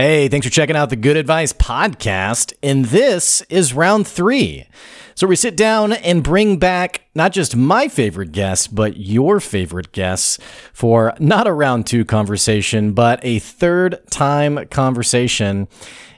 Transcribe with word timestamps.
Hey, 0.00 0.28
thanks 0.28 0.46
for 0.46 0.52
checking 0.52 0.76
out 0.76 0.90
the 0.90 0.94
Good 0.94 1.16
Advice 1.16 1.52
podcast. 1.52 2.52
And 2.62 2.84
this 2.84 3.42
is 3.50 3.74
round 3.74 4.06
three. 4.06 4.68
So 5.16 5.26
we 5.26 5.34
sit 5.34 5.56
down 5.56 5.92
and 5.92 6.22
bring 6.22 6.58
back 6.58 7.00
not 7.16 7.32
just 7.32 7.56
my 7.56 7.88
favorite 7.88 8.30
guests, 8.30 8.68
but 8.68 8.96
your 8.96 9.40
favorite 9.40 9.90
guests 9.90 10.38
for 10.72 11.14
not 11.18 11.48
a 11.48 11.52
round 11.52 11.88
two 11.88 12.04
conversation, 12.04 12.92
but 12.92 13.18
a 13.24 13.40
third 13.40 13.98
time 14.08 14.68
conversation. 14.68 15.66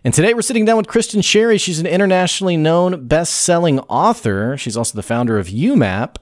And 0.05 0.13
today 0.13 0.35
we're 0.35 0.43
sitting 0.43 0.67
down 0.67 0.77
with 0.77 0.87
Kristen 0.87 1.23
Sherry. 1.23 1.57
She's 1.57 1.81
an 1.81 1.87
internationally 1.87 2.59
known 2.59 3.07
best 3.07 3.35
selling 3.35 3.81
author. 3.81 4.59
She's 4.59 4.77
also 4.77 4.95
the 4.95 5.03
founder 5.03 5.39
of 5.39 5.47
YouMap. 5.47 6.17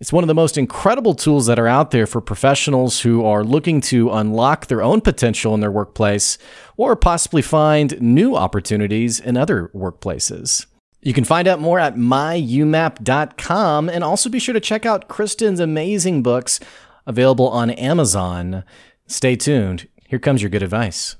It's 0.00 0.12
one 0.14 0.24
of 0.24 0.28
the 0.28 0.34
most 0.34 0.56
incredible 0.56 1.14
tools 1.14 1.44
that 1.44 1.58
are 1.58 1.66
out 1.66 1.90
there 1.90 2.06
for 2.06 2.22
professionals 2.22 3.02
who 3.02 3.22
are 3.22 3.44
looking 3.44 3.82
to 3.82 4.10
unlock 4.10 4.66
their 4.66 4.80
own 4.80 5.02
potential 5.02 5.52
in 5.52 5.60
their 5.60 5.70
workplace 5.70 6.38
or 6.78 6.96
possibly 6.96 7.42
find 7.42 8.00
new 8.00 8.34
opportunities 8.34 9.20
in 9.20 9.36
other 9.36 9.70
workplaces. 9.74 10.64
You 11.02 11.12
can 11.12 11.24
find 11.24 11.46
out 11.46 11.60
more 11.60 11.78
at 11.78 11.96
myyoumap.com 11.96 13.88
and 13.90 14.02
also 14.02 14.30
be 14.30 14.38
sure 14.38 14.54
to 14.54 14.60
check 14.60 14.86
out 14.86 15.08
Kristen's 15.08 15.60
amazing 15.60 16.22
books 16.22 16.60
available 17.06 17.50
on 17.50 17.68
Amazon. 17.68 18.64
Stay 19.06 19.36
tuned. 19.36 19.86
Here 20.08 20.18
comes 20.18 20.40
your 20.40 20.50
good 20.50 20.62
advice. 20.62 21.16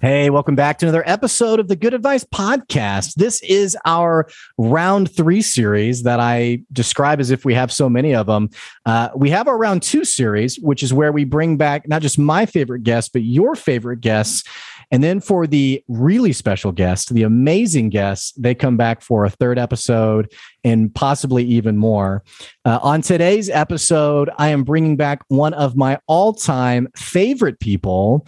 Hey, 0.00 0.30
welcome 0.30 0.54
back 0.54 0.78
to 0.78 0.86
another 0.86 1.02
episode 1.08 1.58
of 1.58 1.66
the 1.66 1.74
Good 1.74 1.92
Advice 1.92 2.22
Podcast. 2.22 3.14
This 3.14 3.42
is 3.42 3.76
our 3.84 4.28
round 4.56 5.12
three 5.12 5.42
series 5.42 6.04
that 6.04 6.20
I 6.20 6.60
describe 6.72 7.18
as 7.18 7.32
if 7.32 7.44
we 7.44 7.54
have 7.54 7.72
so 7.72 7.88
many 7.88 8.14
of 8.14 8.26
them. 8.26 8.50
Uh, 8.86 9.08
we 9.16 9.30
have 9.30 9.48
our 9.48 9.58
round 9.58 9.82
two 9.82 10.04
series, 10.04 10.56
which 10.60 10.84
is 10.84 10.94
where 10.94 11.10
we 11.10 11.24
bring 11.24 11.56
back 11.56 11.88
not 11.88 12.00
just 12.00 12.16
my 12.16 12.46
favorite 12.46 12.84
guests, 12.84 13.10
but 13.12 13.22
your 13.22 13.56
favorite 13.56 14.00
guests 14.00 14.44
and 14.90 15.02
then 15.02 15.20
for 15.20 15.46
the 15.46 15.82
really 15.88 16.32
special 16.32 16.72
guests, 16.72 17.10
the 17.10 17.22
amazing 17.22 17.90
guests, 17.90 18.32
they 18.32 18.54
come 18.54 18.76
back 18.76 19.02
for 19.02 19.24
a 19.24 19.30
third 19.30 19.58
episode 19.58 20.32
and 20.64 20.94
possibly 20.94 21.44
even 21.44 21.76
more. 21.76 22.24
Uh, 22.64 22.78
on 22.82 23.02
today's 23.02 23.50
episode, 23.50 24.30
I 24.38 24.48
am 24.48 24.64
bringing 24.64 24.96
back 24.96 25.22
one 25.28 25.54
of 25.54 25.76
my 25.76 25.98
all 26.06 26.32
time 26.32 26.88
favorite 26.96 27.60
people. 27.60 28.26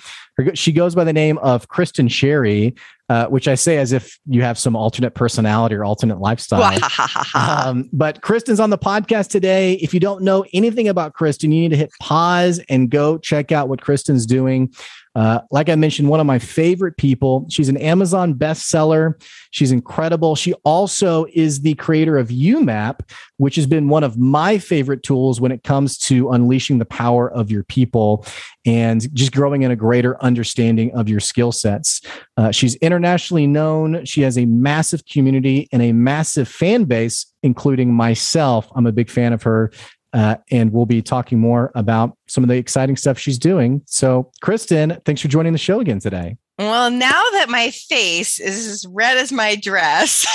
She 0.54 0.72
goes 0.72 0.94
by 0.94 1.04
the 1.04 1.12
name 1.12 1.38
of 1.38 1.68
Kristen 1.68 2.08
Sherry. 2.08 2.74
Uh, 3.10 3.26
which 3.26 3.48
I 3.48 3.56
say 3.56 3.78
as 3.78 3.90
if 3.90 4.20
you 4.26 4.42
have 4.42 4.56
some 4.56 4.76
alternate 4.76 5.16
personality 5.16 5.74
or 5.74 5.84
alternate 5.84 6.20
lifestyle. 6.20 6.78
um, 7.34 7.90
but 7.92 8.22
Kristen's 8.22 8.60
on 8.60 8.70
the 8.70 8.78
podcast 8.78 9.30
today. 9.30 9.72
If 9.72 9.92
you 9.92 9.98
don't 9.98 10.22
know 10.22 10.44
anything 10.52 10.86
about 10.86 11.14
Kristen, 11.14 11.50
you 11.50 11.62
need 11.62 11.70
to 11.70 11.76
hit 11.76 11.90
pause 12.00 12.60
and 12.68 12.88
go 12.88 13.18
check 13.18 13.50
out 13.50 13.68
what 13.68 13.80
Kristen's 13.80 14.26
doing. 14.26 14.72
Uh, 15.14 15.40
like 15.50 15.68
I 15.68 15.74
mentioned, 15.74 16.08
one 16.08 16.20
of 16.20 16.26
my 16.26 16.38
favorite 16.38 16.96
people. 16.96 17.46
She's 17.50 17.68
an 17.68 17.76
Amazon 17.76 18.34
bestseller. 18.34 19.14
She's 19.50 19.72
incredible. 19.72 20.36
She 20.36 20.54
also 20.64 21.26
is 21.32 21.62
the 21.62 21.74
creator 21.74 22.16
of 22.16 22.28
YouMap, 22.28 23.00
which 23.38 23.56
has 23.56 23.66
been 23.66 23.88
one 23.88 24.04
of 24.04 24.18
my 24.18 24.58
favorite 24.58 25.02
tools 25.02 25.40
when 25.40 25.50
it 25.50 25.64
comes 25.64 25.98
to 25.98 26.30
unleashing 26.30 26.78
the 26.78 26.84
power 26.84 27.30
of 27.30 27.50
your 27.50 27.64
people 27.64 28.24
and 28.64 29.12
just 29.14 29.32
growing 29.32 29.62
in 29.62 29.70
a 29.70 29.76
greater 29.76 30.22
understanding 30.22 30.92
of 30.94 31.08
your 31.08 31.20
skill 31.20 31.50
sets. 31.50 32.00
Uh, 32.36 32.52
she's 32.52 32.76
internationally 32.76 33.46
known. 33.46 34.04
She 34.04 34.20
has 34.22 34.38
a 34.38 34.44
massive 34.44 35.04
community 35.06 35.68
and 35.72 35.82
a 35.82 35.92
massive 35.92 36.48
fan 36.48 36.84
base, 36.84 37.26
including 37.42 37.92
myself. 37.92 38.68
I'm 38.76 38.86
a 38.86 38.92
big 38.92 39.10
fan 39.10 39.32
of 39.32 39.42
her. 39.42 39.72
Uh, 40.12 40.36
and 40.50 40.72
we'll 40.72 40.86
be 40.86 41.02
talking 41.02 41.38
more 41.38 41.70
about 41.74 42.16
some 42.26 42.42
of 42.42 42.48
the 42.48 42.56
exciting 42.56 42.96
stuff 42.96 43.18
she's 43.18 43.38
doing. 43.38 43.82
So, 43.86 44.30
Kristen, 44.42 45.00
thanks 45.04 45.20
for 45.20 45.28
joining 45.28 45.52
the 45.52 45.58
show 45.58 45.80
again 45.80 46.00
today. 46.00 46.36
Well, 46.60 46.90
now 46.90 47.22
that 47.32 47.46
my 47.48 47.70
face 47.70 48.38
is 48.38 48.66
as 48.66 48.86
red 48.86 49.16
as 49.16 49.32
my 49.32 49.56
dress, 49.56 50.26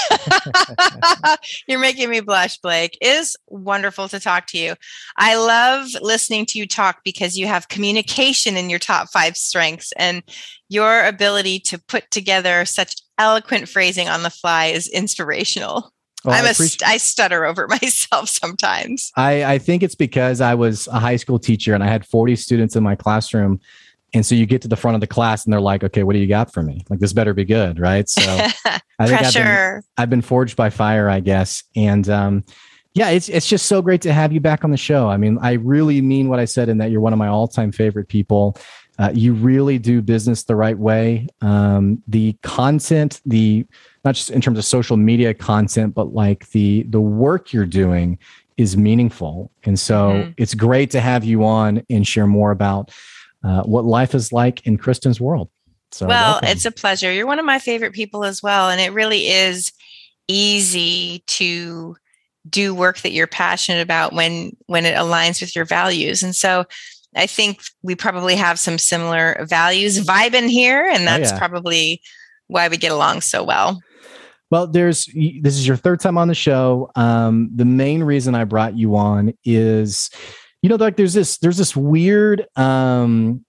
you're 1.68 1.78
making 1.78 2.09
me 2.09 2.19
blush, 2.19 2.58
Blake. 2.58 2.97
It 3.00 3.08
is 3.08 3.38
wonderful 3.47 4.08
to 4.08 4.19
talk 4.19 4.47
to 4.47 4.58
you. 4.58 4.74
I 5.18 5.35
love 5.35 5.90
listening 6.02 6.47
to 6.47 6.58
you 6.58 6.66
talk 6.66 7.02
because 7.06 7.38
you 7.38 7.46
have 7.46 7.68
communication 7.68 8.58
in 8.58 8.72
your 8.72 8.80
top 8.80 9.09
five 9.09 9.38
strengths, 9.38 9.91
and 9.97 10.24
your 10.68 11.06
ability 11.06 11.59
to 11.59 11.78
put 11.78 12.09
together 12.09 12.66
such 12.66 12.96
eloquent 13.19 13.69
phrasing 13.69 14.09
on 14.09 14.24
the 14.24 14.31
fly 14.31 14.66
is 14.66 14.88
inspirational. 14.88 15.94
Well, 16.25 16.36
I'm 16.36 16.46
I, 16.46 16.50
a, 16.50 16.69
I 16.86 16.97
stutter 16.97 17.46
over 17.46 17.68
myself 17.81 18.30
sometimes. 18.30 19.12
I, 19.16 19.44
I 19.46 19.58
think 19.58 19.84
it's 19.84 19.96
because 19.96 20.41
I 20.41 20.56
was 20.56 20.88
a 20.88 21.00
high 21.00 21.18
school 21.18 21.40
teacher 21.40 21.74
and 21.74 21.84
I 21.84 21.88
had 21.88 22.06
40 22.06 22.36
students 22.36 22.75
in 22.75 22.84
my 22.84 22.96
classroom. 22.96 23.59
And 24.13 24.25
so 24.25 24.34
you 24.34 24.46
get 24.46 24.62
to 24.62 24.68
the 24.68 24.78
front 24.78 24.96
of 24.96 25.02
the 25.02 25.08
class 25.08 25.44
and 25.44 25.52
they're 25.52 25.62
like, 25.62 25.84
okay, 25.84 26.03
what 26.03 26.14
do 26.14 26.19
you 26.19 26.28
got 26.28 26.53
for 26.53 26.64
me? 26.64 26.85
Like, 26.90 27.00
this 27.00 27.12
better 27.12 27.34
be 27.34 27.44
good. 27.44 27.80
Right. 27.80 28.08
So 28.08 28.22
I 29.00 29.08
think 29.08 29.22
I've 29.22 29.34
been, 29.34 29.81
I've 29.97 30.09
been, 30.09 30.22
forged 30.22 30.56
by 30.56 30.69
fire, 30.69 31.09
I 31.09 31.19
guess. 31.19 31.64
And, 31.75 32.08
um, 32.09 32.44
yeah, 32.96 33.09
it's 33.09 33.28
it's 33.28 33.47
just 33.47 33.66
so 33.66 33.81
great 33.81 34.02
to 34.03 34.14
have 34.14 34.31
you 34.31 34.40
back 34.40 34.64
on 34.64 34.72
the 34.72 34.78
show. 34.78 35.09
I 35.09 35.18
mean, 35.18 35.38
I 35.41 35.53
really 35.53 36.02
mean 36.02 36.30
what 36.30 36.40
I 36.40 36.46
said 36.46 36.69
in 36.69 36.78
that 36.78 36.91
you're 36.91 37.02
one 37.02 37.12
of 37.12 37.19
my 37.19 37.28
all-time 37.28 37.74
favorite 37.74 38.08
people. 38.08 38.58
Uh, 38.98 39.12
you 39.14 39.34
really 39.34 39.78
do 39.78 40.02
business 40.02 40.44
the 40.44 40.56
right 40.56 40.78
way. 40.78 41.28
Um, 41.42 42.02
the 42.08 42.34
content, 42.44 43.22
the 43.26 43.66
not 44.04 44.16
just 44.16 44.30
in 44.30 44.42
terms 44.42 44.58
of 44.58 44.66
social 44.66 44.98
media 44.98 45.34
content, 45.34 45.94
but 45.94 46.14
like 46.14 46.50
the 46.52 46.84
the 46.84 47.02
work 47.02 47.52
you're 47.52 47.66
doing 47.66 48.18
is 48.58 48.78
meaningful. 48.78 49.52
And 49.64 49.78
so 49.78 50.12
mm-hmm. 50.12 50.32
it's 50.38 50.54
great 50.54 50.92
to 50.92 51.02
have 51.02 51.26
you 51.26 51.44
on 51.44 51.84
and 51.90 52.08
share 52.08 52.28
more 52.28 52.52
about 52.52 52.92
uh, 53.44 53.64
what 53.64 53.84
life 53.84 54.16
is 54.16 54.32
like 54.32 54.66
in 54.66 54.78
Kristen's 54.78 55.20
world. 55.20 55.50
So 55.92 56.08
well, 56.08 56.34
welcome. 56.34 56.50
it's 56.50 56.66
a 56.66 56.72
pleasure. 56.72 57.12
You're 57.12 57.28
one 57.28 57.40
of 57.40 57.46
my 57.46 57.60
favorite 57.60 57.94
people 57.94 58.24
as 58.24 58.42
well, 58.42 58.70
and 58.70 58.82
it 58.82 58.94
really 58.94 59.28
is 59.28 59.72
easy 60.28 61.24
to 61.28 61.96
do 62.50 62.76
work 62.76 63.00
that 63.00 63.12
you're 63.12 63.28
passionate 63.28 63.82
about 63.82 64.14
when 64.14 64.56
when 64.68 64.86
it 64.86 64.96
aligns 64.96 65.42
with 65.42 65.56
your 65.56 65.66
values. 65.66 66.24
And 66.24 66.36
so 66.36 66.66
I 67.16 67.28
think 67.28 67.62
we 67.81 67.96
probably 67.96 68.36
have 68.36 68.59
some 68.59 68.78
similar 68.78 69.46
values 69.48 70.06
vibe 70.06 70.34
in 70.34 70.50
here, 70.50 70.86
and 70.86 71.03
oh, 71.03 71.06
that's 71.06 71.31
oh, 71.31 71.34
yeah. 71.34 71.40
probably 71.40 72.02
why 72.48 72.68
we 72.68 72.78
get 72.78 72.92
along 72.92 73.22
so 73.22 73.44
well. 73.44 73.80
Well, 74.52 74.68
there's 74.68 75.06
this 75.06 75.56
is 75.56 75.68
your 75.68 75.78
third 75.78 76.00
time 76.00 76.18
on 76.18 76.28
the 76.28 76.36
show. 76.36 76.92
Um, 76.96 77.50
the 77.53 77.66
main 77.66 78.03
reason 78.03 78.36
I 78.36 78.44
brought 78.44 78.78
you 78.78 78.96
on 78.96 79.34
is, 79.44 80.09
you 80.62 80.70
know, 80.70 80.76
like 80.76 80.98
there's 80.98 81.14
this 81.14 81.38
there's 81.40 81.58
this 81.58 81.76
weird 81.76 82.46
um, 82.56 83.44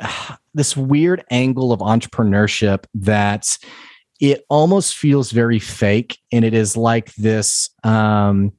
this 0.54 0.76
weird 0.76 1.24
angle 1.30 1.72
of 1.72 1.80
entrepreneurship 1.80 2.84
that 2.94 3.56
it 4.20 4.44
almost 4.50 4.96
feels 4.96 5.30
very 5.30 5.58
fake, 5.58 6.18
and 6.32 6.44
it 6.44 6.52
is 6.52 6.76
like 6.76 7.14
this. 7.14 7.70
Um, 7.84 8.52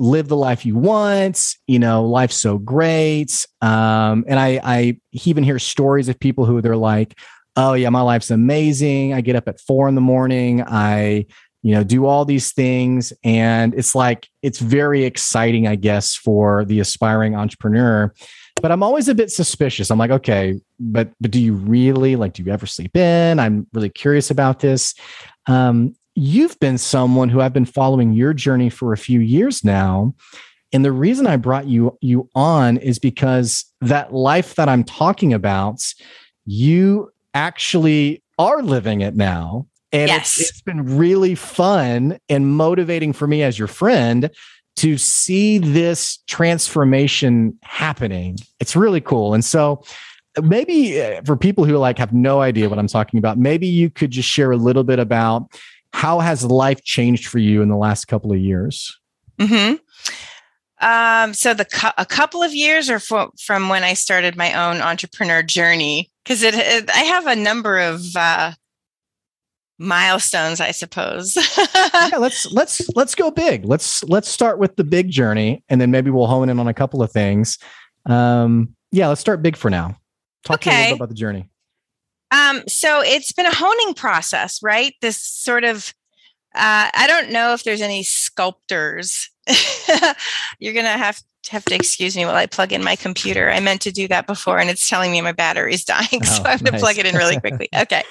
live 0.00 0.28
the 0.28 0.36
life 0.36 0.64
you 0.64 0.76
want 0.76 1.54
you 1.66 1.78
know 1.78 2.04
life's 2.04 2.36
so 2.36 2.58
great. 2.58 3.46
Um 3.60 4.24
and 4.26 4.38
i 4.38 4.60
i 4.64 5.00
even 5.12 5.44
hear 5.44 5.58
stories 5.58 6.08
of 6.08 6.18
people 6.18 6.46
who 6.46 6.60
they're 6.60 6.76
like 6.76 7.18
oh 7.56 7.74
yeah 7.74 7.90
my 7.90 8.00
life's 8.00 8.30
amazing. 8.30 9.12
I 9.12 9.20
get 9.20 9.36
up 9.36 9.48
at 9.48 9.60
four 9.60 9.88
in 9.88 9.94
the 9.94 10.00
morning. 10.00 10.62
I 10.66 11.26
you 11.62 11.74
know 11.74 11.84
do 11.84 12.06
all 12.06 12.24
these 12.24 12.52
things. 12.52 13.12
And 13.22 13.74
it's 13.74 13.94
like 13.94 14.28
it's 14.42 14.58
very 14.58 15.04
exciting 15.04 15.66
i 15.66 15.76
guess 15.76 16.16
for 16.16 16.64
the 16.64 16.80
aspiring 16.80 17.36
entrepreneur. 17.36 18.12
But 18.62 18.72
i'm 18.72 18.82
always 18.82 19.08
a 19.08 19.14
bit 19.14 19.30
suspicious. 19.30 19.90
I'm 19.90 19.98
like 19.98 20.10
okay 20.10 20.60
but 20.80 21.10
but 21.20 21.30
do 21.30 21.40
you 21.40 21.54
really 21.54 22.16
like 22.16 22.32
do 22.32 22.42
you 22.42 22.50
ever 22.50 22.66
sleep 22.66 22.96
in? 22.96 23.38
I'm 23.38 23.66
really 23.72 23.90
curious 23.90 24.30
about 24.30 24.60
this. 24.60 24.94
Um, 25.46 25.94
you've 26.14 26.58
been 26.60 26.78
someone 26.78 27.28
who 27.28 27.40
I've 27.40 27.52
been 27.52 27.64
following 27.64 28.12
your 28.12 28.34
journey 28.34 28.70
for 28.70 28.92
a 28.92 28.98
few 28.98 29.20
years 29.20 29.64
now. 29.64 30.14
And 30.72 30.84
the 30.84 30.92
reason 30.92 31.26
I 31.26 31.36
brought 31.36 31.66
you 31.66 31.96
you 32.00 32.28
on 32.34 32.76
is 32.76 32.98
because 32.98 33.64
that 33.80 34.12
life 34.12 34.54
that 34.54 34.68
I'm 34.68 34.84
talking 34.84 35.32
about, 35.32 35.82
you 36.44 37.10
actually 37.34 38.22
are 38.38 38.62
living 38.62 39.00
it 39.00 39.16
now. 39.16 39.66
And 39.92 40.08
yes. 40.08 40.38
it's, 40.38 40.50
it's 40.50 40.62
been 40.62 40.96
really 40.96 41.34
fun 41.34 42.18
and 42.28 42.48
motivating 42.48 43.12
for 43.12 43.26
me 43.26 43.42
as 43.42 43.58
your 43.58 43.68
friend 43.68 44.30
to 44.76 44.96
see 44.96 45.58
this 45.58 46.18
transformation 46.28 47.58
happening. 47.62 48.38
It's 48.60 48.76
really 48.76 49.00
cool. 49.00 49.34
And 49.34 49.44
so 49.44 49.82
maybe 50.40 51.02
uh, 51.02 51.22
for 51.24 51.36
people 51.36 51.64
who 51.64 51.76
like 51.76 51.98
have 51.98 52.12
no 52.12 52.40
idea 52.40 52.68
what 52.68 52.78
I'm 52.78 52.86
talking 52.86 53.18
about, 53.18 53.36
maybe 53.36 53.66
you 53.66 53.90
could 53.90 54.10
just 54.12 54.28
share 54.28 54.52
a 54.52 54.56
little 54.56 54.84
bit 54.84 54.98
about 54.98 55.50
how 55.92 56.20
has 56.20 56.44
life 56.44 56.82
changed 56.82 57.26
for 57.26 57.38
you 57.38 57.62
in 57.62 57.68
the 57.68 57.76
last 57.76 58.06
couple 58.06 58.32
of 58.32 58.38
years? 58.38 58.98
Hmm. 59.40 59.74
Um, 60.80 61.34
so 61.34 61.52
the 61.52 61.66
cu- 61.66 61.88
a 61.98 62.06
couple 62.06 62.42
of 62.42 62.54
years, 62.54 62.88
or 62.88 62.98
from 63.00 63.68
when 63.68 63.84
I 63.84 63.92
started 63.94 64.36
my 64.36 64.52
own 64.54 64.80
entrepreneur 64.80 65.42
journey, 65.42 66.10
because 66.24 66.42
it, 66.42 66.54
it, 66.54 66.88
I 66.90 67.00
have 67.00 67.26
a 67.26 67.36
number 67.36 67.78
of 67.78 68.00
uh, 68.16 68.52
milestones, 69.78 70.60
I 70.60 70.70
suppose. 70.70 71.36
yeah, 71.74 72.16
let's 72.18 72.46
let's 72.52 72.80
let's 72.94 73.14
go 73.14 73.30
big. 73.30 73.64
Let's 73.66 74.02
let's 74.04 74.28
start 74.28 74.58
with 74.58 74.76
the 74.76 74.84
big 74.84 75.10
journey, 75.10 75.62
and 75.68 75.80
then 75.80 75.90
maybe 75.90 76.10
we'll 76.10 76.26
hone 76.26 76.48
in 76.48 76.58
on 76.58 76.68
a 76.68 76.74
couple 76.74 77.02
of 77.02 77.10
things. 77.12 77.58
Um, 78.06 78.74
yeah, 78.92 79.08
let's 79.08 79.20
start 79.20 79.42
big 79.42 79.56
for 79.56 79.70
now. 79.70 79.96
Talk 80.44 80.62
to 80.62 80.70
me 80.70 80.74
a 80.74 80.78
Okay. 80.78 80.82
little 80.84 80.94
bit 80.94 81.00
about 81.00 81.08
the 81.10 81.14
journey. 81.14 81.50
Um, 82.30 82.62
so 82.68 83.00
it's 83.02 83.32
been 83.32 83.46
a 83.46 83.54
honing 83.54 83.94
process, 83.94 84.62
right? 84.62 84.94
This 85.00 85.16
sort 85.16 85.64
of, 85.64 85.92
uh, 86.54 86.90
I 86.94 87.06
don't 87.06 87.30
know 87.30 87.52
if 87.54 87.64
there's 87.64 87.80
any 87.80 88.02
sculptors. 88.02 89.30
You're 90.58 90.74
gonna 90.74 90.88
have 90.96 91.20
have 91.50 91.64
to 91.64 91.74
excuse 91.74 92.16
me 92.16 92.24
while 92.24 92.36
I 92.36 92.46
plug 92.46 92.72
in 92.72 92.84
my 92.84 92.94
computer. 92.96 93.50
I 93.50 93.58
meant 93.60 93.80
to 93.82 93.90
do 93.90 94.06
that 94.08 94.26
before, 94.26 94.58
and 94.58 94.70
it's 94.70 94.88
telling 94.88 95.10
me 95.10 95.20
my 95.20 95.32
battery's 95.32 95.84
dying, 95.84 96.22
so 96.22 96.42
Oh, 96.42 96.46
I 96.46 96.50
have 96.52 96.62
to 96.64 96.70
nice. 96.70 96.80
plug 96.80 96.98
it 96.98 97.06
in 97.06 97.14
really 97.16 97.38
quickly. 97.40 97.68
Okay. 97.76 98.02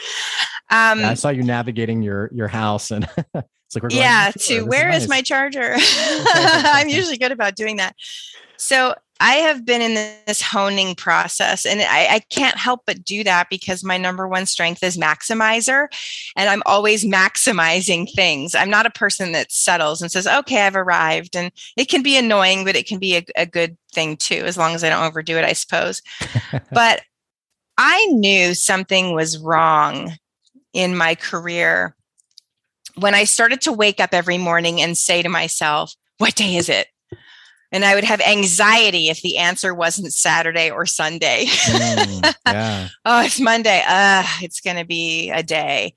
Um, 0.71 0.99
Yeah, 0.99 1.11
I 1.11 1.13
saw 1.13 1.29
you 1.29 1.43
navigating 1.43 2.01
your 2.01 2.29
your 2.33 2.47
house, 2.47 2.91
and 2.91 3.05
it's 3.05 3.75
like 3.75 3.83
we're 3.83 3.89
going 3.89 4.01
yeah 4.01 4.31
this 4.31 4.47
to 4.47 4.65
where 4.65 4.89
is 4.89 5.03
nice. 5.03 5.09
my 5.09 5.21
charger 5.21 5.75
i'm 5.77 6.89
usually 6.89 7.17
good 7.17 7.31
about 7.31 7.55
doing 7.55 7.77
that 7.77 7.95
so 8.57 8.95
i 9.19 9.35
have 9.35 9.65
been 9.65 9.81
in 9.81 9.93
this 10.25 10.41
honing 10.41 10.95
process 10.95 11.65
and 11.65 11.81
I, 11.81 12.15
I 12.15 12.19
can't 12.29 12.57
help 12.57 12.81
but 12.85 13.03
do 13.03 13.23
that 13.23 13.49
because 13.49 13.83
my 13.83 13.97
number 13.97 14.27
one 14.27 14.45
strength 14.45 14.83
is 14.83 14.97
maximizer 14.97 15.87
and 16.35 16.49
i'm 16.49 16.63
always 16.65 17.05
maximizing 17.05 18.11
things 18.13 18.55
i'm 18.55 18.69
not 18.69 18.85
a 18.85 18.91
person 18.91 19.31
that 19.33 19.51
settles 19.51 20.01
and 20.01 20.11
says 20.11 20.27
okay 20.27 20.65
i've 20.65 20.75
arrived 20.75 21.35
and 21.35 21.51
it 21.77 21.85
can 21.85 22.03
be 22.03 22.17
annoying 22.17 22.65
but 22.65 22.75
it 22.75 22.87
can 22.87 22.99
be 22.99 23.17
a, 23.17 23.25
a 23.35 23.45
good 23.45 23.77
thing 23.93 24.17
too 24.17 24.43
as 24.45 24.57
long 24.57 24.75
as 24.75 24.83
i 24.83 24.89
don't 24.89 25.05
overdo 25.05 25.37
it 25.37 25.45
i 25.45 25.53
suppose 25.53 26.01
but 26.71 27.01
i 27.77 28.05
knew 28.11 28.53
something 28.53 29.13
was 29.13 29.37
wrong 29.37 30.13
in 30.73 30.95
my 30.95 31.15
career 31.15 31.95
when 32.99 33.15
I 33.15 33.23
started 33.23 33.61
to 33.61 33.73
wake 33.73 33.99
up 33.99 34.13
every 34.13 34.37
morning 34.37 34.81
and 34.81 34.97
say 34.97 35.21
to 35.21 35.29
myself, 35.29 35.95
What 36.17 36.35
day 36.35 36.55
is 36.55 36.69
it? 36.69 36.87
And 37.71 37.85
I 37.85 37.93
would 37.95 38.03
have 38.03 38.21
anxiety 38.21 39.09
if 39.09 39.21
the 39.21 39.37
answer 39.37 39.73
wasn't 39.73 40.13
Saturday 40.13 40.71
or 40.71 40.85
Sunday. 40.85 41.45
Mm, 41.45 42.33
yeah. 42.47 42.87
oh, 43.05 43.21
it's 43.23 43.39
Monday. 43.39 43.83
Uh, 43.87 44.23
it's 44.41 44.59
going 44.61 44.77
to 44.77 44.85
be 44.85 45.29
a 45.29 45.43
day. 45.43 45.93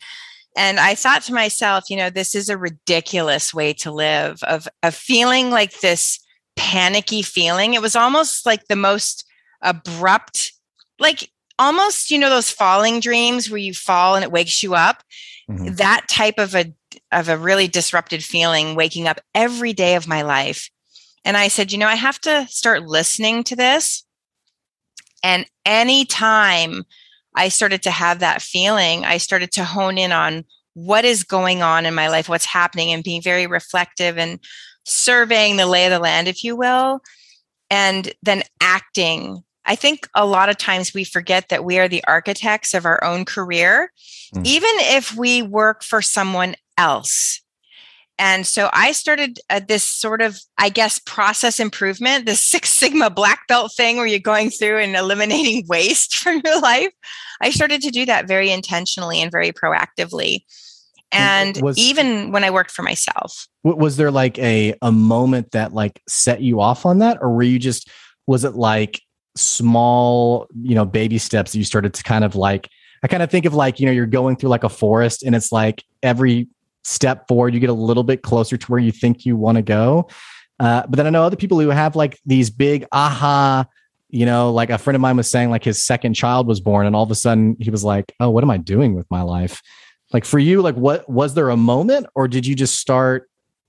And 0.54 0.78
I 0.78 0.94
thought 0.94 1.22
to 1.22 1.32
myself, 1.32 1.88
you 1.88 1.96
know, 1.96 2.10
this 2.10 2.34
is 2.34 2.50
a 2.50 2.58
ridiculous 2.58 3.54
way 3.54 3.72
to 3.74 3.90
live 3.90 4.42
of, 4.42 4.68
of 4.82 4.94
feeling 4.94 5.50
like 5.50 5.80
this 5.80 6.18
panicky 6.56 7.22
feeling. 7.22 7.72
It 7.72 7.80
was 7.80 7.96
almost 7.96 8.44
like 8.44 8.66
the 8.68 8.76
most 8.76 9.24
abrupt, 9.62 10.52
like 10.98 11.30
almost, 11.58 12.10
you 12.10 12.18
know, 12.18 12.28
those 12.28 12.50
falling 12.50 13.00
dreams 13.00 13.48
where 13.48 13.58
you 13.58 13.72
fall 13.72 14.14
and 14.14 14.24
it 14.24 14.32
wakes 14.32 14.62
you 14.62 14.74
up 14.74 15.02
Mhm. 15.50 15.76
that 15.78 16.06
type 16.08 16.38
of 16.38 16.54
a 16.54 16.72
of 17.10 17.28
a 17.28 17.36
really 17.36 17.66
disrupted 17.66 18.22
feeling 18.22 18.76
waking 18.76 19.08
up 19.08 19.20
every 19.34 19.72
day 19.72 19.96
of 19.96 20.06
my 20.06 20.22
life 20.22 20.70
and 21.24 21.36
i 21.36 21.48
said 21.48 21.72
you 21.72 21.78
know 21.78 21.86
i 21.86 21.94
have 21.94 22.20
to 22.20 22.46
start 22.48 22.86
listening 22.86 23.42
to 23.44 23.56
this 23.56 24.04
and 25.22 25.46
anytime 25.64 26.84
i 27.36 27.48
started 27.48 27.82
to 27.82 27.90
have 27.90 28.18
that 28.20 28.42
feeling 28.42 29.04
i 29.04 29.16
started 29.18 29.50
to 29.52 29.64
hone 29.64 29.98
in 29.98 30.12
on 30.12 30.44
what 30.74 31.04
is 31.04 31.24
going 31.24 31.62
on 31.62 31.86
in 31.86 31.94
my 31.94 32.08
life 32.08 32.28
what's 32.28 32.46
happening 32.46 32.90
and 32.92 33.04
being 33.04 33.22
very 33.22 33.46
reflective 33.46 34.18
and 34.18 34.38
surveying 34.84 35.56
the 35.56 35.66
lay 35.66 35.84
of 35.86 35.90
the 35.90 35.98
land 35.98 36.28
if 36.28 36.42
you 36.42 36.56
will 36.56 37.00
and 37.70 38.12
then 38.22 38.42
acting 38.60 39.42
i 39.64 39.76
think 39.76 40.08
a 40.14 40.26
lot 40.26 40.48
of 40.48 40.56
times 40.56 40.92
we 40.94 41.04
forget 41.04 41.48
that 41.48 41.64
we 41.64 41.78
are 41.78 41.88
the 41.88 42.04
architects 42.04 42.74
of 42.74 42.84
our 42.86 43.02
own 43.04 43.24
career 43.24 43.90
Mm. 44.34 44.46
even 44.46 44.70
if 44.78 45.14
we 45.14 45.42
work 45.42 45.84
for 45.84 46.00
someone 46.00 46.54
else. 46.78 47.41
And 48.18 48.46
so 48.46 48.70
I 48.72 48.92
started 48.92 49.40
uh, 49.50 49.60
this 49.66 49.84
sort 49.84 50.22
of, 50.22 50.38
I 50.58 50.68
guess, 50.68 50.98
process 51.00 51.58
improvement, 51.58 52.26
this 52.26 52.40
Six 52.52 52.70
Sigma 52.70 53.10
black 53.10 53.46
belt 53.48 53.72
thing 53.76 53.96
where 53.96 54.06
you're 54.06 54.18
going 54.18 54.50
through 54.50 54.78
and 54.78 54.96
eliminating 54.96 55.66
waste 55.68 56.16
from 56.16 56.40
your 56.44 56.60
life. 56.60 56.92
I 57.40 57.50
started 57.50 57.82
to 57.82 57.90
do 57.90 58.06
that 58.06 58.28
very 58.28 58.50
intentionally 58.50 59.20
and 59.20 59.30
very 59.30 59.52
proactively. 59.52 60.44
And 61.10 61.60
was- 61.60 61.76
even 61.76 62.32
when 62.32 62.44
I 62.44 62.50
worked 62.50 62.70
for 62.70 62.82
myself. 62.82 63.46
Was 63.64 63.96
there 63.96 64.10
like 64.10 64.38
a 64.38 64.74
a 64.80 64.92
moment 64.92 65.50
that 65.52 65.72
like 65.72 66.00
set 66.08 66.40
you 66.40 66.60
off 66.60 66.86
on 66.86 66.98
that 66.98 67.18
or 67.20 67.34
were 67.34 67.42
you 67.42 67.58
just 67.58 67.90
was 68.26 68.44
it 68.44 68.54
like 68.54 69.00
small 69.36 70.46
you 70.60 70.74
know 70.74 70.84
baby 70.84 71.18
steps 71.18 71.52
that 71.52 71.58
you 71.58 71.64
started 71.64 71.94
to 71.94 72.02
kind 72.02 72.22
of 72.22 72.36
like 72.36 72.68
i 73.02 73.08
kind 73.08 73.22
of 73.22 73.30
think 73.30 73.46
of 73.46 73.54
like 73.54 73.80
you 73.80 73.86
know 73.86 73.92
you're 73.92 74.04
going 74.04 74.36
through 74.36 74.50
like 74.50 74.64
a 74.64 74.68
forest 74.68 75.22
and 75.22 75.34
it's 75.34 75.50
like 75.50 75.82
every 76.02 76.48
step 76.84 77.26
forward 77.28 77.54
you 77.54 77.60
get 77.60 77.70
a 77.70 77.74
little 77.74 78.02
bit 78.02 78.22
closer 78.22 78.56
to 78.56 78.66
where 78.66 78.80
you 78.80 78.92
think 78.92 79.24
you 79.24 79.36
want 79.36 79.56
to 79.56 79.62
go 79.62 80.08
uh, 80.60 80.82
but 80.88 80.96
then 80.96 81.06
i 81.06 81.10
know 81.10 81.22
other 81.22 81.36
people 81.36 81.58
who 81.60 81.68
have 81.68 81.96
like 81.96 82.18
these 82.26 82.50
big 82.50 82.84
aha 82.92 83.64
you 84.08 84.26
know 84.26 84.52
like 84.52 84.70
a 84.70 84.78
friend 84.78 84.94
of 84.94 85.00
mine 85.00 85.16
was 85.16 85.30
saying 85.30 85.50
like 85.50 85.64
his 85.64 85.82
second 85.82 86.14
child 86.14 86.46
was 86.46 86.60
born 86.60 86.86
and 86.86 86.94
all 86.96 87.02
of 87.02 87.10
a 87.10 87.14
sudden 87.14 87.56
he 87.60 87.70
was 87.70 87.84
like 87.84 88.12
oh 88.20 88.30
what 88.30 88.44
am 88.44 88.50
i 88.50 88.56
doing 88.56 88.94
with 88.94 89.06
my 89.10 89.22
life 89.22 89.62
like 90.12 90.24
for 90.24 90.38
you 90.38 90.60
like 90.60 90.74
what 90.74 91.08
was 91.08 91.34
there 91.34 91.50
a 91.50 91.56
moment 91.56 92.06
or 92.14 92.28
did 92.28 92.46
you 92.46 92.54
just 92.54 92.78
start 92.78 93.28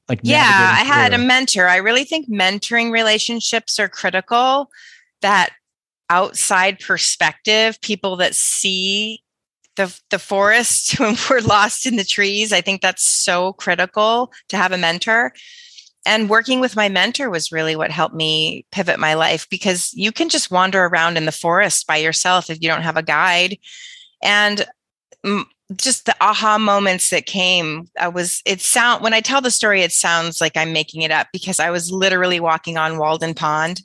like 0.10 0.20
Yeah, 0.24 0.42
I 0.42 0.84
had 0.84 1.14
a 1.14 1.18
mentor. 1.18 1.68
I 1.68 1.78
really 1.78 2.04
think 2.04 2.30
mentoring 2.30 2.92
relationships 2.92 3.80
are 3.80 3.88
critical. 3.88 4.70
That 5.22 5.52
outside 6.10 6.80
perspective, 6.80 7.80
people 7.82 8.18
that 8.18 8.36
see 8.36 9.24
the 9.76 10.00
the 10.10 10.20
forest 10.20 11.00
when 11.00 11.16
we're 11.30 11.42
lost 11.42 11.86
in 11.86 11.96
the 11.96 12.04
trees, 12.04 12.52
I 12.52 12.62
think 12.62 12.82
that's 12.82 13.04
so 13.04 13.54
critical 13.54 14.32
to 14.50 14.58
have 14.58 14.72
a 14.72 14.78
mentor. 14.78 15.34
And 16.06 16.30
working 16.30 16.60
with 16.60 16.76
my 16.76 16.90
mentor 16.90 17.30
was 17.30 17.54
really 17.54 17.78
what 17.78 17.90
helped 17.90 18.16
me 18.16 18.66
pivot 18.72 19.00
my 19.00 19.14
life 19.14 19.48
because 19.50 19.94
you 19.94 20.12
can 20.12 20.28
just 20.28 20.52
wander 20.52 20.84
around 20.84 21.16
in 21.16 21.26
the 21.26 21.32
forest 21.32 21.88
by 21.88 21.96
yourself 21.96 22.50
if 22.50 22.62
you 22.62 22.68
don't 22.68 22.82
have 22.82 22.98
a 22.98 23.04
guide. 23.04 23.58
And 24.22 24.66
mm, 25.26 25.46
just 25.76 26.06
the 26.06 26.16
aha 26.22 26.58
moments 26.58 27.10
that 27.10 27.26
came 27.26 27.88
i 28.00 28.08
was 28.08 28.42
it 28.46 28.62
sound 28.62 29.02
when 29.02 29.14
i 29.14 29.22
tell 29.22 29.42
the 29.42 29.52
story 29.52 29.82
it 29.82 29.92
sounds 29.92 30.42
like 30.42 30.56
i'm 30.58 30.74
making 30.74 31.02
it 31.02 31.12
up 31.12 31.28
because 31.32 31.60
i 31.60 31.70
was 31.70 31.92
literally 31.92 32.40
walking 32.40 32.78
on 32.78 32.98
walden 32.98 33.34
pond 33.34 33.82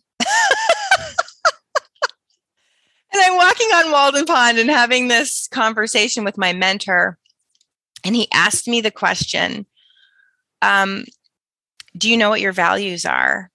and 3.12 3.23
i'm 3.23 3.37
walking 3.37 3.69
on 3.69 3.93
walden 3.93 4.25
pond 4.25 4.59
and 4.59 4.71
having 4.71 5.09
this 5.09 5.49
conversation 5.49 6.25
with 6.25 6.38
my 6.38 6.53
mentor 6.53 7.19
and 8.05 8.15
he 8.15 8.29
asked 8.33 8.69
me 8.69 8.81
the 8.81 8.91
question 8.91 9.67
um, 10.61 11.05
do 11.97 12.11
you 12.11 12.17
know 12.17 12.31
what 12.31 12.41
your 12.41 12.53
values 12.53 13.05
are 13.05 13.50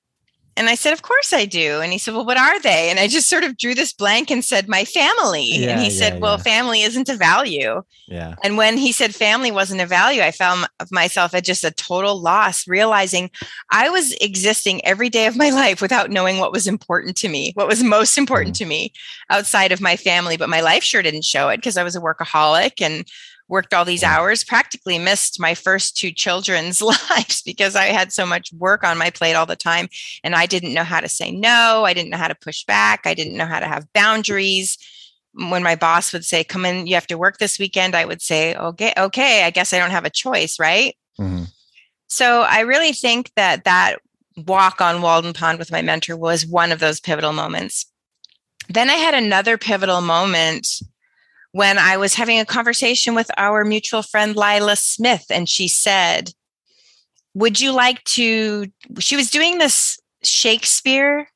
and 0.57 0.69
i 0.69 0.75
said 0.75 0.93
of 0.93 1.01
course 1.01 1.33
i 1.33 1.45
do. 1.45 1.81
And 1.81 1.91
he 1.91 1.97
said 1.97 2.13
well 2.13 2.25
what 2.25 2.37
are 2.37 2.59
they? 2.59 2.89
And 2.89 2.99
i 2.99 3.07
just 3.07 3.29
sort 3.29 3.43
of 3.43 3.57
drew 3.57 3.75
this 3.75 3.93
blank 3.93 4.31
and 4.31 4.43
said 4.43 4.67
my 4.67 4.85
family. 4.85 5.45
Yeah, 5.45 5.69
and 5.69 5.79
he 5.79 5.87
yeah, 5.87 5.99
said 5.99 6.21
well 6.21 6.37
yeah. 6.37 6.43
family 6.43 6.81
isn't 6.81 7.09
a 7.09 7.15
value. 7.15 7.83
Yeah. 8.07 8.35
And 8.43 8.57
when 8.57 8.77
he 8.77 8.91
said 8.91 9.15
family 9.15 9.51
wasn't 9.51 9.81
a 9.81 9.85
value, 9.85 10.21
I 10.21 10.31
found 10.31 10.67
myself 10.91 11.33
at 11.33 11.45
just 11.45 11.63
a 11.63 11.71
total 11.71 12.19
loss, 12.19 12.67
realizing 12.67 13.31
I 13.71 13.89
was 13.89 14.13
existing 14.21 14.85
every 14.85 15.09
day 15.09 15.25
of 15.25 15.37
my 15.37 15.49
life 15.63 15.81
without 15.81 16.09
knowing 16.09 16.37
what 16.37 16.51
was 16.51 16.67
important 16.67 17.15
to 17.17 17.29
me, 17.29 17.51
what 17.55 17.67
was 17.67 17.83
most 17.83 18.17
important 18.17 18.55
mm. 18.55 18.59
to 18.59 18.65
me 18.65 18.93
outside 19.29 19.71
of 19.71 19.81
my 19.81 19.95
family. 19.95 20.37
But 20.37 20.49
my 20.49 20.61
life 20.61 20.83
sure 20.83 21.01
didn't 21.01 21.23
show 21.23 21.49
it 21.49 21.57
because 21.57 21.77
I 21.77 21.83
was 21.83 21.95
a 21.95 22.01
workaholic 22.01 22.81
and 22.81 23.05
worked 23.53 23.71
all 23.71 23.85
these 23.85 24.03
hours, 24.03 24.43
practically 24.43 24.97
missed 24.97 25.39
my 25.39 25.53
first 25.53 25.95
two 25.95 26.11
children's 26.11 26.81
lives 27.11 27.43
because 27.43 27.75
I 27.75 27.85
had 27.85 28.11
so 28.11 28.25
much 28.25 28.51
work 28.51 28.83
on 28.83 28.97
my 28.97 29.11
plate 29.11 29.35
all 29.35 29.45
the 29.45 29.55
time. 29.55 29.87
And 30.23 30.33
I 30.33 30.47
didn't 30.47 30.73
know 30.73 30.83
how 30.83 30.99
to 30.99 31.07
say 31.07 31.31
no. 31.31 31.83
I 31.85 31.93
didn't 31.93 32.09
know 32.09 32.17
how 32.17 32.27
to 32.27 32.35
push 32.35 32.65
back. 32.65 33.01
I 33.05 33.13
didn't 33.13 33.37
know 33.37 33.45
how 33.45 33.59
to 33.59 33.67
have 33.67 33.93
boundaries 33.93 34.79
when 35.33 35.61
my 35.61 35.75
boss 35.75 36.11
would 36.13 36.25
say, 36.25 36.43
"Come 36.43 36.65
in, 36.65 36.87
you 36.87 36.95
have 36.95 37.07
to 37.07 37.17
work 37.17 37.37
this 37.37 37.59
weekend," 37.59 37.95
I 37.95 38.05
would 38.05 38.21
say, 38.21 38.55
"Okay, 38.55 38.93
okay, 38.97 39.43
I 39.43 39.51
guess 39.51 39.71
I 39.71 39.77
don't 39.79 39.91
have 39.91 40.05
a 40.05 40.09
choice, 40.09 40.59
right?" 40.59 40.95
Mhm. 41.19 41.47
So 42.07 42.41
I 42.41 42.61
really 42.61 42.91
think 42.91 43.31
that 43.35 43.63
that 43.65 43.99
walk 44.35 44.81
on 44.81 45.01
Walden 45.01 45.33
Pond 45.33 45.59
with 45.59 45.71
my 45.71 45.81
mentor 45.81 46.17
was 46.17 46.45
one 46.45 46.71
of 46.71 46.79
those 46.79 46.99
pivotal 46.99 47.33
moments. 47.33 47.85
Then 48.69 48.89
I 48.89 48.95
had 48.95 49.13
another 49.13 49.57
pivotal 49.57 50.01
moment 50.01 50.67
when 51.53 51.77
I 51.77 51.97
was 51.97 52.15
having 52.15 52.39
a 52.39 52.45
conversation 52.45 53.15
with 53.15 53.31
our 53.37 53.63
mutual 53.63 54.01
friend 54.01 54.35
Lila 54.35 54.75
Smith, 54.75 55.25
and 55.29 55.47
she 55.47 55.67
said, 55.67 56.31
Would 57.35 57.61
you 57.61 57.71
like 57.71 58.03
to? 58.03 58.67
She 58.99 59.15
was 59.15 59.29
doing 59.29 59.57
this 59.57 59.97
Shakespeare 60.23 61.29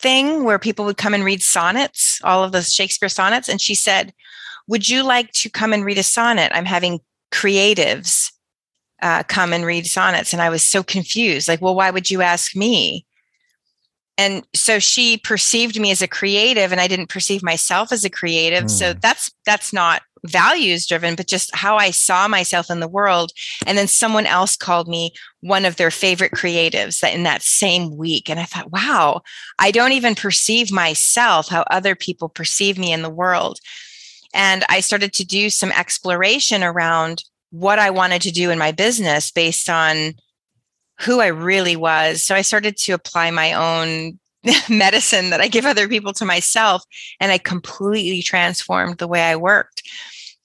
thing 0.00 0.44
where 0.44 0.58
people 0.58 0.84
would 0.86 0.96
come 0.96 1.14
and 1.14 1.24
read 1.24 1.42
sonnets, 1.42 2.20
all 2.24 2.42
of 2.42 2.52
the 2.52 2.62
Shakespeare 2.62 3.08
sonnets. 3.08 3.48
And 3.48 3.60
she 3.60 3.74
said, 3.74 4.12
Would 4.66 4.88
you 4.88 5.02
like 5.02 5.30
to 5.32 5.50
come 5.50 5.72
and 5.72 5.84
read 5.84 5.98
a 5.98 6.02
sonnet? 6.02 6.50
I'm 6.54 6.66
having 6.66 7.00
creatives 7.30 8.30
uh, 9.02 9.22
come 9.24 9.52
and 9.52 9.66
read 9.66 9.86
sonnets. 9.86 10.32
And 10.32 10.40
I 10.40 10.48
was 10.48 10.64
so 10.64 10.82
confused 10.82 11.48
like, 11.48 11.60
well, 11.60 11.74
why 11.74 11.90
would 11.90 12.10
you 12.10 12.22
ask 12.22 12.56
me? 12.56 13.06
And 14.16 14.46
so 14.54 14.78
she 14.78 15.16
perceived 15.16 15.78
me 15.80 15.90
as 15.90 16.02
a 16.02 16.08
creative 16.08 16.72
and 16.72 16.80
i 16.80 16.88
didn't 16.88 17.08
perceive 17.08 17.42
myself 17.42 17.92
as 17.92 18.04
a 18.04 18.10
creative 18.10 18.64
mm. 18.64 18.70
so 18.70 18.92
hmm. 18.92 18.98
that's 19.00 19.30
that's 19.44 19.72
not 19.72 20.02
values 20.26 20.86
driven 20.86 21.14
but 21.14 21.26
just 21.26 21.54
how 21.54 21.76
i 21.76 21.90
saw 21.90 22.26
myself 22.26 22.70
in 22.70 22.80
the 22.80 22.88
world 22.88 23.30
and 23.66 23.76
then 23.76 23.86
someone 23.86 24.24
else 24.24 24.56
called 24.56 24.88
me 24.88 25.12
one 25.40 25.66
of 25.66 25.76
their 25.76 25.90
favorite 25.90 26.32
creatives 26.32 27.00
that 27.00 27.14
in 27.14 27.24
that 27.24 27.42
same 27.42 27.96
week 27.96 28.30
and 28.30 28.40
i 28.40 28.44
thought 28.44 28.72
wow 28.72 29.20
i 29.58 29.70
don't 29.70 29.92
even 29.92 30.14
perceive 30.14 30.72
myself 30.72 31.48
how 31.48 31.62
other 31.70 31.94
people 31.94 32.28
perceive 32.28 32.78
me 32.78 32.90
in 32.90 33.02
the 33.02 33.10
world 33.10 33.58
and 34.32 34.64
i 34.70 34.80
started 34.80 35.12
to 35.12 35.26
do 35.26 35.50
some 35.50 35.72
exploration 35.72 36.64
around 36.64 37.22
what 37.50 37.78
i 37.78 37.90
wanted 37.90 38.22
to 38.22 38.32
do 38.32 38.50
in 38.50 38.58
my 38.58 38.72
business 38.72 39.30
based 39.30 39.68
on 39.68 40.14
who 41.00 41.20
I 41.20 41.28
really 41.28 41.76
was. 41.76 42.22
So 42.22 42.34
I 42.34 42.42
started 42.42 42.76
to 42.78 42.92
apply 42.92 43.30
my 43.30 43.52
own 43.52 44.18
medicine 44.68 45.30
that 45.30 45.40
I 45.40 45.48
give 45.48 45.66
other 45.66 45.88
people 45.88 46.12
to 46.14 46.24
myself, 46.24 46.84
and 47.20 47.32
I 47.32 47.38
completely 47.38 48.22
transformed 48.22 48.98
the 48.98 49.08
way 49.08 49.22
I 49.22 49.36
worked. 49.36 49.82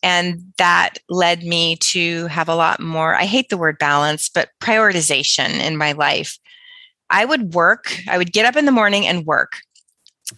And 0.02 0.54
that 0.58 0.98
led 1.10 1.44
me 1.44 1.76
to 1.78 2.28
have 2.28 2.48
a 2.48 2.56
lot 2.56 2.80
more, 2.80 3.16
I 3.16 3.26
hate 3.26 3.50
the 3.50 3.58
word 3.58 3.78
balance, 3.78 4.30
but 4.30 4.50
prioritization 4.62 5.60
in 5.60 5.76
my 5.78 5.92
life. 5.92 6.38
I 7.10 7.26
would 7.26 7.54
work, 7.54 8.00
I 8.08 8.18
would 8.18 8.32
get 8.32 8.46
up 8.46 8.56
in 8.56 8.66
the 8.66 8.72
morning 8.72 9.06
and 9.08 9.26
work. 9.26 9.58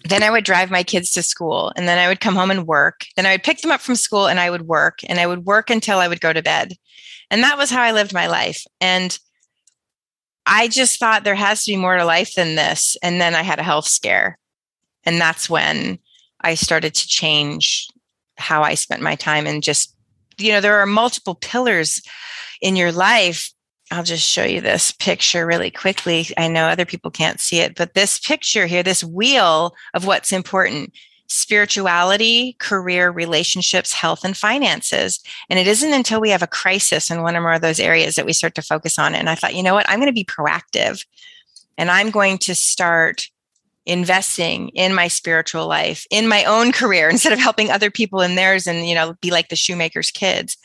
Then 0.06 0.24
I 0.24 0.32
would 0.32 0.46
drive 0.46 0.72
my 0.72 0.84
kids 0.84 1.12
to 1.12 1.22
school 1.22 1.74
and 1.75 1.88
then 1.88 2.00
I 2.00 2.08
would 2.08 2.22
come 2.22 2.36
home 2.36 2.50
and 2.50 2.65
work. 2.65 3.06
Then 3.18 3.25
I 3.25 3.34
would 3.34 3.44
pick 3.44 3.60
them 3.60 3.72
up 3.72 3.82
from 3.82 3.96
school 3.96 4.27
and 4.27 4.39
I 4.39 4.50
would 4.50 4.63
work 4.63 5.00
and 5.08 5.20
I 5.20 5.27
would 5.27 5.46
work 5.46 5.70
until 5.70 6.00
I 6.00 6.08
would 6.08 6.22
go 6.22 6.32
to 6.32 6.41
bed. 6.41 6.74
And 7.30 7.44
that 7.44 7.58
was 7.58 7.70
how 7.70 7.82
I 7.82 7.91
lived 7.91 8.13
my 8.13 8.27
life. 8.27 8.63
And 8.80 9.20
I 10.53 10.67
just 10.67 11.00
thought 11.00 11.24
there 11.24 11.34
has 11.34 11.63
to 11.63 11.72
be 11.72 11.77
more 11.77 11.96
to 11.96 12.03
life 12.03 12.36
than 12.36 12.55
this. 12.55 12.98
And 13.01 13.22
then 13.22 13.36
I 13.36 13.41
had 13.41 13.58
a 13.58 13.63
health 13.63 13.88
scare. 13.88 14.38
And 15.05 15.20
that's 15.20 15.50
when 15.50 15.98
I 16.41 16.55
started 16.55 16.93
to 16.93 17.08
change 17.08 17.88
how 18.38 18.62
I 18.62 18.74
spent 18.74 19.01
my 19.01 19.15
time 19.15 19.48
and 19.48 19.63
just, 19.63 19.96
you 20.38 20.51
know, 20.51 20.60
there 20.60 20.77
are 20.79 20.86
multiple 20.86 21.36
pillars 21.36 22.01
in 22.62 22.75
your 22.75 22.91
life. 22.91 23.50
I'll 23.91 24.03
just 24.03 24.27
show 24.27 24.43
you 24.43 24.60
this 24.60 24.91
picture 24.91 25.46
really 25.46 25.72
quickly. 25.72 26.27
I 26.38 26.50
know 26.50 26.65
other 26.65 26.86
people 26.86 27.12
can't 27.12 27.39
see 27.39 27.60
it, 27.60 27.75
but 27.75 27.93
this 27.93 28.20
picture 28.20 28.65
here, 28.65 28.84
this 28.84 29.05
wheel 29.05 29.74
of 29.93 30.05
what's 30.05 30.34
important 30.34 30.93
spirituality, 31.33 32.57
career, 32.59 33.09
relationships, 33.09 33.93
health, 33.93 34.25
and 34.25 34.35
finances. 34.35 35.21
And 35.50 35.57
it 35.57 35.65
isn't 35.65 35.93
until 35.93 36.19
we 36.19 36.29
have 36.29 36.41
a 36.41 36.47
crisis 36.47 37.09
in 37.09 37.21
one 37.21 37.38
or 37.38 37.41
more 37.41 37.53
of 37.53 37.61
those 37.61 37.79
areas 37.79 38.15
that 38.15 38.25
we 38.25 38.33
start 38.33 38.53
to 38.55 38.61
focus 38.61 39.00
on 39.00 39.15
it. 39.15 39.19
And 39.19 39.29
I 39.29 39.35
thought, 39.35 39.55
you 39.55 39.63
know 39.63 39.73
what? 39.73 39.89
I'm 39.89 40.00
going 40.00 40.07
to 40.07 40.13
be 40.13 40.25
proactive 40.25 41.05
and 41.77 41.89
I'm 41.89 42.09
going 42.09 42.38
to 42.39 42.53
start 42.53 43.29
investing 43.85 44.69
in 44.69 44.93
my 44.93 45.07
spiritual 45.07 45.67
life 45.67 46.05
in 46.11 46.27
my 46.27 46.43
own 46.43 46.73
career 46.73 47.09
instead 47.09 47.31
of 47.31 47.39
helping 47.39 47.71
other 47.71 47.89
people 47.89 48.19
in 48.21 48.35
theirs 48.35 48.67
and 48.67 48.88
you 48.88 48.93
know 48.93 49.15
be 49.21 49.31
like 49.31 49.47
the 49.47 49.55
shoemaker's 49.55 50.11
kids 50.11 50.55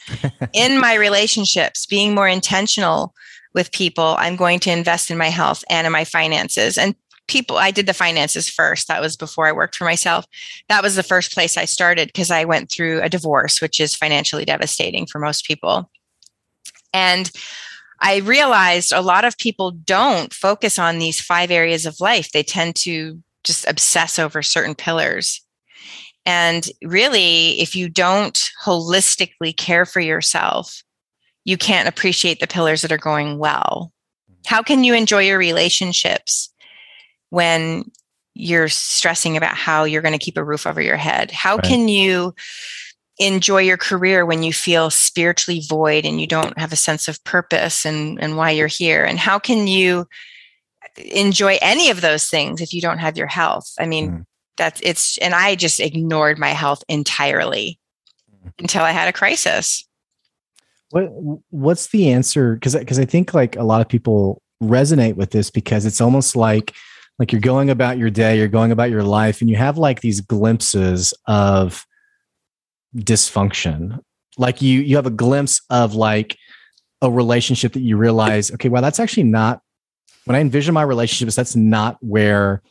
in 0.52 0.78
my 0.78 0.92
relationships 0.92 1.86
being 1.86 2.14
more 2.14 2.28
intentional 2.28 3.14
with 3.54 3.72
people 3.72 4.16
i'm 4.18 4.36
going 4.36 4.60
to 4.60 4.70
invest 4.70 5.10
in 5.10 5.16
my 5.16 5.30
health 5.30 5.64
and 5.70 5.86
in 5.86 5.92
my 5.94 6.04
finances 6.04 6.76
and 6.76 6.94
people 7.28 7.56
i 7.56 7.70
did 7.70 7.86
the 7.86 7.94
finances 7.94 8.48
first. 8.48 8.88
That 8.88 9.00
was 9.00 9.16
before 9.16 9.46
i 9.46 9.52
worked 9.52 9.76
for 9.76 9.84
myself. 9.84 10.26
That 10.68 10.82
was 10.82 10.96
the 10.96 11.02
first 11.02 11.32
place 11.32 11.56
i 11.56 11.64
started 11.64 12.08
because 12.08 12.30
i 12.30 12.44
went 12.44 12.70
through 12.70 13.02
a 13.02 13.08
divorce 13.08 13.60
which 13.60 13.80
is 13.80 13.94
financially 13.94 14.44
devastating 14.44 15.06
for 15.06 15.18
most 15.18 15.46
people. 15.46 15.90
And 16.92 17.30
i 18.00 18.18
realized 18.18 18.92
a 18.92 19.00
lot 19.00 19.24
of 19.24 19.38
people 19.38 19.70
don't 19.70 20.32
focus 20.32 20.78
on 20.78 20.98
these 20.98 21.20
five 21.20 21.50
areas 21.50 21.86
of 21.86 22.00
life. 22.00 22.32
They 22.32 22.42
tend 22.42 22.76
to 22.76 23.22
just 23.44 23.66
obsess 23.68 24.18
over 24.18 24.42
certain 24.42 24.74
pillars. 24.74 25.40
And 26.24 26.68
really 26.82 27.60
if 27.60 27.76
you 27.76 27.88
don't 27.88 28.40
holistically 28.64 29.56
care 29.56 29.86
for 29.86 30.00
yourself 30.00 30.82
you 31.46 31.56
can't 31.56 31.88
appreciate 31.88 32.40
the 32.40 32.46
pillars 32.48 32.82
that 32.82 32.92
are 32.92 32.98
going 32.98 33.38
well. 33.38 33.92
How 34.46 34.62
can 34.62 34.82
you 34.82 34.94
enjoy 34.94 35.22
your 35.22 35.38
relationships 35.38 36.52
when 37.36 37.84
you're 38.32 38.68
stressing 38.68 39.36
about 39.36 39.54
how 39.54 39.84
you're 39.84 40.00
going 40.00 40.18
to 40.18 40.24
keep 40.24 40.38
a 40.38 40.44
roof 40.44 40.66
over 40.66 40.80
your 40.80 40.96
head? 40.96 41.30
How 41.30 41.56
right. 41.56 41.64
can 41.66 41.86
you 41.86 42.34
enjoy 43.18 43.60
your 43.60 43.76
career 43.76 44.24
when 44.24 44.42
you 44.42 44.54
feel 44.54 44.88
spiritually 44.88 45.60
void 45.68 46.06
and 46.06 46.18
you 46.18 46.26
don't 46.26 46.58
have 46.58 46.72
a 46.72 46.76
sense 46.76 47.08
of 47.08 47.22
purpose 47.24 47.84
and, 47.84 48.18
and 48.22 48.38
why 48.38 48.52
you're 48.52 48.66
here? 48.66 49.04
And 49.04 49.18
how 49.18 49.38
can 49.38 49.66
you 49.66 50.06
enjoy 50.96 51.58
any 51.60 51.90
of 51.90 52.00
those 52.00 52.26
things 52.26 52.62
if 52.62 52.72
you 52.72 52.80
don't 52.80 53.00
have 53.00 53.18
your 53.18 53.26
health? 53.26 53.70
I 53.78 53.84
mean, 53.84 54.10
mm. 54.10 54.24
that's 54.56 54.80
it's, 54.82 55.18
and 55.18 55.34
I 55.34 55.56
just 55.56 55.78
ignored 55.78 56.38
my 56.38 56.50
health 56.50 56.82
entirely 56.88 57.78
mm. 58.32 58.50
until 58.58 58.82
I 58.82 58.92
had 58.92 59.08
a 59.08 59.12
crisis. 59.12 59.86
What 60.88 61.10
what's 61.50 61.88
the 61.88 62.10
answer? 62.10 62.54
Because 62.54 62.74
because 62.76 62.98
I 62.98 63.04
think 63.04 63.34
like 63.34 63.56
a 63.56 63.64
lot 63.64 63.82
of 63.82 63.88
people 63.88 64.40
resonate 64.62 65.16
with 65.16 65.32
this 65.32 65.50
because 65.50 65.84
it's 65.84 66.00
almost 66.00 66.34
like 66.34 66.72
like 67.18 67.32
you're 67.32 67.40
going 67.40 67.70
about 67.70 67.98
your 67.98 68.10
day, 68.10 68.38
you're 68.38 68.48
going 68.48 68.72
about 68.72 68.90
your 68.90 69.02
life, 69.02 69.40
and 69.40 69.48
you 69.48 69.56
have 69.56 69.78
like 69.78 70.00
these 70.00 70.20
glimpses 70.20 71.14
of 71.26 71.86
dysfunction. 72.94 74.00
Like 74.38 74.60
you 74.60 74.80
you 74.80 74.96
have 74.96 75.06
a 75.06 75.10
glimpse 75.10 75.62
of 75.70 75.94
like 75.94 76.36
a 77.02 77.10
relationship 77.10 77.72
that 77.74 77.80
you 77.80 77.96
realize, 77.96 78.50
okay, 78.52 78.68
well, 78.68 78.82
that's 78.82 79.00
actually 79.00 79.24
not 79.24 79.60
when 80.24 80.34
I 80.36 80.40
envision 80.40 80.74
my 80.74 80.82
relationships, 80.82 81.36
that's 81.36 81.56
not 81.56 81.96
where 82.00 82.62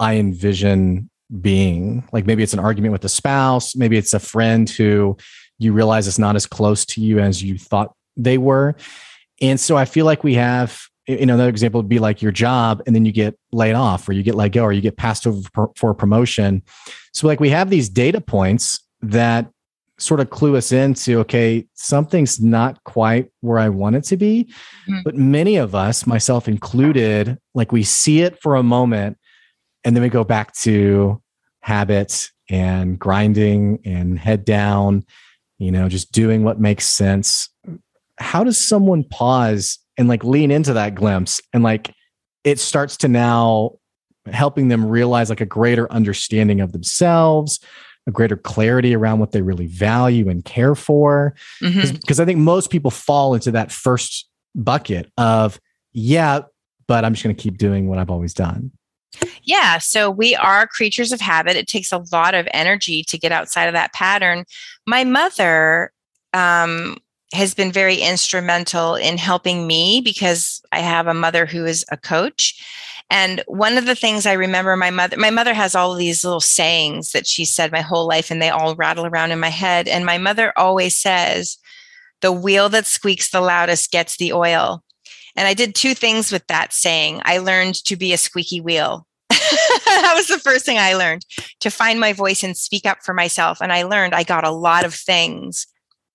I 0.00 0.16
envision 0.16 1.10
being. 1.40 2.08
Like 2.12 2.26
maybe 2.26 2.42
it's 2.42 2.54
an 2.54 2.58
argument 2.58 2.92
with 2.92 3.04
a 3.04 3.08
spouse, 3.08 3.76
maybe 3.76 3.96
it's 3.96 4.14
a 4.14 4.18
friend 4.18 4.68
who 4.68 5.16
you 5.58 5.72
realize 5.72 6.06
is 6.06 6.18
not 6.18 6.36
as 6.36 6.46
close 6.46 6.84
to 6.86 7.00
you 7.00 7.20
as 7.20 7.42
you 7.42 7.58
thought 7.58 7.94
they 8.16 8.38
were. 8.38 8.74
And 9.40 9.60
so 9.60 9.76
I 9.76 9.84
feel 9.84 10.06
like 10.06 10.24
we 10.24 10.34
have 10.34 10.80
you 11.20 11.26
know 11.26 11.34
another 11.34 11.48
example 11.48 11.80
would 11.80 11.88
be 11.88 11.98
like 11.98 12.22
your 12.22 12.32
job 12.32 12.82
and 12.86 12.94
then 12.94 13.04
you 13.04 13.12
get 13.12 13.38
laid 13.52 13.74
off 13.74 14.08
or 14.08 14.12
you 14.12 14.22
get 14.22 14.34
let 14.34 14.52
go 14.52 14.62
or 14.62 14.72
you 14.72 14.80
get 14.80 14.96
passed 14.96 15.26
over 15.26 15.68
for 15.76 15.90
a 15.90 15.94
promotion. 15.94 16.62
So 17.12 17.26
like 17.26 17.40
we 17.40 17.50
have 17.50 17.70
these 17.70 17.88
data 17.88 18.20
points 18.20 18.80
that 19.02 19.50
sort 19.98 20.20
of 20.20 20.30
clue 20.30 20.56
us 20.56 20.72
into 20.72 21.20
okay 21.20 21.66
something's 21.74 22.40
not 22.40 22.82
quite 22.84 23.30
where 23.40 23.58
i 23.58 23.68
want 23.68 23.94
it 23.94 24.02
to 24.02 24.16
be. 24.16 24.44
Mm-hmm. 24.88 25.00
but 25.04 25.14
many 25.14 25.56
of 25.56 25.74
us 25.74 26.06
myself 26.06 26.48
included 26.48 27.38
like 27.54 27.70
we 27.70 27.84
see 27.84 28.22
it 28.22 28.40
for 28.40 28.56
a 28.56 28.62
moment 28.62 29.18
and 29.84 29.94
then 29.94 30.02
we 30.02 30.08
go 30.08 30.24
back 30.24 30.54
to 30.54 31.22
habits 31.60 32.32
and 32.48 32.98
grinding 32.98 33.78
and 33.84 34.18
head 34.18 34.44
down 34.44 35.04
you 35.62 35.70
know 35.70 35.88
just 35.88 36.10
doing 36.10 36.42
what 36.42 36.58
makes 36.58 36.88
sense. 36.88 37.48
How 38.18 38.42
does 38.42 38.58
someone 38.58 39.04
pause 39.04 39.78
and 39.98 40.08
like 40.08 40.24
lean 40.24 40.50
into 40.50 40.72
that 40.72 40.94
glimpse 40.94 41.40
and 41.52 41.62
like 41.62 41.94
it 42.44 42.58
starts 42.58 42.96
to 42.98 43.08
now 43.08 43.72
helping 44.26 44.68
them 44.68 44.86
realize 44.86 45.28
like 45.28 45.40
a 45.40 45.46
greater 45.46 45.90
understanding 45.92 46.60
of 46.60 46.72
themselves 46.72 47.60
a 48.06 48.10
greater 48.10 48.36
clarity 48.36 48.94
around 48.94 49.20
what 49.20 49.30
they 49.32 49.42
really 49.42 49.66
value 49.66 50.28
and 50.28 50.44
care 50.44 50.74
for 50.74 51.34
because 51.60 51.90
mm-hmm. 51.90 52.22
i 52.22 52.24
think 52.24 52.38
most 52.38 52.70
people 52.70 52.90
fall 52.90 53.34
into 53.34 53.50
that 53.50 53.70
first 53.70 54.28
bucket 54.54 55.10
of 55.18 55.60
yeah 55.92 56.40
but 56.86 57.04
i'm 57.04 57.14
just 57.14 57.24
going 57.24 57.34
to 57.34 57.42
keep 57.42 57.58
doing 57.58 57.88
what 57.88 57.98
i've 57.98 58.10
always 58.10 58.34
done 58.34 58.70
yeah, 59.42 59.78
so 59.78 60.10
we 60.10 60.34
are 60.36 60.66
creatures 60.66 61.12
of 61.12 61.20
habit. 61.20 61.56
It 61.56 61.66
takes 61.66 61.92
a 61.92 62.02
lot 62.12 62.34
of 62.34 62.48
energy 62.52 63.02
to 63.04 63.18
get 63.18 63.32
outside 63.32 63.66
of 63.66 63.74
that 63.74 63.92
pattern. 63.92 64.44
My 64.86 65.04
mother 65.04 65.92
um, 66.32 66.96
has 67.32 67.54
been 67.54 67.72
very 67.72 67.96
instrumental 67.96 68.94
in 68.94 69.18
helping 69.18 69.66
me 69.66 70.00
because 70.02 70.62
I 70.70 70.80
have 70.80 71.06
a 71.06 71.14
mother 71.14 71.46
who 71.46 71.64
is 71.64 71.84
a 71.90 71.96
coach. 71.96 72.62
And 73.10 73.42
one 73.46 73.76
of 73.76 73.86
the 73.86 73.94
things 73.94 74.26
I 74.26 74.32
remember 74.32 74.76
my 74.76 74.90
mother, 74.90 75.16
my 75.16 75.30
mother 75.30 75.54
has 75.54 75.74
all 75.74 75.94
these 75.94 76.24
little 76.24 76.40
sayings 76.40 77.12
that 77.12 77.26
she 77.26 77.44
said 77.44 77.72
my 77.72 77.80
whole 77.80 78.06
life, 78.06 78.30
and 78.30 78.40
they 78.40 78.50
all 78.50 78.74
rattle 78.74 79.06
around 79.06 79.32
in 79.32 79.40
my 79.40 79.50
head. 79.50 79.88
And 79.88 80.06
my 80.06 80.18
mother 80.18 80.52
always 80.56 80.96
says, 80.96 81.58
the 82.22 82.32
wheel 82.32 82.68
that 82.70 82.86
squeaks 82.86 83.30
the 83.30 83.40
loudest 83.40 83.90
gets 83.90 84.16
the 84.16 84.32
oil. 84.32 84.82
And 85.36 85.48
I 85.48 85.54
did 85.54 85.74
two 85.74 85.94
things 85.94 86.32
with 86.32 86.46
that 86.46 86.72
saying. 86.72 87.20
I 87.24 87.38
learned 87.38 87.74
to 87.84 87.96
be 87.96 88.12
a 88.12 88.18
squeaky 88.18 88.60
wheel. 88.60 89.06
that 89.28 90.12
was 90.14 90.28
the 90.28 90.38
first 90.38 90.64
thing 90.64 90.78
I 90.78 90.94
learned 90.94 91.26
to 91.60 91.70
find 91.70 91.98
my 91.98 92.12
voice 92.12 92.42
and 92.42 92.56
speak 92.56 92.86
up 92.86 92.98
for 93.02 93.12
myself. 93.12 93.60
And 93.60 93.72
I 93.72 93.82
learned 93.82 94.14
I 94.14 94.22
got 94.22 94.44
a 94.44 94.50
lot 94.50 94.84
of 94.84 94.94
things 94.94 95.66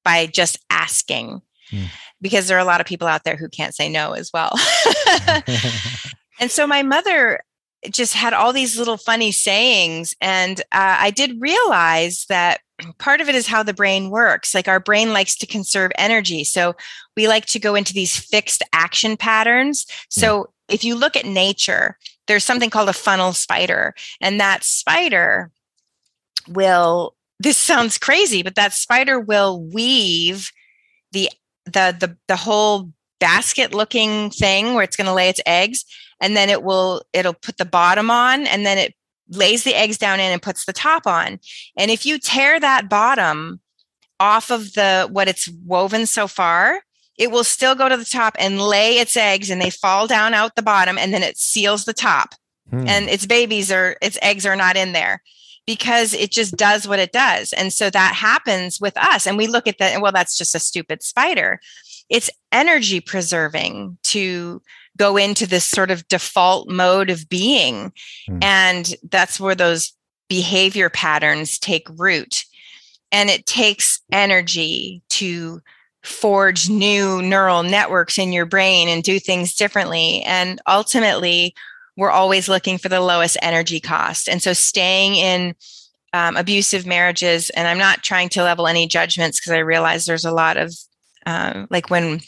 by 0.08 0.26
just 0.26 0.58
asking 0.70 1.42
mm. 1.70 1.88
because 2.22 2.48
there 2.48 2.56
are 2.56 2.62
a 2.62 2.66
lot 2.66 2.80
of 2.80 2.88
people 2.88 3.10
out 3.10 3.26
there 3.26 3.36
who 3.36 3.50
can't 3.50 3.76
say 3.76 3.90
no 3.90 4.14
as 4.14 4.32
well. 4.34 4.54
and 6.40 6.50
so 6.50 6.66
my 6.66 6.82
mother 6.82 7.42
just 7.92 8.14
had 8.14 8.32
all 8.32 8.54
these 8.54 8.80
little 8.80 8.96
funny 8.96 9.34
sayings. 9.34 10.16
And 10.22 10.62
uh, 10.72 10.96
I 10.98 11.12
did 11.12 11.42
realize 11.42 12.26
that 12.30 12.62
part 13.00 13.20
of 13.20 13.28
it 13.28 13.36
is 13.36 13.48
how 13.48 13.64
the 13.64 13.74
brain 13.74 14.10
works. 14.10 14.56
Like 14.56 14.70
our 14.70 14.80
brain 14.80 15.12
likes 15.12 15.36
to 15.40 15.46
conserve 15.46 15.92
energy. 15.98 16.46
So 16.46 16.78
we 17.18 17.28
like 17.28 17.46
to 17.48 17.60
go 17.60 17.76
into 17.76 17.94
these 17.94 18.16
fixed 18.18 18.64
action 18.72 19.18
patterns. 19.18 19.86
So 20.10 20.54
if 20.70 20.86
you 20.86 20.96
look 20.96 21.18
at 21.18 21.26
nature, 21.26 21.98
there's 22.28 22.46
something 22.46 22.70
called 22.70 22.88
a 22.88 22.94
funnel 22.94 23.34
spider 23.34 23.94
and 24.22 24.40
that 24.40 24.64
spider 24.64 25.52
will 26.48 27.17
this 27.39 27.58
sounds 27.58 27.98
crazy 27.98 28.41
but 28.41 28.56
that 28.56 28.74
spider 28.74 29.20
will 29.20 29.62
weave 29.74 30.51
the 31.12 31.29
the 31.65 31.96
the, 32.00 32.17
the 32.27 32.36
whole 32.36 32.91
basket 33.20 33.74
looking 33.74 34.29
thing 34.29 34.74
where 34.74 34.84
it's 34.84 34.96
going 34.96 35.08
to 35.08 35.13
lay 35.13 35.29
its 35.29 35.41
eggs 35.46 35.86
and 36.22 36.36
then 36.36 36.50
it 36.50 36.63
will 36.63 37.03
it'll 37.13 37.34
put 37.34 37.58
the 37.58 37.65
bottom 37.65 38.10
on 38.10 38.48
and 38.48 38.65
then 38.65 38.77
it 38.77 38.94
lays 39.29 39.63
the 39.63 39.75
eggs 39.75 39.98
down 39.98 40.20
in 40.20 40.32
and 40.32 40.41
puts 40.41 40.65
the 40.65 40.74
top 40.74 41.06
on. 41.06 41.39
And 41.75 41.91
if 41.91 42.06
you 42.06 42.17
tear 42.17 42.60
that 42.60 42.89
bottom 42.89 43.60
off 44.20 44.50
of 44.50 44.74
the 44.74 45.08
what 45.12 45.27
it's 45.27 45.48
woven 45.65 46.06
so 46.06 46.27
far 46.27 46.82
it 47.20 47.32
will 47.32 47.44
still 47.44 47.74
go 47.75 47.89
to 47.89 47.98
the 47.98 48.06
top 48.06 48.36
and 48.39 48.62
lay 48.62 49.00
its 49.00 49.17
eggs 49.17 49.50
and 49.50 49.60
they 49.60 49.72
fall 49.72 50.06
down 50.06 50.36
out 50.36 50.56
the 50.56 50.62
bottom 50.62 50.98
and 50.98 51.13
then 51.13 51.24
it 51.24 51.38
seals 51.38 51.86
the 51.86 51.94
top. 51.94 52.34
Hmm. 52.70 52.86
and 52.86 53.10
its 53.10 53.25
babies 53.25 53.72
are 53.72 53.96
its 54.01 54.17
eggs 54.22 54.46
are 54.46 54.56
not 54.56 54.75
in 54.75 54.91
there 54.91 55.22
because 55.68 56.14
it 56.14 56.32
just 56.32 56.56
does 56.56 56.88
what 56.88 56.98
it 56.98 57.12
does. 57.12 57.54
And 57.54 57.72
so 57.72 57.92
that 57.92 58.16
happens 58.16 58.82
with 58.82 58.98
us. 58.98 59.28
And 59.28 59.38
we 59.38 59.46
look 59.46 59.68
at 59.68 59.78
that 59.78 59.94
and 59.94 60.02
well 60.02 60.14
that's 60.14 60.38
just 60.38 60.56
a 60.56 60.60
stupid 60.60 61.04
spider. 61.04 61.60
It's 62.10 62.32
energy 62.52 63.02
preserving 63.02 63.98
to 64.04 64.62
go 64.98 65.18
into 65.18 65.46
this 65.46 65.66
sort 65.66 65.92
of 65.92 66.08
default 66.08 66.70
mode 66.70 67.12
of 67.12 67.30
being. 67.30 67.94
Hmm. 68.28 68.40
and 68.42 68.96
that's 69.12 69.40
where 69.40 69.54
those 69.54 69.94
behavior 70.30 70.90
patterns 70.90 71.60
take 71.60 71.88
root. 71.96 72.44
And 73.12 73.30
it 73.30 73.46
takes 73.46 74.02
energy 74.12 75.02
to 75.10 75.62
forge 76.04 76.70
new 76.70 77.22
neural 77.22 77.64
networks 77.64 78.18
in 78.18 78.34
your 78.34 78.46
brain 78.46 78.90
and 78.90 79.04
do 79.04 79.20
things 79.20 79.56
differently. 79.56 80.24
And 80.24 80.62
ultimately, 80.68 81.54
we're 81.98 82.12
always 82.12 82.48
looking 82.48 82.77
for 82.77 82.89
the 82.89 83.01
lowest 83.01 83.38
energy 83.42 83.80
cost. 83.80 84.30
And 84.30 84.42
so 84.42 84.54
staying 84.54 85.16
in 85.16 85.56
um, 86.13 86.38
abusive 86.38 86.86
marriages, 86.86 87.50
and 87.50 87.68
I'm 87.68 87.77
not 87.77 88.04
trying 88.04 88.30
to 88.30 88.44
level 88.44 88.68
any 88.68 88.88
judgments 88.88 89.39
because 89.39 89.51
I 89.51 89.60
realize 89.60 90.06
there's 90.06 90.25
a 90.25 90.32
lot 90.32 90.56
of 90.56 90.74
um, 91.25 91.68
like 91.70 91.89
when 91.89 92.22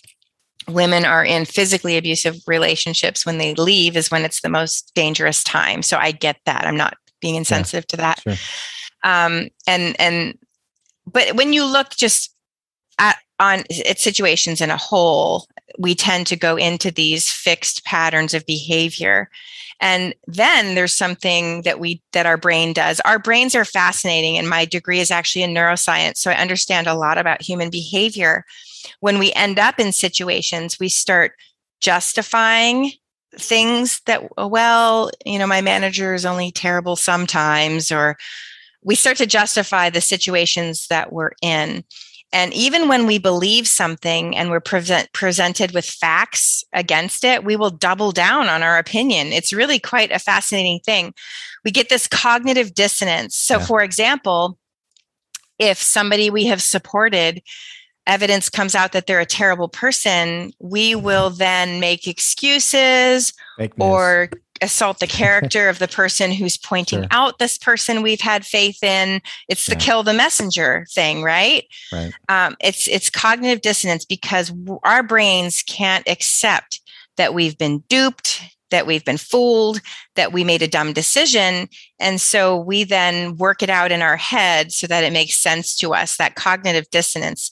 women 0.67 1.05
are 1.05 1.23
in 1.23 1.45
physically 1.45 1.97
abusive 1.97 2.35
relationships, 2.47 3.25
when 3.25 3.37
they 3.37 3.53
leave 3.55 3.95
is 3.95 4.11
when 4.11 4.25
it's 4.25 4.41
the 4.41 4.49
most 4.49 4.91
dangerous 4.93 5.43
time. 5.43 5.81
So 5.81 5.97
I 5.97 6.11
get 6.11 6.37
that. 6.45 6.65
I'm 6.65 6.77
not 6.77 6.97
being 7.21 7.35
insensitive 7.35 7.85
yeah, 7.89 7.95
to 7.95 7.97
that. 7.97 8.19
Sure. 8.21 8.35
Um, 9.03 9.49
and 9.67 9.95
and 9.99 10.37
but 11.11 11.35
when 11.35 11.53
you 11.53 11.65
look 11.65 11.91
just 11.91 12.35
at 12.99 13.17
on 13.39 13.63
its 13.69 14.03
situations 14.03 14.61
in 14.61 14.69
a 14.69 14.77
whole, 14.77 15.47
we 15.77 15.95
tend 15.95 16.27
to 16.27 16.35
go 16.35 16.57
into 16.57 16.91
these 16.91 17.29
fixed 17.29 17.85
patterns 17.85 18.33
of 18.33 18.45
behavior. 18.45 19.29
And 19.81 20.13
then 20.27 20.75
there's 20.75 20.93
something 20.93 21.61
that 21.61 21.79
we 21.79 22.01
that 22.11 22.25
our 22.25 22.37
brain 22.37 22.73
does. 22.73 22.99
Our 23.01 23.19
brains 23.19 23.55
are 23.55 23.65
fascinating, 23.65 24.37
and 24.37 24.49
my 24.49 24.65
degree 24.65 24.99
is 24.99 25.11
actually 25.11 25.43
in 25.43 25.53
neuroscience. 25.53 26.17
So 26.17 26.31
I 26.31 26.35
understand 26.35 26.87
a 26.87 26.95
lot 26.95 27.17
about 27.17 27.41
human 27.41 27.69
behavior. 27.69 28.43
When 28.99 29.19
we 29.19 29.31
end 29.33 29.59
up 29.59 29.79
in 29.79 29.91
situations, 29.91 30.77
we 30.79 30.89
start 30.89 31.31
justifying 31.81 32.91
things 33.37 34.01
that, 34.05 34.23
uh, 34.37 34.47
well, 34.47 35.11
you 35.25 35.39
know, 35.39 35.47
my 35.47 35.61
manager 35.61 36.13
is 36.13 36.25
only 36.25 36.51
terrible 36.51 36.95
sometimes, 36.95 37.91
or 37.91 38.17
we 38.83 38.95
start 38.95 39.17
to 39.17 39.25
justify 39.25 39.89
the 39.89 40.01
situations 40.01 40.87
that 40.87 41.13
we're 41.13 41.31
in. 41.41 41.83
And 42.31 42.53
even 42.53 42.87
when 42.87 43.07
we 43.07 43.17
believe 43.17 43.67
something 43.67 44.37
and 44.37 44.51
we're 44.51 44.59
present, 44.59 45.11
presented 45.13 45.73
with 45.73 45.85
facts 45.85 46.63
against 46.73 47.23
it, 47.23 47.43
we 47.43 47.55
will 47.55 47.71
double 47.71 48.11
down 48.11 48.47
on 48.47 48.61
our 48.61 48.77
opinion. 48.77 49.27
It's 49.27 49.51
really 49.51 49.79
quite 49.79 50.11
a 50.11 50.19
fascinating 50.19 50.79
thing. 50.79 51.13
We 51.65 51.71
get 51.71 51.89
this 51.89 52.07
cognitive 52.07 52.73
dissonance. 52.75 53.35
So, 53.35 53.57
yeah. 53.57 53.65
for 53.65 53.81
example, 53.81 54.57
if 55.57 55.81
somebody 55.81 56.29
we 56.29 56.45
have 56.45 56.61
supported 56.61 57.41
evidence 58.05 58.49
comes 58.49 58.75
out 58.75 58.91
that 58.91 59.07
they're 59.07 59.19
a 59.19 59.25
terrible 59.25 59.69
person, 59.69 60.51
we 60.59 60.95
will 60.95 61.29
then 61.29 61.79
make 61.79 62.07
excuses 62.07 63.33
or 63.79 64.29
assault 64.61 64.99
the 64.99 65.07
character 65.21 65.69
of 65.69 65.79
the 65.79 65.87
person 65.87 66.31
who's 66.31 66.57
pointing 66.57 66.99
sure. 66.99 67.07
out 67.11 67.39
this 67.39 67.57
person 67.57 68.01
we've 68.01 68.21
had 68.21 68.45
faith 68.45 68.83
in 68.83 69.21
it's 69.47 69.65
the 69.65 69.73
yeah. 69.73 69.79
kill 69.79 70.03
the 70.03 70.13
messenger 70.13 70.85
thing 70.91 71.21
right, 71.21 71.65
right. 71.91 72.11
Um, 72.29 72.55
it's 72.61 72.87
it's 72.87 73.09
cognitive 73.09 73.61
dissonance 73.61 74.05
because 74.05 74.51
our 74.83 75.03
brains 75.03 75.63
can't 75.63 76.07
accept 76.07 76.81
that 77.17 77.33
we've 77.33 77.57
been 77.57 77.79
duped 77.89 78.41
that 78.71 78.85
we've 78.85 79.05
been 79.05 79.17
fooled 79.17 79.81
that 80.15 80.31
we 80.31 80.43
made 80.43 80.61
a 80.61 80.67
dumb 80.67 80.93
decision 80.93 81.67
and 81.99 82.21
so 82.21 82.57
we 82.57 82.83
then 82.83 83.35
work 83.37 83.63
it 83.63 83.69
out 83.69 83.91
in 83.91 84.01
our 84.01 84.17
head 84.17 84.71
so 84.71 84.87
that 84.87 85.03
it 85.03 85.13
makes 85.13 85.35
sense 85.35 85.75
to 85.75 85.93
us 85.93 86.17
that 86.17 86.35
cognitive 86.35 86.89
dissonance 86.91 87.51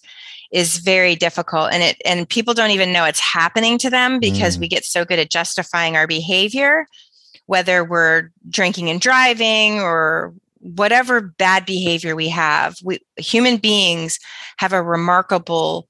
is 0.52 0.78
very 0.78 1.16
difficult 1.16 1.72
and 1.72 1.84
it 1.84 2.02
and 2.06 2.30
people 2.30 2.54
don't 2.54 2.72
even 2.72 2.94
know 2.94 3.04
it's 3.04 3.20
happening 3.20 3.78
to 3.78 3.90
them 3.90 4.20
because 4.20 4.58
mm. 4.58 4.62
we 4.62 4.68
get 4.68 4.86
so 4.86 5.04
good 5.04 5.20
at 5.20 5.30
justifying 5.30 5.96
our 5.96 6.08
behavior 6.08 6.86
whether 7.48 7.84
we're 7.84 8.30
drinking 8.50 8.90
and 8.90 9.02
driving 9.02 9.80
or 9.80 10.34
whatever 10.60 11.22
bad 11.22 11.66
behavior 11.66 12.16
we 12.16 12.30
have 12.30 12.76
we 12.84 13.00
human 13.18 13.58
beings 13.58 14.20
have 14.58 14.74
a 14.74 14.82
remarkable 14.82 15.88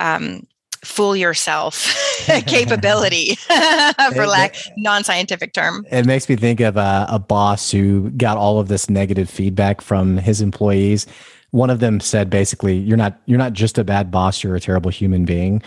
um, 0.00 0.46
fool 0.84 1.16
yourself 1.16 1.94
capability 2.46 3.34
for 4.14 4.26
lack 4.26 4.56
non-scientific 4.76 5.52
term. 5.52 5.86
it 5.90 6.06
makes 6.06 6.28
me 6.28 6.36
think 6.36 6.60
of 6.60 6.76
a, 6.76 7.06
a 7.08 7.18
boss 7.18 7.70
who 7.70 8.10
got 8.10 8.36
all 8.36 8.58
of 8.58 8.68
this 8.68 8.90
negative 8.90 9.28
feedback 9.28 9.80
from 9.80 10.16
his 10.16 10.40
employees. 10.40 11.06
One 11.50 11.70
of 11.70 11.80
them 11.80 12.00
said 12.00 12.28
basically 12.28 12.76
you're 12.76 12.96
not 12.96 13.18
you're 13.26 13.38
not 13.38 13.54
just 13.54 13.78
a 13.78 13.84
bad 13.84 14.10
boss 14.10 14.42
you're 14.42 14.56
a 14.56 14.60
terrible 14.60 14.90
human 14.90 15.24
being. 15.24 15.62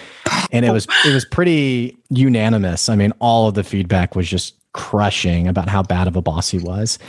And 0.52 0.66
it 0.66 0.72
was 0.72 0.88
it 1.06 1.14
was 1.14 1.26
pretty 1.26 1.98
unanimous. 2.10 2.90
I 2.90 2.96
mean 2.96 3.14
all 3.20 3.48
of 3.48 3.56
the 3.56 3.64
feedback 3.64 4.16
was 4.16 4.30
just 4.30 4.56
crushing 4.74 5.48
about 5.48 5.68
how 5.68 5.82
bad 5.82 6.08
of 6.08 6.16
a 6.16 6.22
boss 6.22 6.50
he 6.50 6.60
was. 6.60 7.00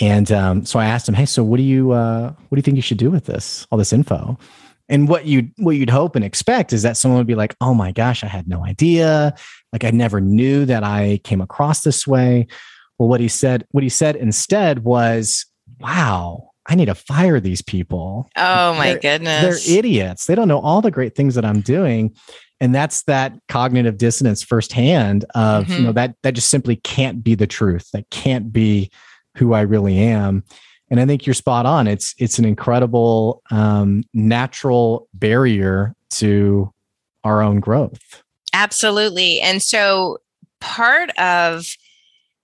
And 0.00 0.32
um, 0.32 0.64
so 0.64 0.78
i 0.78 0.86
asked 0.86 1.08
him 1.08 1.14
hey 1.14 1.26
so 1.26 1.44
what 1.44 1.58
do 1.58 1.62
you 1.62 1.92
uh, 1.92 2.30
what 2.30 2.56
do 2.56 2.58
you 2.58 2.62
think 2.62 2.76
you 2.76 2.82
should 2.82 2.98
do 2.98 3.10
with 3.10 3.26
this 3.26 3.66
all 3.70 3.78
this 3.78 3.92
info 3.92 4.38
and 4.88 5.08
what 5.08 5.26
you 5.26 5.48
what 5.56 5.76
you'd 5.76 5.90
hope 5.90 6.16
and 6.16 6.24
expect 6.24 6.72
is 6.72 6.82
that 6.82 6.96
someone 6.96 7.18
would 7.18 7.26
be 7.26 7.34
like 7.34 7.54
oh 7.60 7.74
my 7.74 7.92
gosh 7.92 8.22
i 8.22 8.26
had 8.26 8.48
no 8.48 8.64
idea 8.64 9.34
like 9.72 9.84
i 9.84 9.90
never 9.90 10.20
knew 10.20 10.64
that 10.64 10.84
i 10.84 11.20
came 11.24 11.40
across 11.40 11.82
this 11.82 12.06
way 12.06 12.46
well 12.98 13.08
what 13.08 13.20
he 13.20 13.28
said 13.28 13.66
what 13.70 13.82
he 13.82 13.88
said 13.88 14.16
instead 14.16 14.84
was 14.84 15.46
wow 15.80 16.50
I 16.66 16.76
need 16.76 16.86
to 16.86 16.94
fire 16.94 17.40
these 17.40 17.60
people. 17.60 18.28
Oh 18.36 18.74
my 18.74 18.92
they're, 18.92 18.98
goodness. 18.98 19.66
They're 19.66 19.78
idiots. 19.78 20.26
They 20.26 20.34
don't 20.34 20.48
know 20.48 20.60
all 20.60 20.80
the 20.80 20.90
great 20.90 21.14
things 21.14 21.34
that 21.34 21.44
I'm 21.44 21.60
doing. 21.60 22.16
And 22.60 22.74
that's 22.74 23.02
that 23.02 23.34
cognitive 23.48 23.98
dissonance 23.98 24.42
firsthand 24.42 25.24
of, 25.34 25.64
mm-hmm. 25.64 25.72
you 25.72 25.78
know, 25.80 25.88
mm-hmm. 25.88 25.96
that 25.96 26.16
that 26.22 26.34
just 26.34 26.48
simply 26.48 26.76
can't 26.76 27.22
be 27.22 27.34
the 27.34 27.46
truth. 27.46 27.90
That 27.92 28.08
can't 28.10 28.52
be 28.52 28.90
who 29.36 29.52
I 29.52 29.62
really 29.62 29.98
am. 29.98 30.44
And 30.90 31.00
I 31.00 31.06
think 31.06 31.26
you're 31.26 31.34
spot 31.34 31.66
on. 31.66 31.86
It's 31.86 32.14
it's 32.18 32.38
an 32.38 32.44
incredible 32.44 33.42
um, 33.50 34.04
natural 34.12 35.08
barrier 35.14 35.94
to 36.10 36.72
our 37.24 37.42
own 37.42 37.60
growth. 37.60 38.22
Absolutely. 38.52 39.40
And 39.40 39.62
so 39.62 40.18
part 40.60 41.10
of 41.18 41.66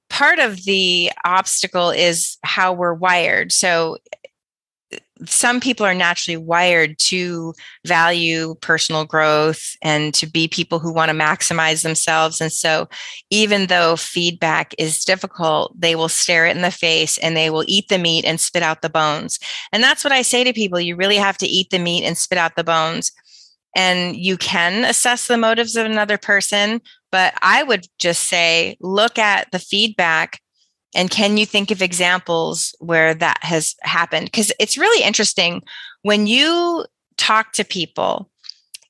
part 0.09 0.39
of 0.39 0.65
the 0.65 1.13
obstacle 1.25 1.91
is 1.91 2.37
how 2.43 2.73
we're 2.73 2.95
wired. 2.95 3.53
So 3.53 3.99
some 5.27 5.61
people 5.61 5.85
are 5.85 5.95
naturally 5.95 6.37
wired 6.37 6.99
to 6.99 7.55
value 7.87 8.55
personal 8.61 9.05
growth 9.05 9.77
and 9.83 10.15
to 10.15 10.27
be 10.27 10.49
people 10.49 10.79
who 10.79 10.93
want 10.93 11.11
to 11.11 11.17
maximize 11.17 11.83
themselves. 11.83 12.41
And 12.41 12.53
so, 12.53 12.89
even 13.31 13.67
though 13.67 13.97
feedback 13.97 14.75
is 14.79 15.05
difficult, 15.05 15.79
they 15.79 15.95
will 15.95 16.09
stare 16.09 16.47
it 16.47 16.57
in 16.57 16.63
the 16.63 16.71
face 16.71 17.19
and 17.19 17.37
they 17.37 17.51
will 17.51 17.65
eat 17.67 17.89
the 17.89 17.99
meat 17.99 18.25
and 18.25 18.41
spit 18.41 18.63
out 18.63 18.83
the 18.83 18.91
bones. 18.91 19.39
And 19.73 19.83
that's 19.83 20.05
what 20.05 20.13
I 20.13 20.23
say 20.23 20.45
to 20.45 20.53
people 20.53 20.81
you 20.81 20.97
really 20.97 21.17
have 21.17 21.39
to 21.39 21.47
eat 21.47 21.71
the 21.71 21.79
meat 21.79 22.05
and 22.05 22.17
spit 22.17 22.39
out 22.39 22.57
the 22.57 22.65
bones. 22.65 23.13
And 23.77 24.17
you 24.17 24.37
can 24.37 24.85
assess 24.85 25.29
the 25.29 25.39
motives 25.39 25.77
of 25.77 25.87
another 25.87 26.19
person, 26.19 26.81
but 27.13 27.35
I 27.43 27.63
would 27.63 27.87
just 27.99 28.29
say 28.29 28.77
look 28.81 29.19
at 29.19 29.51
the 29.53 29.61
feedback 29.61 30.41
and 30.95 31.11
can 31.11 31.37
you 31.37 31.47
think 31.47 31.71
of 31.71 31.83
examples 31.83 32.75
where 32.81 33.15
that 33.15 33.39
has 33.43 33.77
happened? 33.83 34.27
Because 34.27 34.53
it's 34.59 34.79
really 34.79 35.05
interesting 35.05 35.63
when 36.03 36.27
you 36.27 36.85
talk 37.17 37.53
to 37.53 37.65
people 37.65 38.31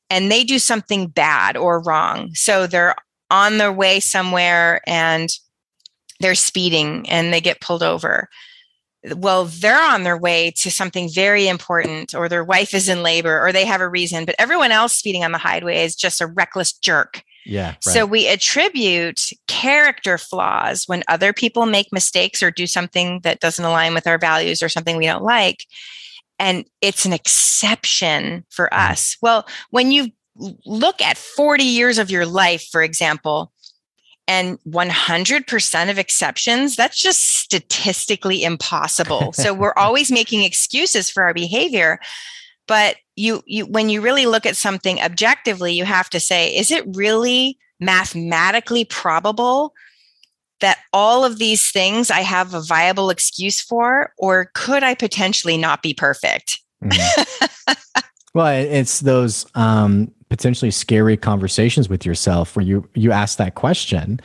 and 0.09 0.31
they 0.31 0.45
do 0.45 0.59
something 0.59 1.09
bad 1.09 1.57
or 1.57 1.83
wrong. 1.83 2.31
So 2.35 2.67
they're 2.67 2.95
on 3.31 3.59
their 3.59 3.73
way 3.73 4.01
somewhere 4.01 4.81
and 4.87 5.31
they're 6.21 6.35
speeding 6.35 7.09
and 7.09 7.33
they 7.33 7.41
get 7.41 7.61
pulled 7.61 7.83
over. 7.83 8.29
well, 9.17 9.47
they're 9.47 9.81
on 9.81 10.03
their 10.03 10.17
way 10.17 10.51
to 10.51 10.71
something 10.71 11.09
very 11.09 11.49
important, 11.49 12.15
or 12.15 12.29
their 12.29 12.45
wife 12.45 12.75
is 12.75 12.89
in 12.89 13.03
labor, 13.03 13.45
or 13.45 13.53
they 13.53 13.65
have 13.65 13.81
a 13.81 13.89
reason, 13.89 14.25
but 14.25 14.35
everyone 14.39 14.73
else 14.73 14.95
speeding 14.95 15.25
on 15.25 15.33
the 15.33 15.39
highway 15.39 15.83
is 15.83 15.97
just 15.97 16.21
a 16.21 16.27
reckless 16.27 16.73
jerk. 16.73 17.23
Yeah. 17.46 17.68
Right. 17.68 17.83
So 17.85 18.07
we 18.07 18.29
attribute 18.29 19.31
character 19.48 20.18
flaws 20.18 20.85
when 20.87 21.03
other 21.09 21.33
people 21.33 21.66
make 21.66 21.92
mistakes 21.92 22.42
or 22.42 22.50
do 22.50 22.66
something 22.66 23.20
that 23.20 23.40
doesn't 23.40 23.64
align 23.64 23.94
with 23.94 24.07
our 24.07 24.18
values 24.18 24.62
or 24.62 24.68
something 24.68 24.96
we 24.96 25.07
don't 25.07 25.24
like. 25.24 25.66
And 26.38 26.64
it's 26.81 27.05
an 27.05 27.12
exception 27.12 28.44
for 28.50 28.68
Mm-hmm. 28.72 28.92
us. 28.92 29.16
Well, 29.22 29.46
when 29.70 29.90
you 29.90 30.11
look 30.64 31.00
at 31.03 31.18
40 31.18 31.64
years 31.64 31.98
of 31.98 32.11
your 32.11 32.24
life, 32.26 32.66
for 32.70 32.83
example, 32.83 33.53
and 34.29 34.59
100% 34.68 35.90
of 35.90 35.98
exceptions, 35.98 36.76
that's 36.76 37.00
just 37.00 37.40
statistically 37.40 38.44
impossible. 38.44 39.33
so 39.33 39.53
we're 39.53 39.72
always 39.76 40.12
making 40.12 40.44
excuses 40.44 41.11
for 41.11 41.24
our 41.24 41.35
behavior. 41.35 41.98
But 42.71 42.99
you, 43.17 43.43
you, 43.47 43.67
when 43.67 43.89
you 43.89 44.01
really 44.01 44.27
look 44.27 44.47
at 44.47 44.57
something 44.57 45.01
objectively, 45.01 45.73
you 45.73 45.85
have 45.85 46.09
to 46.11 46.21
say, 46.21 46.57
is 46.57 46.71
it 46.71 46.85
really 46.95 47.59
mathematically 47.81 48.85
probable 48.85 49.75
that 50.61 50.79
all 50.93 51.25
of 51.25 51.39
these 51.41 51.73
things 51.73 52.13
I 52.13 52.21
have 52.21 52.55
a 52.55 52.61
viable 52.63 53.11
excuse 53.11 53.61
for, 53.61 54.13
or 54.19 54.53
could 54.55 54.85
I 54.85 54.95
potentially 54.95 55.57
not 55.57 55.83
be 55.83 55.93
perfect? 55.93 56.61
Mhm. 56.81 57.77
well, 58.35 58.47
it's 58.47 59.01
those 59.01 59.47
um, 59.57 60.13
potentially 60.29 60.71
scary 60.71 61.17
conversations 61.17 61.89
with 61.89 62.07
yourself 62.07 62.55
where 62.55 62.65
you 62.65 62.89
you 62.95 63.11
ask 63.11 63.37
that 63.39 63.57
question, 63.57 64.21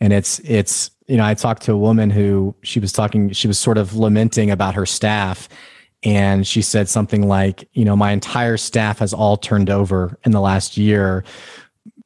and 0.00 0.12
it's 0.12 0.38
it's 0.44 0.92
you 1.08 1.16
know 1.16 1.24
I 1.24 1.34
talked 1.34 1.62
to 1.62 1.72
a 1.72 1.78
woman 1.78 2.10
who 2.10 2.54
she 2.62 2.78
was 2.78 2.92
talking 2.92 3.32
she 3.32 3.48
was 3.48 3.58
sort 3.58 3.76
of 3.76 3.96
lamenting 3.96 4.52
about 4.52 4.74
her 4.74 4.86
staff, 4.86 5.48
and 6.02 6.46
she 6.46 6.62
said 6.62 6.88
something 6.88 7.26
like 7.28 7.68
you 7.72 7.84
know 7.84 7.96
my 7.96 8.12
entire 8.12 8.56
staff 8.56 8.98
has 8.98 9.12
all 9.12 9.36
turned 9.36 9.70
over 9.70 10.18
in 10.24 10.32
the 10.32 10.40
last 10.40 10.76
year. 10.76 11.24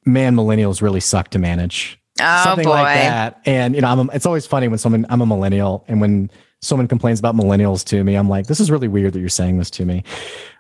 Man, 0.05 0.35
millennials 0.35 0.83
really 0.83 1.01
suck 1.01 1.29
to 1.31 1.39
manage 1.39 2.03
Oh 2.21 2.45
something 2.45 2.65
boy. 2.65 2.71
like 2.73 2.97
that. 2.97 3.41
And 3.47 3.75
you 3.75 3.81
know, 3.81 3.89
I'm 3.89 4.09
a, 4.09 4.13
it's 4.13 4.27
always 4.27 4.47
funny 4.47 4.69
when 4.69 4.79
someone 4.79 5.07
I'm 5.09 5.21
a 5.21 5.27
millennial, 5.27 5.85
and 5.89 6.01
when 6.01 6.31
someone 6.61 6.87
complains 6.87 7.19
about 7.19 7.35
millennials 7.35 7.85
to 7.87 8.05
me, 8.05 8.15
I'm 8.15 8.29
like, 8.29 8.47
this 8.47 8.61
is 8.61 8.71
really 8.71 8.89
weird 8.89 9.13
that 9.15 9.21
you're 9.21 9.29
saying 9.29 9.59
this 9.59 9.71
to 9.71 9.85
me. 9.85 10.05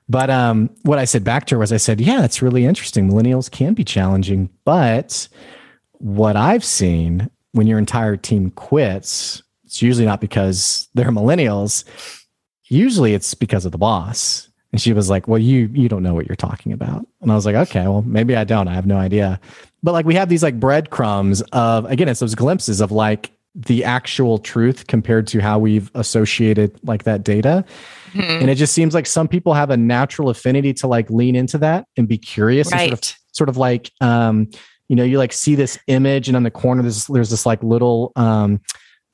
But 0.08 0.30
um, 0.30 0.70
what 0.82 0.98
I 0.98 1.04
said 1.04 1.22
back 1.22 1.46
to 1.46 1.54
her 1.54 1.58
was, 1.60 1.72
I 1.72 1.76
said, 1.76 2.00
yeah, 2.00 2.20
that's 2.20 2.42
really 2.42 2.64
interesting. 2.64 3.08
Millennials 3.08 3.50
can 3.50 3.72
be 3.74 3.84
challenging, 3.84 4.50
but 4.64 5.28
what 5.92 6.36
I've 6.36 6.64
seen 6.64 7.30
when 7.52 7.66
your 7.66 7.78
entire 7.78 8.16
team 8.16 8.50
quits, 8.50 9.42
it's 9.64 9.80
usually 9.80 10.06
not 10.06 10.20
because 10.20 10.88
they're 10.94 11.10
millennials. 11.10 11.84
Usually, 12.72 13.14
it's 13.14 13.34
because 13.34 13.64
of 13.64 13.72
the 13.72 13.78
boss. 13.78 14.48
And 14.72 14.80
she 14.80 14.94
was 14.94 15.10
like, 15.10 15.28
"Well, 15.28 15.38
you 15.38 15.68
you 15.74 15.88
don't 15.88 16.02
know 16.02 16.14
what 16.14 16.26
you're 16.26 16.36
talking 16.36 16.72
about." 16.72 17.06
And 17.20 17.30
I 17.30 17.34
was 17.34 17.44
like, 17.44 17.54
"Okay, 17.54 17.82
well, 17.82 18.02
maybe 18.02 18.34
I 18.34 18.44
don't. 18.44 18.68
I 18.68 18.74
have 18.74 18.86
no 18.86 18.96
idea." 18.96 19.38
But 19.82 19.92
like 19.92 20.06
we 20.06 20.14
have 20.14 20.30
these 20.30 20.42
like 20.42 20.58
breadcrumbs 20.58 21.42
of 21.52 21.84
again, 21.84 22.08
it's 22.08 22.20
those 22.20 22.34
glimpses 22.34 22.80
of 22.80 22.90
like 22.90 23.30
the 23.54 23.84
actual 23.84 24.38
truth 24.38 24.86
compared 24.86 25.26
to 25.26 25.40
how 25.40 25.58
we've 25.58 25.90
associated 25.94 26.72
like 26.84 27.04
that 27.04 27.22
data. 27.22 27.64
Mhm. 28.14 28.40
And 28.40 28.50
it 28.50 28.54
just 28.54 28.72
seems 28.72 28.94
like 28.94 29.06
some 29.06 29.28
people 29.28 29.52
have 29.52 29.68
a 29.68 29.76
natural 29.76 30.30
affinity 30.30 30.72
to 30.74 30.86
like 30.86 31.10
lean 31.10 31.36
into 31.36 31.58
that 31.58 31.86
and 31.98 32.08
be 32.08 32.16
curious 32.16 32.72
and 32.72 32.80
sort 32.80 32.92
of 32.92 33.16
sort 33.32 33.48
of 33.50 33.56
like 33.58 33.90
um 34.00 34.48
you 34.88 34.96
know 34.96 35.04
you 35.04 35.18
like 35.18 35.32
see 35.32 35.54
this 35.54 35.78
image 35.86 36.28
and 36.28 36.36
on 36.36 36.42
the 36.42 36.50
corner 36.50 36.82
there's 36.82 37.06
there's 37.08 37.30
this 37.30 37.44
like 37.44 37.62
little 37.62 38.12
um 38.16 38.60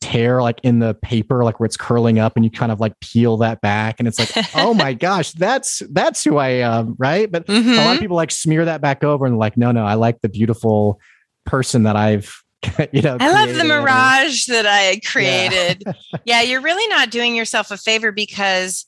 tear 0.00 0.40
like 0.42 0.60
in 0.62 0.78
the 0.78 0.94
paper 0.94 1.44
like 1.44 1.58
where 1.58 1.66
it's 1.66 1.76
curling 1.76 2.18
up 2.18 2.34
and 2.36 2.44
you 2.44 2.50
kind 2.50 2.70
of 2.70 2.78
like 2.78 2.98
peel 3.00 3.36
that 3.36 3.60
back 3.60 3.96
and 3.98 4.06
it's 4.06 4.18
like 4.18 4.30
oh 4.54 4.72
my 4.72 4.92
gosh 4.94 5.32
that's 5.32 5.82
that's 5.90 6.22
who 6.22 6.36
i 6.36 6.48
am 6.48 6.94
right 6.98 7.32
but 7.32 7.48
a 7.48 7.76
lot 7.76 7.94
of 7.94 8.00
people 8.00 8.16
like 8.16 8.30
smear 8.30 8.64
that 8.64 8.80
back 8.80 9.02
over 9.02 9.26
and 9.26 9.38
like 9.38 9.56
no 9.56 9.72
no 9.72 9.84
i 9.84 9.94
like 9.94 10.20
the 10.20 10.28
beautiful 10.28 11.00
person 11.44 11.82
that 11.82 11.96
i've 11.96 12.42
you 12.92 13.02
know 13.02 13.16
I 13.20 13.30
love 13.32 13.54
the 13.54 13.64
mirage 13.64 14.46
that 14.46 14.66
I 14.66 15.00
created. 15.06 15.84
Yeah. 16.24 16.42
you're 16.42 16.60
really 16.60 16.86
not 16.88 17.10
doing 17.10 17.36
yourself 17.36 17.70
a 17.70 17.76
favor 17.76 18.10
because 18.10 18.84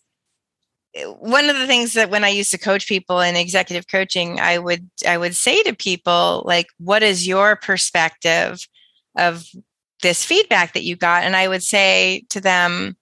eh, 0.95 1.05
one 1.05 1.49
of 1.49 1.57
the 1.57 1.67
things 1.67 1.93
that 1.95 2.11
when 2.11 2.25
I 2.25 2.29
used 2.29 2.51
to 2.51 2.59
coach 2.59 2.89
people 2.89 3.21
in 3.21 3.37
executive 3.37 3.87
coaching, 3.87 4.41
I 4.41 4.59
would 4.59 4.91
I 5.07 5.17
would 5.17 5.37
say 5.37 5.63
to 5.63 5.75
people 5.75 6.43
like, 6.45 6.67
"What 6.79 7.03
is 7.03 7.29
your 7.29 7.57
perspective 7.57 8.67
of 9.17 9.45
this 10.03 10.25
feedback 10.25 10.73
that 10.75 10.85
you 10.85 10.97
got?" 10.97 11.25
And 11.25 11.37
I 11.37 11.49
would 11.49 11.63
say 11.63 12.25
to 12.31 12.41
them, 12.41 12.97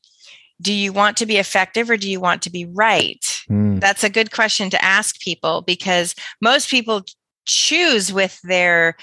"Do 0.61 0.73
you 0.73 0.93
want 0.93 1.17
to 1.19 1.27
be 1.27 1.37
effective 1.37 1.91
or 1.91 1.97
do 1.97 2.11
you 2.11 2.21
want 2.21 2.43
to 2.43 2.51
be 2.51 2.65
right?" 2.65 3.25
Mm, 3.51 3.81
That's 3.81 4.05
a 4.05 4.11
good 4.11 4.31
question 4.31 4.71
to 4.71 4.85
ask 4.85 5.21
people 5.21 5.63
because 5.63 6.15
most 6.41 6.69
people 6.69 7.05
choose 7.47 8.13
with 8.13 8.41
their 8.43 8.97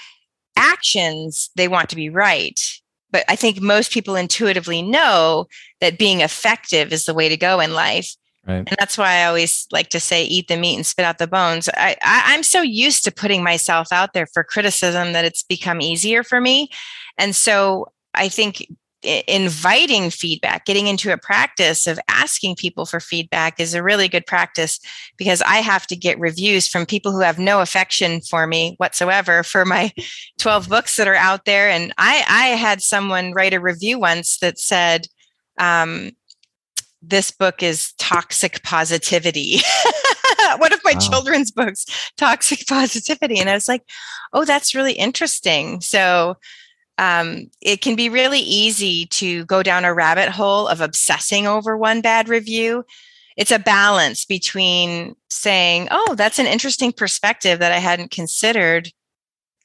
actions 0.56 1.50
they 1.56 1.68
want 1.68 1.90
to 1.90 1.96
be 1.96 2.08
right. 2.08 2.60
But 3.10 3.24
I 3.28 3.36
think 3.36 3.60
most 3.60 3.92
people 3.92 4.16
intuitively 4.16 4.82
know 4.82 5.46
that 5.80 5.98
being 5.98 6.20
effective 6.20 6.92
is 6.92 7.04
the 7.06 7.14
way 7.14 7.28
to 7.28 7.36
go 7.36 7.60
in 7.60 7.72
life. 7.72 8.14
Right 8.46 8.58
And 8.66 8.76
that's 8.78 8.96
why 8.96 9.20
I 9.20 9.24
always 9.26 9.66
like 9.72 9.88
to 9.90 10.00
say, 10.00 10.24
eat 10.24 10.48
the 10.48 10.56
meat 10.56 10.76
and 10.76 10.86
spit 10.86 11.04
out 11.04 11.18
the 11.18 11.26
bones. 11.26 11.68
I, 11.74 11.96
I, 12.02 12.34
I'm 12.34 12.42
so 12.42 12.62
used 12.62 13.04
to 13.04 13.12
putting 13.12 13.42
myself 13.42 13.88
out 13.92 14.12
there 14.12 14.26
for 14.26 14.44
criticism 14.44 15.12
that 15.12 15.24
it's 15.24 15.42
become 15.42 15.80
easier 15.80 16.22
for 16.22 16.40
me. 16.40 16.70
And 17.18 17.34
so 17.34 17.86
I 18.14 18.28
think 18.28 18.66
inviting 19.02 20.10
feedback, 20.10 20.64
getting 20.64 20.86
into 20.86 21.12
a 21.12 21.18
practice 21.18 21.86
of 21.86 22.00
asking 22.08 22.56
people 22.56 22.86
for 22.86 22.98
feedback 22.98 23.60
is 23.60 23.74
a 23.74 23.82
really 23.82 24.08
good 24.08 24.26
practice 24.26 24.80
because 25.16 25.42
I 25.42 25.56
have 25.56 25.86
to 25.88 25.96
get 25.96 26.18
reviews 26.18 26.66
from 26.66 26.86
people 26.86 27.12
who 27.12 27.20
have 27.20 27.38
no 27.38 27.60
affection 27.60 28.20
for 28.20 28.46
me 28.46 28.74
whatsoever 28.78 29.42
for 29.42 29.64
my 29.64 29.92
12 30.38 30.68
books 30.68 30.96
that 30.96 31.08
are 31.08 31.14
out 31.14 31.44
there. 31.44 31.68
And 31.68 31.92
I, 31.98 32.24
I 32.28 32.46
had 32.56 32.82
someone 32.82 33.32
write 33.32 33.54
a 33.54 33.60
review 33.60 33.98
once 33.98 34.38
that 34.38 34.58
said, 34.58 35.06
um, 35.58 36.10
this 37.08 37.30
book 37.30 37.62
is 37.62 37.92
toxic 37.98 38.62
positivity. 38.62 39.58
One 40.58 40.72
of 40.72 40.80
my 40.84 40.92
Wow. 40.94 40.98
children's 41.00 41.50
books, 41.50 41.86
Toxic 42.16 42.66
Positivity. 42.66 43.38
And 43.38 43.48
I 43.50 43.54
was 43.54 43.68
like, 43.68 43.82
oh, 44.32 44.44
that's 44.44 44.74
really 44.74 44.92
interesting. 44.92 45.80
So 45.80 46.36
um, 46.98 47.50
it 47.60 47.80
can 47.82 47.96
be 47.96 48.08
really 48.08 48.40
easy 48.40 49.06
to 49.06 49.44
go 49.44 49.62
down 49.62 49.84
a 49.84 49.92
rabbit 49.94 50.28
hole 50.30 50.66
of 50.68 50.80
obsessing 50.80 51.46
over 51.46 51.76
one 51.76 52.00
bad 52.00 52.28
review. 52.28 52.84
It's 53.36 53.50
a 53.50 53.58
balance 53.58 54.24
between 54.24 55.14
saying, 55.28 55.88
oh, 55.90 56.14
that's 56.16 56.38
an 56.38 56.46
interesting 56.46 56.92
perspective 56.92 57.58
that 57.58 57.72
I 57.72 57.78
hadn't 57.78 58.10
considered. 58.10 58.90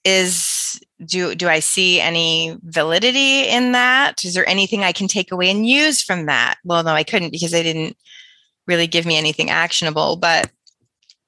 Is 0.03 0.81
do 1.05 1.35
do 1.35 1.47
I 1.47 1.59
see 1.59 1.99
any 1.99 2.57
validity 2.63 3.47
in 3.47 3.71
that? 3.71 4.23
Is 4.23 4.33
there 4.33 4.47
anything 4.47 4.83
I 4.83 4.91
can 4.91 5.07
take 5.07 5.31
away 5.31 5.49
and 5.49 5.67
use 5.67 6.01
from 6.01 6.25
that? 6.27 6.55
Well, 6.63 6.83
no, 6.83 6.91
I 6.91 7.03
couldn't 7.03 7.31
because 7.31 7.51
they 7.51 7.63
didn't 7.63 7.97
really 8.67 8.87
give 8.87 9.05
me 9.05 9.17
anything 9.17 9.49
actionable. 9.49 10.15
But 10.15 10.51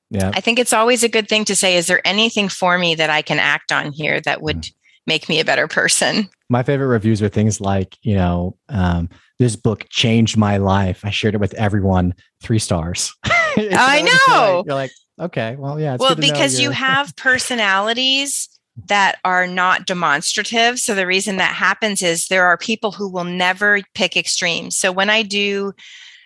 yeah 0.10 0.32
I 0.34 0.42
think 0.42 0.60
it's 0.60 0.74
always 0.74 1.04
a 1.04 1.10
good 1.10 1.28
thing 1.28 1.46
to 1.46 1.56
say, 1.56 1.76
is 1.78 1.88
there 1.88 2.06
anything 2.06 2.50
for 2.50 2.78
me 2.78 2.96
that 2.96 3.10
I 3.10 3.22
can 3.22 3.40
act 3.40 3.72
on 3.72 3.92
here 3.92 4.22
that 4.22 4.42
would 4.42 4.68
make 5.08 5.28
me 5.28 5.40
a 5.40 5.46
better 5.46 5.68
person? 5.68 6.30
my 6.54 6.62
favorite 6.62 6.88
reviews 6.88 7.20
are 7.22 7.30
things 7.30 7.60
like 7.60 7.98
you 8.04 8.16
know 8.16 8.56
um, 8.70 9.10
this 9.40 9.56
book 9.56 9.88
changed 9.90 10.38
my 10.38 10.58
life 10.58 11.04
i 11.04 11.10
shared 11.10 11.34
it 11.34 11.40
with 11.40 11.54
everyone 11.56 12.14
three 12.42 12.60
stars 12.60 13.14
I 13.26 14.02
know. 14.28 14.58
like- 14.58 14.66
you're 14.66 14.76
like 14.76 14.92
okay 15.20 15.56
well 15.58 15.80
yeah 15.80 15.96
it's 15.96 16.02
well, 16.02 16.16
good 16.16 16.22
to 16.24 16.32
because 16.32 16.60
you 16.60 16.70
have 16.70 17.16
personalities 17.16 18.48
that 18.88 19.20
are 19.24 19.46
not 19.46 19.86
demonstrative. 19.86 20.80
So 20.80 20.96
the 20.96 21.08
reason 21.08 21.38
that 21.38 21.56
happens 21.56 22.02
is 22.02 22.28
there 22.28 22.46
are 22.46 22.58
people 22.58 22.92
who 22.92 23.08
will 23.08 23.24
never 23.24 23.82
pick 23.94 24.18
extremes. 24.18 24.78
So 24.78 24.92
when 24.92 25.10
I 25.10 25.22
do 25.22 25.74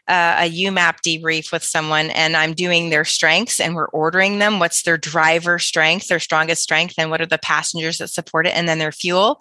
uh, 0.07 0.37
a 0.39 0.49
YouMap 0.49 1.01
debrief 1.05 1.51
with 1.51 1.63
someone 1.63 2.09
and 2.11 2.37
I'm 2.37 2.53
doing 2.53 2.89
their 2.89 3.03
strengths 3.03 3.59
and 3.59 3.75
we're 3.75 3.89
ordering 3.89 4.39
them, 4.39 4.59
what's 4.59 4.83
their 4.83 4.97
driver 4.97 5.59
strength, 5.59 6.07
their 6.07 6.19
strongest 6.19 6.63
strength, 6.63 6.95
and 6.97 7.11
what 7.11 7.19
are 7.19 7.25
the 7.25 7.37
passengers 7.37 7.97
that 7.97 8.09
support 8.09 8.47
it, 8.47 8.55
and 8.55 8.69
then 8.69 8.79
their 8.79 8.93
fuel. 8.93 9.39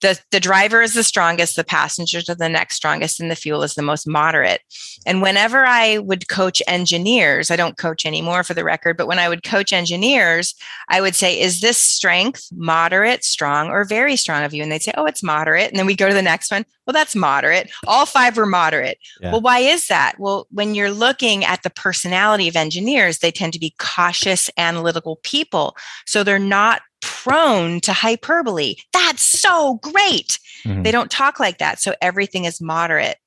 The, 0.00 0.18
the 0.30 0.40
driver 0.40 0.82
is 0.82 0.94
the 0.94 1.04
strongest, 1.04 1.56
the 1.56 1.64
passengers 1.64 2.28
are 2.28 2.34
the 2.34 2.48
next 2.48 2.76
strongest, 2.76 3.20
and 3.20 3.30
the 3.30 3.36
fuel 3.36 3.62
is 3.62 3.74
the 3.74 3.82
most 3.82 4.06
moderate. 4.06 4.62
And 5.06 5.22
whenever 5.22 5.66
I 5.66 5.98
would 5.98 6.28
coach 6.28 6.62
engineers, 6.66 7.50
I 7.50 7.56
don't 7.56 7.76
coach 7.76 8.06
anymore 8.06 8.42
for 8.42 8.54
the 8.54 8.64
record, 8.64 8.96
but 8.96 9.06
when 9.06 9.18
I 9.18 9.28
would 9.28 9.42
coach 9.42 9.72
engineers, 9.72 10.54
I 10.88 11.00
would 11.00 11.14
say, 11.14 11.38
Is 11.40 11.60
this 11.60 11.78
strength 11.78 12.48
moderate, 12.52 13.24
strong, 13.24 13.68
or 13.68 13.84
very 13.84 14.16
strong 14.16 14.42
of 14.44 14.54
you? 14.54 14.62
And 14.62 14.72
they'd 14.72 14.82
say, 14.82 14.92
Oh, 14.96 15.06
it's 15.06 15.22
moderate. 15.22 15.70
And 15.70 15.78
then 15.78 15.86
we 15.86 15.96
go 15.96 16.08
to 16.08 16.14
the 16.14 16.22
next 16.22 16.50
one. 16.50 16.64
Well, 16.86 16.92
that's 16.92 17.14
moderate. 17.14 17.70
All 17.86 18.06
five 18.06 18.36
were 18.36 18.46
moderate. 18.46 18.98
Yeah. 19.20 19.32
Well, 19.32 19.42
why 19.42 19.60
is 19.60 19.86
that? 19.88 20.14
Well, 20.18 20.46
when 20.50 20.74
you're 20.74 20.90
looking 20.90 21.44
at 21.44 21.62
the 21.62 21.70
personality 21.70 22.48
of 22.48 22.56
engineers, 22.56 23.18
they 23.18 23.30
tend 23.30 23.52
to 23.52 23.60
be 23.60 23.74
cautious, 23.78 24.50
analytical 24.56 25.16
people. 25.22 25.76
So 26.06 26.24
they're 26.24 26.38
not 26.38 26.82
prone 27.00 27.80
to 27.80 27.92
hyperbole. 27.92 28.76
That's 28.92 29.22
so 29.22 29.74
great. 29.82 30.38
Mhm. 30.64 30.84
They 30.84 30.90
don't 30.90 31.10
talk 31.10 31.40
like 31.40 31.58
that. 31.58 31.80
So 31.80 31.94
everything 32.00 32.44
is 32.44 32.60
moderate. 32.60 33.18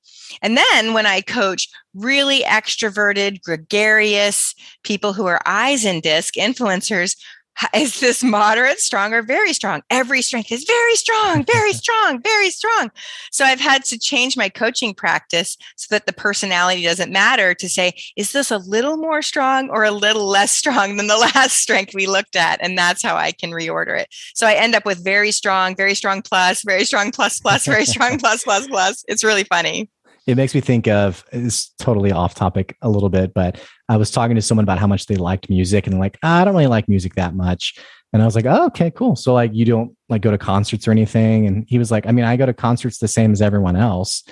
And 0.42 0.58
then 0.58 0.94
when 0.94 1.06
I 1.06 1.22
coach 1.22 1.68
really 1.94 2.42
extroverted, 2.42 3.42
gregarious 3.42 4.56
people 4.84 5.14
who 5.14 5.28
are 5.28 5.42
eyes 5.46 5.86
in 5.86 6.02
DISC 6.02 6.36
influencers, 6.36 7.16
is 7.76 8.00
this 8.00 8.24
moderate, 8.24 8.80
strong, 8.80 9.14
or 9.14 9.22
very 9.22 9.54
strong? 9.54 9.82
Every 9.90 10.22
strength 10.22 10.52
is 10.52 10.64
very 10.66 10.96
strong, 10.96 11.46
very 11.46 11.74
strong, 11.74 12.22
very 12.22 12.50
strong. 12.50 12.92
So 13.32 13.46
I've 13.46 13.60
had 13.60 13.84
to 13.86 14.00
change 14.00 14.38
my 14.38 14.50
coaching 14.50 14.94
practice 14.94 15.58
so 15.76 15.88
that 15.90 16.06
the 16.06 16.14
personality 16.14 16.84
doesn't 16.84 17.12
matter 17.12 17.54
to 17.54 17.70
say, 17.70 17.94
is 18.16 18.32
this 18.32 18.52
a 18.52 18.58
little 18.58 18.98
more 18.98 19.22
strong 19.22 19.70
or 19.70 19.84
a 19.84 19.92
little 19.92 20.28
less 20.28 20.52
strong 20.52 20.98
than 20.98 21.08
the 21.08 21.18
last 21.36 21.58
strength 21.58 21.94
we 21.94 22.08
looked 22.08 22.36
at? 22.36 22.60
And 22.62 22.78
that's 22.78 23.04
how 23.04 23.16
I 23.16 23.32
can 23.32 23.52
reorder 23.52 24.00
it. 24.00 24.08
So 24.34 24.48
I 24.48 24.54
end 24.54 24.76
up 24.76 24.86
with 24.86 25.04
very 25.04 25.32
strong, 25.32 25.76
very 25.76 25.96
strong 25.96 26.22
plus, 26.22 26.64
very 26.64 26.86
strong 26.86 27.12
plus 27.12 27.40
plus, 27.40 27.66
very 27.66 27.86
strong 27.86 28.18
plus 28.20 28.44
plus 28.44 28.68
plus. 28.68 29.04
It's 29.08 29.24
really 29.24 29.44
funny 29.44 29.90
it 30.26 30.36
makes 30.36 30.56
me 30.56 30.62
think 30.62 30.88
of 30.88 31.26
it's 31.32 31.70
totally 31.80 32.12
off 32.12 32.34
topic 32.34 32.78
a 32.82 32.90
little 32.90 33.10
bit, 33.10 33.34
but 33.34 33.62
I 33.90 33.98
was 33.98 34.10
talking 34.10 34.36
to 34.36 34.42
someone 34.42 34.64
about 34.64 34.80
how 34.80 34.88
much 34.88 35.06
they 35.08 35.16
liked 35.16 35.50
music 35.50 35.86
and 35.86 36.00
like, 36.00 36.18
I 36.24 36.46
don't 36.46 36.54
really 36.54 36.68
like 36.68 36.88
music 36.88 37.16
that 37.16 37.36
much. 37.36 37.78
And 38.14 38.22
I 38.22 38.26
was 38.26 38.36
like, 38.36 38.46
oh, 38.46 38.68
okay, 38.68 38.92
cool. 38.92 39.16
So 39.16 39.34
like 39.34 39.52
you 39.54 39.66
don't 39.66 39.96
like 40.08 40.22
go 40.22 40.32
to 40.32 40.38
concerts 40.38 40.88
or 40.88 40.92
anything. 40.92 41.48
And 41.48 41.66
he 41.68 41.78
was 41.78 41.92
like, 41.92 42.06
I 42.08 42.12
mean, 42.12 42.26
I 42.26 42.38
go 42.38 42.46
to 42.46 42.54
concerts 42.54 43.00
the 43.00 43.08
same 43.08 43.32
as 43.32 43.42
everyone 43.42 43.76
else, 43.76 44.24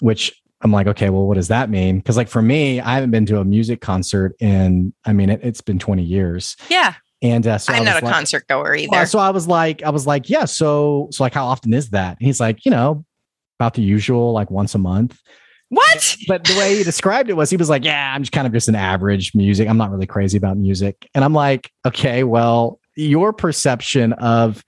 which 0.00 0.32
I'm 0.62 0.72
like, 0.72 0.86
okay, 0.86 1.10
well, 1.10 1.26
what 1.26 1.34
does 1.34 1.48
that 1.48 1.68
mean? 1.68 1.98
Because 1.98 2.16
like 2.16 2.28
for 2.28 2.40
me, 2.40 2.80
I 2.80 2.94
haven't 2.94 3.10
been 3.10 3.26
to 3.26 3.40
a 3.40 3.44
music 3.44 3.80
concert 3.80 4.34
in, 4.40 4.94
I 5.04 5.12
mean, 5.12 5.28
it, 5.28 5.44
has 5.44 5.60
been 5.60 5.78
20 5.78 6.02
years. 6.02 6.56
Yeah. 6.70 6.94
And 7.20 7.46
uh, 7.46 7.58
so 7.58 7.72
I'm 7.72 7.84
not 7.84 8.02
a 8.02 8.04
like, 8.04 8.14
concert 8.14 8.46
goer 8.46 8.74
either. 8.74 8.88
Well, 8.90 9.06
so 9.06 9.18
I 9.18 9.30
was 9.30 9.46
like, 9.46 9.82
I 9.82 9.90
was 9.90 10.06
like, 10.06 10.30
yeah. 10.30 10.44
So, 10.44 11.08
so 11.10 11.24
like, 11.24 11.34
how 11.34 11.46
often 11.46 11.74
is 11.74 11.90
that? 11.90 12.16
And 12.18 12.26
he's 12.26 12.40
like, 12.40 12.64
you 12.64 12.70
know, 12.70 13.04
about 13.58 13.74
the 13.74 13.82
usual, 13.82 14.32
like 14.32 14.50
once 14.50 14.74
a 14.74 14.78
month. 14.78 15.20
What? 15.68 16.16
But 16.28 16.44
the 16.44 16.56
way 16.56 16.76
he 16.76 16.84
described 16.84 17.28
it 17.28 17.34
was 17.34 17.50
he 17.50 17.56
was 17.56 17.68
like, 17.68 17.84
Yeah, 17.84 18.14
I'm 18.14 18.22
just 18.22 18.32
kind 18.32 18.46
of 18.46 18.52
just 18.52 18.68
an 18.68 18.76
average 18.76 19.34
music. 19.34 19.68
I'm 19.68 19.78
not 19.78 19.90
really 19.90 20.06
crazy 20.06 20.38
about 20.38 20.56
music. 20.56 21.08
And 21.14 21.24
I'm 21.24 21.32
like, 21.32 21.72
okay, 21.84 22.22
well, 22.22 22.78
your 22.94 23.32
perception 23.32 24.12
of 24.14 24.64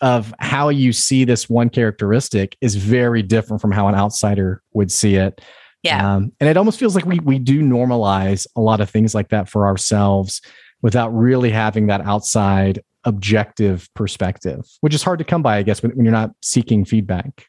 of 0.00 0.34
how 0.40 0.68
you 0.68 0.92
see 0.92 1.24
this 1.24 1.48
one 1.48 1.70
characteristic 1.70 2.56
is 2.60 2.74
very 2.74 3.22
different 3.22 3.60
from 3.62 3.70
how 3.70 3.86
an 3.86 3.94
outsider 3.94 4.60
would 4.72 4.90
see 4.90 5.14
it. 5.14 5.40
Yeah. 5.84 6.14
Um, 6.14 6.32
and 6.40 6.48
it 6.50 6.56
almost 6.56 6.80
feels 6.80 6.96
like 6.96 7.06
we 7.06 7.20
we 7.20 7.38
do 7.38 7.62
normalize 7.62 8.46
a 8.56 8.60
lot 8.60 8.80
of 8.80 8.90
things 8.90 9.14
like 9.14 9.28
that 9.28 9.48
for 9.48 9.66
ourselves 9.66 10.42
without 10.82 11.10
really 11.10 11.50
having 11.50 11.86
that 11.86 12.00
outside 12.00 12.82
objective 13.04 13.88
perspective, 13.94 14.64
which 14.80 14.94
is 14.94 15.02
hard 15.02 15.18
to 15.20 15.24
come 15.24 15.42
by, 15.42 15.58
I 15.58 15.62
guess, 15.62 15.82
when, 15.82 15.92
when 15.92 16.04
you're 16.04 16.12
not 16.12 16.30
seeking 16.40 16.84
feedback. 16.84 17.46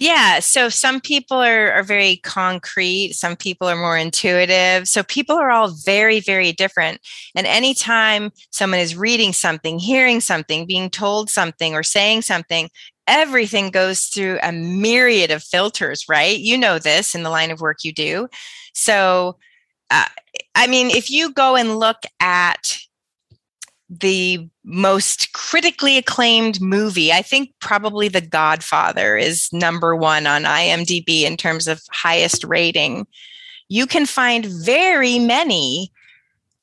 Yeah. 0.00 0.40
So 0.40 0.68
some 0.68 1.00
people 1.00 1.36
are, 1.36 1.72
are 1.72 1.82
very 1.82 2.16
concrete, 2.18 3.12
some 3.14 3.36
people 3.36 3.68
are 3.68 3.76
more 3.76 3.96
intuitive. 3.96 4.86
So 4.88 5.02
people 5.02 5.36
are 5.36 5.50
all 5.50 5.72
very, 5.84 6.20
very 6.20 6.52
different. 6.52 7.00
And 7.34 7.46
anytime 7.46 8.30
someone 8.50 8.80
is 8.80 8.96
reading 8.96 9.32
something, 9.32 9.78
hearing 9.78 10.20
something, 10.20 10.66
being 10.66 10.90
told 10.90 11.30
something, 11.30 11.74
or 11.74 11.82
saying 11.82 12.22
something, 12.22 12.68
everything 13.06 13.70
goes 13.70 14.06
through 14.06 14.38
a 14.42 14.52
myriad 14.52 15.30
of 15.30 15.42
filters, 15.42 16.04
right? 16.08 16.38
You 16.38 16.56
know 16.56 16.78
this 16.78 17.14
in 17.14 17.22
the 17.22 17.30
line 17.30 17.50
of 17.50 17.60
work 17.60 17.78
you 17.84 17.92
do. 17.92 18.28
So, 18.72 19.38
uh, 19.90 20.06
I 20.54 20.66
mean, 20.66 20.90
if 20.90 21.10
you 21.10 21.32
go 21.32 21.56
and 21.56 21.78
look 21.78 21.98
at 22.20 22.78
the 24.00 24.48
most 24.64 25.32
critically 25.32 25.98
acclaimed 25.98 26.60
movie. 26.60 27.12
I 27.12 27.22
think 27.22 27.50
probably 27.60 28.08
The 28.08 28.20
Godfather 28.20 29.16
is 29.16 29.52
number 29.52 29.94
one 29.94 30.26
on 30.26 30.44
IMDb 30.44 31.22
in 31.22 31.36
terms 31.36 31.68
of 31.68 31.82
highest 31.90 32.44
rating. 32.44 33.06
You 33.68 33.86
can 33.86 34.06
find 34.06 34.46
very 34.46 35.18
many 35.18 35.92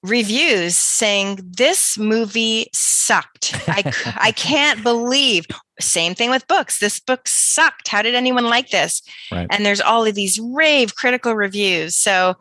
reviews 0.03 0.75
saying 0.75 1.39
this 1.43 1.97
movie 1.97 2.67
sucked. 2.73 3.53
I, 3.67 3.93
I 4.17 4.31
can't 4.31 4.83
believe. 4.83 5.45
Same 5.79 6.15
thing 6.15 6.29
with 6.29 6.47
books. 6.47 6.79
This 6.79 6.99
book 6.99 7.27
sucked. 7.27 7.87
How 7.87 8.01
did 8.01 8.15
anyone 8.15 8.45
like 8.45 8.69
this? 8.69 9.01
Right. 9.31 9.47
And 9.49 9.65
there's 9.65 9.81
all 9.81 10.05
of 10.05 10.15
these 10.15 10.39
rave 10.39 10.95
critical 10.95 11.35
reviews. 11.35 11.95
So 11.95 12.35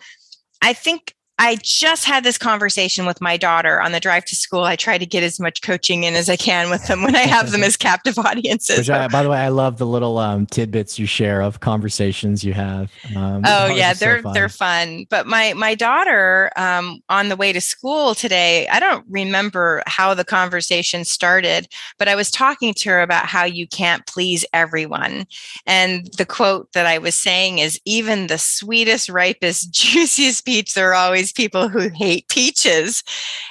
I 0.63 0.73
think 0.73 1.15
I 1.41 1.57
just 1.63 2.05
had 2.05 2.23
this 2.23 2.37
conversation 2.37 3.07
with 3.07 3.23
my 3.23 3.39
daughter 3.39 3.81
on 3.81 3.93
the 3.93 3.99
drive 3.99 4.27
to 4.27 4.37
school. 4.37 4.65
I 4.65 4.77
try 4.77 4.99
to 4.99 5.07
get 5.07 5.23
as 5.23 5.41
much 5.41 5.63
coaching 5.63 6.05
in 6.05 6.13
as 6.13 6.29
I 6.29 6.37
can 6.37 6.69
with 6.69 6.87
them 6.87 7.03
when 7.03 7.17
I 7.17 7.21
have 7.21 7.51
them 7.51 7.63
as 7.63 7.79
captive 7.79 8.19
audiences. 8.19 8.91
I, 8.91 9.09
by 9.09 9.23
the 9.23 9.31
way, 9.31 9.39
I 9.39 9.49
love 9.49 9.79
the 9.79 9.87
little 9.87 10.19
um, 10.19 10.45
tidbits 10.45 10.99
you 10.99 11.07
share 11.07 11.41
of 11.41 11.61
conversations 11.61 12.45
you 12.45 12.53
have. 12.53 12.93
Um, 13.17 13.41
oh 13.47 13.69
yeah, 13.69 13.95
they're 13.95 14.21
so 14.21 14.35
they're 14.35 14.51
fun. 14.51 15.07
But 15.09 15.27
my 15.27 15.55
my 15.55 15.75
daughter 15.75 16.51
um, 16.57 17.03
on 17.09 17.31
the 17.31 17.37
way 17.37 17.55
to 17.55 17.61
school 17.63 18.15
today, 18.15 18.69
I 18.69 18.79
don't 18.79 19.07
remember 19.09 19.83
how 19.87 20.13
the 20.13 20.27
conversation 20.27 21.07
started, 21.07 21.69
but 21.99 22.07
I 22.07 22.17
was 22.17 22.31
talking 22.31 22.75
to 22.75 22.91
her 22.91 23.01
about 23.01 23.25
how 23.25 23.45
you 23.45 23.67
can't 23.67 24.07
please 24.07 24.45
everyone, 24.53 25.25
and 25.65 26.07
the 26.19 26.27
quote 26.27 26.71
that 26.75 26.85
I 26.85 26.99
was 26.99 27.15
saying 27.15 27.61
is, 27.61 27.81
"Even 27.87 28.27
the 28.27 28.37
sweetest, 28.37 29.09
ripest, 29.09 29.71
juiciest 29.73 30.45
peach, 30.45 30.77
are 30.77 30.93
always." 30.93 31.30
These 31.31 31.47
people 31.47 31.69
who 31.69 31.89
hate 31.89 32.29
peaches. 32.29 33.03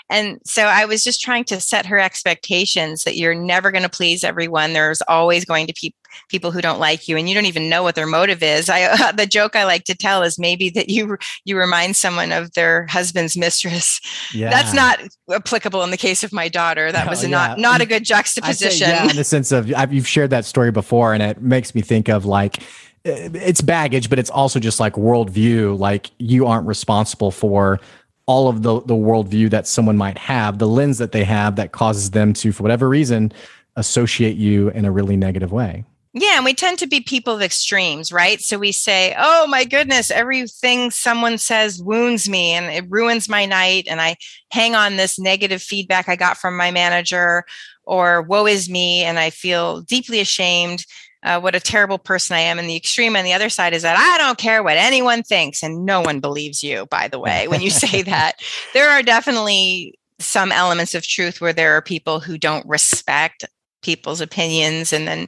And 0.09 0.39
so 0.43 0.63
I 0.63 0.85
was 0.85 1.03
just 1.03 1.21
trying 1.21 1.43
to 1.45 1.59
set 1.59 1.85
her 1.85 1.99
expectations 1.99 3.03
that 3.03 3.17
you're 3.17 3.35
never 3.35 3.71
going 3.71 3.83
to 3.83 3.89
please 3.89 4.23
everyone. 4.23 4.73
There's 4.73 5.01
always 5.07 5.45
going 5.45 5.67
to 5.67 5.73
be 5.79 5.93
people 6.27 6.51
who 6.51 6.59
don't 6.59 6.79
like 6.79 7.07
you 7.07 7.15
and 7.15 7.29
you 7.29 7.35
don't 7.35 7.45
even 7.45 7.69
know 7.69 7.83
what 7.83 7.93
their 7.93 8.07
motive 8.07 8.41
is. 8.41 8.69
I 8.69 9.11
the 9.15 9.27
joke 9.27 9.55
I 9.55 9.63
like 9.63 9.83
to 9.85 9.95
tell 9.95 10.23
is 10.23 10.39
maybe 10.39 10.69
that 10.71 10.89
you 10.89 11.17
you 11.45 11.57
remind 11.57 11.95
someone 11.95 12.31
of 12.31 12.53
their 12.53 12.87
husband's 12.87 13.37
mistress. 13.37 14.01
Yeah. 14.33 14.49
That's 14.49 14.73
not 14.73 14.99
applicable 15.31 15.83
in 15.83 15.91
the 15.91 15.97
case 15.97 16.23
of 16.23 16.33
my 16.33 16.49
daughter. 16.49 16.91
That 16.91 17.07
was 17.07 17.23
yeah. 17.23 17.29
not 17.29 17.59
not 17.59 17.81
a 17.81 17.85
good 17.85 18.03
juxtaposition. 18.03 18.89
Yeah, 18.89 19.09
in 19.09 19.15
the 19.15 19.23
sense 19.23 19.51
of 19.51 19.71
I've, 19.75 19.93
you've 19.93 20.07
shared 20.07 20.31
that 20.31 20.45
story 20.45 20.71
before 20.71 21.13
and 21.13 21.21
it 21.21 21.41
makes 21.41 21.75
me 21.75 21.81
think 21.81 22.09
of 22.09 22.25
like 22.25 22.63
Uh, 23.05 23.31
it's 23.33 23.61
baggage, 23.61 24.09
but 24.09 24.19
it's 24.19 24.29
also 24.29 24.59
just 24.59 24.79
like 24.79 24.93
worldview. 24.93 25.77
Like 25.77 26.11
you 26.17 26.45
aren't 26.47 26.67
responsible 26.67 27.31
for 27.31 27.79
all 28.25 28.47
of 28.47 28.61
the 28.61 28.81
the 28.81 28.93
worldview 28.93 29.49
that 29.49 29.67
someone 29.67 29.97
might 29.97 30.17
have, 30.17 30.59
the 30.59 30.67
lens 30.67 30.97
that 30.97 31.11
they 31.11 31.23
have 31.23 31.55
that 31.55 31.71
causes 31.71 32.11
them 32.11 32.33
to, 32.33 32.51
for 32.51 32.63
whatever 32.63 32.89
reason, 32.89 33.31
associate 33.75 34.37
you 34.37 34.69
in 34.69 34.85
a 34.85 34.91
really 34.91 35.15
negative 35.17 35.51
way. 35.51 35.85
Yeah, 36.13 36.37
and 36.37 36.45
we 36.45 36.53
tend 36.55 36.79
to 36.79 36.87
be 36.87 37.01
people 37.01 37.35
of 37.35 37.41
extremes, 37.41 38.11
right? 38.11 38.41
So 38.41 38.57
we 38.57 38.71
say, 38.71 39.15
"Oh 39.17 39.47
my 39.47 39.63
goodness, 39.63 40.11
everything 40.11 40.91
someone 40.91 41.37
says 41.37 41.81
wounds 41.81 42.27
me 42.27 42.51
and 42.51 42.65
it 42.65 42.89
ruins 42.89 43.29
my 43.29 43.45
night 43.45 43.87
and 43.87 44.01
I 44.01 44.17
hang 44.51 44.75
on 44.75 44.97
this 44.97 45.17
negative 45.19 45.61
feedback 45.61 46.09
I 46.09 46.15
got 46.15 46.37
from 46.37 46.57
my 46.57 46.71
manager 46.71 47.45
or 47.85 48.23
woe 48.23 48.45
is 48.47 48.69
me 48.69 49.03
and 49.03 49.17
I 49.19 49.29
feel 49.29 49.81
deeply 49.81 50.19
ashamed." 50.19 50.85
Uh, 51.23 51.39
what 51.39 51.55
a 51.55 51.59
terrible 51.59 51.97
person 51.97 52.35
I 52.35 52.41
am. 52.41 52.59
And 52.59 52.69
the 52.69 52.75
extreme 52.75 53.15
on 53.15 53.25
the 53.25 53.33
other 53.33 53.49
side 53.49 53.73
is 53.73 53.81
that 53.81 53.97
I 53.97 54.17
don't 54.17 54.37
care 54.37 54.63
what 54.63 54.77
anyone 54.77 55.23
thinks. 55.23 55.61
And 55.63 55.85
no 55.85 56.01
one 56.01 56.19
believes 56.19 56.63
you, 56.63 56.85
by 56.85 57.07
the 57.07 57.19
way, 57.19 57.47
when 57.47 57.61
you 57.61 57.69
say 57.69 58.01
that. 58.03 58.35
There 58.73 58.89
are 58.89 59.03
definitely 59.03 59.99
some 60.19 60.51
elements 60.51 60.95
of 60.95 61.03
truth 61.03 61.41
where 61.41 61.53
there 61.53 61.75
are 61.75 61.81
people 61.81 62.19
who 62.19 62.37
don't 62.37 62.67
respect 62.67 63.45
people's 63.81 64.21
opinions 64.21 64.91
and 64.91 65.07
then 65.07 65.27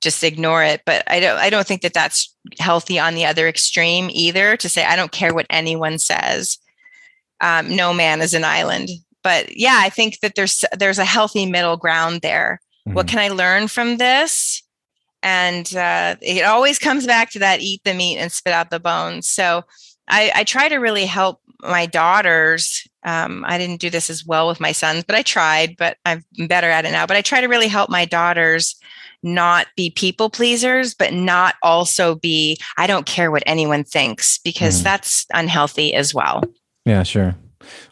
just 0.00 0.24
ignore 0.24 0.64
it 0.64 0.82
but 0.84 1.04
i 1.06 1.20
don't 1.20 1.38
i 1.38 1.48
don't 1.48 1.64
think 1.66 1.82
that 1.82 1.94
that's 1.94 2.34
healthy 2.58 2.98
on 2.98 3.14
the 3.14 3.24
other 3.24 3.46
extreme 3.46 4.08
either 4.10 4.56
to 4.56 4.68
say 4.68 4.84
i 4.84 4.96
don't 4.96 5.12
care 5.12 5.32
what 5.32 5.46
anyone 5.48 5.96
says 5.96 6.58
um, 7.40 7.74
no 7.74 7.94
man 7.94 8.20
is 8.20 8.34
an 8.34 8.42
island 8.42 8.88
but 9.22 9.56
yeah 9.56 9.78
i 9.80 9.88
think 9.88 10.18
that 10.18 10.34
there's 10.34 10.64
there's 10.76 10.98
a 10.98 11.04
healthy 11.04 11.46
middle 11.46 11.76
ground 11.76 12.20
there 12.20 12.60
mm-hmm. 12.86 12.96
what 12.96 13.06
can 13.06 13.20
i 13.20 13.28
learn 13.28 13.68
from 13.68 13.98
this 13.98 14.64
and 15.22 15.74
uh, 15.76 16.16
it 16.20 16.42
always 16.42 16.78
comes 16.78 17.06
back 17.06 17.30
to 17.30 17.38
that 17.38 17.60
eat 17.60 17.82
the 17.84 17.94
meat 17.94 18.18
and 18.18 18.32
spit 18.32 18.52
out 18.52 18.70
the 18.70 18.80
bones. 18.80 19.28
So 19.28 19.64
i, 20.08 20.30
I 20.34 20.44
try 20.44 20.68
to 20.68 20.76
really 20.76 21.06
help 21.06 21.40
my 21.62 21.86
daughters 21.86 22.86
um, 23.04 23.44
i 23.46 23.58
didn't 23.58 23.80
do 23.80 23.90
this 23.90 24.10
as 24.10 24.24
well 24.24 24.46
with 24.48 24.60
my 24.60 24.72
sons 24.72 25.04
but 25.04 25.16
i 25.16 25.22
tried 25.22 25.76
but 25.76 25.96
i'm 26.04 26.24
better 26.46 26.70
at 26.70 26.84
it 26.84 26.92
now. 26.92 27.06
But 27.06 27.16
i 27.16 27.22
try 27.22 27.40
to 27.40 27.48
really 27.48 27.68
help 27.68 27.90
my 27.90 28.04
daughters 28.04 28.76
not 29.22 29.68
be 29.76 29.90
people 29.90 30.30
pleasers 30.30 30.94
but 30.94 31.12
not 31.12 31.54
also 31.62 32.16
be 32.16 32.58
i 32.76 32.86
don't 32.86 33.06
care 33.06 33.30
what 33.30 33.42
anyone 33.46 33.84
thinks 33.84 34.38
because 34.38 34.80
mm. 34.80 34.84
that's 34.84 35.26
unhealthy 35.32 35.94
as 35.94 36.14
well. 36.14 36.42
Yeah 36.84 37.02
sure 37.02 37.36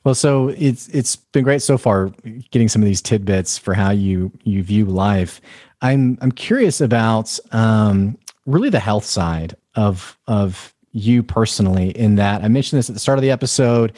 well, 0.04 0.14
so 0.14 0.48
it's 0.48 0.88
it's 0.88 1.16
been 1.16 1.44
great 1.44 1.62
so 1.62 1.78
far 1.78 2.12
getting 2.50 2.68
some 2.68 2.82
of 2.82 2.86
these 2.86 3.02
tidbits 3.02 3.58
for 3.58 3.74
how 3.74 3.90
you 3.90 4.32
you 4.44 4.62
view 4.62 4.84
life. 4.86 5.40
I'm 5.82 6.18
I'm 6.20 6.32
curious 6.32 6.80
about 6.80 7.38
um, 7.52 8.18
really 8.46 8.70
the 8.70 8.80
health 8.80 9.04
side 9.04 9.56
of 9.74 10.18
of 10.26 10.74
you 10.92 11.22
personally 11.22 11.90
in 11.90 12.16
that 12.16 12.42
I 12.42 12.48
mentioned 12.48 12.78
this 12.78 12.90
at 12.90 12.94
the 12.94 13.00
start 13.00 13.18
of 13.18 13.22
the 13.22 13.30
episode. 13.30 13.92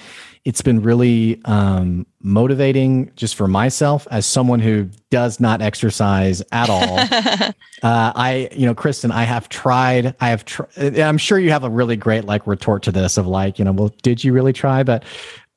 It's 0.45 0.61
been 0.61 0.83
really 0.83 1.41
um, 1.45 2.05
motivating 2.21 3.13
just 3.15 3.37
for 3.37 3.47
myself 3.47 4.09
as 4.11 4.27
someone 4.27 4.59
who 4.59 4.89
does 5.09 5.39
not 5.39 5.63
exercise 5.63 6.43
at 6.51 6.69
all. 6.69 6.99
uh, 6.99 7.53
I, 7.83 8.49
you 8.53 8.67
know, 8.67 8.75
Kristen, 8.75 9.13
I 9.13 9.23
have 9.23 9.49
tried. 9.49 10.17
I 10.21 10.31
have. 10.31 10.45
Tr- 10.45 10.65
I'm 10.77 11.17
sure 11.17 11.39
you 11.39 11.51
have 11.51 11.63
a 11.63 11.71
really 11.71 11.97
great 11.97 12.25
like 12.25 12.47
retort 12.47 12.83
to 12.85 12.93
this 12.93 13.17
of 13.17 13.29
like, 13.29 13.61
you 13.61 13.65
know, 13.65 13.73
well, 13.73 13.95
did 14.03 14.25
you 14.25 14.33
really 14.33 14.53
try? 14.53 14.83
But 14.83 15.05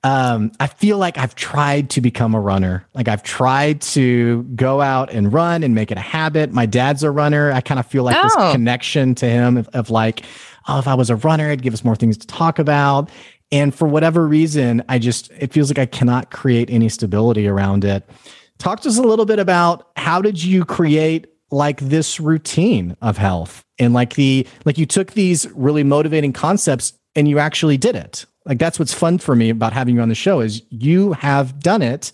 um, 0.05 0.51
I 0.59 0.67
feel 0.67 0.99
like 0.99 1.17
I've 1.17 1.33
tried 1.33 1.89
to 1.91 2.01
become 2.01 2.35
a 2.35 2.39
runner. 2.39 2.87
Like 2.93 3.07
I've 3.07 3.23
tried 3.23 3.81
to 3.81 4.43
go 4.55 4.79
out 4.79 5.11
and 5.11 5.33
run 5.33 5.63
and 5.63 5.73
make 5.73 5.89
it 5.89 5.97
a 5.97 6.01
habit. 6.01 6.51
My 6.51 6.67
dad's 6.67 7.01
a 7.01 7.09
runner. 7.09 7.51
I 7.51 7.59
kind 7.61 7.79
of 7.79 7.87
feel 7.87 8.03
like 8.03 8.15
oh. 8.15 8.21
this 8.21 8.51
connection 8.53 9.15
to 9.15 9.25
him 9.25 9.57
of, 9.57 9.67
of, 9.69 9.89
like, 9.89 10.21
oh, 10.67 10.77
if 10.77 10.87
I 10.87 10.93
was 10.93 11.09
a 11.09 11.15
runner, 11.15 11.47
it'd 11.47 11.63
give 11.63 11.73
us 11.73 11.83
more 11.83 11.95
things 11.95 12.19
to 12.19 12.27
talk 12.27 12.59
about. 12.59 13.09
And 13.51 13.73
for 13.73 13.87
whatever 13.87 14.27
reason, 14.27 14.83
I 14.87 14.99
just, 14.99 15.31
it 15.39 15.51
feels 15.51 15.71
like 15.71 15.79
I 15.79 15.87
cannot 15.87 16.29
create 16.29 16.69
any 16.69 16.87
stability 16.87 17.47
around 17.47 17.83
it. 17.83 18.07
Talk 18.59 18.81
to 18.81 18.89
us 18.89 18.99
a 18.99 19.03
little 19.03 19.25
bit 19.25 19.39
about 19.39 19.89
how 19.95 20.21
did 20.21 20.43
you 20.43 20.65
create 20.65 21.25
like 21.49 21.79
this 21.79 22.19
routine 22.19 22.95
of 23.01 23.17
health 23.17 23.65
and 23.79 23.95
like 23.95 24.13
the, 24.13 24.45
like 24.65 24.77
you 24.77 24.85
took 24.85 25.13
these 25.13 25.49
really 25.55 25.83
motivating 25.83 26.31
concepts 26.31 26.93
and 27.15 27.27
you 27.27 27.39
actually 27.39 27.77
did 27.77 27.95
it 27.95 28.27
like 28.45 28.59
that's 28.59 28.77
what's 28.79 28.93
fun 28.93 29.17
for 29.17 29.35
me 29.35 29.49
about 29.49 29.73
having 29.73 29.95
you 29.95 30.01
on 30.01 30.09
the 30.09 30.15
show 30.15 30.39
is 30.39 30.61
you 30.69 31.13
have 31.13 31.59
done 31.59 31.81
it. 31.81 32.11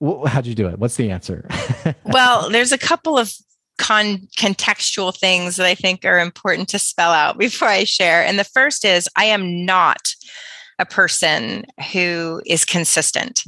How'd 0.00 0.46
you 0.46 0.54
do 0.54 0.68
it? 0.68 0.78
What's 0.78 0.96
the 0.96 1.10
answer? 1.10 1.48
Well 2.04 2.50
there's 2.50 2.72
a 2.72 2.78
couple 2.78 3.16
of 3.18 3.32
con- 3.78 4.28
contextual 4.36 5.16
things 5.16 5.56
that 5.56 5.66
i 5.66 5.74
think 5.74 6.04
are 6.04 6.18
important 6.18 6.68
to 6.68 6.78
spell 6.78 7.12
out 7.12 7.38
before 7.38 7.68
i 7.68 7.84
share. 7.84 8.24
And 8.24 8.38
the 8.38 8.44
first 8.44 8.84
is 8.84 9.08
i 9.16 9.24
am 9.24 9.64
not 9.64 10.14
a 10.78 10.86
person 10.86 11.64
who 11.92 12.42
is 12.46 12.64
consistent. 12.64 13.42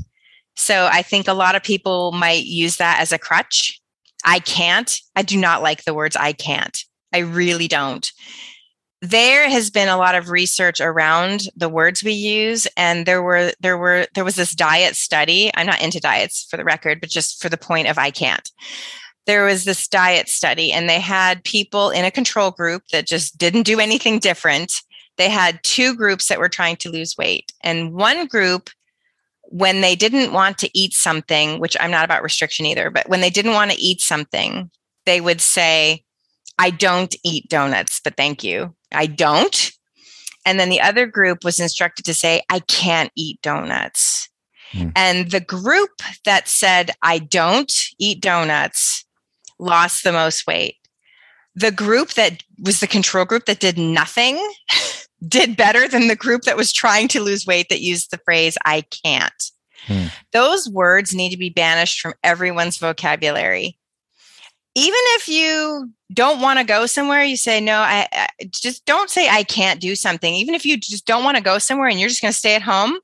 So 0.56 0.88
i 0.90 1.02
think 1.02 1.28
a 1.28 1.34
lot 1.34 1.54
of 1.54 1.62
people 1.62 2.12
might 2.12 2.44
use 2.44 2.76
that 2.76 3.00
as 3.00 3.12
a 3.12 3.18
crutch. 3.18 3.80
I 4.24 4.38
can't. 4.38 4.98
I 5.16 5.22
do 5.22 5.36
not 5.36 5.62
like 5.62 5.84
the 5.84 5.94
words 5.94 6.16
i 6.16 6.32
can't. 6.32 6.78
I 7.12 7.18
really 7.18 7.68
don't 7.68 8.10
there 9.02 9.48
has 9.48 9.70
been 9.70 9.88
a 9.88 9.96
lot 9.96 10.14
of 10.14 10.28
research 10.28 10.80
around 10.80 11.48
the 11.56 11.70
words 11.70 12.04
we 12.04 12.12
use 12.12 12.66
and 12.76 13.06
there 13.06 13.22
were 13.22 13.52
there 13.60 13.78
were 13.78 14.06
there 14.14 14.24
was 14.24 14.36
this 14.36 14.54
diet 14.54 14.94
study. 14.94 15.50
I'm 15.54 15.66
not 15.66 15.80
into 15.80 16.00
diets 16.00 16.46
for 16.50 16.56
the 16.58 16.64
record 16.64 17.00
but 17.00 17.08
just 17.08 17.40
for 17.40 17.48
the 17.48 17.56
point 17.56 17.88
of 17.88 17.98
i 17.98 18.10
can't. 18.10 18.50
There 19.26 19.44
was 19.44 19.64
this 19.64 19.88
diet 19.88 20.28
study 20.28 20.72
and 20.72 20.88
they 20.88 21.00
had 21.00 21.44
people 21.44 21.90
in 21.90 22.04
a 22.04 22.10
control 22.10 22.50
group 22.50 22.82
that 22.92 23.06
just 23.06 23.38
didn't 23.38 23.62
do 23.62 23.80
anything 23.80 24.18
different. 24.18 24.74
They 25.16 25.30
had 25.30 25.62
two 25.62 25.94
groups 25.94 26.28
that 26.28 26.38
were 26.38 26.48
trying 26.48 26.76
to 26.76 26.90
lose 26.90 27.16
weight 27.16 27.52
and 27.62 27.94
one 27.94 28.26
group 28.26 28.70
when 29.44 29.80
they 29.80 29.96
didn't 29.96 30.32
want 30.32 30.58
to 30.58 30.78
eat 30.78 30.92
something 30.92 31.58
which 31.58 31.76
i'm 31.80 31.90
not 31.90 32.04
about 32.04 32.22
restriction 32.22 32.64
either 32.66 32.88
but 32.88 33.08
when 33.08 33.20
they 33.20 33.30
didn't 33.30 33.54
want 33.54 33.72
to 33.72 33.80
eat 33.80 34.00
something 34.00 34.70
they 35.06 35.20
would 35.20 35.40
say 35.40 36.04
i 36.56 36.70
don't 36.70 37.16
eat 37.24 37.48
donuts 37.48 38.00
but 38.04 38.16
thank 38.16 38.44
you 38.44 38.72
I 38.92 39.06
don't. 39.06 39.72
And 40.46 40.58
then 40.58 40.70
the 40.70 40.80
other 40.80 41.06
group 41.06 41.44
was 41.44 41.60
instructed 41.60 42.04
to 42.06 42.14
say, 42.14 42.42
I 42.48 42.60
can't 42.60 43.12
eat 43.14 43.40
donuts. 43.42 44.28
Mm. 44.72 44.92
And 44.96 45.30
the 45.30 45.40
group 45.40 45.90
that 46.24 46.48
said, 46.48 46.92
I 47.02 47.18
don't 47.18 47.72
eat 47.98 48.20
donuts 48.20 49.04
lost 49.58 50.04
the 50.04 50.12
most 50.12 50.46
weight. 50.46 50.76
The 51.54 51.72
group 51.72 52.14
that 52.14 52.42
was 52.62 52.80
the 52.80 52.86
control 52.86 53.24
group 53.24 53.46
that 53.46 53.60
did 53.60 53.76
nothing 53.76 54.40
did 55.28 55.56
better 55.56 55.88
than 55.88 56.08
the 56.08 56.16
group 56.16 56.42
that 56.42 56.56
was 56.56 56.72
trying 56.72 57.08
to 57.08 57.20
lose 57.20 57.46
weight 57.46 57.68
that 57.68 57.80
used 57.80 58.10
the 58.10 58.20
phrase, 58.24 58.56
I 58.64 58.82
can't. 59.04 59.50
Hmm. 59.86 60.06
Those 60.32 60.68
words 60.68 61.14
need 61.14 61.30
to 61.30 61.36
be 61.36 61.50
banished 61.50 62.00
from 62.00 62.14
everyone's 62.22 62.78
vocabulary 62.78 63.78
even 64.74 65.00
if 65.16 65.28
you 65.28 65.90
don't 66.12 66.40
want 66.40 66.58
to 66.58 66.64
go 66.64 66.86
somewhere, 66.86 67.22
you 67.24 67.36
say, 67.36 67.60
no, 67.60 67.78
I, 67.78 68.06
I, 68.12 68.28
just 68.50 68.84
don't 68.84 69.10
say 69.10 69.28
I 69.28 69.42
can't 69.42 69.80
do 69.80 69.96
something. 69.96 70.34
Even 70.34 70.54
if 70.54 70.64
you 70.64 70.76
just 70.76 71.06
don't 71.06 71.24
want 71.24 71.36
to 71.36 71.42
go 71.42 71.58
somewhere 71.58 71.88
and 71.88 71.98
you're 71.98 72.08
just 72.08 72.22
going 72.22 72.32
to 72.32 72.38
stay 72.38 72.54
at 72.54 72.62
home, 72.62 72.98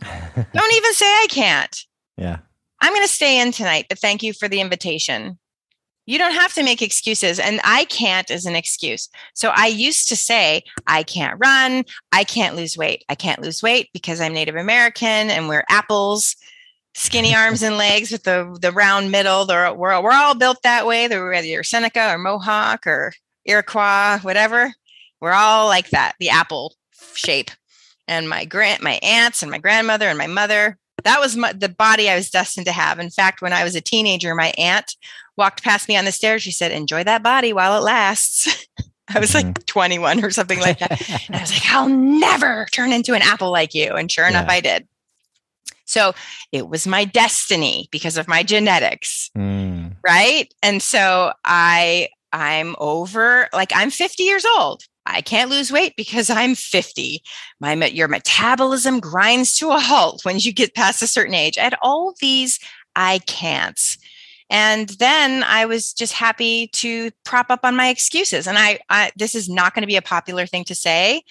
don't 0.00 0.72
even 0.74 0.94
say 0.94 1.06
I 1.06 1.26
can't. 1.30 1.84
Yeah. 2.16 2.38
I'm 2.80 2.92
going 2.92 3.06
to 3.06 3.12
stay 3.12 3.40
in 3.40 3.52
tonight, 3.52 3.86
but 3.88 3.98
thank 3.98 4.22
you 4.22 4.32
for 4.32 4.48
the 4.48 4.60
invitation. 4.60 5.38
You 6.06 6.18
don't 6.18 6.34
have 6.34 6.54
to 6.54 6.62
make 6.62 6.82
excuses. 6.82 7.38
And 7.38 7.60
I 7.64 7.84
can't 7.86 8.30
is 8.30 8.46
an 8.46 8.54
excuse. 8.54 9.08
So 9.34 9.50
I 9.54 9.66
used 9.66 10.08
to 10.08 10.16
say, 10.16 10.62
I 10.86 11.02
can't 11.02 11.38
run. 11.38 11.84
I 12.12 12.24
can't 12.24 12.54
lose 12.54 12.76
weight. 12.76 13.04
I 13.08 13.14
can't 13.14 13.42
lose 13.42 13.62
weight 13.62 13.90
because 13.92 14.20
I'm 14.20 14.32
Native 14.32 14.56
American 14.56 15.30
and 15.30 15.48
we're 15.48 15.64
apples 15.68 16.36
skinny 16.96 17.34
arms 17.34 17.62
and 17.62 17.76
legs 17.76 18.10
with 18.10 18.24
the 18.24 18.56
the 18.60 18.72
round 18.72 19.12
middle. 19.12 19.44
They're, 19.44 19.72
we're, 19.72 20.00
we're 20.00 20.12
all 20.12 20.34
built 20.34 20.62
that 20.62 20.86
way. 20.86 21.06
They're 21.06 21.28
whether 21.28 21.46
you're 21.46 21.62
Seneca 21.62 22.12
or 22.12 22.18
Mohawk 22.18 22.86
or 22.86 23.12
Iroquois, 23.44 24.18
whatever. 24.22 24.72
We're 25.20 25.32
all 25.32 25.66
like 25.66 25.90
that, 25.90 26.14
the 26.18 26.30
apple 26.30 26.74
shape. 27.14 27.50
And 28.08 28.28
my 28.28 28.44
grand, 28.44 28.82
my 28.82 28.98
aunts 29.02 29.42
and 29.42 29.50
my 29.50 29.58
grandmother 29.58 30.08
and 30.08 30.18
my 30.18 30.26
mother, 30.26 30.78
that 31.04 31.20
was 31.20 31.36
my, 31.36 31.52
the 31.52 31.68
body 31.68 32.08
I 32.08 32.16
was 32.16 32.30
destined 32.30 32.66
to 32.66 32.72
have. 32.72 32.98
In 32.98 33.10
fact, 33.10 33.42
when 33.42 33.52
I 33.52 33.64
was 33.64 33.74
a 33.74 33.80
teenager, 33.80 34.34
my 34.34 34.52
aunt 34.56 34.96
walked 35.36 35.62
past 35.62 35.88
me 35.88 35.96
on 35.96 36.04
the 36.04 36.12
stairs. 36.12 36.42
She 36.42 36.50
said, 36.50 36.72
"Enjoy 36.72 37.04
that 37.04 37.22
body 37.22 37.52
while 37.52 37.76
it 37.76 37.84
lasts." 37.84 38.66
I 39.08 39.20
was 39.20 39.30
mm-hmm. 39.30 39.48
like 39.48 39.66
21 39.66 40.24
or 40.24 40.30
something 40.30 40.58
like 40.58 40.80
that. 40.80 41.08
and 41.28 41.36
I 41.36 41.40
was 41.40 41.52
like, 41.52 41.72
I'll 41.72 41.88
never 41.88 42.66
turn 42.72 42.92
into 42.92 43.14
an 43.14 43.22
apple 43.22 43.52
like 43.52 43.72
you. 43.72 43.92
And 43.92 44.10
sure 44.10 44.26
enough, 44.26 44.48
I 44.48 44.60
did. 44.60 44.88
So 45.86 46.14
it 46.52 46.68
was 46.68 46.86
my 46.86 47.04
destiny 47.04 47.88
because 47.90 48.16
of 48.16 48.28
my 48.28 48.42
genetics. 48.42 49.30
Mm. 49.36 49.96
Right. 50.04 50.52
And 50.62 50.82
so 50.82 51.32
I, 51.44 52.08
I'm 52.32 52.76
over, 52.78 53.48
like 53.52 53.72
I'm 53.74 53.90
50 53.90 54.22
years 54.22 54.44
old. 54.44 54.82
I 55.06 55.20
can't 55.20 55.50
lose 55.50 55.72
weight 55.72 55.94
because 55.96 56.28
I'm 56.28 56.54
50. 56.54 57.22
My 57.60 57.74
your 57.86 58.08
metabolism 58.08 59.00
grinds 59.00 59.56
to 59.58 59.70
a 59.70 59.78
halt 59.78 60.24
when 60.24 60.38
you 60.38 60.52
get 60.52 60.74
past 60.74 61.00
a 61.00 61.06
certain 61.06 61.34
age. 61.34 61.56
I 61.56 61.62
had 61.62 61.76
all 61.80 62.14
these 62.20 62.58
I 62.96 63.20
can'ts. 63.26 63.98
And 64.48 64.88
then 65.00 65.42
I 65.42 65.66
was 65.66 65.92
just 65.92 66.12
happy 66.12 66.68
to 66.74 67.10
prop 67.24 67.50
up 67.50 67.60
on 67.64 67.76
my 67.76 67.88
excuses. 67.88 68.46
And 68.46 68.58
I, 68.58 68.78
I 68.88 69.10
this 69.16 69.34
is 69.34 69.48
not 69.48 69.74
going 69.74 69.82
to 69.82 69.88
be 69.88 69.96
a 69.96 70.02
popular 70.02 70.46
thing 70.46 70.64
to 70.64 70.74
say, 70.74 71.22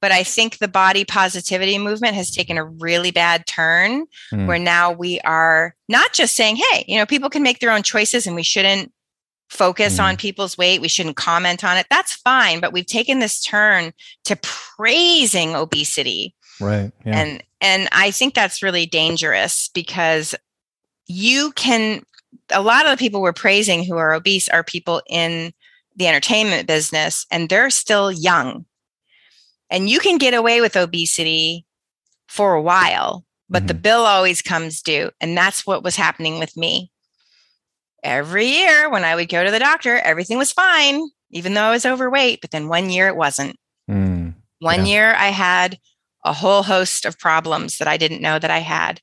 but 0.00 0.12
I 0.12 0.22
think 0.22 0.58
the 0.58 0.68
body 0.68 1.04
positivity 1.04 1.78
movement 1.78 2.14
has 2.14 2.30
taken 2.30 2.56
a 2.56 2.64
really 2.64 3.10
bad 3.10 3.46
turn 3.46 4.06
mm. 4.32 4.46
where 4.46 4.58
now 4.58 4.92
we 4.92 5.20
are 5.20 5.74
not 5.88 6.12
just 6.12 6.34
saying, 6.34 6.56
hey, 6.56 6.84
you 6.88 6.98
know, 6.98 7.06
people 7.06 7.30
can 7.30 7.42
make 7.42 7.58
their 7.60 7.70
own 7.70 7.82
choices 7.82 8.26
and 8.26 8.34
we 8.34 8.42
shouldn't 8.42 8.92
focus 9.50 9.98
mm. 9.98 10.04
on 10.04 10.16
people's 10.16 10.56
weight. 10.56 10.80
We 10.80 10.88
shouldn't 10.88 11.16
comment 11.16 11.64
on 11.64 11.76
it. 11.76 11.86
That's 11.90 12.14
fine. 12.14 12.60
But 12.60 12.72
we've 12.72 12.86
taken 12.86 13.18
this 13.18 13.42
turn 13.42 13.92
to 14.24 14.36
praising 14.42 15.54
obesity. 15.54 16.34
Right. 16.60 16.92
Yeah. 17.04 17.18
And 17.18 17.42
and 17.60 17.88
I 17.92 18.10
think 18.10 18.34
that's 18.34 18.62
really 18.62 18.86
dangerous 18.86 19.68
because 19.74 20.34
you 21.06 21.52
can 21.52 22.04
a 22.50 22.62
lot 22.62 22.86
of 22.86 22.92
the 22.92 22.96
people 22.96 23.20
we're 23.20 23.32
praising 23.32 23.84
who 23.84 23.96
are 23.96 24.14
obese 24.14 24.48
are 24.48 24.62
people 24.62 25.02
in 25.08 25.52
the 25.96 26.06
entertainment 26.06 26.66
business 26.66 27.26
and 27.30 27.48
they're 27.48 27.70
still 27.70 28.12
young 28.12 28.64
and 29.70 29.88
you 29.88 30.00
can 30.00 30.18
get 30.18 30.34
away 30.34 30.60
with 30.60 30.76
obesity 30.76 31.64
for 32.28 32.54
a 32.54 32.62
while, 32.62 33.24
but 33.48 33.60
mm-hmm. 33.60 33.66
the 33.68 33.74
bill 33.74 34.00
always 34.00 34.42
comes 34.42 34.82
due. 34.82 35.10
And 35.20 35.36
that's 35.36 35.66
what 35.66 35.82
was 35.82 35.96
happening 35.96 36.38
with 36.38 36.56
me. 36.56 36.90
Every 38.02 38.46
year 38.46 38.90
when 38.90 39.04
I 39.04 39.14
would 39.14 39.28
go 39.28 39.44
to 39.44 39.50
the 39.50 39.58
doctor, 39.58 39.96
everything 39.96 40.38
was 40.38 40.52
fine, 40.52 41.08
even 41.30 41.54
though 41.54 41.62
I 41.62 41.70
was 41.70 41.86
overweight. 41.86 42.40
But 42.40 42.50
then 42.50 42.68
one 42.68 42.90
year 42.90 43.08
it 43.08 43.16
wasn't. 43.16 43.56
Mm, 43.90 44.34
one 44.60 44.86
yeah. 44.86 44.92
year 44.92 45.14
I 45.14 45.28
had 45.28 45.78
a 46.24 46.32
whole 46.32 46.62
host 46.62 47.04
of 47.04 47.18
problems 47.18 47.78
that 47.78 47.88
I 47.88 47.96
didn't 47.96 48.22
know 48.22 48.38
that 48.38 48.50
I 48.50 48.58
had 48.58 49.00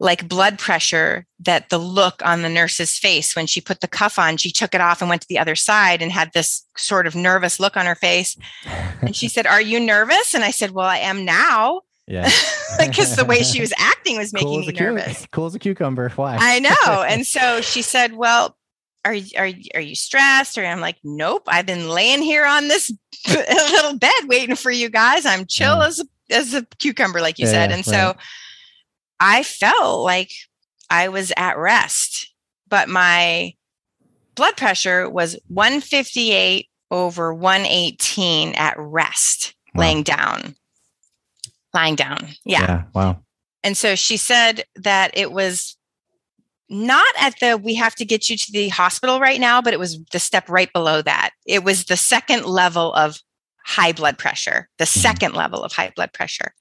like 0.00 0.28
blood 0.28 0.58
pressure 0.58 1.26
that 1.40 1.70
the 1.70 1.78
look 1.78 2.22
on 2.24 2.42
the 2.42 2.48
nurse's 2.48 2.96
face 2.96 3.34
when 3.34 3.46
she 3.46 3.60
put 3.60 3.80
the 3.80 3.88
cuff 3.88 4.18
on 4.18 4.36
she 4.36 4.52
took 4.52 4.74
it 4.74 4.80
off 4.80 5.00
and 5.00 5.08
went 5.08 5.22
to 5.22 5.28
the 5.28 5.38
other 5.38 5.56
side 5.56 6.00
and 6.00 6.12
had 6.12 6.32
this 6.32 6.64
sort 6.76 7.06
of 7.06 7.16
nervous 7.16 7.58
look 7.58 7.76
on 7.76 7.86
her 7.86 7.94
face. 7.94 8.36
And 9.00 9.14
she 9.14 9.28
said 9.28 9.46
are 9.46 9.60
you 9.60 9.80
nervous? 9.80 10.34
And 10.34 10.44
i 10.44 10.50
said 10.50 10.70
well 10.70 10.86
i 10.86 10.98
am 10.98 11.24
now. 11.24 11.82
Yeah. 12.06 12.28
Because 12.78 13.16
the 13.16 13.24
way 13.24 13.42
she 13.42 13.60
was 13.60 13.72
acting 13.78 14.18
was 14.18 14.32
making 14.32 14.48
cool 14.48 14.60
me 14.60 14.72
nervous. 14.72 15.26
cool 15.32 15.46
as 15.46 15.54
a 15.54 15.58
cucumber. 15.58 16.10
Why? 16.10 16.36
I 16.38 16.60
know. 16.60 17.02
And 17.08 17.26
so 17.26 17.60
she 17.60 17.82
said 17.82 18.12
well 18.12 18.56
are, 19.04 19.16
are, 19.36 19.50
are 19.74 19.80
you 19.80 19.94
stressed? 19.94 20.58
Or 20.58 20.64
i'm 20.64 20.80
like 20.80 20.96
nope. 21.02 21.42
I've 21.48 21.66
been 21.66 21.88
laying 21.88 22.22
here 22.22 22.44
on 22.44 22.68
this 22.68 22.92
little 23.26 23.98
bed 23.98 24.12
waiting 24.26 24.54
for 24.54 24.70
you 24.70 24.90
guys. 24.90 25.26
I'm 25.26 25.46
chill 25.46 25.76
mm. 25.76 25.86
as 25.86 26.00
a, 26.00 26.04
as 26.30 26.54
a 26.54 26.66
cucumber 26.78 27.20
like 27.20 27.38
you 27.38 27.46
yeah, 27.46 27.52
said. 27.52 27.72
and 27.72 27.86
right. 27.86 28.14
so 28.14 28.16
I 29.20 29.42
felt 29.42 30.04
like 30.04 30.30
I 30.90 31.08
was 31.08 31.32
at 31.36 31.58
rest, 31.58 32.32
but 32.68 32.88
my 32.88 33.54
blood 34.34 34.56
pressure 34.56 35.08
was 35.10 35.38
158 35.48 36.68
over 36.90 37.34
118 37.34 38.54
at 38.54 38.74
rest. 38.78 39.54
Wow. 39.74 39.82
laying 39.82 40.02
down. 40.02 40.54
Lying 41.74 41.94
down. 41.94 42.28
yeah. 42.44 42.84
Wow. 42.94 43.20
And 43.62 43.76
so 43.76 43.94
she 43.94 44.16
said 44.16 44.64
that 44.76 45.10
it 45.14 45.32
was 45.32 45.76
not 46.70 47.06
at 47.18 47.38
the 47.40 47.56
we 47.56 47.74
have 47.74 47.94
to 47.96 48.04
get 48.04 48.28
you 48.28 48.36
to 48.36 48.52
the 48.52 48.68
hospital 48.68 49.20
right 49.20 49.40
now, 49.40 49.60
but 49.60 49.72
it 49.72 49.78
was 49.78 50.02
the 50.12 50.18
step 50.18 50.48
right 50.48 50.72
below 50.72 51.02
that. 51.02 51.30
It 51.46 51.64
was 51.64 51.84
the 51.84 51.96
second 51.96 52.44
level 52.44 52.92
of 52.94 53.20
high 53.64 53.92
blood 53.92 54.18
pressure, 54.18 54.68
the 54.78 54.84
mm-hmm. 54.84 55.00
second 55.00 55.34
level 55.34 55.62
of 55.62 55.72
high 55.72 55.92
blood 55.94 56.12
pressure. 56.12 56.54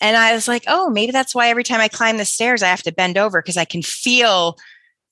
And 0.00 0.16
I 0.16 0.32
was 0.34 0.48
like, 0.48 0.64
oh, 0.66 0.90
maybe 0.90 1.12
that's 1.12 1.34
why 1.34 1.48
every 1.48 1.64
time 1.64 1.80
I 1.80 1.88
climb 1.88 2.16
the 2.18 2.24
stairs, 2.24 2.62
I 2.62 2.68
have 2.68 2.82
to 2.84 2.92
bend 2.92 3.16
over 3.18 3.40
because 3.42 3.56
I 3.56 3.64
can 3.64 3.82
feel 3.82 4.56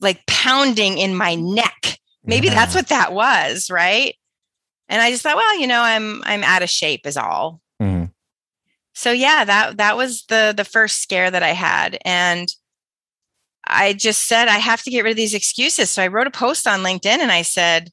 like 0.01 0.25
pounding 0.27 0.99
in 0.99 1.15
my 1.15 1.35
neck. 1.35 1.99
Maybe 2.25 2.49
Yeah. 2.49 2.55
that's 2.55 2.75
what 2.75 2.89
that 2.89 3.13
was, 3.13 3.71
right? 3.71 4.15
And 4.89 5.01
I 5.01 5.11
just 5.11 5.23
thought, 5.23 5.37
well, 5.37 5.59
you 5.61 5.67
know, 5.67 5.81
I'm 5.83 6.23
I'm 6.25 6.43
out 6.45 6.63
of 6.63 6.71
shape 6.71 7.07
is 7.07 7.17
all 7.17 7.61
Mhm. 7.81 8.11
so 8.95 9.11
yeah 9.13 9.45
that 9.45 9.77
that 9.79 9.97
was 9.97 10.25
the 10.29 10.53
the 10.57 10.65
first 10.65 11.01
scare 11.01 11.31
that 11.31 11.43
i 11.43 11.53
had 11.53 11.97
and 12.05 12.49
i 13.67 13.93
just 13.95 14.27
said 14.27 14.49
i 14.49 14.59
have 14.59 14.83
to 14.83 14.91
get 14.91 15.03
rid 15.05 15.11
of 15.13 15.17
these 15.17 15.33
excuses 15.33 15.89
so 15.91 16.03
i 16.03 16.07
wrote 16.09 16.27
a 16.27 16.31
post 16.31 16.67
on 16.67 16.81
linkedin 16.81 17.19
and 17.21 17.31
i 17.33 17.41
said 17.43 17.91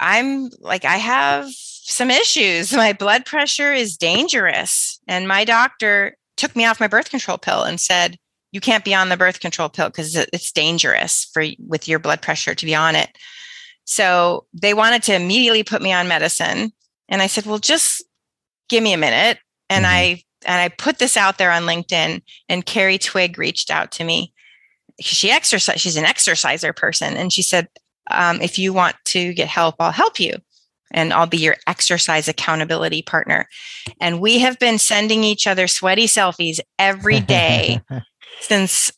i'm 0.00 0.50
like 0.60 0.84
i 0.84 0.96
have 0.96 1.48
some 1.92 2.10
issues. 2.10 2.72
My 2.72 2.92
blood 2.92 3.24
pressure 3.24 3.72
is 3.72 3.96
dangerous. 3.96 5.00
And 5.06 5.28
my 5.28 5.44
doctor 5.44 6.16
took 6.36 6.54
me 6.56 6.66
off 6.66 6.80
my 6.80 6.88
birth 6.88 7.10
control 7.10 7.38
pill 7.38 7.62
and 7.62 7.80
said 7.80 8.18
you 8.52 8.60
can't 8.60 8.84
be 8.84 8.94
on 8.94 9.08
the 9.08 9.16
birth 9.16 9.40
control 9.40 9.68
pill 9.68 9.88
because 9.88 10.16
it's 10.16 10.52
dangerous 10.52 11.28
for 11.32 11.44
with 11.66 11.88
your 11.88 11.98
blood 11.98 12.22
pressure 12.22 12.54
to 12.54 12.66
be 12.66 12.74
on 12.74 12.96
it. 12.96 13.10
So 13.84 14.46
they 14.52 14.74
wanted 14.74 15.02
to 15.04 15.14
immediately 15.14 15.62
put 15.62 15.82
me 15.82 15.92
on 15.92 16.08
medicine. 16.08 16.72
And 17.08 17.22
i 17.22 17.26
said 17.28 17.46
well 17.46 17.58
just 17.58 18.04
give 18.68 18.82
me 18.82 18.92
a 18.92 18.98
minute. 18.98 19.38
And 19.70 19.84
Mhm. 19.84 19.88
i 19.88 20.22
and 20.44 20.60
i 20.60 20.68
put 20.68 20.98
this 20.98 21.16
out 21.16 21.38
there 21.38 21.50
on 21.52 21.62
linkedin 21.64 22.20
and 22.48 22.66
carrie 22.66 22.98
twig 22.98 23.38
reached 23.38 23.70
out 23.70 23.92
to 23.92 24.04
me. 24.04 24.32
She 25.00 25.30
exercise 25.30 25.80
she's 25.80 25.96
an 25.96 26.04
exerciser 26.04 26.72
person. 26.72 27.16
And 27.16 27.32
she 27.32 27.42
said 27.42 27.68
um, 28.10 28.40
if 28.40 28.58
you 28.58 28.72
want 28.72 28.96
to 29.06 29.32
get 29.34 29.48
help 29.48 29.76
i'll 29.80 29.92
help 29.92 30.18
you 30.20 30.34
and 30.90 31.12
i'll 31.12 31.26
be 31.26 31.38
your 31.38 31.56
exercise 31.66 32.28
accountability 32.28 33.02
partner. 33.02 33.48
And 34.00 34.20
we 34.20 34.38
have 34.40 34.58
been 34.58 34.78
sending 34.78 35.24
each 35.24 35.46
other 35.46 35.66
sweaty 35.66 36.06
selfies 36.06 36.60
every 36.78 37.20
day 37.20 37.80
since 38.40 38.92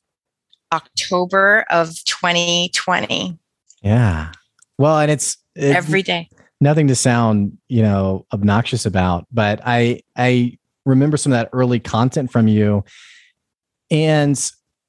october 0.72 1.64
of 1.70 2.04
2020 2.04 3.38
yeah. 3.82 4.32
Well, 4.78 4.98
and 4.98 5.10
it's, 5.10 5.36
it's 5.54 5.76
every 5.76 6.02
day. 6.02 6.28
nothing 6.60 6.88
to 6.88 6.94
sound, 6.94 7.58
you 7.68 7.82
know, 7.82 8.26
obnoxious 8.32 8.86
about, 8.86 9.26
but 9.32 9.60
I 9.64 10.02
I 10.16 10.58
remember 10.84 11.16
some 11.16 11.32
of 11.32 11.38
that 11.38 11.50
early 11.52 11.80
content 11.80 12.30
from 12.30 12.48
you. 12.48 12.84
And 13.90 14.38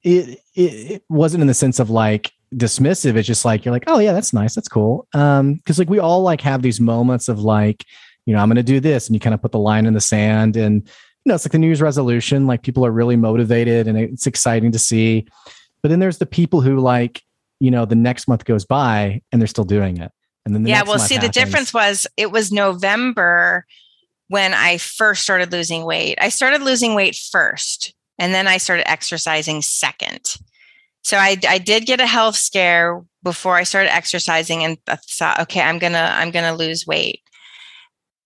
it 0.04 0.40
it, 0.56 0.62
it 0.92 1.04
wasn't 1.10 1.42
in 1.42 1.48
the 1.48 1.54
sense 1.54 1.80
of 1.80 1.90
like 1.90 2.32
dismissive. 2.56 3.16
It's 3.16 3.28
just 3.28 3.46
like 3.46 3.66
you're 3.66 3.72
like 3.72 3.86
oh 3.88 4.00
yeah 4.00 4.14
that's 4.14 4.34
nice. 4.34 4.56
That's 4.56 4.68
cool. 4.68 5.08
Um 5.14 5.56
because 5.56 5.80
like 5.80 5.90
we 5.90 6.00
all 6.00 6.22
like 6.22 6.42
have 6.42 6.62
these 6.62 6.80
moments 6.80 7.30
of 7.30 7.40
like 7.40 7.86
you 8.26 8.36
know 8.36 8.42
i'm 8.42 8.50
gonna 8.50 8.62
do 8.62 8.80
this 8.80 9.08
and 9.08 9.16
you 9.16 9.20
kind 9.20 9.34
of 9.34 9.42
put 9.42 9.52
the 9.52 9.60
line 9.60 9.86
in 9.86 9.94
the 9.94 10.02
sand 10.02 10.56
and 10.56 10.84
you 10.86 11.30
know 11.30 11.36
it's 11.36 11.46
like 11.46 11.52
the 11.52 11.58
new 11.58 11.68
year's 11.68 11.82
resolution 11.82 12.46
like 12.46 12.62
people 12.62 12.86
are 12.86 12.92
really 12.92 13.16
motivated 13.16 13.88
and 13.88 13.98
it's 13.98 14.28
exciting 14.28 14.72
to 14.72 14.80
see. 14.80 15.28
But 15.82 15.90
then 15.90 16.00
there's 16.00 16.18
the 16.18 16.26
people 16.26 16.62
who 16.62 16.80
like 16.80 17.24
you 17.60 17.72
know 17.72 17.86
the 17.86 17.96
next 17.96 18.28
month 18.28 18.46
goes 18.46 18.66
by 18.66 19.22
and 19.32 19.42
they're 19.42 19.48
still 19.48 19.64
doing 19.64 19.98
it. 19.98 20.12
And 20.46 20.56
then 20.56 20.64
the 20.64 20.70
yeah 20.70 20.84
well 20.84 21.00
see 21.00 21.18
the 21.18 21.30
difference 21.30 21.74
was 21.74 22.08
it 22.18 22.32
was 22.32 22.52
november 22.52 23.66
when 24.30 24.54
i 24.54 24.78
first 24.78 25.24
started 25.24 25.52
losing 25.52 25.86
weight. 25.86 26.18
I 26.22 26.30
started 26.30 26.62
losing 26.62 26.96
weight 26.96 27.16
first 27.16 27.94
and 28.18 28.34
then 28.34 28.48
i 28.48 28.58
started 28.58 28.90
exercising 28.90 29.62
second 29.62 30.38
so 31.04 31.18
i, 31.18 31.38
I 31.48 31.58
did 31.58 31.86
get 31.86 32.00
a 32.00 32.08
health 32.08 32.36
scare 32.36 33.02
before 33.24 33.56
i 33.56 33.64
started 33.64 33.94
exercising 33.94 34.64
and 34.64 34.78
I 34.88 34.98
thought 34.98 35.40
okay 35.42 35.62
i'm 35.62 35.80
gonna 35.80 36.14
i'm 36.16 36.32
gonna 36.32 36.56
lose 36.56 36.88
weight 36.88 37.22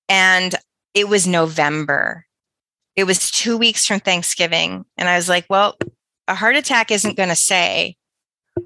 and 0.09 0.55
it 0.93 1.07
was 1.07 1.27
november 1.27 2.25
it 2.95 3.05
was 3.05 3.31
two 3.31 3.57
weeks 3.57 3.85
from 3.85 3.99
thanksgiving 3.99 4.85
and 4.97 5.09
i 5.09 5.15
was 5.15 5.29
like 5.29 5.45
well 5.49 5.77
a 6.27 6.35
heart 6.35 6.55
attack 6.55 6.91
isn't 6.91 7.17
going 7.17 7.29
to 7.29 7.35
say 7.35 7.97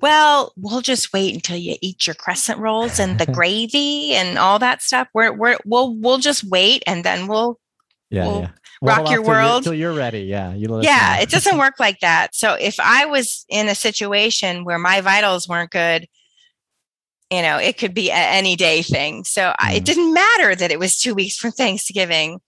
well, 0.02 0.54
we'll 0.58 0.82
just 0.82 1.14
wait 1.14 1.34
until 1.34 1.58
you 1.58 1.76
eat 1.82 2.08
your 2.08 2.14
crescent 2.14 2.60
rolls 2.60 3.00
and 3.00 3.20
the 3.20 3.26
gravy 3.32 4.14
and 4.14 4.38
all 4.38 4.60
that 4.60 4.82
stuff. 4.82 5.08
We're 5.14 5.34
we're 5.34 5.58
we'll 5.66 5.96
we'll 5.96 6.18
just 6.18 6.44
wait 6.44 6.84
and 6.86 7.04
then 7.04 7.28
we'll 7.28 7.60
yeah, 8.10 8.28
we'll 8.28 8.42
yeah. 8.42 8.50
Rock 8.82 8.98
your 8.98 9.04
off 9.04 9.08
till 9.08 9.24
you're- 9.24 9.28
world. 9.28 9.64
till 9.64 9.74
you're 9.74 9.94
ready. 9.94 10.22
Yeah, 10.22 10.54
you 10.54 10.82
yeah, 10.82 11.20
it 11.20 11.30
doesn't 11.30 11.58
work 11.58 11.76
like 11.80 12.00
that. 12.02 12.36
So 12.36 12.54
if 12.54 12.80
I 12.80 13.06
was 13.06 13.46
in 13.50 13.68
a 13.70 13.76
situation 13.76 14.64
where 14.66 14.78
my 14.80 15.02
vitals 15.02 15.48
weren't 15.48 15.72
good, 15.72 16.08
you 17.32 17.42
know, 17.42 17.58
it 17.58 17.78
could 17.78 17.94
be 17.94 18.10
a 18.10 18.14
any 18.14 18.56
day 18.56 18.82
thing. 18.82 19.24
So 19.24 19.54
I, 19.60 19.74
it 19.76 19.82
Mm. 19.82 19.86
didn't 19.86 20.14
matter 20.14 20.56
that 20.56 20.72
it 20.72 20.80
was 20.80 20.98
two 20.98 21.14
weeks 21.14 21.38
from 21.38 21.52
Thanksgiving. 21.52 22.40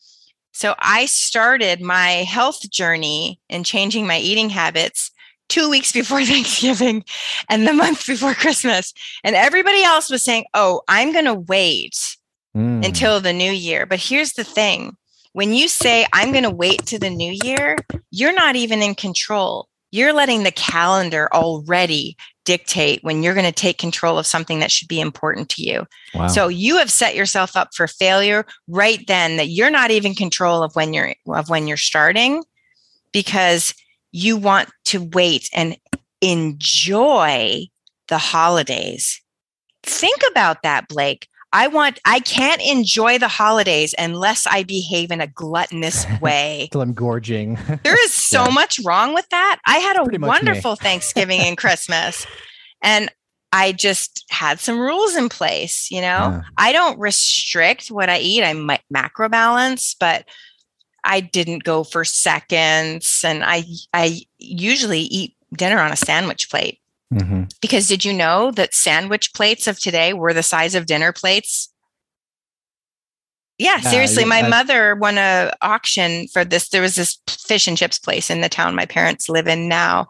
So 0.53 0.75
I 0.79 1.05
started 1.05 1.81
my 1.81 2.23
health 2.23 2.69
journey 2.69 3.39
and 3.49 3.65
changing 3.65 4.07
my 4.07 4.19
eating 4.19 4.49
habits 4.49 5.11
two 5.49 5.69
weeks 5.69 5.91
before 5.99 6.23
Thanksgiving 6.23 7.03
and 7.49 7.67
the 7.67 7.73
month 7.73 8.05
before 8.07 8.33
Christmas. 8.33 8.93
And 9.23 9.35
everybody 9.35 9.83
else 9.83 10.09
was 10.09 10.23
saying, 10.23 10.45
oh, 10.53 10.81
I'm 10.87 11.11
going 11.11 11.25
to 11.25 11.33
wait 11.35 12.15
Mm. 12.57 12.83
until 12.83 13.19
the 13.21 13.31
new 13.31 13.51
year. 13.51 13.85
But 13.85 13.99
here's 13.99 14.33
the 14.33 14.43
thing 14.43 14.97
when 15.33 15.53
you 15.53 15.67
say, 15.67 16.05
I'm 16.13 16.31
going 16.31 16.43
to 16.43 16.49
wait 16.49 16.85
to 16.87 16.99
the 16.99 17.09
new 17.09 17.37
year, 17.43 17.77
you're 18.11 18.33
not 18.33 18.55
even 18.55 18.81
in 18.81 18.95
control. 18.95 19.67
You're 19.91 20.13
letting 20.13 20.43
the 20.43 20.51
calendar 20.51 21.29
already 21.33 22.15
dictate 22.45 23.03
when 23.03 23.21
you're 23.21 23.33
going 23.33 23.45
to 23.45 23.51
take 23.51 23.77
control 23.77 24.17
of 24.17 24.25
something 24.25 24.59
that 24.59 24.71
should 24.71 24.87
be 24.87 24.99
important 24.99 25.49
to 25.49 25.63
you. 25.63 25.85
wow. 26.13 26.27
So 26.27 26.47
you 26.47 26.77
have 26.77 26.91
set 26.91 27.15
yourself 27.15 27.55
up 27.55 27.69
for 27.75 27.87
failure 27.87 28.45
right 28.67 29.05
then 29.07 29.37
that 29.37 29.49
you're 29.49 29.69
not 29.69 29.91
even 29.91 30.15
control 30.15 30.63
of 30.63 30.75
when 30.75 30.93
you're 30.93 31.13
of 31.27 31.49
when 31.49 31.67
you're 31.67 31.77
starting 31.77 32.43
because 33.11 33.73
you 34.11 34.37
want 34.37 34.69
to 34.85 35.09
wait 35.13 35.49
and 35.53 35.77
enjoy 36.21 37.67
the 38.07 38.17
holidays. 38.17 39.21
Think 39.83 40.21
about 40.29 40.63
that, 40.63 40.87
Blake. 40.87 41.27
I 41.51 41.67
want 41.67 41.99
I 42.05 42.19
can't 42.19 42.61
enjoy 42.61 43.17
the 43.17 43.27
holidays 43.27 43.95
unless 43.97 44.45
I 44.45 44.63
behave 44.63 45.09
in 45.11 45.19
a 45.21 45.27
gluttonous 45.27 46.05
way. 46.21 46.69
Till 46.71 46.81
I'm 46.81 46.93
gorging. 46.93 47.57
There 47.83 48.03
is 48.05 48.13
so 48.13 48.45
Yeah. 48.45 48.51
much 48.53 48.79
wrong 48.85 49.13
with 49.13 49.27
that. 49.29 49.59
I 49.65 49.77
had 49.77 49.97
a 49.97 50.03
Pretty 50.03 50.19
wonderful 50.19 50.75
Thanksgiving 50.75 51.41
and 51.41 51.57
Christmas. 51.57 52.25
And 52.83 53.09
I 53.51 53.71
just 53.71 54.25
had 54.29 54.59
some 54.59 54.79
rules 54.79 55.15
in 55.15 55.27
place, 55.27 55.89
you 55.89 56.01
know. 56.01 56.05
Yeah. 56.07 56.41
I 56.57 56.71
don't 56.71 56.99
restrict 56.99 57.87
what 57.87 58.09
I 58.09 58.19
eat. 58.19 58.43
I 58.43 58.53
might 58.53 58.81
macro 58.91 59.27
balance, 59.27 59.95
but 59.99 60.25
I 61.03 61.19
didn't 61.21 61.63
go 61.63 61.83
for 61.83 62.05
seconds 62.05 63.21
and 63.25 63.43
I 63.43 63.63
I 63.93 64.21
usually 64.37 65.01
eat 65.01 65.35
dinner 65.57 65.79
on 65.79 65.91
a 65.91 65.95
sandwich 65.95 66.49
plate. 66.51 66.79
Mhm. 67.13 67.51
Because 67.61 67.87
did 67.87 68.05
you 68.05 68.13
know 68.13 68.51
that 68.51 68.73
sandwich 68.75 69.33
plates 69.33 69.67
of 69.67 69.79
today 69.79 70.13
were 70.13 70.33
the 70.33 70.43
size 70.43 70.75
of 70.75 70.85
dinner 70.85 71.11
plates? 71.11 71.69
Yeah, 73.57 73.79
Yeah, 73.83 73.89
seriously. 73.91 74.23
you- 74.23 74.29
My 74.29 74.39
I- 74.43 74.47
mother 74.47 74.95
won 74.95 75.17
a 75.17 75.51
auction 75.61 76.27
for 76.29 76.45
this. 76.45 76.69
There 76.69 76.81
was 76.81 76.95
this 76.95 77.17
fish 77.27 77.67
and 77.67 77.77
chips 77.77 77.99
place 77.99 78.29
in 78.29 78.41
the 78.41 78.49
town 78.49 78.75
my 78.75 78.85
parents 78.85 79.27
live 79.27 79.47
in 79.47 79.67
now 79.67 80.07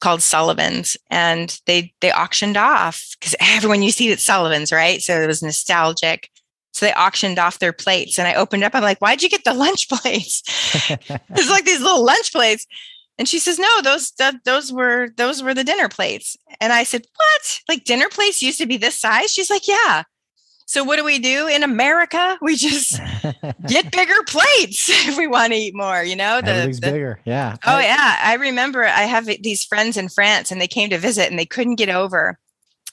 called 0.00 0.22
Sullivan's. 0.22 0.96
And 1.10 1.58
they 1.66 1.92
they 2.00 2.12
auctioned 2.12 2.56
off 2.56 3.02
because 3.18 3.34
everyone 3.40 3.82
used 3.82 3.98
to 3.98 4.04
eat 4.04 4.12
at 4.12 4.20
Sullivan's, 4.20 4.72
right? 4.72 5.02
So 5.02 5.20
it 5.20 5.26
was 5.26 5.42
nostalgic. 5.42 6.30
So 6.72 6.86
they 6.86 6.92
auctioned 6.92 7.38
off 7.38 7.58
their 7.58 7.72
plates. 7.72 8.18
And 8.18 8.28
I 8.28 8.34
opened 8.34 8.62
up, 8.62 8.74
I'm 8.74 8.82
like, 8.82 8.98
why'd 8.98 9.22
you 9.22 9.28
get 9.30 9.44
the 9.44 9.54
lunch 9.64 9.88
plates? 9.88 10.42
It's 11.30 11.50
like 11.50 11.64
these 11.64 11.80
little 11.80 12.04
lunch 12.04 12.32
plates. 12.32 12.66
And 13.18 13.26
she 13.28 13.38
says, 13.38 13.58
"No, 13.58 13.80
those 13.82 14.10
th- 14.10 14.34
those 14.44 14.72
were 14.72 15.08
those 15.16 15.42
were 15.42 15.54
the 15.54 15.64
dinner 15.64 15.88
plates." 15.88 16.36
And 16.60 16.72
I 16.72 16.82
said, 16.84 17.02
"What? 17.16 17.60
Like 17.68 17.84
dinner 17.84 18.08
plates 18.10 18.42
used 18.42 18.58
to 18.58 18.66
be 18.66 18.76
this 18.76 18.98
size?" 18.98 19.32
She's 19.32 19.50
like, 19.50 19.66
"Yeah." 19.66 20.02
So 20.68 20.82
what 20.82 20.96
do 20.96 21.04
we 21.04 21.20
do 21.20 21.46
in 21.46 21.62
America? 21.62 22.36
We 22.42 22.56
just 22.56 23.00
get 23.68 23.92
bigger 23.92 24.20
plates 24.26 24.88
if 25.08 25.16
we 25.16 25.26
want 25.28 25.52
to 25.52 25.58
eat 25.58 25.76
more. 25.76 26.02
You 26.02 26.16
know, 26.16 26.40
the, 26.40 26.48
Everything's 26.50 26.80
the- 26.80 26.90
bigger. 26.90 27.20
Yeah. 27.24 27.56
oh 27.64 27.78
yeah, 27.78 28.18
I 28.22 28.34
remember 28.34 28.84
I 28.84 29.02
have 29.02 29.26
these 29.26 29.64
friends 29.64 29.96
in 29.96 30.08
France, 30.08 30.50
and 30.50 30.60
they 30.60 30.66
came 30.68 30.90
to 30.90 30.98
visit, 30.98 31.30
and 31.30 31.38
they 31.38 31.46
couldn't 31.46 31.76
get 31.76 31.88
over. 31.88 32.38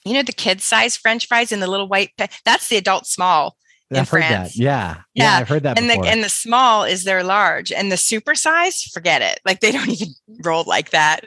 You 0.06 0.14
know 0.14 0.22
the 0.22 0.32
kid 0.32 0.60
size 0.60 0.96
French 0.96 1.26
fries 1.26 1.50
and 1.52 1.60
the 1.62 1.66
little 1.66 1.88
white. 1.88 2.10
Pa- 2.16 2.28
that's 2.44 2.68
the 2.68 2.76
adult 2.76 3.06
small, 3.06 3.56
in 3.90 3.98
I've 3.98 4.08
heard 4.08 4.24
France. 4.24 4.54
that. 4.54 4.62
Yeah. 4.62 4.96
Yeah. 5.14 5.24
Yeah, 5.24 5.38
I've 5.40 5.48
heard 5.48 5.62
that 5.64 5.78
and 5.78 5.90
the 5.90 6.00
and 6.00 6.24
the 6.24 6.28
small 6.28 6.84
is 6.84 7.04
their 7.04 7.22
large, 7.22 7.70
and 7.70 7.92
the 7.92 7.96
super 7.96 8.34
size, 8.34 8.82
forget 8.82 9.22
it. 9.22 9.40
Like 9.44 9.60
they 9.60 9.72
don't 9.72 9.88
even 9.88 10.08
roll 10.44 10.64
like 10.66 10.90
that. 10.90 11.26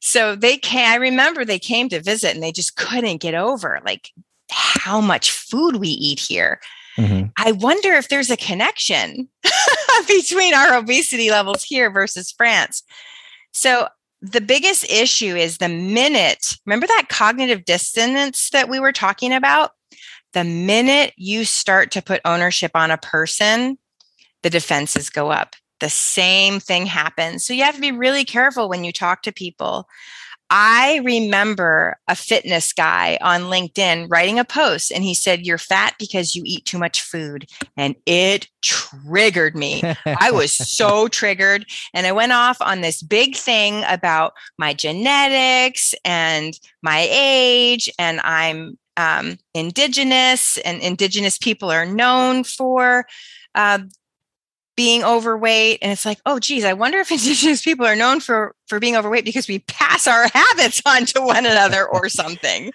So 0.00 0.34
they 0.34 0.56
came. 0.58 0.88
I 0.88 0.96
remember 0.96 1.44
they 1.44 1.58
came 1.58 1.88
to 1.90 2.00
visit, 2.00 2.34
and 2.34 2.42
they 2.42 2.52
just 2.52 2.76
couldn't 2.76 3.20
get 3.20 3.34
over 3.34 3.80
like 3.84 4.10
how 4.50 5.00
much 5.00 5.30
food 5.30 5.76
we 5.76 5.88
eat 5.88 6.20
here. 6.20 6.60
mm-hmm. 6.96 7.28
I 7.38 7.52
wonder 7.52 7.92
if 7.92 8.08
there's 8.08 8.30
a 8.30 8.36
connection 8.36 9.28
between 10.08 10.54
our 10.54 10.76
obesity 10.76 11.30
levels 11.30 11.62
here 11.62 11.90
versus 11.90 12.32
France. 12.32 12.82
So 13.52 13.88
the 14.20 14.40
biggest 14.40 14.88
issue 14.90 15.34
is 15.34 15.58
the 15.58 15.68
minute, 15.68 16.56
remember 16.64 16.86
that 16.86 17.06
cognitive 17.08 17.64
dissonance 17.64 18.50
that 18.50 18.68
we 18.68 18.78
were 18.78 18.92
talking 18.92 19.32
about? 19.32 19.72
The 20.32 20.44
minute 20.44 21.12
you 21.16 21.44
start 21.44 21.90
to 21.92 22.02
put 22.02 22.20
ownership 22.24 22.72
on 22.74 22.90
a 22.90 22.98
person, 22.98 23.78
the 24.42 24.50
defenses 24.50 25.10
go 25.10 25.30
up. 25.30 25.54
The 25.80 25.90
same 25.90 26.60
thing 26.60 26.86
happens. 26.86 27.44
So 27.44 27.52
you 27.52 27.64
have 27.64 27.74
to 27.74 27.80
be 27.80 27.92
really 27.92 28.24
careful 28.24 28.68
when 28.68 28.84
you 28.84 28.92
talk 28.92 29.22
to 29.22 29.32
people. 29.32 29.88
I 30.54 31.00
remember 31.02 31.96
a 32.08 32.14
fitness 32.14 32.74
guy 32.74 33.16
on 33.22 33.44
LinkedIn 33.44 34.10
writing 34.10 34.38
a 34.38 34.44
post 34.44 34.92
and 34.92 35.02
he 35.02 35.14
said, 35.14 35.46
You're 35.46 35.56
fat 35.56 35.94
because 35.98 36.34
you 36.34 36.42
eat 36.44 36.66
too 36.66 36.76
much 36.76 37.00
food. 37.00 37.46
And 37.78 37.96
it 38.04 38.48
triggered 38.60 39.56
me. 39.56 39.82
I 40.04 40.30
was 40.30 40.52
so 40.52 41.08
triggered. 41.08 41.64
And 41.94 42.06
I 42.06 42.12
went 42.12 42.32
off 42.32 42.58
on 42.60 42.82
this 42.82 43.02
big 43.02 43.34
thing 43.34 43.82
about 43.88 44.34
my 44.58 44.74
genetics 44.74 45.94
and 46.04 46.52
my 46.82 47.08
age. 47.10 47.90
And 47.98 48.20
I'm 48.20 48.76
um, 48.96 49.38
indigenous, 49.54 50.58
and 50.58 50.80
indigenous 50.80 51.38
people 51.38 51.70
are 51.70 51.86
known 51.86 52.44
for 52.44 53.06
uh, 53.54 53.80
being 54.76 55.04
overweight 55.04 55.78
and 55.82 55.92
it's 55.92 56.06
like 56.06 56.18
oh 56.24 56.38
geez 56.38 56.64
i 56.64 56.72
wonder 56.72 56.98
if 56.98 57.10
indigenous 57.10 57.62
people 57.62 57.86
are 57.86 57.96
known 57.96 58.20
for 58.20 58.54
for 58.66 58.80
being 58.80 58.96
overweight 58.96 59.24
because 59.24 59.48
we 59.48 59.58
pass 59.60 60.06
our 60.06 60.26
habits 60.34 60.80
on 60.86 61.04
to 61.04 61.20
one 61.20 61.44
another 61.46 61.86
or 61.86 62.08
something 62.08 62.72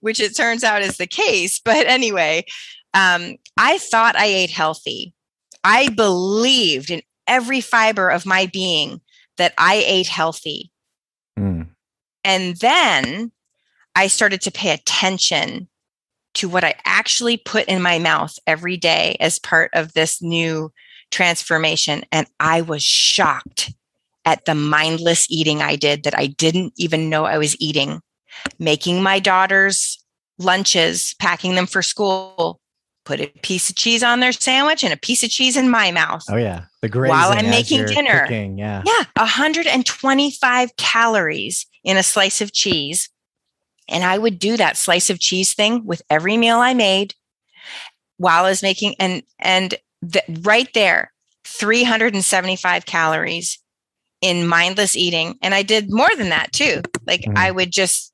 which 0.00 0.20
it 0.20 0.36
turns 0.36 0.64
out 0.64 0.82
is 0.82 0.96
the 0.96 1.06
case. 1.06 1.60
But 1.60 1.86
anyway 1.86 2.44
um, 2.94 3.36
i 3.56 3.78
thought 3.78 4.16
i 4.16 4.26
ate 4.26 4.50
healthy. 4.50 5.14
I 5.62 5.90
believed 5.90 6.90
in 6.90 7.02
every 7.26 7.60
fiber 7.60 8.08
of 8.08 8.26
my 8.26 8.46
being 8.52 9.00
that 9.36 9.52
i 9.58 9.82
ate 9.86 10.08
healthy. 10.08 10.70
Mm. 11.38 11.68
and 12.24 12.56
then 12.56 13.32
i 14.00 14.06
started 14.06 14.40
to 14.40 14.50
pay 14.50 14.70
attention 14.70 15.68
to 16.34 16.48
what 16.48 16.64
i 16.64 16.74
actually 16.84 17.36
put 17.36 17.64
in 17.66 17.82
my 17.82 17.98
mouth 17.98 18.34
every 18.46 18.76
day 18.76 19.16
as 19.20 19.38
part 19.38 19.70
of 19.74 19.92
this 19.92 20.20
new 20.22 20.72
transformation. 21.10 22.04
And 22.12 22.26
I 22.38 22.62
was 22.62 22.82
shocked 22.82 23.72
at 24.24 24.44
the 24.44 24.54
mindless 24.54 25.26
eating 25.30 25.62
I 25.62 25.76
did 25.76 26.04
that 26.04 26.18
I 26.18 26.26
didn't 26.26 26.72
even 26.76 27.08
know 27.08 27.24
I 27.24 27.38
was 27.38 27.60
eating. 27.60 28.00
Making 28.58 29.02
my 29.02 29.18
daughter's 29.18 30.02
lunches, 30.38 31.14
packing 31.18 31.54
them 31.54 31.66
for 31.66 31.82
school, 31.82 32.60
put 33.04 33.20
a 33.20 33.26
piece 33.42 33.68
of 33.68 33.76
cheese 33.76 34.02
on 34.02 34.20
their 34.20 34.32
sandwich 34.32 34.84
and 34.84 34.92
a 34.92 34.96
piece 34.96 35.22
of 35.22 35.30
cheese 35.30 35.56
in 35.56 35.68
my 35.68 35.90
mouth. 35.90 36.22
Oh 36.30 36.36
yeah, 36.36 36.64
the 36.80 36.88
while 36.88 37.32
I'm 37.32 37.50
making 37.50 37.86
dinner. 37.86 38.22
Cooking, 38.22 38.56
yeah, 38.56 38.82
yeah, 38.86 39.04
125 39.16 40.76
calories 40.76 41.66
in 41.82 41.96
a 41.96 42.02
slice 42.02 42.40
of 42.40 42.52
cheese, 42.52 43.10
and 43.90 44.04
I 44.04 44.18
would 44.18 44.38
do 44.38 44.56
that 44.56 44.76
slice 44.76 45.10
of 45.10 45.18
cheese 45.18 45.54
thing 45.54 45.84
with 45.84 46.02
every 46.08 46.36
meal 46.36 46.58
I 46.58 46.74
made 46.74 47.14
while 48.16 48.44
I 48.44 48.50
was 48.50 48.62
making 48.62 48.94
and 48.98 49.22
and 49.38 49.74
the, 50.02 50.22
right 50.42 50.72
there 50.74 51.12
375 51.44 52.86
calories 52.86 53.58
in 54.20 54.46
mindless 54.46 54.96
eating. 54.96 55.38
And 55.42 55.54
i 55.54 55.62
did 55.62 55.92
more 55.92 56.14
than 56.16 56.28
that 56.28 56.52
too. 56.52 56.82
Like 57.06 57.22
mm. 57.22 57.36
i 57.36 57.50
would 57.50 57.70
just 57.70 58.12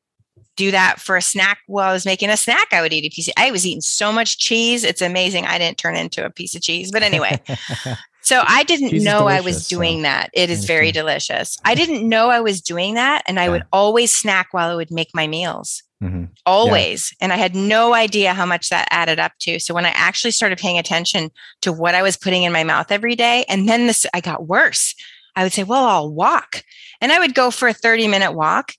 do 0.57 0.70
that 0.70 1.01
for 1.01 1.16
a 1.16 1.22
snack 1.22 1.59
while 1.66 1.91
i 1.91 1.93
was 1.93 2.07
making 2.07 2.31
a 2.31 2.37
snack 2.37 2.68
i 2.72 2.81
would 2.81 2.91
eat 2.91 3.05
a 3.05 3.14
piece 3.14 3.29
of, 3.29 3.35
i 3.37 3.51
was 3.51 3.66
eating 3.66 3.83
so 3.83 4.11
much 4.11 4.39
cheese 4.39 4.85
it's 4.85 5.03
amazing 5.03 5.45
i 5.45 5.59
didn't 5.59 5.77
turn 5.77 5.95
into 5.95 6.24
a 6.24 6.31
piece 6.31 6.55
of 6.55 6.62
cheese. 6.62 6.91
But 6.91 7.03
anyway 7.03 7.39
so 8.27 8.43
i 8.47 8.62
didn't 8.64 9.03
know 9.03 9.27
i 9.27 9.41
was 9.41 9.66
doing 9.68 9.99
so. 9.99 10.03
that 10.03 10.31
it 10.35 10.51
is 10.51 10.64
very 10.64 10.93
delicious 10.93 11.59
i 11.64 11.74
didn't 11.74 12.07
know 12.07 12.29
i 12.29 12.41
was 12.41 12.61
doing 12.61 12.95
that 12.95 13.22
and 13.27 13.41
i 13.41 13.45
yeah. 13.45 13.51
would 13.51 13.64
always 13.72 14.14
snack 14.14 14.49
while 14.53 14.70
i 14.70 14.74
would 14.74 14.91
make 14.91 15.09
my 15.14 15.27
meals 15.27 15.83
Mm-hmm. 16.03 16.24
Always. 16.45 17.12
Yeah. 17.12 17.24
And 17.24 17.33
I 17.33 17.37
had 17.37 17.55
no 17.55 17.95
idea 17.95 18.35
how 18.35 18.47
much 18.47 18.68
that 18.68 18.89
added 18.91 19.18
up 19.18 19.33
to. 19.41 19.59
So 19.59 19.74
when 19.74 19.87
I 19.87 19.91
actually 19.91 20.31
started 20.31 20.59
paying 20.59 20.79
attention 20.79 21.31
to 21.62 21.72
what 21.72 21.95
I 21.95 22.03
was 22.03 22.16
putting 22.16 22.43
in 22.43 22.53
my 22.53 22.64
mouth 22.64 22.93
every 22.93 23.14
day, 23.14 23.45
and 23.49 23.68
then 23.68 23.87
this, 23.87 24.05
I 24.12 24.20
got 24.20 24.47
worse. 24.47 24.95
I 25.35 25.43
would 25.43 25.53
say, 25.53 25.64
well, 25.64 25.85
I'll 25.85 26.12
walk. 26.12 26.62
And 27.01 27.12
I 27.12 27.18
would 27.18 27.35
go 27.35 27.51
for 27.51 27.68
a 27.68 27.74
30 27.74 28.09
minute 28.09 28.33
walk. 28.33 28.72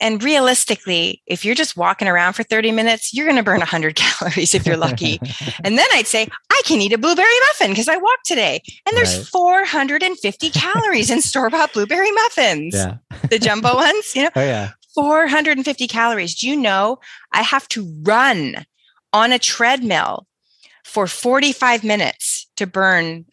And 0.00 0.22
realistically, 0.22 1.22
if 1.26 1.44
you're 1.44 1.54
just 1.54 1.76
walking 1.76 2.08
around 2.08 2.32
for 2.32 2.42
30 2.42 2.72
minutes, 2.72 3.12
you're 3.12 3.26
going 3.26 3.36
to 3.36 3.42
burn 3.42 3.58
100 3.58 3.94
calories 3.96 4.54
if 4.54 4.66
you're 4.66 4.76
lucky. 4.76 5.20
and 5.64 5.76
then 5.76 5.86
I'd 5.92 6.06
say, 6.06 6.26
I 6.50 6.62
can 6.64 6.80
eat 6.80 6.92
a 6.92 6.98
blueberry 6.98 7.28
muffin 7.48 7.70
because 7.70 7.88
I 7.88 7.96
walked 7.96 8.26
today. 8.26 8.62
And 8.86 8.96
there's 8.96 9.16
right. 9.16 9.26
450 9.26 10.50
calories 10.50 11.10
in 11.10 11.20
store 11.20 11.50
bought 11.50 11.72
blueberry 11.72 12.10
muffins. 12.12 12.74
Yeah. 12.74 12.96
the 13.28 13.38
jumbo 13.38 13.74
ones, 13.74 14.14
you 14.14 14.24
know? 14.24 14.30
Oh, 14.34 14.40
yeah. 14.40 14.70
450 14.94 15.86
calories. 15.86 16.34
Do 16.34 16.48
you 16.48 16.56
know 16.56 16.98
I 17.32 17.42
have 17.42 17.68
to 17.68 17.94
run 18.02 18.66
on 19.12 19.32
a 19.32 19.38
treadmill 19.38 20.26
for 20.84 21.06
45 21.06 21.84
minutes 21.84 22.48
to 22.56 22.66
burn 22.66 23.26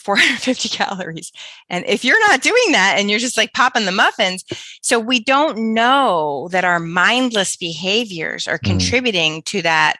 450 0.00 0.68
calories. 0.76 1.32
And 1.68 1.84
if 1.86 2.04
you're 2.04 2.20
not 2.28 2.42
doing 2.42 2.72
that 2.72 2.96
and 2.98 3.10
you're 3.10 3.18
just 3.18 3.36
like 3.36 3.52
popping 3.52 3.84
the 3.84 3.92
muffins, 3.92 4.44
so 4.82 4.98
we 4.98 5.22
don't 5.22 5.74
know 5.74 6.48
that 6.52 6.64
our 6.64 6.80
mindless 6.80 7.56
behaviors 7.56 8.48
are 8.48 8.58
mm. 8.58 8.64
contributing 8.64 9.42
to 9.42 9.62
that 9.62 9.96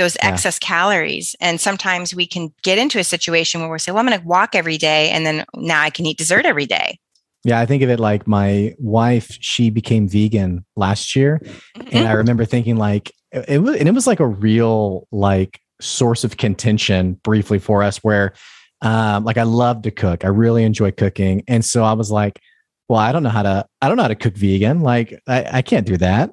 those 0.00 0.16
yeah. 0.22 0.30
excess 0.30 0.58
calories. 0.58 1.36
And 1.40 1.60
sometimes 1.60 2.14
we 2.14 2.26
can 2.26 2.52
get 2.62 2.78
into 2.78 2.98
a 2.98 3.04
situation 3.04 3.60
where 3.60 3.70
we 3.70 3.78
say, 3.78 3.92
well, 3.92 4.00
I'm 4.00 4.06
going 4.06 4.18
to 4.18 4.26
walk 4.26 4.54
every 4.54 4.78
day 4.78 5.10
and 5.10 5.26
then 5.26 5.44
now 5.54 5.82
I 5.82 5.90
can 5.90 6.06
eat 6.06 6.16
dessert 6.16 6.46
every 6.46 6.64
day. 6.64 6.98
Yeah, 7.44 7.60
I 7.60 7.66
think 7.66 7.82
of 7.82 7.90
it 7.90 8.00
like 8.00 8.26
my 8.26 8.74
wife, 8.78 9.36
she 9.40 9.70
became 9.70 10.08
vegan 10.08 10.64
last 10.76 11.14
year. 11.14 11.40
Mm-hmm. 11.76 11.96
And 11.96 12.08
I 12.08 12.12
remember 12.12 12.44
thinking 12.44 12.76
like 12.76 13.12
it, 13.30 13.44
it 13.48 13.58
was 13.58 13.76
and 13.76 13.88
it 13.88 13.92
was 13.92 14.06
like 14.06 14.20
a 14.20 14.26
real 14.26 15.06
like 15.10 15.60
source 15.80 16.24
of 16.24 16.36
contention 16.36 17.14
briefly 17.22 17.58
for 17.58 17.82
us 17.82 17.98
where 17.98 18.34
um 18.82 19.24
like 19.24 19.36
I 19.38 19.42
love 19.42 19.82
to 19.82 19.90
cook. 19.90 20.24
I 20.24 20.28
really 20.28 20.64
enjoy 20.64 20.90
cooking. 20.92 21.42
And 21.48 21.64
so 21.64 21.84
I 21.84 21.92
was 21.92 22.10
like, 22.10 22.40
well, 22.88 22.98
I 22.98 23.12
don't 23.12 23.22
know 23.22 23.30
how 23.30 23.42
to 23.42 23.66
I 23.80 23.88
don't 23.88 23.96
know 23.96 24.04
how 24.04 24.08
to 24.08 24.14
cook 24.14 24.36
vegan. 24.36 24.80
Like 24.80 25.20
I, 25.26 25.58
I 25.58 25.62
can't 25.62 25.86
do 25.86 25.96
that. 25.98 26.30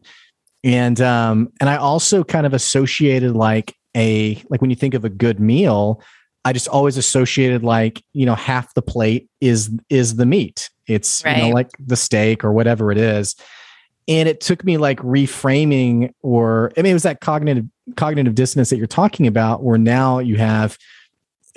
And 0.64 1.00
um 1.02 1.52
and 1.60 1.70
I 1.70 1.78
also 1.78 2.24
kind 2.24 2.45
of 2.45 2.54
associated 2.54 3.36
like 3.36 3.76
a 3.95 4.41
like 4.50 4.62
when 4.62 4.70
you 4.70 4.76
think 4.76 4.93
of 4.93 5.06
a 5.06 5.10
good 5.10 5.39
meal, 5.39 6.02
I 6.45 6.54
just 6.54 6.68
always 6.68 6.98
associated 6.98 7.64
like, 7.64 8.04
you 8.14 8.26
know, 8.26 8.36
half 8.36 8.74
the 8.74 8.82
plate 8.82 9.30
is 9.41 9.72
is 9.89 10.16
the 10.16 10.26
meat 10.26 10.70
it's 10.88 11.24
right. 11.24 11.38
you 11.38 11.43
know 11.43 11.50
like 11.50 11.70
the 11.80 11.95
steak 11.95 12.43
or 12.43 12.52
whatever 12.52 12.91
it 12.91 12.98
is. 12.98 13.36
And 14.10 14.30
it 14.30 14.39
took 14.39 14.64
me 14.64 14.78
like 14.78 15.00
reframing 15.00 16.14
or 16.22 16.72
I 16.78 16.82
mean 16.82 16.91
it 16.91 16.93
was 16.93 17.04
that 17.04 17.20
cognitive 17.20 17.66
cognitive 17.95 18.36
dissonance 18.36 18.70
that 18.70 18.78
you're 18.78 18.88
talking 18.88 19.28
about 19.28 19.64
where 19.64 19.78
now 19.78 20.20
you 20.20 20.38
have 20.38 20.78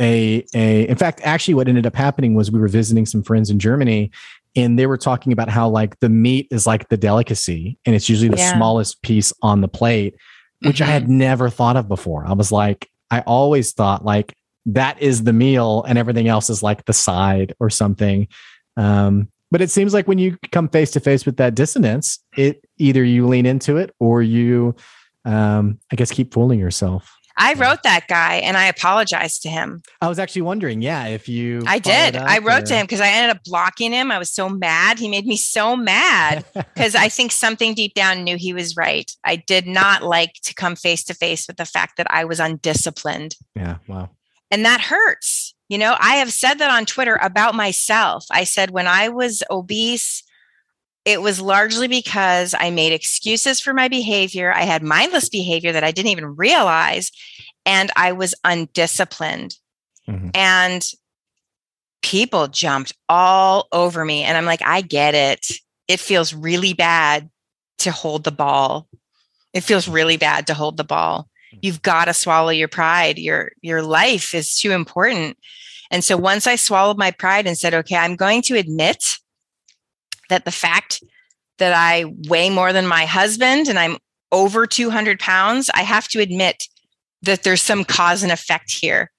a 0.00 0.44
a 0.54 0.88
in 0.88 0.96
fact 0.96 1.20
actually 1.22 1.54
what 1.54 1.68
ended 1.68 1.86
up 1.86 1.94
happening 1.94 2.34
was 2.34 2.50
we 2.50 2.58
were 2.58 2.68
visiting 2.68 3.06
some 3.06 3.22
friends 3.22 3.50
in 3.50 3.58
Germany 3.58 4.10
and 4.56 4.78
they 4.78 4.86
were 4.86 4.96
talking 4.96 5.32
about 5.32 5.48
how 5.48 5.68
like 5.68 5.98
the 6.00 6.08
meat 6.08 6.48
is 6.50 6.66
like 6.66 6.88
the 6.88 6.96
delicacy 6.96 7.78
and 7.86 7.94
it's 7.94 8.08
usually 8.08 8.28
the 8.28 8.36
yeah. 8.36 8.54
smallest 8.54 9.02
piece 9.02 9.32
on 9.42 9.60
the 9.60 9.68
plate 9.68 10.16
which 10.62 10.76
mm-hmm. 10.80 10.90
I 10.90 10.92
had 10.92 11.04
mm-hmm. 11.04 11.18
never 11.18 11.48
thought 11.48 11.76
of 11.76 11.88
before. 11.88 12.26
I 12.26 12.32
was 12.32 12.50
like 12.52 12.88
I 13.10 13.20
always 13.20 13.72
thought 13.72 14.04
like 14.04 14.34
that 14.66 15.00
is 15.00 15.24
the 15.24 15.32
meal 15.32 15.84
and 15.88 15.98
everything 15.98 16.28
else 16.28 16.50
is 16.50 16.62
like 16.62 16.84
the 16.84 16.92
side 16.92 17.54
or 17.60 17.70
something. 17.70 18.28
Um, 18.76 19.28
but 19.50 19.60
it 19.60 19.70
seems 19.70 19.92
like 19.92 20.06
when 20.06 20.18
you 20.18 20.36
come 20.52 20.68
face 20.68 20.90
to 20.92 21.00
face 21.00 21.26
with 21.26 21.36
that 21.38 21.54
dissonance, 21.54 22.20
it 22.36 22.64
either 22.78 23.02
you 23.02 23.26
lean 23.26 23.46
into 23.46 23.76
it 23.78 23.94
or 23.98 24.22
you, 24.22 24.76
um, 25.24 25.78
I 25.92 25.96
guess, 25.96 26.12
keep 26.12 26.32
fooling 26.32 26.60
yourself. 26.60 27.12
I 27.36 27.54
wrote 27.54 27.82
that 27.84 28.06
guy 28.08 28.36
and 28.36 28.56
I 28.56 28.66
apologized 28.66 29.42
to 29.42 29.48
him. 29.48 29.82
I 30.00 30.08
was 30.08 30.18
actually 30.18 30.42
wondering, 30.42 30.82
yeah, 30.82 31.06
if 31.06 31.28
you. 31.28 31.62
I 31.66 31.78
did. 31.78 32.16
I 32.16 32.38
wrote 32.38 32.64
or... 32.64 32.66
to 32.66 32.74
him 32.74 32.84
because 32.84 33.00
I 33.00 33.08
ended 33.08 33.36
up 33.36 33.44
blocking 33.44 33.92
him. 33.92 34.10
I 34.10 34.18
was 34.18 34.30
so 34.30 34.48
mad. 34.48 34.98
He 34.98 35.08
made 35.08 35.26
me 35.26 35.36
so 35.36 35.76
mad 35.76 36.44
because 36.54 36.94
I 36.94 37.08
think 37.08 37.32
something 37.32 37.74
deep 37.74 37.94
down 37.94 38.24
knew 38.24 38.36
he 38.36 38.52
was 38.52 38.76
right. 38.76 39.10
I 39.24 39.36
did 39.36 39.66
not 39.66 40.02
like 40.02 40.34
to 40.44 40.54
come 40.54 40.76
face 40.76 41.04
to 41.04 41.14
face 41.14 41.46
with 41.46 41.56
the 41.56 41.64
fact 41.64 41.96
that 41.96 42.06
I 42.10 42.24
was 42.24 42.40
undisciplined. 42.40 43.36
Yeah. 43.54 43.76
Wow. 43.86 44.10
And 44.50 44.64
that 44.64 44.80
hurts. 44.80 45.54
You 45.68 45.78
know, 45.78 45.94
I 46.00 46.16
have 46.16 46.32
said 46.32 46.54
that 46.54 46.70
on 46.70 46.84
Twitter 46.84 47.16
about 47.22 47.54
myself. 47.54 48.26
I 48.30 48.42
said 48.42 48.72
when 48.72 48.88
I 48.88 49.08
was 49.08 49.44
obese, 49.50 50.24
it 51.04 51.22
was 51.22 51.40
largely 51.40 51.88
because 51.88 52.54
I 52.58 52.70
made 52.70 52.92
excuses 52.92 53.60
for 53.60 53.72
my 53.72 53.88
behavior. 53.88 54.52
I 54.52 54.62
had 54.62 54.82
mindless 54.82 55.28
behavior 55.28 55.72
that 55.72 55.84
I 55.84 55.92
didn't 55.92 56.10
even 56.10 56.36
realize, 56.36 57.10
and 57.64 57.90
I 57.96 58.12
was 58.12 58.34
undisciplined. 58.44 59.56
Mm-hmm. 60.08 60.30
And 60.34 60.86
people 62.02 62.48
jumped 62.48 62.92
all 63.08 63.68
over 63.72 64.04
me. 64.04 64.22
And 64.22 64.36
I'm 64.36 64.44
like, 64.44 64.62
I 64.62 64.80
get 64.80 65.14
it. 65.14 65.46
It 65.88 66.00
feels 66.00 66.34
really 66.34 66.72
bad 66.72 67.30
to 67.78 67.90
hold 67.90 68.24
the 68.24 68.32
ball. 68.32 68.88
It 69.52 69.62
feels 69.62 69.88
really 69.88 70.16
bad 70.16 70.46
to 70.46 70.54
hold 70.54 70.76
the 70.76 70.84
ball. 70.84 71.28
You've 71.62 71.82
got 71.82 72.04
to 72.04 72.14
swallow 72.14 72.50
your 72.50 72.68
pride. 72.68 73.18
Your 73.18 73.52
your 73.60 73.82
life 73.82 74.34
is 74.34 74.56
too 74.56 74.70
important. 74.70 75.36
And 75.90 76.04
so 76.04 76.16
once 76.16 76.46
I 76.46 76.54
swallowed 76.54 76.98
my 76.98 77.10
pride 77.10 77.46
and 77.46 77.58
said, 77.58 77.74
okay, 77.74 77.96
I'm 77.96 78.14
going 78.14 78.42
to 78.42 78.56
admit 78.56 79.04
that 80.30 80.44
the 80.44 80.50
fact 80.50 81.02
that 81.58 81.72
I 81.74 82.06
weigh 82.28 82.50
more 82.50 82.72
than 82.72 82.86
my 82.86 83.04
husband 83.04 83.68
and 83.68 83.78
I'm 83.78 83.98
over 84.32 84.66
200 84.66 85.20
pounds, 85.20 85.70
I 85.74 85.82
have 85.82 86.08
to 86.08 86.20
admit 86.20 86.64
that 87.22 87.42
there's 87.42 87.62
some 87.62 87.84
cause 87.84 88.22
and 88.22 88.32
effect 88.32 88.70
here. 88.70 89.10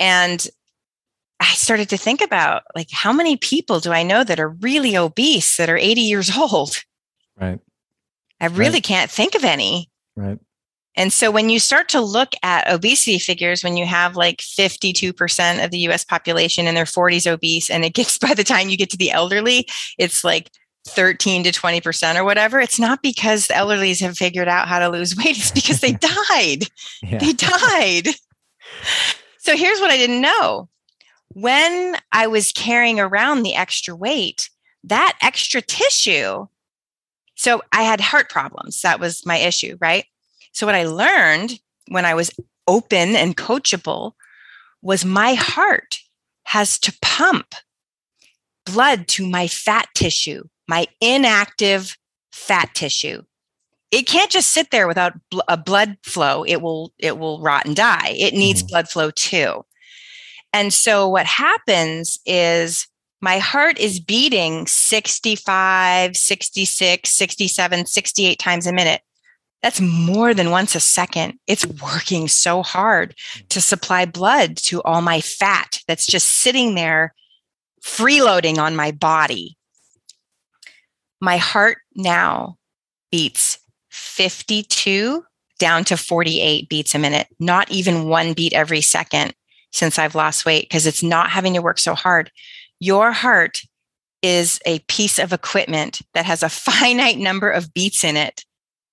And 0.00 0.46
I 1.38 1.52
started 1.54 1.90
to 1.90 1.98
think 1.98 2.22
about 2.22 2.62
like 2.74 2.88
how 2.90 3.12
many 3.12 3.36
people 3.36 3.80
do 3.80 3.92
I 3.92 4.02
know 4.02 4.24
that 4.24 4.40
are 4.40 4.48
really 4.48 4.96
obese 4.96 5.56
that 5.56 5.68
are 5.68 5.76
80 5.76 6.00
years 6.00 6.36
old? 6.36 6.82
Right. 7.38 7.60
I 8.40 8.46
really 8.46 8.74
right. 8.74 8.82
can't 8.82 9.10
think 9.10 9.34
of 9.34 9.44
any. 9.44 9.90
Right. 10.16 10.38
And 10.96 11.12
so 11.12 11.30
when 11.30 11.50
you 11.50 11.60
start 11.60 11.88
to 11.90 12.00
look 12.00 12.32
at 12.42 12.72
obesity 12.72 13.18
figures, 13.18 13.62
when 13.62 13.76
you 13.76 13.84
have 13.86 14.16
like 14.16 14.38
52% 14.38 15.64
of 15.64 15.70
the 15.70 15.78
US 15.88 16.04
population 16.04 16.66
in 16.66 16.74
their 16.74 16.84
40s 16.84 17.30
obese, 17.30 17.68
and 17.70 17.84
it 17.84 17.94
gets 17.94 18.18
by 18.26 18.34
the 18.34 18.44
time 18.44 18.68
you 18.68 18.76
get 18.76 18.90
to 18.90 18.96
the 18.96 19.10
elderly, 19.10 19.66
it's 19.98 20.24
like 20.24 20.50
13 20.88 21.44
to 21.44 21.50
20% 21.50 22.16
or 22.16 22.24
whatever, 22.24 22.60
it's 22.60 22.78
not 22.78 23.02
because 23.02 23.46
the 23.46 23.54
elderlies 23.54 24.00
have 24.00 24.16
figured 24.16 24.48
out 24.48 24.68
how 24.68 24.78
to 24.78 24.88
lose 24.88 25.16
weight, 25.16 25.36
it's 25.36 25.50
because 25.50 25.80
they 25.80 25.92
died. 26.28 26.68
Yeah. 27.02 27.18
They 27.18 27.32
died. 27.32 28.08
So 29.38 29.56
here's 29.56 29.80
what 29.80 29.90
I 29.90 29.96
didn't 29.96 30.20
know. 30.20 30.68
When 31.28 31.96
I 32.12 32.28
was 32.28 32.52
carrying 32.52 32.98
around 32.98 33.42
the 33.42 33.54
extra 33.54 33.94
weight, 33.94 34.48
that 34.84 35.18
extra 35.20 35.60
tissue, 35.60 36.46
so 37.34 37.62
I 37.72 37.82
had 37.82 38.00
heart 38.00 38.30
problems. 38.30 38.80
That 38.80 39.00
was 39.00 39.26
my 39.26 39.36
issue, 39.36 39.76
right? 39.80 40.06
So, 40.56 40.64
what 40.64 40.74
I 40.74 40.84
learned 40.84 41.60
when 41.88 42.06
I 42.06 42.14
was 42.14 42.30
open 42.66 43.14
and 43.14 43.36
coachable 43.36 44.12
was 44.80 45.04
my 45.04 45.34
heart 45.34 45.98
has 46.44 46.78
to 46.78 46.96
pump 47.02 47.54
blood 48.64 49.06
to 49.08 49.28
my 49.28 49.48
fat 49.48 49.86
tissue, 49.94 50.44
my 50.66 50.86
inactive 51.02 51.98
fat 52.32 52.74
tissue. 52.74 53.22
It 53.90 54.06
can't 54.06 54.30
just 54.30 54.48
sit 54.48 54.70
there 54.70 54.88
without 54.88 55.12
a 55.46 55.58
blood 55.58 55.98
flow. 56.02 56.42
It 56.42 56.62
will 56.62 56.94
it 56.96 57.18
will 57.18 57.42
rot 57.42 57.66
and 57.66 57.76
die. 57.76 58.14
It 58.16 58.32
needs 58.32 58.62
mm-hmm. 58.62 58.68
blood 58.68 58.88
flow 58.88 59.10
too. 59.10 59.62
And 60.54 60.72
so 60.72 61.06
what 61.06 61.26
happens 61.26 62.18
is 62.24 62.88
my 63.20 63.36
heart 63.36 63.78
is 63.78 64.00
beating 64.00 64.66
65, 64.66 66.16
66, 66.16 67.10
67, 67.10 67.84
68 67.84 68.38
times 68.38 68.66
a 68.66 68.72
minute. 68.72 69.02
That's 69.66 69.80
more 69.80 70.32
than 70.32 70.52
once 70.52 70.76
a 70.76 70.80
second. 70.80 71.40
It's 71.48 71.66
working 71.66 72.28
so 72.28 72.62
hard 72.62 73.16
mm. 73.16 73.48
to 73.48 73.60
supply 73.60 74.04
blood 74.04 74.56
to 74.58 74.80
all 74.82 75.02
my 75.02 75.20
fat 75.20 75.80
that's 75.88 76.06
just 76.06 76.28
sitting 76.28 76.76
there 76.76 77.12
freeloading 77.84 78.58
on 78.58 78.76
my 78.76 78.92
body. 78.92 79.56
My 81.20 81.38
heart 81.38 81.78
now 81.96 82.58
beats 83.10 83.58
52 83.90 85.24
down 85.58 85.82
to 85.86 85.96
48 85.96 86.68
beats 86.68 86.94
a 86.94 87.00
minute, 87.00 87.26
not 87.40 87.68
even 87.68 88.08
one 88.08 88.34
beat 88.34 88.52
every 88.52 88.82
second 88.82 89.34
since 89.72 89.98
I've 89.98 90.14
lost 90.14 90.46
weight 90.46 90.68
because 90.68 90.86
it's 90.86 91.02
not 91.02 91.30
having 91.30 91.54
to 91.54 91.60
work 91.60 91.80
so 91.80 91.96
hard. 91.96 92.30
Your 92.78 93.10
heart 93.10 93.62
is 94.22 94.60
a 94.64 94.78
piece 94.86 95.18
of 95.18 95.32
equipment 95.32 96.02
that 96.14 96.24
has 96.24 96.44
a 96.44 96.48
finite 96.48 97.18
number 97.18 97.50
of 97.50 97.74
beats 97.74 98.04
in 98.04 98.16
it 98.16 98.44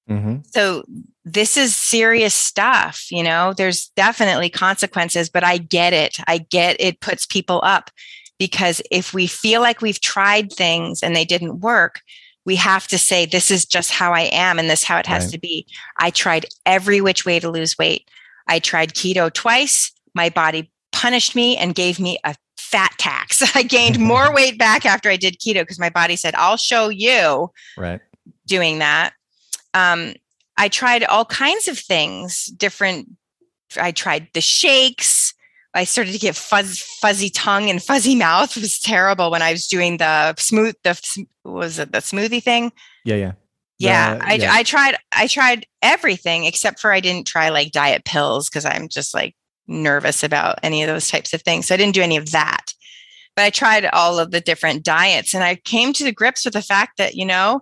Mm-hmm. 0.09 0.37
So 0.45 0.83
this 1.23 1.55
is 1.55 1.75
serious 1.75 2.33
stuff, 2.33 3.07
you 3.09 3.23
know, 3.23 3.53
there's 3.53 3.87
definitely 3.95 4.49
consequences, 4.49 5.29
but 5.29 5.43
I 5.43 5.57
get 5.57 5.93
it. 5.93 6.17
I 6.27 6.39
get 6.39 6.75
it 6.79 6.99
puts 6.99 7.25
people 7.25 7.61
up 7.63 7.89
because 8.37 8.81
if 8.91 9.13
we 9.13 9.27
feel 9.27 9.61
like 9.61 9.81
we've 9.81 10.01
tried 10.01 10.51
things 10.51 11.01
and 11.01 11.15
they 11.15 11.23
didn't 11.23 11.61
work, 11.61 12.01
we 12.45 12.57
have 12.57 12.87
to 12.89 12.97
say, 12.97 13.25
this 13.25 13.49
is 13.49 13.65
just 13.65 13.91
how 13.91 14.11
I 14.11 14.21
am 14.31 14.59
and 14.59 14.69
this 14.69 14.83
how 14.83 14.97
it 14.97 15.05
has 15.05 15.25
right. 15.25 15.31
to 15.31 15.39
be. 15.39 15.65
I 15.97 16.09
tried 16.09 16.45
every 16.65 16.99
which 16.99 17.25
way 17.25 17.39
to 17.39 17.49
lose 17.49 17.77
weight. 17.77 18.09
I 18.47 18.59
tried 18.59 18.93
keto 18.93 19.31
twice. 19.31 19.91
My 20.13 20.29
body 20.29 20.69
punished 20.91 21.35
me 21.35 21.55
and 21.55 21.73
gave 21.73 22.01
me 22.01 22.19
a 22.25 22.35
fat 22.57 22.91
tax. 22.97 23.55
I 23.55 23.63
gained 23.63 23.99
more 23.99 24.33
weight 24.35 24.59
back 24.59 24.85
after 24.85 25.09
I 25.09 25.15
did 25.15 25.39
keto 25.39 25.61
because 25.61 25.79
my 25.79 25.89
body 25.89 26.17
said, 26.17 26.35
I'll 26.35 26.57
show 26.57 26.89
you 26.89 27.49
right. 27.77 28.01
doing 28.45 28.79
that 28.79 29.13
um, 29.73 30.13
I 30.57 30.69
tried 30.69 31.03
all 31.03 31.25
kinds 31.25 31.67
of 31.67 31.77
things, 31.77 32.45
different. 32.45 33.09
I 33.79 33.91
tried 33.91 34.27
the 34.33 34.41
shakes. 34.41 35.33
I 35.73 35.85
started 35.85 36.11
to 36.11 36.19
get 36.19 36.35
fuzz, 36.35 36.79
fuzzy 36.79 37.29
tongue 37.29 37.69
and 37.69 37.81
fuzzy 37.81 38.15
mouth. 38.27 38.55
It 38.55 38.61
was 38.61 38.79
terrible 38.79 39.31
when 39.31 39.41
I 39.41 39.51
was 39.51 39.67
doing 39.67 39.97
the 39.97 40.35
smooth. 40.35 40.75
The 40.83 41.25
was 41.43 41.79
it 41.79 41.91
the 41.91 41.99
smoothie 41.99 42.43
thing? 42.43 42.71
Yeah, 43.03 43.15
yeah, 43.15 43.31
yeah. 43.79 44.19
I, 44.21 44.33
yeah. 44.35 44.53
I 44.53 44.63
tried. 44.63 44.95
I 45.11 45.27
tried 45.27 45.65
everything 45.81 46.45
except 46.45 46.79
for 46.79 46.91
I 46.91 46.99
didn't 46.99 47.27
try 47.27 47.49
like 47.49 47.71
diet 47.71 48.05
pills 48.05 48.49
because 48.49 48.65
I'm 48.65 48.87
just 48.87 49.13
like 49.13 49.35
nervous 49.67 50.23
about 50.23 50.59
any 50.61 50.83
of 50.83 50.87
those 50.87 51.09
types 51.09 51.33
of 51.33 51.41
things. 51.41 51.67
So 51.67 51.73
I 51.73 51.77
didn't 51.77 51.95
do 51.95 52.01
any 52.01 52.17
of 52.17 52.31
that. 52.31 52.73
But 53.35 53.45
I 53.45 53.49
tried 53.49 53.85
all 53.85 54.19
of 54.19 54.29
the 54.29 54.41
different 54.41 54.83
diets, 54.83 55.33
and 55.33 55.43
I 55.43 55.55
came 55.55 55.91
to 55.93 56.03
the 56.03 56.11
grips 56.11 56.45
with 56.45 56.53
the 56.53 56.61
fact 56.61 56.97
that 56.97 57.15
you 57.15 57.25
know 57.25 57.61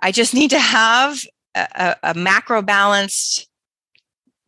I 0.00 0.12
just 0.12 0.34
need 0.34 0.50
to 0.50 0.58
have 0.58 1.20
a, 1.54 1.96
a 2.02 2.14
macro 2.14 2.62
balanced 2.62 3.48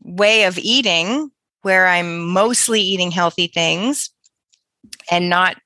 way 0.03 0.45
of 0.45 0.59
eating 0.59 1.31
where 1.63 1.87
I'm 1.87 2.29
mostly 2.29 2.81
eating 2.81 3.11
healthy 3.11 3.47
things 3.47 4.11
and 5.11 5.29
not 5.29 5.57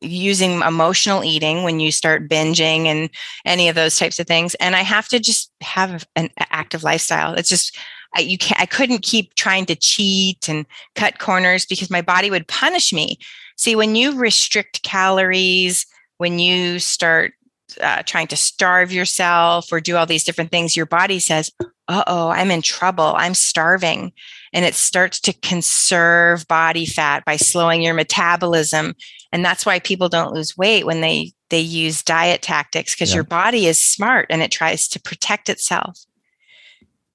using 0.00 0.60
emotional 0.60 1.24
eating 1.24 1.62
when 1.62 1.80
you 1.80 1.90
start 1.90 2.28
binging 2.28 2.86
and 2.86 3.08
any 3.44 3.68
of 3.68 3.74
those 3.74 3.98
types 3.98 4.18
of 4.18 4.26
things. 4.26 4.54
And 4.56 4.76
i 4.76 4.80
have 4.80 5.08
to 5.08 5.18
just 5.18 5.50
have 5.60 6.06
an 6.14 6.30
active 6.50 6.82
lifestyle. 6.82 7.34
It's 7.34 7.48
just 7.48 7.76
I, 8.16 8.20
you 8.20 8.38
can't 8.38 8.60
i 8.60 8.66
couldn't 8.66 9.02
keep 9.02 9.34
trying 9.34 9.66
to 9.66 9.74
cheat 9.74 10.48
and 10.48 10.66
cut 10.94 11.18
corners 11.18 11.66
because 11.66 11.90
my 11.90 12.02
body 12.02 12.30
would 12.30 12.46
punish 12.48 12.92
me. 12.92 13.18
See 13.56 13.74
when 13.76 13.96
you 13.96 14.16
restrict 14.16 14.82
calories 14.82 15.86
when 16.18 16.38
you 16.38 16.78
start 16.78 17.32
uh, 17.80 18.02
trying 18.04 18.26
to 18.28 18.36
starve 18.36 18.92
yourself 18.92 19.72
or 19.72 19.80
do 19.80 19.96
all 19.96 20.06
these 20.06 20.24
different 20.24 20.50
things, 20.50 20.76
your 20.76 20.86
body 20.86 21.18
says, 21.18 21.50
uh 21.88 22.04
oh, 22.06 22.28
I'm 22.28 22.50
in 22.50 22.62
trouble. 22.62 23.14
I'm 23.16 23.34
starving. 23.34 24.12
And 24.52 24.64
it 24.64 24.74
starts 24.74 25.20
to 25.20 25.32
conserve 25.32 26.46
body 26.48 26.86
fat 26.86 27.24
by 27.24 27.36
slowing 27.36 27.82
your 27.82 27.94
metabolism. 27.94 28.94
And 29.32 29.44
that's 29.44 29.66
why 29.66 29.80
people 29.80 30.08
don't 30.08 30.32
lose 30.32 30.56
weight 30.56 30.86
when 30.86 31.00
they, 31.00 31.32
they 31.50 31.60
use 31.60 32.02
diet 32.02 32.40
tactics 32.40 32.94
because 32.94 33.10
yeah. 33.10 33.16
your 33.16 33.24
body 33.24 33.66
is 33.66 33.78
smart 33.78 34.26
and 34.30 34.42
it 34.42 34.50
tries 34.50 34.88
to 34.88 35.00
protect 35.00 35.48
itself. 35.48 35.98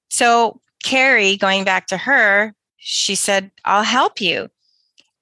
So, 0.08 0.60
Carrie, 0.82 1.36
going 1.36 1.64
back 1.64 1.86
to 1.88 1.96
her, 1.96 2.54
she 2.76 3.14
said, 3.14 3.50
I'll 3.64 3.82
help 3.82 4.20
you 4.20 4.48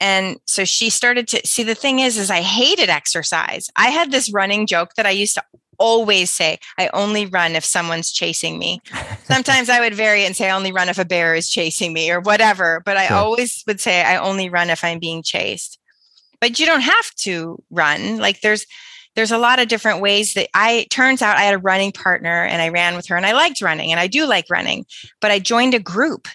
and 0.01 0.39
so 0.47 0.65
she 0.65 0.91
started 0.91 1.27
to 1.29 1.47
see 1.47 1.63
the 1.63 1.75
thing 1.75 1.99
is 2.01 2.17
is 2.17 2.31
i 2.31 2.41
hated 2.41 2.89
exercise. 2.89 3.71
I 3.77 3.89
had 3.89 4.11
this 4.11 4.33
running 4.33 4.67
joke 4.67 4.95
that 4.97 5.07
i 5.07 5.11
used 5.11 5.35
to 5.35 5.45
always 5.79 6.31
say 6.31 6.59
i 6.79 6.89
only 6.93 7.27
run 7.27 7.55
if 7.55 7.65
someone's 7.65 8.11
chasing 8.11 8.59
me. 8.59 8.81
Sometimes 9.25 9.69
i 9.69 9.81
would 9.81 9.95
vary 9.95 10.25
and 10.25 10.37
say 10.37 10.49
i 10.51 10.57
only 10.57 10.73
run 10.73 10.89
if 10.89 10.99
a 10.99 11.05
bear 11.05 11.35
is 11.35 11.49
chasing 11.49 11.93
me 11.93 12.11
or 12.11 12.21
whatever 12.21 12.83
but 12.85 12.97
i 12.97 13.09
sure. 13.09 13.17
always 13.17 13.63
would 13.67 13.81
say 13.81 14.03
i 14.03 14.17
only 14.17 14.49
run 14.49 14.71
if 14.71 14.85
i'm 14.85 14.99
being 14.99 15.23
chased. 15.23 15.79
But 16.41 16.61
you 16.61 16.67
don't 16.67 16.83
have 16.83 17.13
to 17.17 17.61
run. 17.71 18.19
Like 18.19 18.43
there's 18.43 18.65
there's 19.19 19.33
a 19.33 19.39
lot 19.39 19.59
of 19.59 19.67
different 19.67 20.01
ways 20.01 20.35
that 20.35 20.49
I 20.55 20.87
turns 20.91 21.23
out 21.23 21.37
I 21.37 21.43
had 21.43 21.55
a 21.55 21.59
running 21.59 21.91
partner 21.91 22.45
and 22.45 22.63
I 22.63 22.69
ran 22.69 22.95
with 22.95 23.09
her 23.09 23.17
and 23.17 23.27
I 23.27 23.33
liked 23.33 23.61
running 23.61 23.91
and 23.91 23.99
I 23.99 24.07
do 24.07 24.27
like 24.27 24.45
running, 24.49 24.87
but 25.21 25.33
I 25.33 25.41
joined 25.41 25.75
a 25.75 25.81
group 25.81 26.29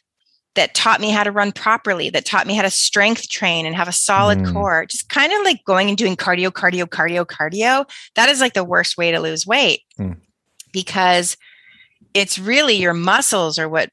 that 0.55 0.75
taught 0.75 1.01
me 1.01 1.09
how 1.09 1.23
to 1.23 1.31
run 1.31 1.51
properly, 1.51 2.09
that 2.11 2.25
taught 2.25 2.47
me 2.47 2.55
how 2.55 2.61
to 2.61 2.69
strength 2.69 3.27
train 3.29 3.65
and 3.65 3.75
have 3.75 3.87
a 3.87 3.93
solid 3.93 4.39
mm. 4.39 4.53
core. 4.53 4.85
Just 4.85 5.09
kind 5.09 5.33
of 5.33 5.43
like 5.43 5.63
going 5.65 5.89
and 5.89 5.97
doing 5.97 6.15
cardio, 6.15 6.49
cardio, 6.49 6.85
cardio, 6.85 7.25
cardio. 7.25 7.89
That 8.15 8.29
is 8.29 8.39
like 8.39 8.53
the 8.53 8.63
worst 8.63 8.97
way 8.97 9.11
to 9.11 9.19
lose 9.19 9.47
weight 9.47 9.81
mm. 9.99 10.17
because 10.71 11.37
it's 12.13 12.37
really 12.37 12.75
your 12.75 12.93
muscles 12.93 13.57
are 13.57 13.69
what 13.69 13.89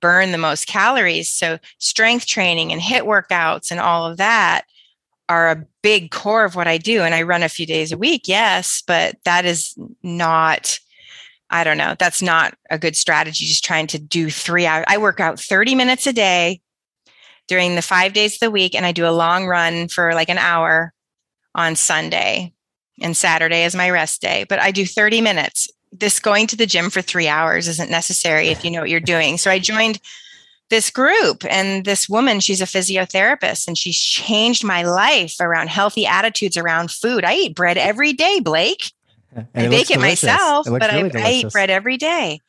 burn 0.00 0.32
the 0.32 0.38
most 0.38 0.66
calories. 0.66 1.30
So, 1.30 1.58
strength 1.78 2.26
training 2.26 2.72
and 2.72 2.80
HIIT 2.80 3.02
workouts 3.02 3.70
and 3.70 3.80
all 3.80 4.06
of 4.06 4.18
that 4.18 4.62
are 5.28 5.50
a 5.50 5.66
big 5.82 6.10
core 6.10 6.44
of 6.44 6.54
what 6.54 6.68
I 6.68 6.78
do. 6.78 7.02
And 7.02 7.14
I 7.14 7.22
run 7.22 7.42
a 7.42 7.48
few 7.48 7.66
days 7.66 7.90
a 7.90 7.98
week, 7.98 8.28
yes, 8.28 8.82
but 8.86 9.16
that 9.24 9.44
is 9.44 9.74
not 10.02 10.78
I 11.54 11.62
don't 11.62 11.78
know. 11.78 11.94
That's 11.98 12.20
not 12.20 12.54
a 12.68 12.78
good 12.78 12.96
strategy. 12.96 13.46
Just 13.46 13.64
trying 13.64 13.86
to 13.88 13.98
do 13.98 14.28
three 14.28 14.66
hours. 14.66 14.84
I 14.88 14.98
work 14.98 15.20
out 15.20 15.38
30 15.38 15.76
minutes 15.76 16.06
a 16.06 16.12
day 16.12 16.60
during 17.46 17.76
the 17.76 17.82
five 17.82 18.12
days 18.12 18.34
of 18.34 18.40
the 18.40 18.50
week, 18.50 18.74
and 18.74 18.84
I 18.84 18.90
do 18.90 19.06
a 19.06 19.10
long 19.10 19.46
run 19.46 19.86
for 19.86 20.14
like 20.14 20.28
an 20.28 20.38
hour 20.38 20.92
on 21.54 21.76
Sunday. 21.76 22.52
And 23.00 23.16
Saturday 23.16 23.64
is 23.64 23.74
my 23.74 23.88
rest 23.90 24.20
day, 24.20 24.44
but 24.48 24.58
I 24.58 24.72
do 24.72 24.84
30 24.84 25.20
minutes 25.20 25.68
this 25.92 26.18
going 26.18 26.48
to 26.48 26.56
the 26.56 26.66
gym 26.66 26.90
for 26.90 27.00
three 27.00 27.28
hours 27.28 27.68
isn't 27.68 27.90
necessary 27.90 28.48
if 28.48 28.64
you 28.64 28.70
know 28.72 28.80
what 28.80 28.90
you're 28.90 28.98
doing. 28.98 29.38
So 29.38 29.48
I 29.48 29.60
joined 29.60 30.00
this 30.70 30.90
group 30.90 31.44
and 31.48 31.84
this 31.84 32.08
woman 32.08 32.40
she's 32.40 32.60
a 32.60 32.64
physiotherapist 32.64 33.68
and 33.68 33.78
she's 33.78 33.98
changed 33.98 34.64
my 34.64 34.82
life 34.82 35.36
around 35.38 35.68
healthy 35.68 36.06
attitudes 36.06 36.56
around 36.56 36.90
food 36.90 37.22
i 37.22 37.34
eat 37.34 37.54
bread 37.54 37.76
every 37.76 38.14
day 38.14 38.40
blake 38.40 38.90
and 39.36 39.48
i 39.54 39.68
bake 39.68 39.90
it 39.90 39.94
delicious. 39.94 40.24
myself 40.24 40.66
it 40.66 40.70
but 40.70 40.92
really 40.92 41.22
I, 41.22 41.28
I 41.28 41.32
eat 41.32 41.50
bread 41.50 41.70
every 41.70 41.96
day 41.96 42.40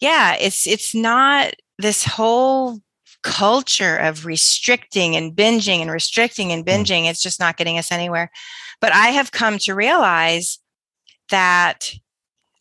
yeah 0.00 0.36
it's 0.36 0.66
it's 0.66 0.94
not 0.94 1.54
this 1.78 2.04
whole 2.04 2.80
culture 3.22 3.96
of 3.96 4.26
restricting 4.26 5.16
and 5.16 5.34
binging 5.34 5.80
and 5.80 5.90
restricting 5.90 6.52
and 6.52 6.62
hmm. 6.62 6.68
binging 6.68 7.02
mm. 7.02 7.10
it's 7.10 7.22
just 7.22 7.40
not 7.40 7.56
getting 7.56 7.78
us 7.78 7.90
anywhere 7.90 8.30
but 8.80 8.92
i 8.92 9.08
have 9.08 9.32
come 9.32 9.58
to 9.58 9.74
realize 9.74 10.58
that 11.30 11.92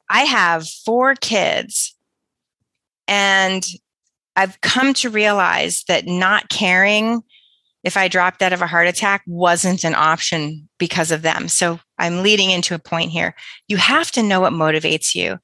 i 0.09 0.21
have 0.21 0.67
four 0.67 1.15
kids 1.15 1.95
and 3.07 3.65
I've 4.37 4.61
come 4.61 4.93
to 4.95 5.09
realize 5.09 5.83
that 5.87 6.05
not 6.05 6.49
caring 6.49 7.23
if 7.83 7.97
I 7.97 8.07
dropped 8.07 8.43
out 8.43 8.53
of 8.53 8.61
a 8.61 8.67
heart 8.67 8.87
attack 8.87 9.23
wasn't 9.25 9.83
an 9.83 9.95
option 9.95 10.69
because 10.77 11.11
of 11.11 11.23
them. 11.23 11.47
So 11.47 11.79
I'm 11.97 12.23
leading 12.23 12.51
into 12.51 12.75
a 12.75 12.79
point 12.79 13.11
here. 13.11 13.35
You 13.67 13.77
have 13.77 14.11
to 14.11 14.23
know 14.23 14.41
what 14.41 14.53
motivates 14.53 15.15
you. 15.15 15.39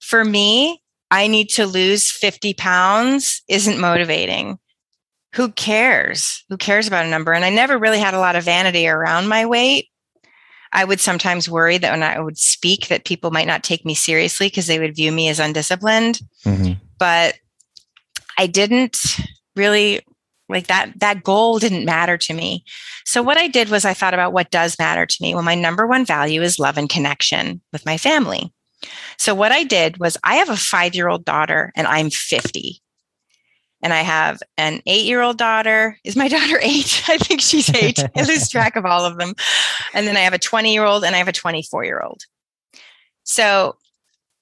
For 0.00 0.24
me, 0.24 0.82
I 1.10 1.26
need 1.26 1.48
to 1.50 1.66
lose 1.66 2.10
50 2.10 2.54
pounds 2.54 3.42
isn't 3.48 3.80
motivating. 3.80 4.58
Who 5.34 5.52
cares? 5.52 6.44
Who 6.48 6.56
cares 6.56 6.86
about 6.86 7.06
a 7.06 7.10
number? 7.10 7.32
And 7.32 7.44
I 7.44 7.50
never 7.50 7.78
really 7.78 7.98
had 7.98 8.14
a 8.14 8.18
lot 8.18 8.36
of 8.36 8.44
vanity 8.44 8.88
around 8.88 9.28
my 9.28 9.46
weight. 9.46 9.88
I 10.72 10.84
would 10.84 11.00
sometimes 11.00 11.48
worry 11.48 11.78
that 11.78 11.92
when 11.92 12.02
I 12.02 12.20
would 12.20 12.38
speak 12.38 12.88
that 12.88 13.04
people 13.04 13.30
might 13.30 13.46
not 13.46 13.62
take 13.62 13.84
me 13.84 13.94
seriously 13.94 14.48
because 14.48 14.66
they 14.66 14.78
would 14.78 14.96
view 14.96 15.12
me 15.12 15.28
as 15.28 15.40
undisciplined. 15.40 16.20
Mm-hmm. 16.44 16.72
But 16.98 17.36
I 18.36 18.46
didn't 18.46 19.16
really 19.56 20.00
like 20.48 20.68
that 20.68 20.98
that 21.00 21.22
goal 21.22 21.58
didn't 21.58 21.84
matter 21.84 22.16
to 22.16 22.34
me. 22.34 22.64
So 23.08 23.22
what 23.22 23.38
I 23.38 23.48
did 23.48 23.70
was 23.70 23.86
I 23.86 23.94
thought 23.94 24.12
about 24.12 24.34
what 24.34 24.50
does 24.50 24.78
matter 24.78 25.06
to 25.06 25.16
me. 25.22 25.32
Well, 25.32 25.42
my 25.42 25.54
number 25.54 25.86
one 25.86 26.04
value 26.04 26.42
is 26.42 26.58
love 26.58 26.76
and 26.76 26.90
connection 26.90 27.62
with 27.72 27.86
my 27.86 27.96
family. 27.96 28.52
So 29.16 29.34
what 29.34 29.50
I 29.50 29.64
did 29.64 29.96
was 29.96 30.18
I 30.22 30.34
have 30.34 30.50
a 30.50 30.52
5-year-old 30.52 31.24
daughter 31.24 31.72
and 31.74 31.86
I'm 31.86 32.10
50 32.10 32.82
and 33.80 33.94
I 33.94 34.02
have 34.02 34.42
an 34.58 34.82
eight 34.84 35.06
year 35.06 35.22
old 35.22 35.38
daughter. 35.38 35.96
Is 36.04 36.16
my 36.16 36.28
daughter 36.36 36.58
eight? 36.60 37.02
I 37.08 37.16
think 37.16 37.40
she's 37.40 37.74
eight. 37.74 37.98
I 38.14 38.24
lose 38.24 38.46
track 38.50 38.76
of 38.76 38.84
all 38.84 39.06
of 39.06 39.16
them. 39.16 39.32
And 39.94 40.06
then 40.06 40.18
I 40.18 40.20
have 40.20 40.34
a 40.34 40.38
20 40.38 40.70
year 40.70 40.84
old 40.84 41.02
and 41.02 41.14
I 41.14 41.18
have 41.18 41.28
a 41.28 41.32
24 41.32 41.86
year 41.86 42.02
old. 42.04 42.20
So 43.24 43.76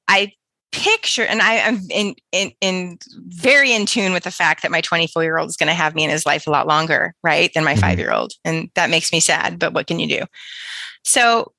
I 0.09 0.33
picture 0.77 1.25
and 1.25 1.41
I 1.41 1.55
am 1.55 1.81
in, 1.91 2.15
in 2.33 2.53
in 2.61 2.99
very 3.29 3.73
in 3.73 3.87
tune 3.87 4.13
with 4.13 4.25
the 4.25 4.31
fact 4.31 4.63
that 4.63 4.71
my 4.71 4.83
24 4.83 5.25
year 5.25 5.39
old 5.39 5.49
is 5.49 5.57
going 5.57 5.69
to 5.69 5.75
have 5.75 5.95
me 5.95 6.05
in 6.05 6.11
his 6.11 6.27
life 6.27 6.47
a 6.47 6.51
lot 6.51 6.67
longer, 6.67 7.15
right, 7.23 7.53
than 7.55 7.65
my 7.65 7.73
mm-hmm. 7.73 7.81
five 7.81 7.99
year 7.99 8.13
old. 8.13 8.33
And 8.45 8.71
that 8.75 8.91
makes 8.91 9.13
me 9.13 9.21
sad, 9.21 9.59
but 9.59 9.73
what 9.73 9.87
can 9.87 9.99
you 9.99 10.07
do? 10.07 10.25
So 11.05 11.53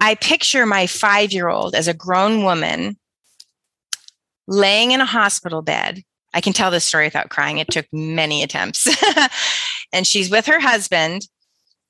I 0.00 0.14
picture 0.14 0.66
my 0.66 0.86
five 0.86 1.32
year 1.32 1.48
old 1.48 1.74
as 1.74 1.88
a 1.88 1.94
grown 1.94 2.44
woman 2.44 2.96
laying 4.46 4.92
in 4.92 5.00
a 5.00 5.06
hospital 5.06 5.62
bed. 5.62 6.02
I 6.32 6.40
can 6.40 6.52
tell 6.52 6.70
this 6.70 6.84
story 6.84 7.06
without 7.06 7.28
crying. 7.28 7.58
It 7.58 7.68
took 7.68 7.86
many 7.92 8.42
attempts. 8.42 8.88
and 9.92 10.06
she's 10.06 10.30
with 10.30 10.46
her 10.46 10.58
husband 10.58 11.28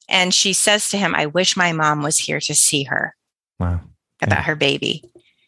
and 0.08 0.34
she 0.34 0.52
says 0.52 0.90
to 0.90 0.98
him, 0.98 1.14
I 1.14 1.26
wish 1.26 1.56
my 1.56 1.72
mom 1.72 2.02
was 2.02 2.18
here 2.18 2.40
to 2.40 2.54
see 2.54 2.84
her. 2.84 3.14
Wow. 3.58 3.80
About 4.20 4.40
yeah. 4.40 4.42
her 4.42 4.56
baby. 4.56 5.02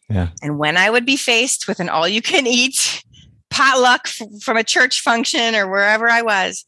Yeah. 0.08 0.28
And 0.42 0.58
when 0.58 0.76
I 0.76 0.90
would 0.90 1.04
be 1.04 1.16
faced 1.16 1.66
with 1.66 1.80
an 1.80 1.88
all 1.88 2.06
you 2.06 2.22
can 2.22 2.46
eat 2.46 3.02
potluck 3.50 4.08
from 4.40 4.56
a 4.56 4.64
church 4.64 5.00
function 5.00 5.54
or 5.54 5.68
wherever 5.68 6.08
I 6.08 6.22
was, 6.22 6.64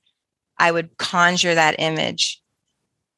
I 0.58 0.72
would 0.72 0.96
conjure 0.98 1.54
that 1.54 1.76
image. 1.78 2.40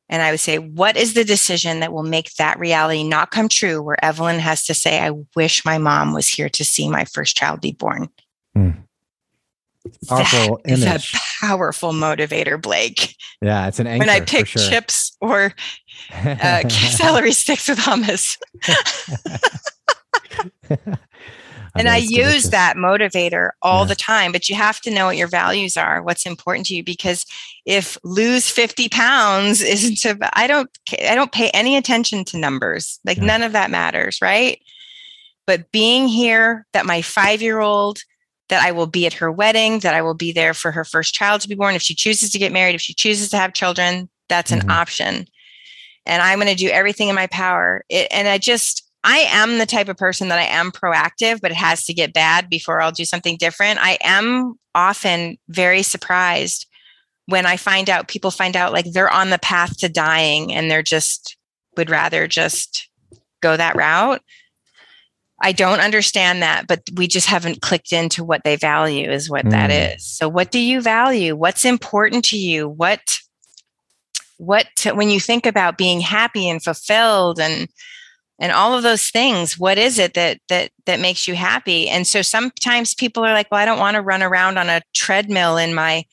And 0.09 0.23
I 0.23 0.33
would 0.33 0.41
say, 0.41 0.59
what 0.59 0.97
is 0.97 1.15
the 1.15 1.25
decision 1.25 1.81
that 1.81 1.93
will 1.93 2.03
make 2.03 2.35
that 2.35 2.59
reality 2.59 3.05
not 3.05 3.31
come 3.31 3.49
true? 3.49 3.81
Where 3.81 4.05
Evelyn 4.05 4.41
has 4.41 4.65
to 4.65 4.75
say, 4.75 4.99
I 5.01 5.13
wish 5.37 5.65
my 5.65 5.79
mom 5.79 6.13
was 6.13 6.27
here 6.27 6.49
to 6.49 6.65
see 6.65 6.91
my 6.91 7.05
first 7.05 7.37
child 7.37 7.61
be 7.61 7.73
born. 7.73 8.09
Mm. 8.57 8.77
Powerful 10.09 10.61
that 10.65 10.73
image. 10.73 11.15
a 11.15 11.47
powerful 11.47 11.93
motivator, 11.93 12.61
Blake. 12.61 13.15
Yeah, 13.41 13.69
it's 13.69 13.79
an 13.79 13.87
anchor. 13.87 14.01
When 14.01 14.11
I 14.11 14.21
pick 14.21 14.47
sure. 14.47 14.69
chips 14.69 15.17
or 15.21 15.55
uh, 16.13 16.69
celery 16.69 17.33
sticks 17.33 17.69
with 17.69 17.79
hummus. 17.79 18.37
and 21.77 21.89
I 21.89 21.99
use 21.99 22.11
delicious. 22.11 22.51
that 22.51 22.77
motivator 22.77 23.51
all 23.63 23.85
yeah. 23.85 23.89
the 23.89 23.95
time, 23.95 24.33
but 24.33 24.49
you 24.49 24.55
have 24.55 24.81
to 24.83 24.91
know 24.91 25.07
what 25.07 25.17
your 25.17 25.29
values 25.29 25.77
are, 25.77 26.03
what's 26.03 26.27
important 26.27 26.67
to 26.67 26.75
you. 26.75 26.83
Because 26.83 27.25
if 27.65 27.97
lose 28.05 28.51
50 28.51 28.89
pounds 28.89 29.61
isn't, 29.63 30.05
a, 30.05 30.39
I 30.39 30.47
don't, 30.47 30.71
I 31.09 31.15
don't 31.15 31.33
pay 31.33 31.51
any 31.51 31.77
attention 31.77 32.25
to 32.27 32.39
numbers. 32.39 32.99
Like 33.05 33.19
yeah. 33.19 33.25
none 33.25 33.43
of 33.43 33.53
that 33.53 33.71
matters. 33.71 34.19
Right. 34.21 34.61
But 35.47 35.73
being 35.73 36.07
here 36.09 36.67
that 36.73 36.87
my 36.87 37.03
five-year-old, 37.03 38.01
that 38.51 38.63
I 38.63 38.73
will 38.73 38.87
be 38.87 39.07
at 39.07 39.15
her 39.15 39.31
wedding, 39.31 39.79
that 39.81 39.95
I 39.95 40.03
will 40.03 40.15
be 40.15 40.33
there 40.33 40.55
for 40.55 40.73
her 40.73 40.85
first 40.85 41.15
child 41.15 41.41
to 41.41 41.49
be 41.49 41.55
born. 41.55 41.75
If 41.75 41.83
she 41.83 41.95
chooses 41.95 42.31
to 42.31 42.39
get 42.39 42.53
married, 42.53 42.75
if 42.75 42.81
she 42.81 42.95
chooses 42.95 43.31
to 43.31 43.37
have 43.37 43.53
children, 43.53 44.09
that's 44.29 44.51
mm-hmm. 44.51 44.69
an 44.69 44.71
option. 44.71 45.27
And 46.07 46.23
I'm 46.23 46.39
going 46.39 46.49
to 46.49 46.55
do 46.55 46.69
everything 46.69 47.09
in 47.09 47.15
my 47.15 47.29
power. 47.29 47.85
It, 47.89 48.09
and 48.11 48.27
I 48.29 48.39
just, 48.39 48.90
I 49.03 49.19
am 49.31 49.59
the 49.59 49.67
type 49.67 49.89
of 49.89 49.97
person 49.97 50.29
that 50.29 50.39
I 50.39 50.45
am 50.45 50.71
proactive, 50.71 51.41
but 51.41 51.51
it 51.51 51.57
has 51.57 51.85
to 51.85 51.95
get 51.95 52.13
bad 52.13 52.51
before 52.51 52.81
I'll 52.81 52.93
do 52.93 53.05
something 53.05 53.37
different. 53.39 53.79
I 53.81 53.97
am 54.03 54.55
often 54.75 55.39
very 55.49 55.83
surprised 55.83 56.67
when 57.27 57.47
I 57.47 57.57
find 57.57 57.89
out 57.89 58.09
people 58.09 58.31
find 58.31 58.57
out 58.57 58.73
like 58.73 58.93
they're 58.93 59.13
on 59.13 59.31
the 59.31 59.39
path 59.39 59.79
to 59.79 59.89
dying 59.89 60.53
and 60.53 60.71
they're 60.71 60.83
just 60.83 61.37
would 61.77 61.89
rather 61.89 62.27
just 62.27 62.89
go 63.41 63.57
that 63.57 63.77
route. 63.77 64.23
I 65.43 65.53
don't 65.53 65.81
understand 65.81 66.43
that, 66.43 66.67
but 66.67 66.83
we 66.95 67.07
just 67.07 67.27
haven't 67.27 67.63
clicked 67.63 67.93
into 67.93 68.23
what 68.23 68.43
they 68.45 68.57
value, 68.57 69.11
is 69.11 69.31
what 69.31 69.47
mm. 69.47 69.51
that 69.53 69.71
is. 69.71 70.05
So, 70.05 70.29
what 70.29 70.51
do 70.51 70.59
you 70.59 70.83
value? 70.83 71.35
What's 71.35 71.65
important 71.65 72.27
to 72.27 72.39
you? 72.39 72.69
What, 72.69 73.01
what, 74.37 74.67
when 74.93 75.09
you 75.09 75.19
think 75.19 75.47
about 75.47 75.79
being 75.79 76.01
happy 76.01 76.49
and 76.49 76.63
fulfilled 76.63 77.41
and 77.41 77.69
and 78.41 78.53
all 78.53 78.75
of 78.75 78.83
those 78.83 79.11
things 79.11 79.59
what 79.59 79.79
is 79.79 79.99
it 79.99 80.15
that 80.15 80.41
that 80.49 80.71
that 80.87 80.99
makes 80.99 81.29
you 81.29 81.35
happy? 81.35 81.89
And 81.89 82.07
so 82.07 82.23
sometimes 82.23 82.95
people 82.95 83.25
are 83.25 83.35
like 83.35 83.51
well 83.51 83.61
i 83.61 83.65
don't 83.65 83.79
want 83.79 83.95
to 83.95 84.03
run 84.03 84.23
around 84.23 84.59
on 84.59 84.69
a 84.69 84.83
treadmill 84.95 85.57
in 85.57 85.75
my 85.75 86.05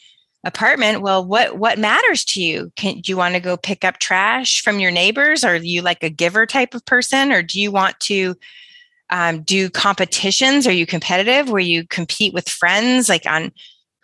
apartment. 0.44 1.02
Well 1.02 1.26
what 1.26 1.58
what 1.58 1.80
matters 1.80 2.24
to 2.26 2.42
you? 2.42 2.72
Can 2.76 3.00
do 3.00 3.12
you 3.12 3.18
want 3.18 3.34
to 3.34 3.40
go 3.40 3.58
pick 3.58 3.84
up 3.84 3.98
trash 3.98 4.62
from 4.62 4.80
your 4.80 4.92
neighbors? 4.92 5.44
Are 5.44 5.56
you 5.56 5.82
like 5.82 6.04
a 6.04 6.10
giver 6.10 6.46
type 6.46 6.76
of 6.76 6.86
person 6.86 7.32
or 7.32 7.42
do 7.42 7.60
you 7.60 7.72
want 7.72 8.00
to 8.02 8.36
um, 9.10 9.42
do 9.42 9.70
competitions? 9.70 10.68
Are 10.68 10.74
you 10.74 10.86
competitive? 10.86 11.50
Where 11.50 11.62
you 11.62 11.88
compete 11.88 12.34
with 12.34 12.50
friends 12.50 13.08
like 13.08 13.26
on 13.26 13.52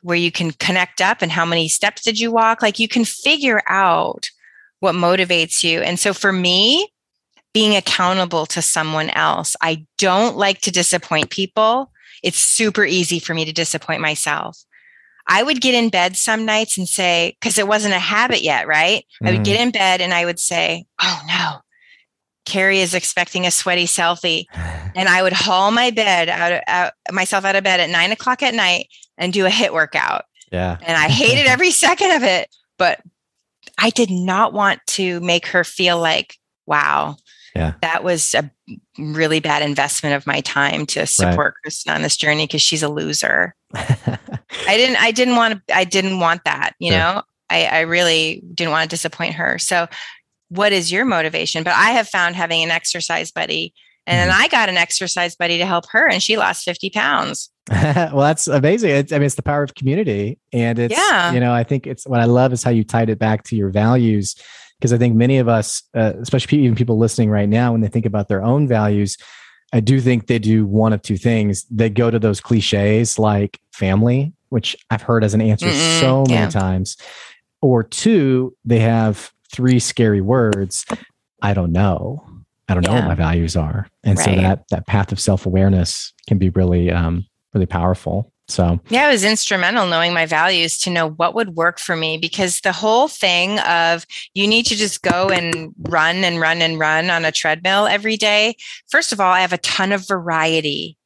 where 0.02 0.18
you 0.18 0.32
can 0.32 0.52
connect 0.52 1.02
up 1.02 1.22
and 1.22 1.32
how 1.32 1.46
many 1.46 1.68
steps 1.68 2.04
did 2.04 2.20
you 2.20 2.32
walk? 2.32 2.62
Like 2.62 2.80
you 2.80 2.88
can 2.88 3.06
figure 3.06 3.62
out 3.68 4.30
what 4.80 4.96
motivates 4.96 5.64
you. 5.64 5.82
And 5.82 5.98
so 5.98 6.14
for 6.14 6.34
me 6.34 6.93
being 7.54 7.76
accountable 7.76 8.46
to 8.48 8.62
someone 8.62 9.10
else. 9.12 9.56
I 9.62 9.86
don't 9.98 10.38
like 10.38 10.62
to 10.62 10.72
disappoint 10.72 11.30
people. 11.30 11.92
It's 12.24 12.40
super 12.40 12.84
easy 12.84 13.20
for 13.20 13.34
me 13.34 13.46
to 13.46 13.54
disappoint 13.54 14.02
myself. 14.02 14.58
I 15.28 15.44
would 15.44 15.62
get 15.62 15.76
in 15.76 15.90
bed 15.90 16.18
some 16.18 16.46
nights 16.46 16.78
and 16.78 16.88
say, 16.88 17.38
because 17.40 17.58
it 17.58 17.68
wasn't 17.68 17.94
a 17.94 18.00
habit 18.00 18.42
yet, 18.42 18.68
right? 18.68 19.06
Mm. 19.22 19.30
I 19.30 19.32
would 19.32 19.46
get 19.46 19.58
mm. 19.58 19.64
in 19.64 19.72
bed 19.72 20.02
and 20.02 20.14
I 20.14 20.26
would 20.26 20.40
say, 20.40 20.86
oh 21.02 21.22
no, 21.28 21.60
Carrie 22.46 22.80
is 22.80 22.94
expecting 22.94 23.46
a 23.46 23.52
sweaty 23.52 23.86
selfie. 23.86 24.46
And 24.96 25.10
I 25.10 25.24
would 25.24 25.34
haul 25.34 25.72
my 25.72 25.90
bed 25.90 26.30
out, 26.30 26.52
of, 26.52 26.62
out 26.68 26.94
myself 27.12 27.46
out 27.46 27.56
of 27.56 27.64
bed 27.64 27.80
at 27.80 27.90
nine 27.90 28.12
o'clock 28.12 28.44
at 28.44 28.54
night 28.54 28.90
and 29.18 29.34
do 29.34 29.48
a 29.48 29.50
HIIT 29.50 29.74
workout. 29.74 30.26
Yeah. 30.52 30.78
And 30.84 30.96
I 30.96 31.10
hated 31.10 31.48
every 31.48 31.72
second 31.86 32.12
of 32.12 32.22
it, 32.22 32.48
but 32.78 33.02
I 33.80 33.90
did 33.90 34.12
not 34.12 34.54
want 34.54 34.82
to 34.90 35.20
make 35.22 35.48
her 35.48 35.64
feel 35.64 35.98
like, 35.98 36.38
wow, 36.68 37.18
yeah. 37.56 37.74
that 37.82 38.04
was 38.04 38.34
a 38.34 38.50
really 38.98 39.40
bad 39.40 39.62
investment 39.62 40.16
of 40.16 40.26
my 40.26 40.42
time 40.42 40.86
to 40.88 41.06
support 41.06 41.38
right. 41.38 41.54
Kristen 41.64 41.94
on 41.94 42.02
this 42.02 42.18
journey 42.18 42.48
because 42.48 42.62
she's 42.62 42.84
a 42.84 42.90
loser. 42.90 43.56
I 43.74 44.20
didn't 44.68 45.02
I 45.02 45.12
didn't 45.12 45.36
want 45.36 45.68
to 45.68 45.76
I 45.76 45.84
didn't 45.84 46.20
want 46.20 46.44
that, 46.46 46.74
you 46.80 46.92
sure. 46.92 47.00
know. 47.00 47.22
I, 47.50 47.66
I 47.66 47.80
really 47.82 48.42
didn't 48.54 48.72
want 48.72 48.90
to 48.90 48.94
disappoint 48.94 49.36
her. 49.36 49.60
So 49.60 49.88
what 50.50 50.74
is 50.74 50.92
your 50.92 51.06
motivation? 51.06 51.64
But 51.64 51.74
I 51.74 51.92
have 51.92 52.08
found 52.08 52.36
having 52.36 52.64
an 52.64 52.72
exercise 52.72 53.32
buddy 53.32 53.74
and 54.06 54.18
then 54.18 54.30
mm-hmm. 54.34 54.44
I 54.44 54.48
got 54.48 54.70
an 54.70 54.78
exercise 54.78 55.36
buddy 55.36 55.58
to 55.58 55.66
help 55.66 55.86
her 55.92 56.10
and 56.10 56.22
she 56.22 56.38
lost 56.38 56.66
50 56.66 56.90
pounds. 56.90 57.50
well, 57.72 58.20
that's 58.20 58.48
amazing. 58.48 58.90
It's, 58.90 59.12
I 59.14 59.18
mean, 59.18 59.26
it's 59.26 59.36
the 59.36 59.44
power 59.44 59.64
of 59.64 59.76
community. 59.76 60.40
And 60.52 60.78
it's, 60.78 60.96
yeah. 60.96 61.32
you 61.32 61.40
know, 61.40 61.54
I 61.54 61.64
think 61.64 61.88
it's 61.88 62.06
what 62.06 62.20
I 62.20 62.26
love 62.26 62.52
is 62.52 62.64
how 62.64 62.72
you 62.72 62.84
tied 62.84 63.10
it 63.10 63.20
back 63.20 63.44
to 63.46 63.56
your 63.56 63.70
values 63.70 64.36
because 64.80 64.94
I 64.94 64.98
think 64.98 65.16
many 65.16 65.38
of 65.38 65.48
us, 65.48 65.84
uh, 65.96 66.14
especially 66.22 66.60
even 66.60 66.76
people 66.76 66.98
listening 66.98 67.30
right 67.30 67.50
now, 67.50 67.72
when 67.72 67.82
they 67.82 67.88
think 67.88 68.06
about 68.06 68.28
their 68.28 68.44
own 68.44 68.68
values, 68.68 69.18
I 69.72 69.80
do 69.80 70.00
think 70.00 70.28
they 70.28 70.40
do 70.40 70.66
one 70.66 70.94
of 70.94 71.02
two 71.02 71.18
things. 71.18 71.66
They 71.72 71.90
go 71.90 72.12
to 72.12 72.20
those 72.20 72.40
cliches 72.40 73.18
like 73.18 73.60
family, 73.72 74.34
which 74.50 74.76
I've 74.92 75.02
heard 75.02 75.24
as 75.24 75.34
an 75.34 75.42
answer 75.42 75.66
Mm-mm, 75.66 76.00
so 76.00 76.24
many 76.28 76.34
yeah. 76.34 76.50
times, 76.50 76.98
or 77.62 77.84
two, 77.84 78.56
they 78.66 78.80
have 78.80 79.32
three 79.52 79.80
scary 79.80 80.22
words. 80.22 80.86
I 81.42 81.54
don't 81.54 81.72
know. 81.72 82.24
I 82.68 82.74
don't 82.74 82.84
yeah. 82.84 82.90
know 82.90 82.96
what 82.96 83.08
my 83.08 83.16
values 83.16 83.56
are, 83.56 83.88
and 84.04 84.18
right. 84.18 84.26
so 84.26 84.36
that 84.36 84.64
that 84.70 84.88
path 84.88 85.12
of 85.12 85.20
self 85.20 85.46
awareness 85.46 86.14
can 86.28 86.38
be 86.38 86.50
really 86.50 86.92
um, 86.92 87.26
really 87.54 87.66
powerful. 87.66 88.33
So, 88.54 88.80
yeah, 88.90 89.08
it 89.08 89.12
was 89.12 89.24
instrumental 89.24 89.88
knowing 89.88 90.14
my 90.14 90.28
values 90.28 90.78
to 90.80 90.92
know 90.92 91.10
what 91.10 91.34
would 91.34 91.56
work 91.56 91.80
for 91.80 91.96
me 91.96 92.20
because 92.20 92.60
the 92.60 92.72
whole 92.72 93.08
thing 93.08 93.58
of 93.62 94.06
you 94.36 94.48
need 94.48 94.68
to 94.68 94.76
just 94.76 95.02
go 95.02 95.30
and 95.30 95.74
run 95.80 96.18
and 96.18 96.40
run 96.40 96.62
and 96.62 96.78
run 96.78 97.10
on 97.10 97.26
a 97.26 97.32
treadmill 97.32 97.88
every 97.88 98.16
day. 98.16 98.56
First 98.92 99.12
of 99.12 99.20
all, 99.20 99.34
I 99.34 99.42
have 99.42 99.54
a 99.54 99.58
ton 99.58 99.92
of 99.92 100.08
variety. 100.08 100.98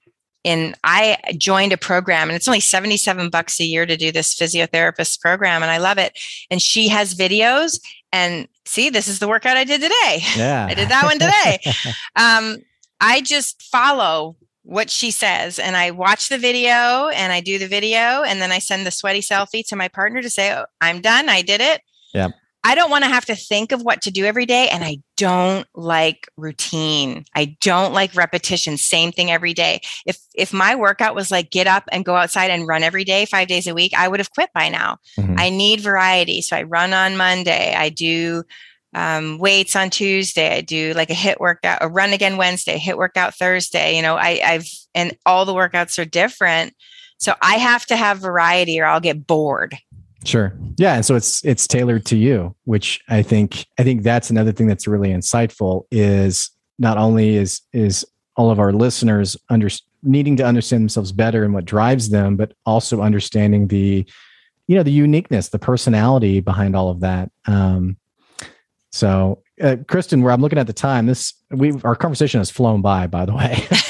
In 0.43 0.75
I 0.83 1.17
joined 1.37 1.71
a 1.71 1.77
program 1.77 2.29
and 2.29 2.35
it's 2.35 2.49
only 2.49 2.59
77 2.59 3.29
bucks 3.29 3.61
a 3.61 3.65
year 3.65 3.85
to 3.85 3.95
do 3.95 4.11
this 4.11 4.35
physiotherapist 4.35 5.21
program 5.21 5.63
and 5.63 5.71
I 5.71 5.77
love 5.77 5.97
it. 5.97 6.19
And 6.51 6.61
she 6.61 6.89
has 6.89 7.15
videos 7.15 7.79
and 8.11 8.49
see, 8.65 8.89
this 8.89 9.07
is 9.07 9.19
the 9.19 9.27
workout 9.27 9.55
I 9.55 9.63
did 9.63 9.81
today. 9.81 10.19
Yeah. 10.35 10.65
I 10.69 10.73
did 10.73 10.89
that 10.89 11.03
one 11.03 11.19
today. 11.19 11.59
um, 12.17 12.57
I 12.99 13.21
just 13.21 13.61
follow 13.63 14.35
what 14.67 14.89
she 14.89 15.11
says 15.11 15.59
and 15.59 15.77
i 15.77 15.89
watch 15.91 16.27
the 16.27 16.37
video 16.37 17.07
and 17.07 17.31
i 17.31 17.39
do 17.39 17.57
the 17.57 17.67
video 17.67 18.21
and 18.23 18.41
then 18.41 18.51
i 18.51 18.59
send 18.59 18.85
the 18.85 18.91
sweaty 18.91 19.21
selfie 19.21 19.65
to 19.65 19.77
my 19.77 19.87
partner 19.87 20.21
to 20.21 20.29
say 20.29 20.53
oh, 20.53 20.65
i'm 20.81 20.99
done 20.99 21.29
i 21.29 21.41
did 21.41 21.61
it. 21.61 21.81
Yeah. 22.13 22.29
I 22.63 22.75
don't 22.75 22.89
want 22.89 23.05
to 23.05 23.09
have 23.09 23.23
to 23.27 23.35
think 23.35 23.71
of 23.71 23.81
what 23.81 24.01
to 24.01 24.11
do 24.11 24.25
every 24.25 24.45
day 24.45 24.67
and 24.67 24.83
i 24.83 24.97
don't 25.15 25.65
like 25.73 26.27
routine. 26.35 27.23
I 27.33 27.55
don't 27.61 27.93
like 27.93 28.13
repetition 28.13 28.77
same 28.77 29.13
thing 29.13 29.31
every 29.31 29.53
day. 29.53 29.79
If 30.05 30.19
if 30.35 30.51
my 30.51 30.75
workout 30.75 31.15
was 31.15 31.31
like 31.31 31.49
get 31.49 31.67
up 31.67 31.85
and 31.91 32.03
go 32.03 32.15
outside 32.15 32.51
and 32.51 32.67
run 32.67 32.83
every 32.83 33.05
day 33.05 33.25
five 33.25 33.47
days 33.47 33.67
a 33.67 33.73
week 33.73 33.93
i 33.97 34.07
would 34.09 34.19
have 34.19 34.31
quit 34.31 34.49
by 34.53 34.67
now. 34.67 34.97
Mm-hmm. 35.17 35.35
i 35.37 35.49
need 35.49 35.79
variety 35.79 36.41
so 36.41 36.57
i 36.57 36.63
run 36.63 36.91
on 36.91 37.15
monday 37.15 37.73
i 37.73 37.87
do 37.87 38.43
um, 38.93 39.37
weights 39.37 39.75
on 39.75 39.89
Tuesday. 39.89 40.55
I 40.55 40.61
do 40.61 40.93
like 40.93 41.09
a 41.09 41.13
HIIT 41.13 41.39
workout, 41.39 41.79
a 41.81 41.87
run 41.87 42.13
again 42.13 42.37
Wednesday, 42.37 42.77
HIIT 42.77 42.97
workout 42.97 43.35
Thursday. 43.35 43.95
You 43.95 44.01
know, 44.01 44.15
I, 44.15 44.41
I've 44.43 44.69
and 44.95 45.15
all 45.25 45.45
the 45.45 45.53
workouts 45.53 45.99
are 45.99 46.05
different. 46.05 46.73
So 47.17 47.33
I 47.41 47.55
have 47.55 47.85
to 47.87 47.95
have 47.95 48.19
variety 48.19 48.79
or 48.79 48.85
I'll 48.85 48.99
get 48.99 49.25
bored. 49.25 49.77
Sure. 50.23 50.53
Yeah. 50.77 50.95
And 50.95 51.05
so 51.05 51.15
it's 51.15 51.43
it's 51.45 51.67
tailored 51.67 52.05
to 52.07 52.17
you, 52.17 52.55
which 52.65 53.01
I 53.07 53.21
think 53.21 53.65
I 53.77 53.83
think 53.83 54.03
that's 54.03 54.29
another 54.29 54.51
thing 54.51 54.67
that's 54.67 54.87
really 54.87 55.09
insightful 55.09 55.85
is 55.91 56.51
not 56.79 56.97
only 56.97 57.35
is 57.35 57.61
is 57.73 58.05
all 58.35 58.51
of 58.51 58.59
our 58.59 58.73
listeners 58.73 59.37
under 59.49 59.69
needing 60.03 60.35
to 60.37 60.45
understand 60.45 60.81
themselves 60.81 61.11
better 61.11 61.43
and 61.43 61.53
what 61.53 61.65
drives 61.65 62.09
them, 62.09 62.35
but 62.35 62.53
also 62.65 63.01
understanding 63.01 63.67
the 63.67 64.05
you 64.67 64.75
know 64.75 64.83
the 64.83 64.91
uniqueness, 64.91 65.49
the 65.49 65.59
personality 65.59 66.39
behind 66.39 66.75
all 66.75 66.89
of 66.89 66.99
that. 66.99 67.31
Um, 67.45 67.97
so, 68.97 69.43
uh, 69.61 69.75
Kristen, 69.87 70.23
where 70.23 70.33
I'm 70.33 70.41
looking 70.41 70.57
at 70.57 70.65
the 70.65 70.73
time, 70.73 71.05
this 71.05 71.33
we 71.51 71.71
our 71.83 71.95
conversation 71.95 72.39
has 72.39 72.49
flown 72.49 72.81
by. 72.81 73.05
By 73.05 73.25
the 73.25 73.35
way, 73.35 73.67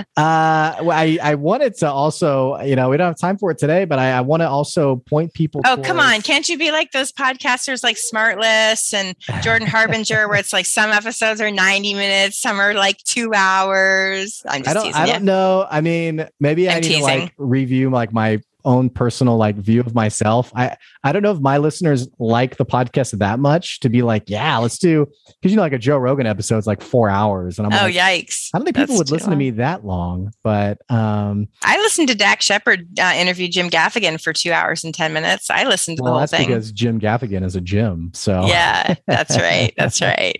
uh, 0.00 0.04
I 0.16 1.18
I 1.22 1.36
wanted 1.36 1.76
to 1.78 1.90
also, 1.90 2.60
you 2.62 2.74
know, 2.74 2.90
we 2.90 2.96
don't 2.96 3.06
have 3.06 3.18
time 3.18 3.38
for 3.38 3.52
it 3.52 3.58
today, 3.58 3.84
but 3.84 4.00
I, 4.00 4.12
I 4.12 4.20
want 4.22 4.42
to 4.42 4.48
also 4.48 4.96
point 5.08 5.34
people. 5.34 5.60
Oh, 5.64 5.76
towards... 5.76 5.86
come 5.86 6.00
on! 6.00 6.20
Can't 6.22 6.48
you 6.48 6.58
be 6.58 6.72
like 6.72 6.90
those 6.90 7.12
podcasters 7.12 7.84
like 7.84 7.96
SmartLess 7.96 8.92
and 8.92 9.14
Jordan 9.42 9.68
Harbinger, 9.68 10.28
where 10.28 10.38
it's 10.38 10.52
like 10.52 10.66
some 10.66 10.90
episodes 10.90 11.40
are 11.40 11.50
90 11.50 11.94
minutes, 11.94 12.40
some 12.40 12.58
are 12.58 12.74
like 12.74 12.98
two 13.04 13.32
hours. 13.34 14.42
I'm 14.48 14.64
just 14.64 14.76
I 14.76 14.80
don't, 14.80 14.94
I 14.96 15.06
don't 15.06 15.24
know. 15.24 15.66
I 15.70 15.80
mean, 15.80 16.28
maybe 16.40 16.68
I'm 16.68 16.78
i 16.78 16.80
need 16.80 16.88
teasing. 16.88 17.00
to 17.00 17.04
like 17.04 17.34
review 17.38 17.90
like 17.90 18.12
my 18.12 18.40
own 18.66 18.90
personal 18.90 19.36
like 19.36 19.56
view 19.56 19.80
of 19.80 19.94
myself. 19.94 20.52
I 20.54 20.76
I 21.02 21.12
don't 21.12 21.22
know 21.22 21.30
if 21.30 21.40
my 21.40 21.56
listeners 21.56 22.08
like 22.18 22.56
the 22.56 22.66
podcast 22.66 23.16
that 23.18 23.38
much 23.38 23.80
to 23.80 23.88
be 23.88 24.02
like, 24.02 24.24
yeah, 24.26 24.58
let's 24.58 24.78
do 24.78 25.06
because 25.40 25.52
you 25.52 25.56
know 25.56 25.62
like 25.62 25.72
a 25.72 25.78
Joe 25.78 25.96
Rogan 25.96 26.26
episode 26.26 26.58
is 26.58 26.66
like 26.66 26.82
four 26.82 27.08
hours, 27.08 27.58
and 27.58 27.66
I'm 27.66 27.70
like, 27.72 27.82
oh 27.82 27.84
like, 27.86 27.94
yikes! 28.26 28.50
I 28.52 28.58
don't 28.58 28.64
think 28.64 28.76
people 28.76 28.96
That's 28.96 29.10
would 29.10 29.10
listen 29.10 29.30
long. 29.30 29.38
to 29.38 29.44
me 29.44 29.50
that 29.52 29.86
long, 29.86 30.32
but 30.42 30.78
um, 30.90 31.48
I 31.62 31.78
listened 31.78 32.08
to 32.08 32.14
Dax 32.14 32.44
Shepard 32.44 32.86
uh, 33.00 33.12
interview 33.16 33.48
Jim 33.48 33.70
Gaffigan 33.70 34.20
for 34.20 34.32
two 34.32 34.52
hours 34.52 34.84
and 34.84 34.92
ten 34.92 35.12
minutes. 35.12 35.48
I 35.48 35.64
listened 35.64 35.98
to 35.98 36.02
well, 36.02 36.12
the 36.12 36.18
whole 36.18 36.20
that's 36.20 36.32
thing 36.32 36.48
because 36.48 36.72
Jim 36.72 37.00
Gaffigan 37.00 37.44
is 37.44 37.56
a 37.56 37.60
Jim. 37.60 38.10
So 38.14 38.46
yeah, 38.46 38.96
that's 39.06 39.36
right. 39.36 39.72
That's 39.78 40.02
right. 40.02 40.36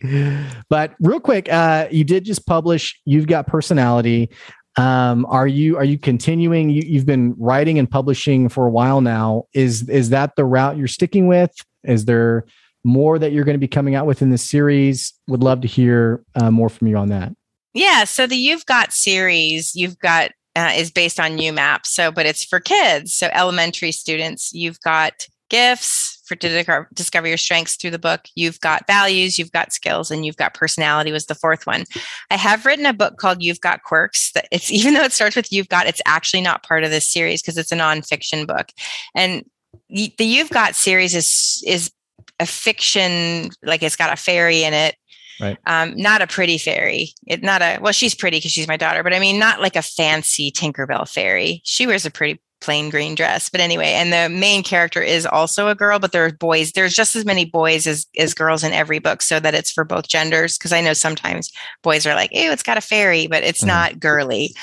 but 0.69 0.95
real 1.01 1.21
quick, 1.21 1.51
uh, 1.51 1.89
you 1.91 2.05
did 2.05 2.25
just 2.25 2.47
publish. 2.47 3.01
You've 3.05 3.27
got 3.27 3.47
personality. 3.47 4.31
Um, 4.77 5.25
are 5.27 5.47
you 5.47 5.77
are 5.77 5.85
you 5.85 5.99
continuing? 5.99 6.69
You, 6.69 6.83
you've 6.87 7.07
been 7.07 7.35
writing 7.39 7.79
and 7.79 7.91
publishing 7.91 8.49
for 8.49 8.67
a 8.67 8.71
while 8.71 9.01
now. 9.01 9.45
Is 9.55 9.89
is 9.89 10.11
that 10.11 10.37
the 10.37 10.45
route 10.45 10.77
you're 10.77 10.87
sticking 10.87 11.27
with? 11.27 11.51
Is 11.85 12.05
there 12.05 12.45
more 12.85 13.19
that 13.19 13.33
you're 13.33 13.45
going 13.45 13.55
to 13.55 13.59
be 13.59 13.69
coming 13.69 13.95
out 13.95 14.07
with 14.07 14.23
in 14.23 14.31
this 14.31 14.49
series? 14.49 15.15
Would 15.29 15.43
love 15.43 15.63
to 15.63 15.69
hear 15.69 16.23
uh, 16.35 16.51
more 16.51 16.69
from 16.69 16.89
you 16.89 16.97
on 16.97 17.09
that. 17.09 17.33
Yeah. 17.75 18.05
So 18.05 18.27
the 18.27 18.37
You've 18.37 18.67
Got 18.67 18.93
series, 18.93 19.75
you've 19.75 19.99
got 19.99 20.31
uh, 20.55 20.73
is 20.75 20.91
based 20.91 21.21
on 21.21 21.33
YouMap. 21.33 21.87
So, 21.87 22.11
but 22.11 22.27
it's 22.27 22.45
for 22.45 22.61
kids. 22.61 23.15
So 23.15 23.29
elementary 23.33 23.93
students, 23.93 24.53
you've 24.55 24.81
got 24.81 25.27
gifts, 25.51 26.16
for 26.27 26.37
to 26.37 26.87
discover 26.93 27.29
your 27.29 27.37
strengths 27.37 27.77
through 27.77 27.93
the 27.93 27.99
book. 27.99 28.23
You've 28.35 28.61
got 28.61 28.87
values, 28.87 29.39
you've 29.39 29.53
got 29.53 29.73
skills, 29.73 30.11
and 30.11 30.27
you've 30.27 30.37
got 30.37 30.55
personality 30.55 31.13
was 31.13 31.27
the 31.27 31.35
fourth 31.35 31.67
one. 31.67 31.85
I 32.31 32.37
have 32.37 32.67
written 32.67 32.87
a 32.87 32.93
book 32.93 33.17
called 33.17 33.43
You've 33.43 33.61
Got 33.61 33.83
Quirks 33.85 34.33
that 34.33 34.49
it's 34.53 34.71
even 34.71 34.95
though 34.95 35.05
it 35.05 35.13
starts 35.13 35.37
with 35.37 35.53
You've 35.53 35.69
Got, 35.69 35.87
it's 35.87 36.03
actually 36.07 36.43
not 36.43 36.63
part 36.63 36.85
of 36.85 36.91
this 36.91 37.09
series 37.09 37.43
because 37.43 37.57
it's 37.57 37.73
a 37.73 37.77
nonfiction 37.77 38.47
book. 38.47 38.69
And 39.15 39.45
the 39.89 40.13
You've 40.19 40.51
Got 40.51 40.75
series 40.75 41.15
is 41.15 41.63
is 41.67 41.93
a 42.41 42.47
fiction, 42.47 43.51
like 43.63 43.83
it's 43.83 43.97
got 43.97 44.13
a 44.13 44.17
fairy 44.17 44.63
in 44.63 44.75
it. 44.75 44.97
Right. 45.41 45.59
Um, 45.67 45.95
not 45.97 46.23
a 46.23 46.27
pretty 46.27 46.57
fairy. 46.57 47.11
It 47.27 47.43
not 47.43 47.63
a 47.63 47.79
well, 47.81 47.93
she's 47.93 48.15
pretty 48.15 48.39
because 48.39 48.53
she's 48.53 48.69
my 48.69 48.77
daughter, 48.77 49.03
but 49.03 49.13
I 49.13 49.19
mean 49.19 49.39
not 49.39 49.61
like 49.61 49.77
a 49.77 49.83
fancy 49.83 50.51
Tinkerbell 50.51 51.09
fairy. 51.09 51.61
She 51.65 51.87
wears 51.87 52.07
a 52.07 52.11
pretty 52.11 52.41
plain 52.61 52.91
green 52.91 53.15
dress. 53.15 53.51
But 53.51 53.61
anyway, 53.61 53.93
and 53.93 54.13
the 54.13 54.35
main 54.35 54.63
character 54.63 55.03
is 55.03 55.27
also 55.27 55.69
a 55.69 55.75
girl, 55.75 55.99
but 55.99 56.13
there's 56.13 56.33
boys. 56.33 56.73
There's 56.73 56.95
just 56.95 57.15
as 57.15 57.25
many 57.25 57.45
boys 57.45 57.87
as, 57.87 58.07
as 58.19 58.35
girls 58.35 58.65
in 58.65 58.73
every 58.73 58.99
book 58.99 59.23
so 59.23 59.39
that 59.41 59.55
it's 59.55 59.71
for 59.71 59.85
both 59.85 60.09
genders. 60.09 60.59
Cause 60.59 60.73
I 60.73 60.81
know 60.81 60.93
sometimes 60.93 61.53
boys 61.83 62.07
are 62.07 62.15
like, 62.15 62.33
ew, 62.33 62.51
it's 62.51 62.63
got 62.63 62.79
a 62.79 62.83
fairy, 62.83 63.27
but 63.27 63.45
it's 63.45 63.61
mm-hmm. 63.61 63.69
not 63.69 64.01
girly. 64.01 64.55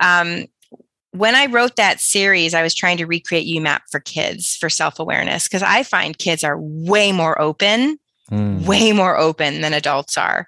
Um, 0.00 0.46
when 1.12 1.34
I 1.34 1.46
wrote 1.46 1.76
that 1.76 2.00
series, 2.00 2.54
I 2.54 2.62
was 2.62 2.74
trying 2.74 2.98
to 2.98 3.06
recreate 3.06 3.46
YouMap 3.46 3.80
for 3.90 4.00
kids 4.00 4.56
for 4.56 4.68
self 4.68 4.98
awareness 4.98 5.48
because 5.48 5.62
I 5.62 5.82
find 5.82 6.16
kids 6.16 6.44
are 6.44 6.58
way 6.58 7.12
more 7.12 7.40
open, 7.40 7.98
mm. 8.30 8.64
way 8.66 8.92
more 8.92 9.16
open 9.16 9.60
than 9.62 9.72
adults 9.72 10.18
are. 10.18 10.46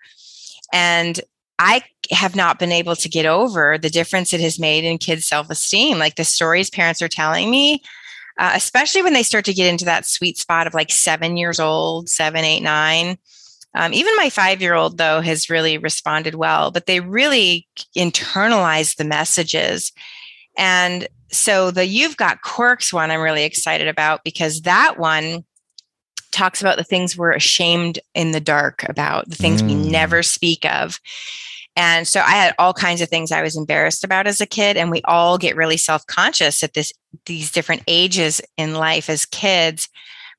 And 0.73 1.21
I 1.61 1.83
have 2.11 2.35
not 2.35 2.59
been 2.59 2.73
able 2.73 2.97
to 2.97 3.09
get 3.09 3.27
over 3.27 3.77
the 3.77 3.91
difference 3.91 4.33
it 4.33 4.41
has 4.41 4.59
made 4.59 4.83
in 4.83 4.97
kids' 4.97 5.27
self 5.27 5.51
esteem. 5.51 5.99
Like 5.99 6.17
the 6.17 6.25
stories 6.25 6.71
parents 6.71 7.03
are 7.03 7.09
telling 7.09 7.51
me, 7.51 7.83
uh, 8.39 8.53
especially 8.55 9.03
when 9.03 9.13
they 9.13 9.23
start 9.23 9.45
to 9.45 9.53
get 9.53 9.71
into 9.71 9.85
that 9.85 10.07
sweet 10.07 10.39
spot 10.39 10.67
of 10.67 10.73
like 10.73 10.91
seven 10.91 11.37
years 11.37 11.61
old, 11.61 12.09
seven, 12.09 12.45
eight, 12.45 12.63
nine. 12.63 13.19
Um, 13.75 13.93
even 13.93 14.17
my 14.17 14.31
five 14.31 14.63
year 14.63 14.75
old, 14.75 14.97
though, 14.97 15.21
has 15.21 15.51
really 15.51 15.77
responded 15.77 16.35
well, 16.35 16.71
but 16.71 16.87
they 16.87 17.01
really 17.01 17.69
internalize 17.95 18.97
the 18.97 19.05
messages. 19.05 19.93
And 20.57 21.07
so 21.31 21.71
the 21.71 21.85
You've 21.85 22.17
Got 22.17 22.41
Quirks 22.41 22.91
one, 22.91 23.11
I'm 23.11 23.21
really 23.21 23.45
excited 23.45 23.87
about 23.87 24.25
because 24.25 24.63
that 24.63 24.99
one 24.99 25.45
talks 26.33 26.61
about 26.61 26.77
the 26.77 26.85
things 26.85 27.17
we're 27.17 27.33
ashamed 27.33 27.99
in 28.15 28.33
the 28.33 28.41
dark 28.41 28.89
about, 28.89 29.29
the 29.29 29.37
things 29.37 29.63
mm. 29.63 29.69
we 29.69 29.75
never 29.75 30.23
speak 30.23 30.65
of. 30.65 31.01
And 31.77 32.07
so 32.07 32.21
I 32.21 32.33
had 32.33 32.55
all 32.59 32.75
kinds 32.75 33.01
of 33.01 33.09
things 33.09 33.33
I 33.33 33.43
was 33.43 33.57
embarrassed 33.57 34.05
about 34.05 34.27
as 34.27 34.41
a 34.41 34.47
kid. 34.47 34.77
And 34.77 34.91
we 34.91 35.03
all 35.05 35.39
get 35.39 35.57
really 35.57 35.77
self-conscious 35.77 36.63
at 36.63 36.75
this 36.75 36.93
these 37.27 37.51
different 37.51 37.83
ages 37.89 38.41
in 38.57 38.75
life 38.75 39.09
as 39.09 39.27
kids. 39.27 39.89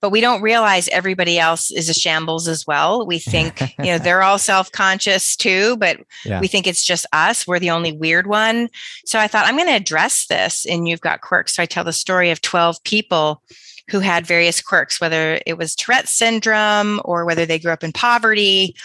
But 0.02 0.10
we 0.10 0.20
don't 0.20 0.42
realize 0.42 0.88
everybody 0.88 1.38
else 1.38 1.70
is 1.70 1.88
a 1.88 1.94
shambles 1.94 2.48
as 2.48 2.66
well. 2.66 3.06
We 3.06 3.20
think, 3.20 3.62
you 3.78 3.86
know, 3.86 3.98
they're 4.00 4.24
all 4.24 4.40
self-conscious 4.40 5.36
too, 5.36 5.78
but 5.78 6.00
yeah. 6.26 6.40
we 6.40 6.48
think 6.48 6.66
it's 6.66 6.84
just 6.84 7.06
us. 7.14 7.46
We're 7.46 7.60
the 7.60 7.70
only 7.70 7.92
weird 7.92 8.26
one. 8.26 8.70
So 9.06 9.20
I 9.20 9.28
thought 9.28 9.46
I'm 9.46 9.56
going 9.56 9.68
to 9.68 9.76
address 9.76 10.26
this 10.26 10.66
and 10.66 10.88
you've 10.88 11.02
got 11.02 11.22
quirks. 11.22 11.56
So 11.56 11.62
I 11.62 11.68
tell 11.68 11.84
the 11.84 11.94
story 11.94 12.32
of 12.32 12.42
12 12.42 12.84
people 12.84 13.44
who 13.90 14.00
had 14.00 14.26
various 14.26 14.62
quirks, 14.62 15.02
whether 15.02 15.40
it 15.46 15.58
was 15.58 15.76
Tourette's 15.76 16.12
syndrome 16.12 17.02
or 17.06 17.26
whether 17.26 17.46
they 17.46 17.60
grew 17.60 17.72
up 17.72 17.84
in 17.84 17.92
poverty 17.92 18.76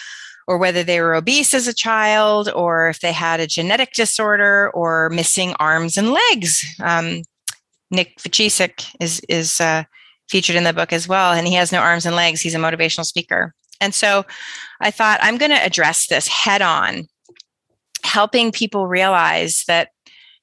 or 0.47 0.59
whether 0.59 0.83
they 0.83 1.01
were 1.01 1.15
obese 1.15 1.55
as 1.55 1.67
a 1.67 1.75
child, 1.75 2.49
or 2.55 2.89
if 2.89 3.01
they 3.01 3.13
had 3.13 3.41
a 3.41 3.47
genetic 3.47 3.93
disorder 3.93 4.71
or 4.75 5.11
missing 5.11 5.55
arms 5.59 5.97
and 5.97 6.13
legs. 6.13 6.65
Um, 6.81 7.23
Nick 7.91 8.19
Vujicic 8.19 8.95
is 9.01 9.21
is 9.29 9.61
uh, 9.61 9.85
featured 10.29 10.57
in 10.57 10.65
the 10.65 10.73
book 10.73 10.93
as 10.93 11.09
well, 11.09 11.33
and 11.33 11.47
he 11.47 11.55
has 11.55 11.73
no 11.73 11.81
arms 11.81 12.07
and 12.07 12.17
legs. 12.17 12.41
He's 12.41 12.55
a 12.55 12.59
motivational 12.59 13.05
speaker, 13.05 13.55
and 13.81 13.95
so 13.95 14.25
I 14.81 14.91
thought 14.91 15.21
I'm 15.23 15.37
going 15.37 15.51
to 15.51 15.65
address 15.65 16.07
this 16.07 16.29
head 16.29 16.63
on 16.63 17.09
helping 18.05 18.53
people 18.53 18.87
realize 18.87 19.65
that 19.67 19.91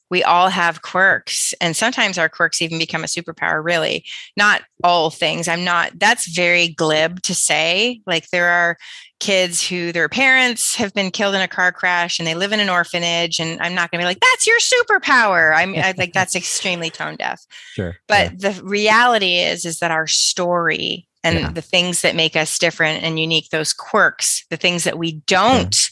we 0.10 0.24
all 0.24 0.50
have 0.50 0.82
quirks 0.82 1.54
and 1.60 1.76
sometimes 1.76 2.18
our 2.18 2.30
quirks 2.30 2.62
even 2.62 2.78
become 2.78 3.04
a 3.04 3.08
superpower 3.08 3.64
really. 3.64 4.06
Not 4.38 4.62
all 4.84 5.10
things. 5.10 5.48
I'm 5.48 5.64
not 5.64 5.98
that's 5.98 6.28
very 6.28 6.70
glib 6.70 7.22
to 7.24 7.34
say. 7.36 8.02
Like 8.06 8.30
there 8.30 8.50
are 8.50 8.78
kids 9.20 9.66
who 9.66 9.92
their 9.92 10.10
parents 10.10 10.76
have 10.76 10.94
been 10.94 11.10
killed 11.10 11.34
in 11.34 11.42
a 11.42 11.48
car 11.48 11.72
crash 11.72 12.20
and 12.20 12.28
they 12.28 12.36
live 12.36 12.52
in 12.52 12.60
an 12.60 12.70
orphanage 12.70 13.40
and 13.40 13.62
i'm 13.62 13.74
not 13.74 13.90
going 13.90 14.00
to 14.00 14.04
be 14.04 14.06
like 14.06 14.20
that's 14.20 14.46
your 14.46 14.60
superpower. 14.60 15.56
I'm 15.56 15.76
I, 15.76 15.94
like 15.98 16.12
that's 16.14 16.36
extremely 16.36 16.90
tone 16.90 17.16
deaf. 17.16 17.42
Sure 17.74 17.96
but 18.08 18.34
yeah. 18.34 18.52
the 18.52 18.64
reality 18.64 19.38
is 19.38 19.66
is 19.66 19.80
that 19.80 19.92
our 19.92 20.08
story 20.08 21.08
and 21.24 21.40
yeah. 21.40 21.52
the 21.52 21.62
things 21.62 22.02
that 22.02 22.16
make 22.16 22.36
us 22.36 22.60
different 22.60 23.04
and 23.04 23.20
unique 23.20 23.50
those 23.50 23.74
quirks 23.74 24.46
the 24.50 24.58
things 24.58 24.84
that 24.84 24.98
we 24.98 25.14
don't 25.26 25.90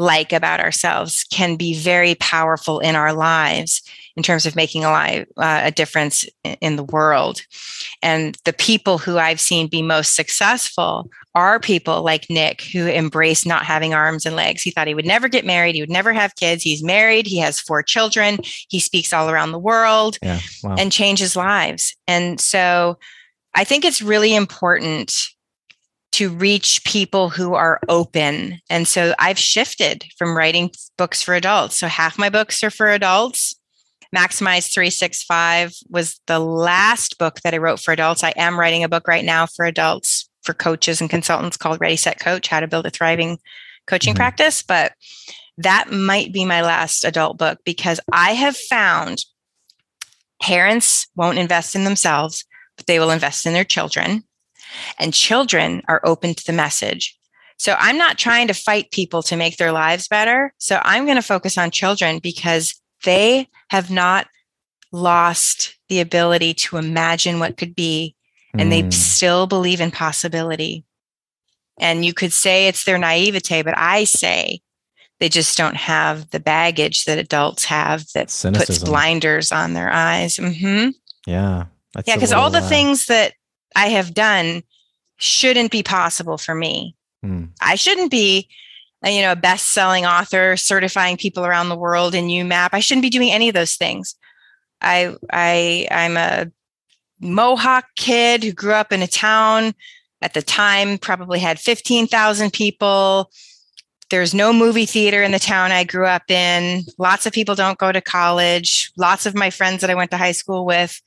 like 0.00 0.32
about 0.32 0.60
ourselves 0.60 1.24
can 1.30 1.56
be 1.56 1.74
very 1.74 2.14
powerful 2.14 2.80
in 2.80 2.96
our 2.96 3.12
lives 3.12 3.82
in 4.16 4.22
terms 4.22 4.46
of 4.46 4.56
making 4.56 4.82
a 4.82 4.90
life, 4.90 5.28
uh, 5.36 5.60
a 5.64 5.70
difference 5.70 6.24
in 6.62 6.76
the 6.76 6.84
world. 6.84 7.42
And 8.02 8.36
the 8.46 8.54
people 8.54 8.96
who 8.96 9.18
I've 9.18 9.40
seen 9.40 9.68
be 9.68 9.82
most 9.82 10.16
successful 10.16 11.10
are 11.34 11.60
people 11.60 12.02
like 12.02 12.30
Nick 12.30 12.62
who 12.62 12.86
embrace 12.86 13.44
not 13.44 13.66
having 13.66 13.92
arms 13.92 14.24
and 14.24 14.34
legs. 14.34 14.62
He 14.62 14.70
thought 14.70 14.86
he 14.86 14.94
would 14.94 15.06
never 15.06 15.28
get 15.28 15.44
married, 15.44 15.74
he 15.74 15.82
would 15.82 15.90
never 15.90 16.14
have 16.14 16.34
kids. 16.34 16.62
He's 16.62 16.82
married, 16.82 17.26
he 17.26 17.36
has 17.36 17.60
four 17.60 17.82
children, 17.82 18.38
he 18.68 18.80
speaks 18.80 19.12
all 19.12 19.28
around 19.28 19.52
the 19.52 19.58
world 19.58 20.16
yeah, 20.22 20.40
wow. 20.64 20.76
and 20.78 20.90
changes 20.90 21.36
lives. 21.36 21.94
And 22.08 22.40
so 22.40 22.98
I 23.54 23.64
think 23.64 23.84
it's 23.84 24.00
really 24.00 24.34
important 24.34 25.14
to 26.12 26.30
reach 26.30 26.82
people 26.84 27.28
who 27.28 27.54
are 27.54 27.80
open. 27.88 28.60
And 28.68 28.86
so 28.86 29.14
I've 29.18 29.38
shifted 29.38 30.04
from 30.18 30.36
writing 30.36 30.70
books 30.98 31.22
for 31.22 31.34
adults. 31.34 31.78
So 31.78 31.86
half 31.86 32.18
my 32.18 32.28
books 32.28 32.62
are 32.64 32.70
for 32.70 32.88
adults. 32.88 33.54
Maximize 34.14 34.72
365 34.72 35.72
was 35.88 36.20
the 36.26 36.40
last 36.40 37.18
book 37.18 37.40
that 37.42 37.54
I 37.54 37.58
wrote 37.58 37.78
for 37.78 37.92
adults. 37.92 38.24
I 38.24 38.30
am 38.36 38.58
writing 38.58 38.82
a 38.82 38.88
book 38.88 39.06
right 39.06 39.24
now 39.24 39.46
for 39.46 39.64
adults, 39.64 40.28
for 40.42 40.52
coaches 40.52 41.00
and 41.00 41.08
consultants 41.08 41.56
called 41.56 41.80
Ready 41.80 41.96
Set 41.96 42.18
Coach 42.18 42.48
How 42.48 42.58
to 42.58 42.66
Build 42.66 42.86
a 42.86 42.90
Thriving 42.90 43.38
Coaching 43.86 44.14
mm-hmm. 44.14 44.18
Practice. 44.18 44.64
But 44.64 44.92
that 45.58 45.92
might 45.92 46.32
be 46.32 46.44
my 46.44 46.62
last 46.62 47.04
adult 47.04 47.38
book 47.38 47.60
because 47.64 48.00
I 48.12 48.32
have 48.32 48.56
found 48.56 49.24
parents 50.42 51.06
won't 51.14 51.38
invest 51.38 51.76
in 51.76 51.84
themselves, 51.84 52.44
but 52.76 52.86
they 52.86 52.98
will 52.98 53.10
invest 53.10 53.46
in 53.46 53.52
their 53.52 53.64
children 53.64 54.24
and 54.98 55.14
children 55.14 55.82
are 55.88 56.00
open 56.04 56.34
to 56.34 56.44
the 56.46 56.52
message. 56.52 57.16
So 57.58 57.76
I'm 57.78 57.98
not 57.98 58.16
trying 58.16 58.46
to 58.48 58.54
fight 58.54 58.90
people 58.90 59.22
to 59.24 59.36
make 59.36 59.58
their 59.58 59.72
lives 59.72 60.08
better. 60.08 60.54
So 60.58 60.80
I'm 60.82 61.04
going 61.04 61.16
to 61.16 61.22
focus 61.22 61.58
on 61.58 61.70
children 61.70 62.18
because 62.18 62.80
they 63.04 63.48
have 63.68 63.90
not 63.90 64.28
lost 64.92 65.76
the 65.88 66.00
ability 66.00 66.54
to 66.54 66.78
imagine 66.78 67.38
what 67.38 67.56
could 67.56 67.74
be 67.74 68.16
and 68.54 68.68
mm. 68.68 68.70
they 68.70 68.82
hmm. 68.82 68.90
still 68.90 69.46
believe 69.46 69.80
in 69.80 69.90
possibility. 69.90 70.84
And 71.78 72.04
you 72.04 72.12
could 72.12 72.32
say 72.32 72.66
it's 72.66 72.84
their 72.84 72.98
naivete, 72.98 73.62
but 73.62 73.74
I 73.76 74.04
say 74.04 74.60
they 75.18 75.28
just 75.28 75.56
don't 75.56 75.76
have 75.76 76.30
the 76.30 76.40
baggage 76.40 77.04
that 77.04 77.18
adults 77.18 77.64
have 77.64 78.04
that 78.14 78.30
Cynicism. 78.30 78.74
puts 78.74 78.84
blinders 78.84 79.52
on 79.52 79.74
their 79.74 79.90
eyes. 79.90 80.36
Mm-hmm. 80.36 80.90
Yeah. 81.26 81.66
yeah, 82.06 82.14
because 82.14 82.32
all 82.32 82.50
the 82.50 82.58
uh, 82.58 82.68
things 82.68 83.06
that 83.06 83.34
I 83.76 83.88
have 83.88 84.14
done 84.14 84.62
shouldn't 85.16 85.70
be 85.70 85.82
possible 85.82 86.38
for 86.38 86.54
me. 86.54 86.96
Hmm. 87.22 87.44
I 87.60 87.74
shouldn't 87.74 88.10
be, 88.10 88.48
you 89.04 89.22
know, 89.22 89.32
a 89.32 89.36
best-selling 89.36 90.06
author 90.06 90.56
certifying 90.56 91.16
people 91.16 91.44
around 91.44 91.68
the 91.68 91.76
world 91.76 92.14
in 92.14 92.28
YouMap. 92.28 92.70
I 92.72 92.80
shouldn't 92.80 93.02
be 93.02 93.10
doing 93.10 93.30
any 93.30 93.48
of 93.48 93.54
those 93.54 93.76
things. 93.76 94.14
I 94.80 95.14
I 95.30 95.86
I'm 95.90 96.16
a 96.16 96.50
Mohawk 97.20 97.84
kid 97.96 98.42
who 98.42 98.52
grew 98.52 98.72
up 98.72 98.92
in 98.92 99.02
a 99.02 99.06
town 99.06 99.74
at 100.22 100.34
the 100.34 100.42
time 100.42 100.98
probably 100.98 101.38
had 101.38 101.58
15,000 101.58 102.52
people. 102.52 103.30
There's 104.10 104.34
no 104.34 104.52
movie 104.52 104.86
theater 104.86 105.22
in 105.22 105.32
the 105.32 105.38
town 105.38 105.70
I 105.70 105.84
grew 105.84 106.06
up 106.06 106.30
in. 106.30 106.84
Lots 106.98 107.26
of 107.26 107.32
people 107.32 107.54
don't 107.54 107.78
go 107.78 107.92
to 107.92 108.00
college. 108.00 108.90
Lots 108.96 109.26
of 109.26 109.34
my 109.34 109.50
friends 109.50 109.80
that 109.82 109.90
I 109.90 109.94
went 109.94 110.10
to 110.10 110.16
high 110.16 110.32
school 110.32 110.64
with 110.64 111.00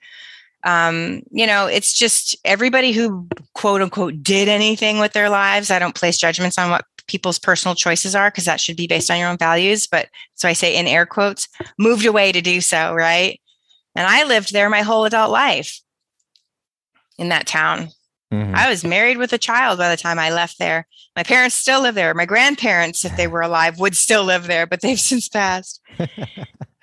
um, 0.63 1.21
you 1.31 1.45
know, 1.45 1.67
it's 1.67 1.93
just 1.93 2.35
everybody 2.45 2.91
who 2.91 3.27
quote 3.53 3.81
unquote 3.81 4.23
did 4.23 4.47
anything 4.47 4.99
with 4.99 5.13
their 5.13 5.29
lives. 5.29 5.71
I 5.71 5.79
don't 5.79 5.95
place 5.95 6.17
judgments 6.17 6.57
on 6.57 6.69
what 6.69 6.85
people's 7.07 7.39
personal 7.39 7.75
choices 7.75 8.15
are 8.15 8.31
because 8.31 8.45
that 8.45 8.61
should 8.61 8.77
be 8.77 8.87
based 8.87 9.11
on 9.11 9.19
your 9.19 9.29
own 9.29 9.37
values. 9.37 9.87
But 9.87 10.07
so 10.35 10.47
I 10.47 10.53
say 10.53 10.75
in 10.75 10.87
air 10.87 11.05
quotes, 11.05 11.47
moved 11.77 12.05
away 12.05 12.31
to 12.31 12.41
do 12.41 12.61
so, 12.61 12.93
right? 12.93 13.39
And 13.95 14.07
I 14.07 14.23
lived 14.23 14.53
there 14.53 14.69
my 14.69 14.81
whole 14.81 15.05
adult 15.05 15.31
life 15.31 15.81
in 17.17 17.29
that 17.29 17.45
town. 17.45 17.89
Mm-hmm. 18.33 18.55
I 18.55 18.69
was 18.69 18.83
married 18.83 19.17
with 19.17 19.31
a 19.33 19.37
child 19.37 19.77
by 19.77 19.89
the 19.89 20.01
time 20.01 20.17
I 20.17 20.31
left 20.31 20.57
there. 20.57 20.87
My 21.15 21.23
parents 21.23 21.55
still 21.55 21.81
live 21.81 21.93
there. 21.93 22.13
My 22.15 22.25
grandparents, 22.25 23.05
if 23.05 23.15
they 23.15 23.27
were 23.27 23.41
alive, 23.41 23.79
would 23.79 23.95
still 23.95 24.23
live 24.23 24.47
there, 24.47 24.65
but 24.65 24.81
they've 24.81 24.99
since 24.99 25.29
passed. 25.29 25.81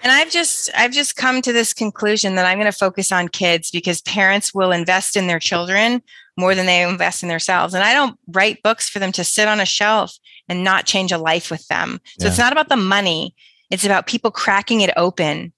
And 0.03 0.11
I've 0.13 0.31
just 0.31 0.71
I've 0.75 0.93
just 0.93 1.17
come 1.17 1.43
to 1.43 1.53
this 1.53 1.73
conclusion 1.73 2.35
that 2.35 2.47
I'm 2.47 2.59
going 2.59 2.71
to 2.71 2.77
focus 2.77 3.13
on 3.13 3.29
kids 3.29 3.71
because 3.71 4.01
parents 4.03 4.55
will 4.55 4.73
invest 4.73 5.17
in 5.17 5.27
their 5.27 5.39
children 5.39 6.03
more 6.37 6.55
than 6.55 6.67
they 6.67 6.83
invest 6.83 7.23
in 7.23 7.29
themselves. 7.29 7.75
And 7.75 7.85
I 7.85 7.93
don't 7.93 8.19
write 8.29 8.63
books 8.63 8.89
for 8.89 8.99
them 8.99 9.13
to 9.13 9.25
sit 9.25 9.47
on 9.47 9.61
a 9.61 9.67
shelf 9.67 10.17
and 10.49 10.65
not 10.65 10.87
change 10.87 11.13
a 11.13 11.19
life 11.19 11.51
with 11.51 11.67
them. 11.69 12.01
So 12.19 12.25
yeah. 12.25 12.31
it's 12.31 12.39
not 12.39 12.53
about 12.53 12.69
the 12.69 12.77
money. 12.77 13.35
It's 13.71 13.85
about 13.85 14.07
people 14.07 14.31
cracking 14.31 14.81
it 14.81 14.91
open 14.97 15.53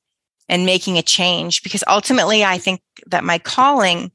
and 0.48 0.66
making 0.66 0.98
a 0.98 1.02
change 1.02 1.62
because 1.62 1.84
ultimately 1.86 2.44
I 2.44 2.58
think 2.58 2.80
that 3.06 3.24
my 3.24 3.38
calling 3.38 4.10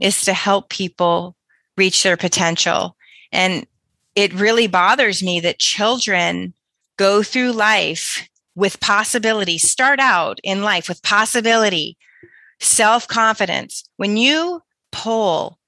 is 0.00 0.22
to 0.22 0.32
help 0.32 0.70
people 0.70 1.36
reach 1.76 2.02
their 2.02 2.16
potential. 2.16 2.96
And 3.30 3.66
it 4.14 4.32
really 4.32 4.66
bothers 4.66 5.22
me 5.22 5.40
that 5.40 5.58
children 5.58 6.54
go 6.96 7.22
through 7.22 7.52
life 7.52 8.26
with 8.56 8.80
possibility, 8.80 9.58
start 9.58 10.00
out 10.00 10.40
in 10.42 10.62
life 10.62 10.88
with 10.88 11.02
possibility, 11.02 11.96
self 12.58 13.06
confidence. 13.06 13.88
When 13.98 14.16
you 14.16 14.62
poll 14.90 15.58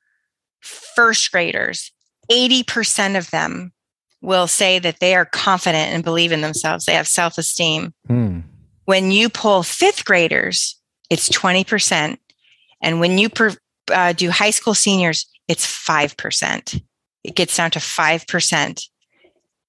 first 0.61 1.30
graders, 1.30 1.93
80% 2.30 3.16
of 3.16 3.30
them 3.30 3.72
will 4.20 4.49
say 4.49 4.78
that 4.80 4.99
they 4.99 5.14
are 5.14 5.24
confident 5.24 5.93
and 5.93 6.03
believe 6.03 6.32
in 6.32 6.41
themselves. 6.41 6.86
They 6.86 6.95
have 6.95 7.07
self 7.07 7.39
esteem. 7.39 7.95
Hmm. 8.07 8.41
When 8.86 9.11
you 9.11 9.28
poll 9.28 9.62
fifth 9.62 10.05
graders, 10.05 10.80
it's 11.11 11.28
20%. 11.28 12.16
And 12.82 13.01
when 13.01 13.18
you 13.18 13.28
per, 13.28 13.55
uh, 13.93 14.14
do 14.14 14.30
high 14.30 14.51
school 14.51 14.74
seniors, 14.74 15.28
it's 15.47 15.66
5%. 15.66 16.82
It 17.24 17.34
gets 17.34 17.57
down 17.57 17.70
to 17.72 17.78
5% 17.78 18.82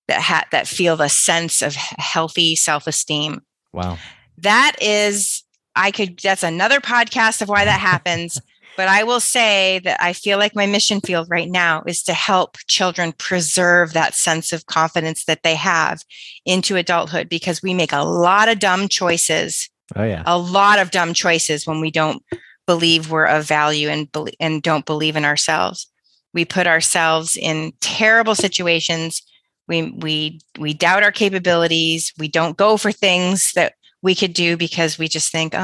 that 0.10 0.22
ha- 0.22 0.46
that 0.52 0.68
feel 0.68 0.98
the 0.98 1.08
sense 1.08 1.62
of 1.62 1.76
healthy 1.76 2.56
self-esteem. 2.56 3.42
Wow. 3.74 3.98
That 4.40 4.76
is 4.82 5.44
I 5.76 5.92
could 5.92 6.20
that's 6.20 6.44
another 6.44 6.80
podcast 6.80 7.42
of 7.42 7.50
why 7.50 7.64
that 7.66 7.80
happens, 7.80 8.42
but 8.78 8.88
I 8.88 9.04
will 9.04 9.20
say 9.20 9.80
that 9.84 10.02
I 10.02 10.14
feel 10.14 10.38
like 10.38 10.56
my 10.56 10.66
mission 10.66 11.00
field 11.00 11.28
right 11.30 11.50
now 11.50 11.84
is 11.86 12.04
to 12.04 12.14
help 12.14 12.58
children 12.68 13.14
preserve 13.14 13.94
that 13.94 14.16
sense 14.16 14.52
of 14.52 14.66
confidence 14.66 15.26
that 15.26 15.44
they 15.44 15.56
have 15.56 16.02
into 16.46 16.76
adulthood 16.76 17.30
because 17.30 17.62
we 17.62 17.74
make 17.74 17.94
a 17.94 18.04
lot 18.04 18.50
of 18.50 18.60
dumb 18.60 18.88
choices. 18.88 19.70
Oh 19.96 20.04
yeah. 20.04 20.24
A 20.26 20.38
lot 20.38 20.80
of 20.80 20.92
dumb 20.92 21.14
choices 21.14 21.66
when 21.68 21.80
we 21.80 21.92
don't 21.92 22.24
believe 22.66 23.12
we're 23.12 23.26
of 23.26 23.46
value 23.48 23.90
and 23.90 24.08
and 24.40 24.62
don't 24.62 24.86
believe 24.86 25.16
in 25.16 25.26
ourselves. 25.26 25.88
We 26.34 26.46
put 26.46 26.68
ourselves 26.68 27.38
in 27.38 27.74
terrible 27.80 28.36
situations 28.36 29.24
we 29.70 29.92
we 29.92 30.42
we 30.60 30.74
doubt 30.74 31.04
our 31.04 31.12
capabilities. 31.14 32.12
We 32.18 32.28
don't 32.28 32.58
go 32.58 32.76
for 32.76 32.92
things 32.92 33.54
that 33.54 33.76
we 34.02 34.16
could 34.16 34.34
do 34.34 34.58
because 34.58 34.98
we 34.98 35.08
just 35.08 35.32
think 35.32 35.54
oh 35.54 35.58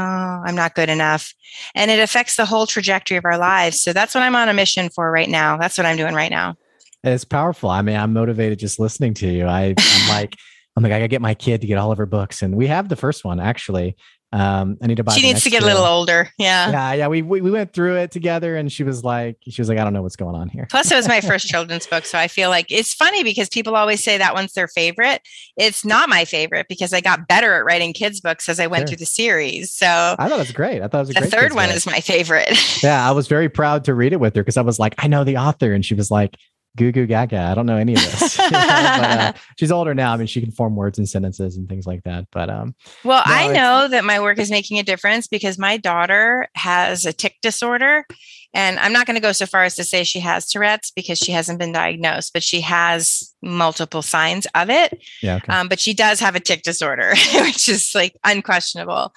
i'm 0.45 0.55
not 0.55 0.75
good 0.75 0.89
enough. 0.89 1.33
And 1.73 1.89
it 1.89 1.99
affects 1.99 2.35
the 2.35 2.45
whole 2.45 2.67
trajectory 2.67 3.17
of 3.17 3.25
our 3.25 3.37
lives. 3.37 3.81
So 3.81 3.91
that's 3.91 4.13
what 4.13 4.23
i'm 4.23 4.35
on 4.35 4.47
a 4.47 4.53
mission 4.53 4.89
for 4.89 5.11
right 5.11 5.29
now. 5.29 5.57
That's 5.57 5.77
what 5.77 5.85
i'm 5.85 5.97
doing 5.97 6.13
right 6.15 6.31
now. 6.31 6.55
It's 7.03 7.25
powerful. 7.25 7.69
I 7.69 7.81
mean 7.81 7.97
i'm 7.97 8.13
motivated 8.13 8.59
just 8.59 8.79
listening 8.79 9.13
to 9.15 9.27
you. 9.27 9.45
I, 9.45 9.73
i'm 9.77 10.09
like 10.09 10.35
i'm 10.77 10.83
like 10.83 10.91
i 10.91 10.99
gotta 10.99 11.07
get 11.07 11.21
my 11.21 11.33
kid 11.33 11.61
to 11.61 11.67
get 11.67 11.77
all 11.77 11.91
of 11.91 11.97
her 11.97 12.05
books. 12.05 12.41
And 12.41 12.55
we 12.55 12.67
have 12.67 12.89
the 12.89 12.95
first 12.95 13.25
one 13.25 13.39
actually 13.39 13.95
um, 14.35 14.77
I 14.81 14.87
need 14.87 14.97
to 14.97 15.03
buy. 15.05 15.13
She 15.13 15.21
needs 15.21 15.43
to 15.45 15.49
get 15.49 15.63
a 15.63 15.65
little 15.65 15.85
older. 15.85 16.29
Yeah. 16.37 16.69
Yeah. 16.69 16.93
Yeah. 16.93 17.07
We, 17.07 17.21
we, 17.21 17.39
we 17.39 17.51
went 17.51 17.71
through 17.71 17.95
it 17.95 18.11
together 18.11 18.57
and 18.57 18.69
she 18.69 18.83
was 18.83 19.01
like, 19.01 19.37
she 19.47 19.61
was 19.61 19.69
like, 19.69 19.77
I 19.77 19.83
don't 19.85 19.93
know 19.93 20.01
what's 20.01 20.17
going 20.17 20.35
on 20.35 20.49
here. 20.49 20.67
Plus, 20.69 20.91
it 20.91 20.95
was 20.95 21.07
my 21.07 21.21
first 21.21 21.47
children's 21.47 21.87
book. 21.87 22.05
So 22.05 22.19
I 22.19 22.27
feel 22.27 22.49
like 22.49 22.69
it's 22.69 22.93
funny 22.93 23.23
because 23.23 23.47
people 23.47 23.77
always 23.77 24.03
say 24.03 24.17
that 24.17 24.33
one's 24.33 24.51
their 24.51 24.67
favorite. 24.67 25.21
It's 25.55 25.85
not 25.85 26.09
my 26.09 26.25
favorite 26.25 26.67
because 26.67 26.91
I 26.91 26.99
got 26.99 27.29
better 27.29 27.53
at 27.53 27.63
writing 27.63 27.93
kids' 27.93 28.19
books 28.19 28.49
as 28.49 28.59
I 28.59 28.67
went 28.67 28.81
sure. 28.81 28.87
through 28.89 28.97
the 28.97 29.05
series. 29.05 29.71
So 29.71 29.87
I 29.87 30.27
thought 30.27 30.35
it 30.35 30.37
was 30.37 30.51
great. 30.51 30.81
I 30.81 30.89
thought 30.89 31.07
it 31.07 31.15
was 31.15 31.15
the 31.15 31.27
third 31.27 31.53
one 31.53 31.69
book. 31.69 31.77
is 31.77 31.85
my 31.85 32.01
favorite. 32.01 32.83
yeah. 32.83 33.07
I 33.07 33.11
was 33.11 33.29
very 33.29 33.47
proud 33.47 33.85
to 33.85 33.93
read 33.93 34.11
it 34.11 34.19
with 34.19 34.35
her 34.35 34.41
because 34.41 34.57
I 34.57 34.63
was 34.63 34.79
like, 34.79 34.95
I 34.97 35.07
know 35.07 35.23
the 35.23 35.37
author. 35.37 35.71
And 35.71 35.85
she 35.85 35.93
was 35.93 36.11
like, 36.11 36.35
goo 36.75 36.91
goo 36.91 37.05
gaga. 37.05 37.39
I 37.39 37.55
don't 37.55 37.65
know 37.65 37.77
any 37.77 37.93
of 37.93 38.01
this. 38.01 38.37
but, 38.49 38.53
uh, 38.53 39.33
she's 39.57 39.71
older 39.71 39.93
now. 39.93 40.13
I 40.13 40.17
mean, 40.17 40.27
she 40.27 40.41
can 40.41 40.51
form 40.51 40.75
words 40.75 40.97
and 40.97 41.07
sentences 41.07 41.57
and 41.57 41.67
things 41.67 41.85
like 41.85 42.03
that. 42.03 42.27
But 42.31 42.49
um, 42.49 42.75
well, 43.03 43.23
no, 43.25 43.33
I 43.33 43.47
know 43.47 43.87
that 43.87 44.03
my 44.03 44.19
work 44.19 44.39
is 44.39 44.49
making 44.49 44.79
a 44.79 44.83
difference 44.83 45.27
because 45.27 45.57
my 45.57 45.77
daughter 45.77 46.47
has 46.55 47.05
a 47.05 47.13
tic 47.13 47.37
disorder, 47.41 48.05
and 48.53 48.79
I'm 48.79 48.93
not 48.93 49.05
going 49.05 49.15
to 49.15 49.21
go 49.21 49.31
so 49.31 49.45
far 49.45 49.63
as 49.63 49.75
to 49.75 49.83
say 49.83 50.03
she 50.03 50.19
has 50.19 50.47
Tourette's 50.47 50.91
because 50.91 51.17
she 51.17 51.31
hasn't 51.31 51.59
been 51.59 51.71
diagnosed, 51.71 52.33
but 52.33 52.43
she 52.43 52.61
has 52.61 53.33
multiple 53.41 54.01
signs 54.01 54.47
of 54.55 54.69
it. 54.69 54.97
Yeah. 55.21 55.37
Okay. 55.37 55.53
Um, 55.53 55.67
but 55.67 55.79
she 55.79 55.93
does 55.93 56.19
have 56.19 56.35
a 56.35 56.39
tic 56.39 56.63
disorder, 56.63 57.09
which 57.35 57.69
is 57.69 57.93
like 57.95 58.15
unquestionable, 58.23 59.13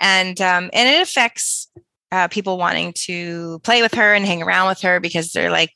and 0.00 0.40
um, 0.40 0.70
and 0.72 0.88
it 0.88 1.02
affects 1.02 1.68
uh, 2.10 2.28
people 2.28 2.56
wanting 2.58 2.92
to 2.94 3.58
play 3.60 3.82
with 3.82 3.94
her 3.94 4.14
and 4.14 4.24
hang 4.24 4.42
around 4.42 4.68
with 4.68 4.80
her 4.80 5.00
because 5.00 5.32
they're 5.32 5.50
like, 5.50 5.72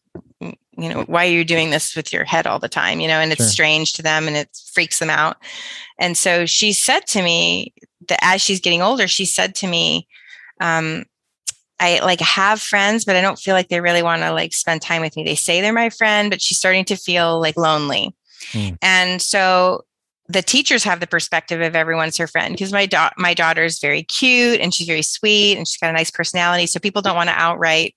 you 0.76 0.88
know, 0.88 1.02
why 1.02 1.26
are 1.26 1.30
you 1.30 1.44
doing 1.44 1.70
this 1.70 1.94
with 1.94 2.12
your 2.12 2.24
head 2.24 2.46
all 2.46 2.58
the 2.58 2.68
time? 2.68 3.00
You 3.00 3.08
know, 3.08 3.20
and 3.20 3.32
it's 3.32 3.42
sure. 3.42 3.50
strange 3.50 3.92
to 3.94 4.02
them 4.02 4.26
and 4.26 4.36
it 4.36 4.48
freaks 4.72 4.98
them 4.98 5.10
out. 5.10 5.36
And 5.98 6.16
so 6.16 6.46
she 6.46 6.72
said 6.72 7.06
to 7.08 7.22
me 7.22 7.74
that 8.08 8.18
as 8.22 8.40
she's 8.40 8.60
getting 8.60 8.82
older, 8.82 9.06
she 9.06 9.26
said 9.26 9.54
to 9.56 9.66
me, 9.66 10.08
um, 10.60 11.04
I 11.78 11.98
like 12.00 12.20
have 12.20 12.60
friends, 12.60 13.04
but 13.04 13.16
I 13.16 13.20
don't 13.20 13.38
feel 13.38 13.54
like 13.54 13.68
they 13.68 13.80
really 13.80 14.02
want 14.02 14.22
to 14.22 14.32
like 14.32 14.54
spend 14.54 14.82
time 14.82 15.02
with 15.02 15.16
me. 15.16 15.24
They 15.24 15.34
say 15.34 15.60
they're 15.60 15.72
my 15.72 15.90
friend, 15.90 16.30
but 16.30 16.40
she's 16.40 16.58
starting 16.58 16.84
to 16.86 16.96
feel 16.96 17.40
like 17.40 17.56
lonely. 17.56 18.14
Hmm. 18.52 18.68
And 18.80 19.20
so 19.20 19.84
the 20.28 20.42
teachers 20.42 20.84
have 20.84 21.00
the 21.00 21.06
perspective 21.06 21.60
of 21.60 21.74
everyone's 21.74 22.16
her 22.16 22.28
friend 22.28 22.54
because 22.54 22.72
my 22.72 22.86
da- 22.86 23.10
my 23.18 23.34
daughter 23.34 23.64
is 23.64 23.80
very 23.80 24.04
cute 24.04 24.60
and 24.60 24.72
she's 24.72 24.86
very 24.86 25.02
sweet 25.02 25.58
and 25.58 25.66
she's 25.66 25.76
got 25.76 25.90
a 25.90 25.92
nice 25.92 26.10
personality. 26.10 26.66
So 26.66 26.80
people 26.80 27.02
don't 27.02 27.16
want 27.16 27.28
to 27.28 27.38
outright 27.38 27.94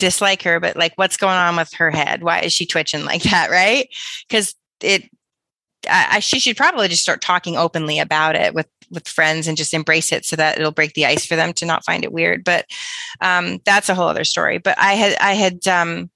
dislike 0.00 0.42
her, 0.42 0.58
but 0.58 0.76
like, 0.76 0.92
what's 0.96 1.16
going 1.16 1.36
on 1.36 1.56
with 1.56 1.72
her 1.74 1.90
head? 1.90 2.22
Why 2.22 2.40
is 2.40 2.52
she 2.52 2.66
twitching 2.66 3.04
like 3.04 3.22
that? 3.30 3.50
Right? 3.50 3.88
Because 4.28 4.54
it, 4.80 5.04
I, 5.88 6.08
I, 6.12 6.18
she 6.20 6.40
should 6.40 6.56
probably 6.56 6.88
just 6.88 7.02
start 7.02 7.20
talking 7.22 7.56
openly 7.56 7.98
about 7.98 8.34
it 8.34 8.54
with 8.54 8.66
with 8.90 9.06
friends 9.06 9.46
and 9.46 9.56
just 9.56 9.72
embrace 9.72 10.10
it 10.10 10.24
so 10.24 10.34
that 10.34 10.58
it'll 10.58 10.72
break 10.72 10.94
the 10.94 11.06
ice 11.06 11.24
for 11.24 11.36
them 11.36 11.52
to 11.52 11.64
not 11.64 11.84
find 11.84 12.02
it 12.02 12.12
weird. 12.12 12.42
But 12.42 12.66
um, 13.20 13.60
that's 13.64 13.88
a 13.88 13.94
whole 13.94 14.08
other 14.08 14.24
story. 14.24 14.58
But 14.58 14.76
I 14.78 14.94
had 14.94 15.16
I 15.20 15.34
had 15.34 15.68
um, 15.68 16.10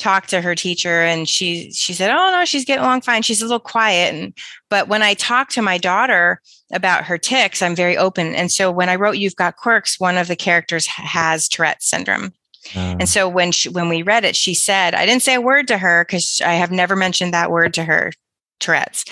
talked 0.00 0.30
to 0.30 0.40
her 0.40 0.54
teacher 0.54 1.02
and 1.02 1.28
she 1.28 1.70
she 1.72 1.92
said 1.92 2.10
oh 2.10 2.30
no 2.32 2.44
she's 2.44 2.64
getting 2.64 2.82
along 2.82 3.02
fine 3.02 3.22
she's 3.22 3.42
a 3.42 3.44
little 3.44 3.60
quiet 3.60 4.14
and 4.14 4.32
but 4.70 4.88
when 4.88 5.02
i 5.02 5.12
talk 5.14 5.50
to 5.50 5.60
my 5.60 5.76
daughter 5.76 6.40
about 6.72 7.04
her 7.04 7.18
tics 7.18 7.60
i'm 7.60 7.76
very 7.76 7.96
open 7.96 8.34
and 8.34 8.50
so 8.50 8.70
when 8.70 8.88
i 8.88 8.96
wrote 8.96 9.18
you've 9.18 9.36
got 9.36 9.56
quirks 9.56 10.00
one 10.00 10.16
of 10.16 10.26
the 10.26 10.34
characters 10.34 10.86
has 10.86 11.48
tourette's 11.48 11.86
syndrome 11.86 12.32
and 12.74 13.08
so 13.08 13.28
when 13.28 13.52
she, 13.52 13.68
when 13.68 13.88
we 13.88 14.02
read 14.02 14.24
it 14.24 14.36
she 14.36 14.54
said 14.54 14.94
i 14.94 15.06
didn't 15.06 15.22
say 15.22 15.34
a 15.34 15.40
word 15.40 15.66
to 15.66 15.78
her 15.78 16.04
because 16.04 16.40
i 16.44 16.54
have 16.54 16.70
never 16.70 16.94
mentioned 16.94 17.32
that 17.32 17.50
word 17.50 17.72
to 17.74 17.84
her 17.84 18.12
tourette's 18.58 19.04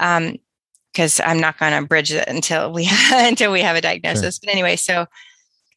um 0.00 0.36
because 0.92 1.20
i'm 1.24 1.38
not 1.38 1.58
going 1.58 1.72
to 1.72 1.86
bridge 1.86 2.12
it 2.12 2.26
until 2.28 2.72
we 2.72 2.88
until 3.12 3.52
we 3.52 3.60
have 3.60 3.76
a 3.76 3.80
diagnosis 3.80 4.36
sure. 4.36 4.40
but 4.44 4.52
anyway 4.52 4.76
so 4.76 5.06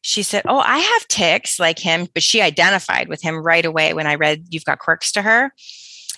she 0.02 0.22
said, 0.22 0.42
Oh, 0.48 0.58
I 0.58 0.78
have 0.78 1.08
tics 1.08 1.60
like 1.60 1.78
him, 1.78 2.08
but 2.14 2.22
she 2.22 2.40
identified 2.40 3.08
with 3.08 3.22
him 3.22 3.42
right 3.42 3.64
away 3.64 3.92
when 3.92 4.06
I 4.06 4.14
read 4.14 4.46
You've 4.48 4.64
Got 4.64 4.78
Quirks 4.78 5.12
to 5.12 5.22
her. 5.22 5.52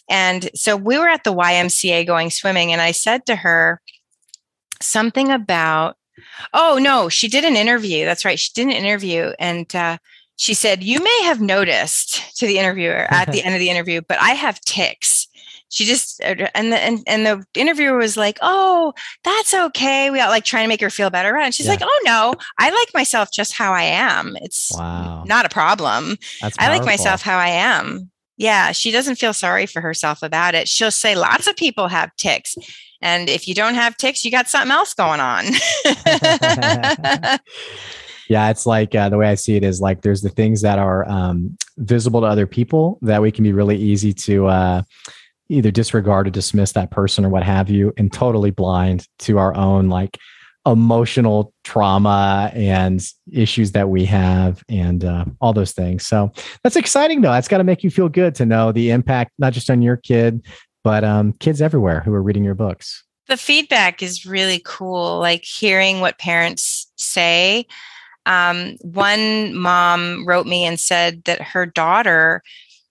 And 0.08 0.50
so 0.54 0.76
we 0.76 0.98
were 0.98 1.08
at 1.08 1.24
the 1.24 1.34
YMCA 1.34 2.06
going 2.06 2.30
swimming, 2.30 2.72
and 2.72 2.80
I 2.80 2.92
said 2.92 3.26
to 3.26 3.36
her 3.36 3.80
something 4.80 5.30
about, 5.30 5.96
Oh, 6.52 6.78
no, 6.80 7.08
she 7.08 7.28
did 7.28 7.44
an 7.44 7.56
interview. 7.56 8.04
That's 8.04 8.24
right. 8.24 8.38
She 8.38 8.50
did 8.54 8.66
an 8.66 8.72
interview. 8.72 9.32
And 9.38 9.74
uh, 9.74 9.98
she 10.36 10.54
said, 10.54 10.82
You 10.82 11.02
may 11.02 11.20
have 11.24 11.40
noticed 11.40 12.38
to 12.38 12.46
the 12.46 12.58
interviewer 12.58 13.06
at 13.10 13.30
the 13.32 13.42
end 13.42 13.54
of 13.54 13.60
the 13.60 13.70
interview, 13.70 14.00
but 14.06 14.18
I 14.20 14.30
have 14.30 14.60
tics 14.60 15.28
she 15.72 15.86
just 15.86 16.22
uh, 16.22 16.48
and 16.54 16.70
the 16.70 16.76
and, 16.76 17.02
and 17.06 17.26
the 17.26 17.44
interviewer 17.54 17.96
was 17.96 18.16
like 18.16 18.38
oh 18.42 18.92
that's 19.24 19.54
okay. 19.54 20.10
We 20.10 20.18
got 20.18 20.28
like 20.28 20.44
trying 20.44 20.64
to 20.64 20.68
make 20.68 20.82
her 20.82 20.90
feel 20.90 21.08
better 21.08 21.36
and 21.36 21.54
she's 21.54 21.66
yeah. 21.66 21.72
like 21.72 21.82
oh 21.82 22.00
no 22.04 22.34
i 22.58 22.70
like 22.70 22.94
myself 22.94 23.30
just 23.32 23.54
how 23.54 23.72
i 23.72 23.82
am. 23.82 24.36
It's 24.42 24.70
wow. 24.76 25.24
not 25.24 25.46
a 25.46 25.48
problem. 25.48 26.18
I 26.58 26.68
like 26.68 26.84
myself 26.84 27.22
how 27.22 27.38
i 27.38 27.48
am. 27.48 28.10
Yeah 28.36 28.72
she 28.72 28.90
doesn't 28.90 29.16
feel 29.16 29.32
sorry 29.32 29.64
for 29.64 29.80
herself 29.80 30.22
about 30.22 30.54
it. 30.54 30.68
She'll 30.68 30.90
say 30.90 31.16
lots 31.16 31.46
of 31.46 31.56
people 31.56 31.88
have 31.88 32.14
tics 32.16 32.54
and 33.00 33.30
if 33.30 33.48
you 33.48 33.54
don't 33.54 33.74
have 33.74 33.96
tics 33.96 34.24
you 34.26 34.30
got 34.30 34.48
something 34.48 34.70
else 34.70 34.92
going 34.92 35.20
on 35.20 35.44
yeah 38.32 38.50
it's 38.50 38.66
like 38.66 38.94
uh, 38.94 39.08
the 39.08 39.16
way 39.18 39.28
i 39.28 39.34
see 39.34 39.56
it 39.56 39.62
is 39.62 39.80
like 39.80 40.02
there's 40.02 40.22
the 40.22 40.28
things 40.30 40.62
that 40.62 40.78
are 40.78 41.08
um, 41.08 41.56
visible 41.78 42.20
to 42.20 42.26
other 42.26 42.46
people 42.46 42.98
that 43.02 43.22
we 43.22 43.30
can 43.30 43.44
be 43.44 43.52
really 43.52 43.76
easy 43.76 44.12
to 44.12 44.46
uh, 44.46 44.82
either 45.48 45.70
disregard 45.70 46.26
or 46.26 46.30
dismiss 46.30 46.72
that 46.72 46.90
person 46.90 47.24
or 47.24 47.28
what 47.28 47.42
have 47.42 47.68
you 47.68 47.92
and 47.96 48.12
totally 48.12 48.50
blind 48.50 49.06
to 49.18 49.38
our 49.38 49.54
own 49.54 49.88
like 49.88 50.18
emotional 50.64 51.52
trauma 51.64 52.50
and 52.54 53.04
issues 53.32 53.72
that 53.72 53.88
we 53.88 54.04
have 54.04 54.62
and 54.68 55.04
uh, 55.04 55.24
all 55.40 55.52
those 55.52 55.72
things. 55.72 56.06
So 56.06 56.30
that's 56.62 56.76
exciting 56.76 57.20
though. 57.20 57.32
That's 57.32 57.48
got 57.48 57.58
to 57.58 57.64
make 57.64 57.82
you 57.82 57.90
feel 57.90 58.08
good 58.08 58.36
to 58.36 58.46
know 58.46 58.70
the 58.70 58.90
impact 58.90 59.32
not 59.38 59.52
just 59.52 59.70
on 59.70 59.82
your 59.82 59.96
kid 59.96 60.44
but 60.84 61.04
um, 61.04 61.32
kids 61.34 61.62
everywhere 61.62 62.00
who 62.00 62.12
are 62.12 62.22
reading 62.22 62.44
your 62.44 62.54
books. 62.54 63.04
The 63.28 63.36
feedback 63.36 64.02
is 64.02 64.26
really 64.26 64.60
cool 64.64 65.18
like 65.18 65.44
hearing 65.44 66.00
what 66.00 66.18
parents 66.18 66.90
say 66.96 67.66
um, 68.26 68.76
one 68.80 69.54
mom 69.54 70.26
wrote 70.26 70.46
me 70.46 70.64
and 70.64 70.78
said 70.78 71.24
that 71.24 71.40
her 71.40 71.66
daughter 71.66 72.42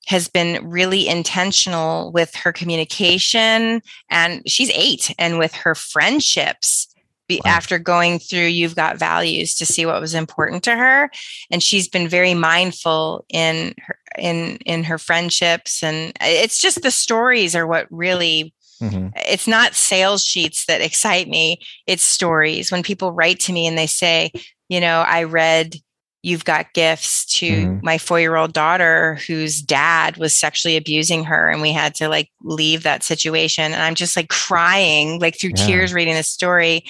has 0.08 0.28
been 0.28 0.68
really 0.68 1.08
intentional 1.08 2.12
with 2.12 2.34
her 2.36 2.52
communication 2.52 3.82
and 4.10 4.42
she's 4.50 4.72
eight 4.72 5.14
and 5.20 5.38
with 5.38 5.54
her 5.54 5.76
friendships 5.76 6.88
wow. 7.30 7.40
after 7.46 7.80
going 7.80 8.20
through 8.20 8.48
you've 8.48 8.76
got 8.76 8.98
values 8.98 9.56
to 9.56 9.66
see 9.66 9.86
what 9.86 10.02
was 10.02 10.14
important 10.14 10.64
to 10.64 10.76
her 10.76 11.10
and 11.50 11.64
she's 11.64 11.88
been 11.88 12.08
very 12.08 12.34
mindful 12.34 13.26
in 13.30 13.74
her 13.78 13.98
in 14.18 14.58
in 14.66 14.84
her 14.84 14.98
friendships 14.98 15.84
and 15.84 16.12
it's 16.20 16.60
just 16.60 16.82
the 16.82 16.92
stories 16.92 17.56
are 17.56 17.68
what 17.68 17.88
really 17.90 18.54
Mm-hmm. 18.82 19.10
It's 19.28 19.48
not 19.48 19.76
sales 19.76 20.24
sheets 20.24 20.66
that 20.66 20.82
excite 20.82 21.28
me. 21.28 21.60
It's 21.86 22.04
stories. 22.04 22.72
When 22.72 22.82
people 22.82 23.12
write 23.12 23.40
to 23.42 23.54
me 23.54 23.68
and 23.68 23.78
they 23.78 23.86
say, 23.86 24.32
you 24.72 24.80
know, 24.80 25.02
I 25.06 25.24
read 25.24 25.76
you've 26.24 26.46
got 26.46 26.74
gifts 26.74 27.26
to 27.26 27.48
mm-hmm. 27.48 27.86
my 27.86 27.98
four 27.98 28.20
year 28.20 28.38
old 28.38 28.54
daughter 28.54 29.16
whose 29.28 29.62
dad 29.62 30.16
was 30.16 30.34
sexually 30.34 30.78
abusing 30.78 31.26
her 31.26 31.50
and 31.50 31.62
we 31.62 31.74
had 31.74 31.94
to 31.96 32.08
like 32.08 32.30
leave 32.44 32.84
that 32.84 33.04
situation 33.04 33.74
and 33.74 33.82
i'm 33.82 33.96
just 33.96 34.16
like 34.16 34.30
crying 34.30 35.20
like 35.20 35.40
through 35.40 35.50
yeah. 35.56 35.66
tears 35.66 35.94
reading 35.94 36.14
the 36.14 36.22
story 36.22 36.84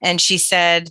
and 0.00 0.22
she 0.22 0.38
said 0.38 0.90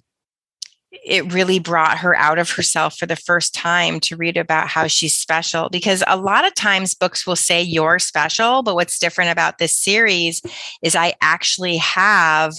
it 0.92 1.34
really 1.34 1.58
brought 1.58 1.98
her 1.98 2.16
out 2.16 2.38
of 2.38 2.52
herself 2.52 2.96
for 2.96 3.08
the 3.08 3.16
first 3.16 3.56
time 3.56 4.00
to 4.00 4.16
read 4.16 4.38
about 4.38 4.68
how 4.68 4.86
she's 4.86 5.16
special 5.16 5.68
because 5.70 6.04
a 6.06 6.18
lot 6.18 6.46
of 6.46 6.54
times 6.54 6.94
books 6.94 7.26
will 7.26 7.36
say 7.36 7.64
you're 7.64 7.98
special 7.98 8.62
but 8.62 8.76
what's 8.76 9.00
different 9.00 9.32
about 9.32 9.58
this 9.58 9.76
series 9.76 10.42
is 10.84 10.96
i 10.96 11.16
actually 11.20 11.78
have 11.78 12.54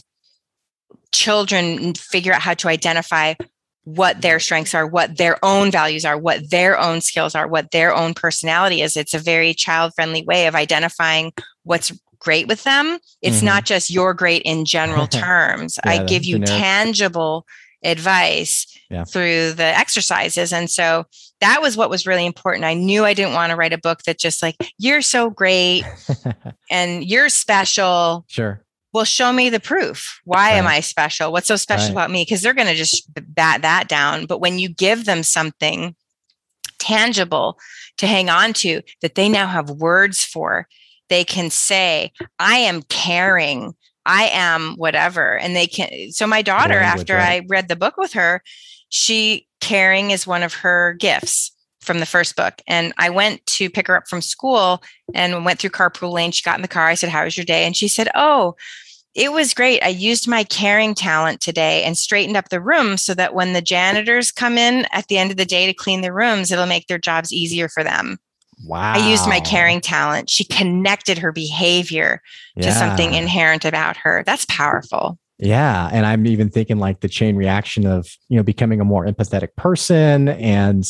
children 1.12 1.94
figure 1.94 2.32
out 2.32 2.42
how 2.42 2.54
to 2.54 2.68
identify 2.68 3.34
what 3.88 4.20
their 4.20 4.38
strengths 4.38 4.74
are, 4.74 4.86
what 4.86 5.16
their 5.16 5.42
own 5.42 5.70
values 5.70 6.04
are, 6.04 6.18
what 6.18 6.50
their 6.50 6.78
own 6.78 7.00
skills 7.00 7.34
are, 7.34 7.48
what 7.48 7.70
their 7.70 7.94
own 7.94 8.12
personality 8.12 8.82
is. 8.82 8.98
It's 8.98 9.14
a 9.14 9.18
very 9.18 9.54
child 9.54 9.94
friendly 9.94 10.22
way 10.24 10.46
of 10.46 10.54
identifying 10.54 11.32
what's 11.62 11.90
great 12.18 12.46
with 12.48 12.64
them. 12.64 12.98
It's 13.22 13.38
mm-hmm. 13.38 13.46
not 13.46 13.64
just 13.64 13.88
you're 13.88 14.12
great 14.12 14.42
in 14.42 14.66
general 14.66 15.06
terms. 15.08 15.78
yeah, 15.84 15.92
I 15.92 16.04
give 16.04 16.24
you 16.24 16.38
generic. 16.38 16.60
tangible 16.60 17.46
advice 17.82 18.66
yeah. 18.90 19.04
through 19.04 19.52
the 19.52 19.64
exercises. 19.64 20.52
And 20.52 20.68
so 20.68 21.04
that 21.40 21.62
was 21.62 21.74
what 21.74 21.88
was 21.88 22.06
really 22.06 22.26
important. 22.26 22.66
I 22.66 22.74
knew 22.74 23.06
I 23.06 23.14
didn't 23.14 23.34
want 23.34 23.50
to 23.50 23.56
write 23.56 23.72
a 23.72 23.78
book 23.78 24.02
that 24.02 24.18
just 24.18 24.42
like, 24.42 24.56
you're 24.76 25.00
so 25.00 25.30
great 25.30 25.84
and 26.70 27.02
you're 27.02 27.30
special. 27.30 28.26
Sure 28.28 28.60
well 28.98 29.04
show 29.04 29.32
me 29.32 29.48
the 29.48 29.60
proof 29.60 30.20
why 30.24 30.50
right. 30.50 30.56
am 30.56 30.66
i 30.66 30.80
special 30.80 31.30
what's 31.30 31.46
so 31.46 31.54
special 31.54 31.86
right. 31.86 31.92
about 31.92 32.10
me 32.10 32.22
because 32.22 32.42
they're 32.42 32.52
going 32.52 32.66
to 32.66 32.74
just 32.74 33.08
bat 33.32 33.62
that 33.62 33.86
down 33.86 34.26
but 34.26 34.40
when 34.40 34.58
you 34.58 34.68
give 34.68 35.04
them 35.04 35.22
something 35.22 35.94
tangible 36.80 37.56
to 37.96 38.08
hang 38.08 38.28
on 38.28 38.52
to 38.52 38.82
that 39.00 39.14
they 39.14 39.28
now 39.28 39.46
have 39.46 39.70
words 39.70 40.24
for 40.24 40.66
they 41.10 41.22
can 41.22 41.48
say 41.48 42.10
i 42.40 42.56
am 42.56 42.82
caring 42.82 43.72
i 44.04 44.24
am 44.32 44.74
whatever 44.74 45.38
and 45.38 45.54
they 45.54 45.68
can 45.68 46.10
so 46.10 46.26
my 46.26 46.42
daughter 46.42 46.80
after 46.80 47.14
right. 47.14 47.44
i 47.44 47.46
read 47.48 47.68
the 47.68 47.76
book 47.76 47.96
with 47.96 48.14
her 48.14 48.42
she 48.88 49.46
caring 49.60 50.10
is 50.10 50.26
one 50.26 50.42
of 50.42 50.54
her 50.54 50.94
gifts 50.94 51.52
from 51.88 52.00
the 52.00 52.06
first 52.06 52.36
book. 52.36 52.60
And 52.66 52.92
I 52.98 53.10
went 53.10 53.44
to 53.46 53.70
pick 53.70 53.88
her 53.88 53.96
up 53.96 54.08
from 54.08 54.20
school 54.20 54.82
and 55.14 55.44
went 55.44 55.58
through 55.58 55.70
carpool 55.70 56.12
lane. 56.12 56.32
She 56.32 56.42
got 56.42 56.56
in 56.56 56.62
the 56.62 56.68
car. 56.68 56.86
I 56.86 56.94
said, 56.94 57.08
How 57.08 57.24
was 57.24 57.36
your 57.36 57.46
day? 57.46 57.64
And 57.64 57.76
she 57.76 57.88
said, 57.88 58.08
Oh, 58.14 58.56
it 59.18 59.32
was 59.32 59.52
great. 59.52 59.82
I 59.82 59.88
used 59.88 60.28
my 60.28 60.44
caring 60.44 60.94
talent 60.94 61.40
today 61.40 61.82
and 61.82 61.98
straightened 61.98 62.36
up 62.36 62.50
the 62.50 62.60
room 62.60 62.96
so 62.96 63.14
that 63.14 63.34
when 63.34 63.52
the 63.52 63.60
janitors 63.60 64.30
come 64.30 64.56
in 64.56 64.86
at 64.92 65.08
the 65.08 65.18
end 65.18 65.32
of 65.32 65.36
the 65.36 65.44
day 65.44 65.66
to 65.66 65.74
clean 65.74 66.02
the 66.02 66.12
rooms, 66.12 66.52
it'll 66.52 66.66
make 66.66 66.86
their 66.86 66.98
jobs 66.98 67.32
easier 67.32 67.68
for 67.68 67.82
them. 67.82 68.18
Wow. 68.64 68.92
I 68.94 69.10
used 69.10 69.28
my 69.28 69.40
caring 69.40 69.80
talent. 69.80 70.30
She 70.30 70.44
connected 70.44 71.18
her 71.18 71.32
behavior 71.32 72.22
to 72.60 72.72
something 72.72 73.12
inherent 73.14 73.64
about 73.64 73.96
her. 73.96 74.22
That's 74.24 74.44
powerful. 74.44 75.18
Yeah, 75.38 75.88
and 75.92 76.06
I'm 76.06 76.26
even 76.26 76.48
thinking 76.48 76.78
like 76.78 77.00
the 77.00 77.08
chain 77.08 77.36
reaction 77.36 77.86
of 77.86 78.08
you 78.28 78.36
know 78.36 78.42
becoming 78.42 78.80
a 78.80 78.84
more 78.84 79.06
empathetic 79.06 79.54
person, 79.56 80.28
and 80.28 80.84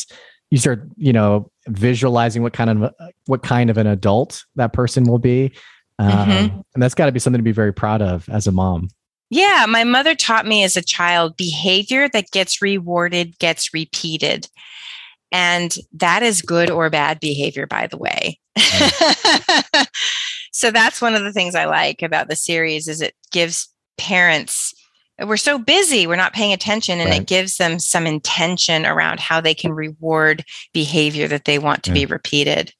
you 0.49 0.57
start 0.57 0.87
you 0.97 1.13
know 1.13 1.51
visualizing 1.67 2.41
what 2.41 2.53
kind 2.53 2.69
of 2.71 2.83
uh, 2.83 2.91
what 3.27 3.43
kind 3.43 3.69
of 3.69 3.77
an 3.77 3.85
adult 3.85 4.43
that 4.55 4.73
person 4.73 5.03
will 5.03 5.19
be, 5.19 5.53
um, 5.99 6.09
Mhm. 6.29 6.63
and 6.73 6.81
that's 6.83 6.95
got 6.95 7.05
to 7.05 7.11
be 7.11 7.19
something 7.19 7.39
to 7.39 7.43
be 7.43 7.51
very 7.51 7.73
proud 7.73 8.01
of 8.01 8.27
as 8.29 8.47
a 8.47 8.51
mom. 8.51 8.89
Yeah, 9.29 9.65
my 9.69 9.83
mother 9.83 10.15
taught 10.15 10.47
me 10.47 10.63
as 10.63 10.75
a 10.75 10.81
child 10.81 11.37
behavior 11.37 12.09
that 12.09 12.31
gets 12.31 12.61
rewarded 12.63 13.37
gets 13.37 13.73
repeated. 13.73 14.47
And 15.31 15.75
that 15.93 16.23
is 16.23 16.41
good 16.41 16.71
or 16.71 16.89
bad 16.89 17.19
behavior, 17.19 17.67
by 17.67 17.85
the 17.85 17.97
way. 17.97 18.39
so 20.51 20.71
that's 20.71 21.01
one 21.01 21.13
of 21.15 21.23
the 21.23 21.31
things 21.33 21.53
I 21.53 21.65
like 21.65 22.01
about 22.01 22.27
the 22.29 22.35
series 22.35 22.87
is 22.87 23.01
it 23.01 23.13
gives 23.31 23.67
parents 23.97 24.73
we're 25.25 25.35
so 25.35 25.59
busy, 25.59 26.07
we're 26.07 26.15
not 26.15 26.31
paying 26.31 26.53
attention, 26.53 27.01
and 27.01 27.09
Right. 27.09 27.19
it 27.19 27.27
gives 27.27 27.57
them 27.57 27.77
some 27.77 28.07
intention 28.07 28.85
around 28.85 29.19
how 29.19 29.41
they 29.41 29.53
can 29.53 29.73
reward 29.73 30.45
behavior 30.73 31.27
that 31.27 31.43
they 31.43 31.59
want 31.59 31.83
to 31.83 31.89
Yeah. 31.89 31.93
be 31.95 32.05
repeated. 32.05 32.73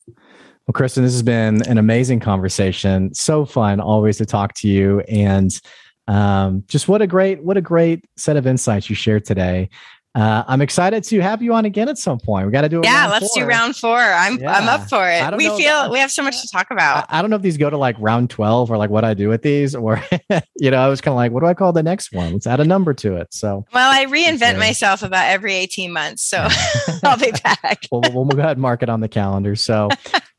Well, 0.69 0.73
Kristen, 0.75 1.03
this 1.03 1.13
has 1.13 1.23
been 1.23 1.67
an 1.67 1.79
amazing 1.79 2.19
conversation. 2.19 3.11
So 3.15 3.43
fun 3.43 3.79
always 3.79 4.17
to 4.17 4.25
talk 4.27 4.53
to 4.57 4.67
you, 4.67 4.99
and 5.09 5.59
um, 6.07 6.63
just 6.67 6.87
what 6.87 7.01
a 7.01 7.07
great 7.07 7.43
what 7.43 7.57
a 7.57 7.61
great 7.61 8.05
set 8.17 8.37
of 8.37 8.45
insights 8.45 8.87
you 8.87 8.95
shared 8.95 9.25
today. 9.25 9.71
Uh, 10.15 10.43
I'm 10.47 10.61
excited 10.61 11.03
to 11.03 11.19
have 11.21 11.43
you 11.43 11.53
on 11.53 11.65
again 11.65 11.87
at 11.87 11.97
some 11.99 12.19
point. 12.19 12.47
We 12.47 12.51
got 12.51 12.61
to 12.61 12.69
do 12.69 12.79
it. 12.79 12.85
Yeah, 12.85 13.07
let's 13.07 13.31
do 13.35 13.45
round 13.45 13.75
four. 13.75 13.99
I'm 13.99 14.45
I'm 14.45 14.67
up 14.67 14.89
for 14.89 15.07
it. 15.07 15.37
We 15.37 15.45
feel 15.55 15.91
we 15.91 15.99
have 15.99 16.09
so 16.09 16.23
much 16.23 16.41
to 16.41 16.47
talk 16.51 16.71
about. 16.71 17.05
I, 17.09 17.19
I 17.19 17.21
don't 17.21 17.29
know 17.29 17.35
if 17.35 17.43
these 17.43 17.57
go 17.57 17.69
to 17.69 17.77
like 17.77 17.95
round 17.99 18.31
12 18.31 18.71
or 18.71 18.77
like 18.77 18.89
what 18.89 19.05
I 19.05 19.13
do 19.13 19.29
with 19.29 19.43
these, 19.43 19.75
or, 19.75 20.03
you 20.57 20.71
know, 20.71 20.77
I 20.77 20.87
was 20.87 20.99
kind 20.99 21.13
of 21.13 21.17
like, 21.17 21.31
what 21.31 21.41
do 21.41 21.45
I 21.45 21.53
call 21.53 21.73
the 21.73 21.83
next 21.83 22.11
one? 22.11 22.33
Let's 22.33 22.47
add 22.47 22.59
a 22.59 22.65
number 22.65 22.93
to 22.95 23.17
it. 23.17 23.33
So 23.33 23.65
Well, 23.71 23.91
I 23.91 24.05
reinvent 24.05 24.57
myself 24.57 25.03
about 25.03 25.27
every 25.29 25.53
18 25.53 25.93
months. 25.93 26.23
So 26.23 26.47
I'll 27.03 27.17
be 27.17 27.31
back. 27.43 27.85
we'll, 27.91 28.01
we'll, 28.01 28.25
we'll 28.25 28.35
go 28.35 28.39
ahead 28.39 28.53
and 28.53 28.61
mark 28.61 28.81
it 28.81 28.89
on 28.89 29.01
the 29.01 29.09
calendar. 29.09 29.55
So, 29.55 29.89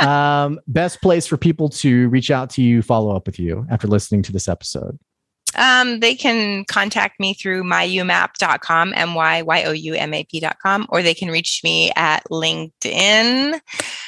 um, 0.01 0.59
best 0.67 1.01
place 1.01 1.27
for 1.27 1.37
people 1.37 1.69
to 1.69 2.09
reach 2.09 2.31
out 2.31 2.51
to 2.51 2.63
you, 2.63 2.83
follow 2.83 3.15
up 3.15 3.27
with 3.27 3.39
you 3.39 3.67
after 3.71 3.87
listening 3.87 4.23
to 4.23 4.33
this 4.33 4.49
episode. 4.49 4.99
Um, 5.57 6.01
they 6.01 6.15
can 6.15 6.65
contact 6.65 7.19
me 7.19 7.35
through 7.35 7.65
myyoumap.com, 7.65 8.93
M 8.95 9.15
Y 9.15 9.43
Y 9.43 9.65
O 9.65 9.73
U 9.73 9.95
M 9.95 10.15
A 10.15 10.25
P.com, 10.25 10.87
or 10.91 11.03
they 11.03 11.15
can 11.15 11.31
reach 11.31 11.61
me 11.65 11.93
at 11.97 12.25
LinkedIn. 12.31 13.61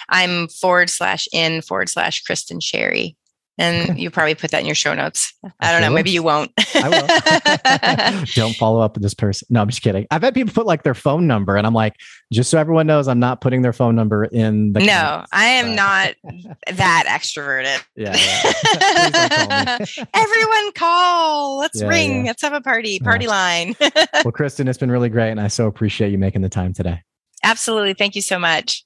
I'm 0.09 0.49
forward 0.49 0.91
slash 0.91 1.29
in 1.33 1.63
forward 1.63 1.89
slash 1.89 2.23
Kristen 2.23 2.61
Sherry. 2.61 3.17
And 3.63 3.99
you 3.99 4.11
probably 4.11 4.35
put 4.35 4.51
that 4.51 4.61
in 4.61 4.67
your 4.67 4.75
show 4.75 4.93
notes. 4.95 5.33
I 5.61 5.73
don't 5.73 5.81
know. 5.81 5.89
will. 5.89 5.95
Maybe 5.95 6.11
you 6.11 6.23
won't. 6.23 6.51
I 6.75 6.89
will. 6.89 8.25
Don't 8.35 8.55
follow 8.57 8.81
up 8.81 8.95
with 8.95 9.03
this 9.03 9.15
person. 9.15 9.47
No, 9.51 9.61
I'm 9.63 9.69
just 9.69 9.83
kidding. 9.83 10.07
I've 10.11 10.23
had 10.23 10.35
people 10.35 10.53
put 10.53 10.67
like 10.67 10.83
their 10.83 10.95
phone 10.95 11.27
number, 11.27 11.57
and 11.57 11.67
I'm 11.67 11.75
like, 11.75 11.95
just 12.33 12.51
so 12.51 12.59
everyone 12.59 12.87
knows, 12.87 13.09
I'm 13.09 13.21
not 13.21 13.41
putting 13.41 13.63
their 13.63 13.73
phone 13.73 13.95
number 13.95 14.25
in 14.25 14.73
the. 14.73 14.81
no, 14.81 14.87
comments, 14.93 15.31
I 15.33 15.45
am 15.47 15.67
but- 15.69 15.75
not 15.77 16.77
that 16.77 17.05
extroverted. 17.09 17.83
Yeah. 17.97 18.17
yeah. 18.17 19.79
Call. 19.79 20.07
Everyone 20.15 20.73
call. 20.73 21.59
Let's 21.59 21.81
Yeah, 21.81 21.89
ring. 21.89 22.25
yeah. 22.25 22.31
Let's 22.31 22.43
have 22.43 22.53
a 22.53 22.61
party. 22.61 22.99
Party 22.99 23.27
line. 23.27 23.77
well, 23.81 24.33
Kristen, 24.33 24.69
it's 24.69 24.79
been 24.79 24.91
really 24.91 25.09
great, 25.09 25.31
and 25.31 25.41
I 25.41 25.49
so 25.49 25.67
appreciate 25.67 26.11
you 26.11 26.19
making 26.19 26.43
the 26.43 26.49
time 26.49 26.73
today. 26.73 27.03
Absolutely. 27.45 27.95
Thank 27.95 28.15
you 28.15 28.23
so 28.23 28.39
much. 28.39 28.83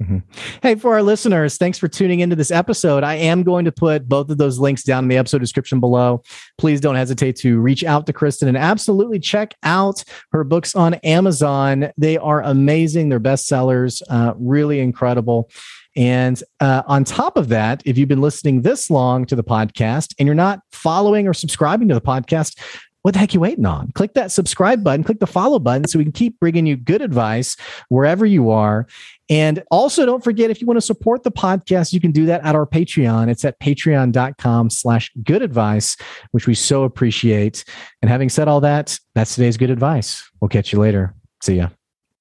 Hey, 0.63 0.75
for 0.75 0.95
our 0.95 1.03
listeners, 1.03 1.59
thanks 1.59 1.79
for 1.79 1.89
tuning 1.89 2.21
into 2.21 2.35
this 2.35 2.51
episode. 2.51 3.05
I 3.05 3.15
am 3.15 3.43
going 3.43 3.67
to 3.67 3.73
put 3.73 4.09
both 4.09 4.31
of 4.31 4.39
those 4.39 4.59
links 4.59 4.83
down 4.83 5.05
in 5.05 5.09
the 5.09 5.19
episode 5.19 5.39
description 5.39 5.79
below. 5.79 6.23
Please 6.57 6.81
don't 6.81 6.95
hesitate 6.95 7.37
to 7.37 7.61
reach 7.61 7.85
out 7.85 8.07
to 8.07 8.13
Kristen 8.13 8.49
and 8.49 8.57
absolutely 8.57 9.19
check 9.19 9.55
out 9.63 10.03
her 10.33 10.43
books 10.43 10.75
on 10.75 10.95
Amazon. 10.95 11.93
They 11.99 12.17
are 12.17 12.43
amazing. 12.43 13.11
They're 13.11 13.21
bestsellers, 13.21 14.03
uh, 14.09 14.33
really 14.39 14.81
incredible. 14.81 15.51
And 15.97 16.43
uh, 16.61 16.83
on 16.87 17.05
top 17.05 17.39
of 17.39 17.49
that, 17.49 17.83
if 17.87 17.97
you've 17.97 18.09
been 18.09 18.21
listening 18.21 18.63
this 18.63 18.91
long 18.91 19.25
to 19.27 19.37
the 19.37 19.43
podcast 19.43 20.15
and 20.19 20.27
you're 20.27 20.35
not 20.35 20.61
following 20.71 21.27
or 21.27 21.33
subscribing 21.33 21.89
to 21.89 21.95
the 21.95 22.03
podcast, 22.03 22.59
what 23.07 23.13
the 23.13 23.21
heck 23.21 23.33
you 23.33 23.39
waiting 23.39 23.67
on? 23.67 23.93
Click 23.93 24.15
that 24.15 24.33
subscribe 24.33 24.83
button, 24.83 25.05
click 25.05 25.21
the 25.21 25.29
follow 25.29 25.61
button 25.61 25.87
so 25.87 25.97
we 25.97 26.05
can 26.05 26.11
keep 26.11 26.41
bringing 26.41 26.67
you 26.67 26.77
good 26.77 27.01
advice 27.01 27.57
wherever 27.89 28.27
you 28.27 28.51
are. 28.51 28.89
And 29.31 29.63
also 29.71 30.05
don't 30.05 30.25
forget, 30.25 30.51
if 30.51 30.61
you 30.61 30.67
want 30.67 30.79
to 30.79 30.81
support 30.81 31.23
the 31.23 31.31
podcast, 31.31 31.93
you 31.93 32.01
can 32.01 32.11
do 32.11 32.27
that 32.27 32.45
at 32.45 32.57
our 32.57 32.67
Patreon. 32.67 33.29
It's 33.29 33.45
at 33.45 33.61
patreon.com 33.61 34.71
slash 34.71 35.13
good 35.23 35.41
advice, 35.41 35.97
which 36.33 36.49
we 36.49 36.57
so 36.57 36.83
appreciate. 36.83 37.65
And 38.03 38.11
having 38.11 38.29
said 38.29 38.49
all 38.49 38.61
that, 38.63 38.99
that's 39.15 39.37
today's 39.37 39.57
good 39.57 39.71
advice. 39.71 40.29
We'll 40.41 40.49
catch 40.49 40.73
you 40.73 40.81
later. 40.81 41.15
See 41.43 41.59
ya. 41.59 41.69